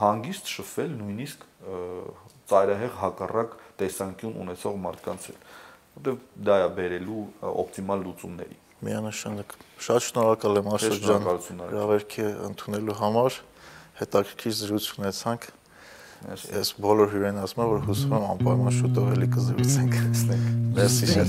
հանգիստ 0.00 0.52
շփվել 0.54 0.92
նույնիսկ 1.00 1.48
ծայրահեղ 2.52 2.94
հակառակ 3.00 3.56
տեսանկյուն 3.80 4.36
ունեցող 4.44 4.76
մարդկանց 4.84 5.26
հետ, 5.30 5.48
որտեղ 5.94 6.20
դա 6.48 6.56
է 6.64 6.68
բերելու 6.78 7.24
օպտիմալ 7.64 8.04
լուծումների։ 8.08 8.60
Միանշանակ։ 8.84 9.56
Շատ 9.84 10.04
շնորհակալ 10.04 10.60
եմ 10.60 10.70
Արշակ 10.74 11.04
ջան։ 11.04 11.28
Գրավերքի 11.72 12.24
ընդունելու 12.50 12.96
համար 13.00 13.38
հետաքրքիր 14.00 14.54
զրույց 14.60 14.86
ունեցանք։ 14.98 15.42
Ես 16.54 16.68
բոլոր 16.80 17.08
հյուրերին 17.12 17.40
ասում 17.44 17.60
եմ, 17.64 17.68
որ 17.74 17.80
հուսում 17.88 18.12
եմ 18.16 18.24
անպայման 18.32 18.72
շուտով 18.78 19.06
էլի 19.14 19.28
կզրուցենք։ 19.34 19.94
Մերսի 20.78 21.06
շատ։ 21.12 21.28